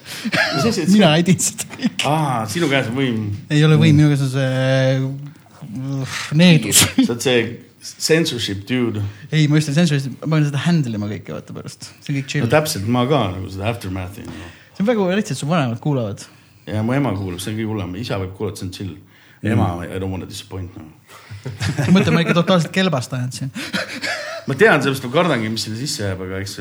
[0.92, 1.88] mina edin seda.
[2.08, 5.27] aa, sinu käes on võim, ei ole võim, minu käes on see
[6.38, 6.84] needus.
[7.04, 7.40] sa oled see
[7.80, 9.02] censorship dude.
[9.30, 12.26] ei, ma just sensorist, ma pean seda handle ima kõike vaata pärast, see on kõik
[12.26, 12.50] no chill.
[12.54, 14.50] täpselt, ma ka nagu seda aftermath'i nagu..
[14.74, 16.24] see on väga lihtsalt, su vanemad kuulavad.
[16.66, 18.94] ja mu ema kuulab, see on kõige hullem, isa võib kuulata, see on chill.
[19.44, 20.90] ema mm., I don't wanna disappoint nagu.
[21.94, 23.52] mõtle, ma ikka totaalselt kelbast ajan siin.
[24.48, 26.58] ma tean, sellepärast ma kardangi, mis sinna sisse jääb, aga eks,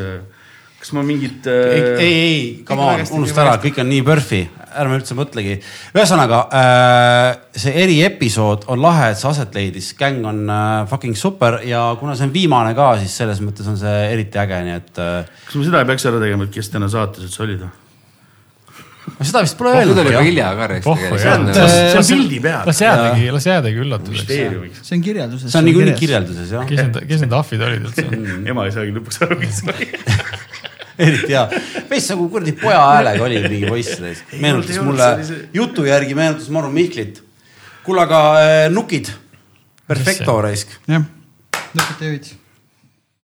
[0.78, 4.04] kas ma mingit ei, äh, ei, ei, come Kõik on unusta ära kõik on nii
[4.06, 4.42] PERFi,
[4.78, 5.56] ärme üldse mõtlegi.
[5.96, 11.60] ühesõnaga äh, see eriepisood on lahe, et see aset leidis, gäng on äh, fucking super
[11.66, 15.02] ja kuna see on viimane ka, siis selles mõttes on see eriti äge, nii et
[15.02, 17.68] äh, kas ma seda ei peaks ära tegema, et kes täna saates üldse olid?
[19.18, 20.82] ma seda vist pole öelnud oli juba hilja ka jah.
[20.84, 21.22] tegelikult.
[21.24, 22.66] see on pildi peal.
[22.68, 24.34] las jäädagi, las jäädagi üllatuseks.
[24.84, 25.52] see on kirjelduses.
[25.52, 25.96] see on niikuinii.
[25.98, 28.06] kirjelduses jah, kes need, kes need ahvid olid üldse?
[28.52, 29.90] ema ei saagi lõpuks aru, kes see oli.
[31.00, 31.46] eriti hea.
[31.90, 34.00] veits nagu kuradi poja häälega oli mingi poiss,
[34.42, 37.24] meenutas mulle see- jutu järgi meenutas Maru Mihklit.
[37.84, 39.10] kuule, aga äh, nukid,
[39.88, 40.68] perfecto raisk.
[40.88, 41.04] jah,
[41.76, 42.34] lõpeta jõid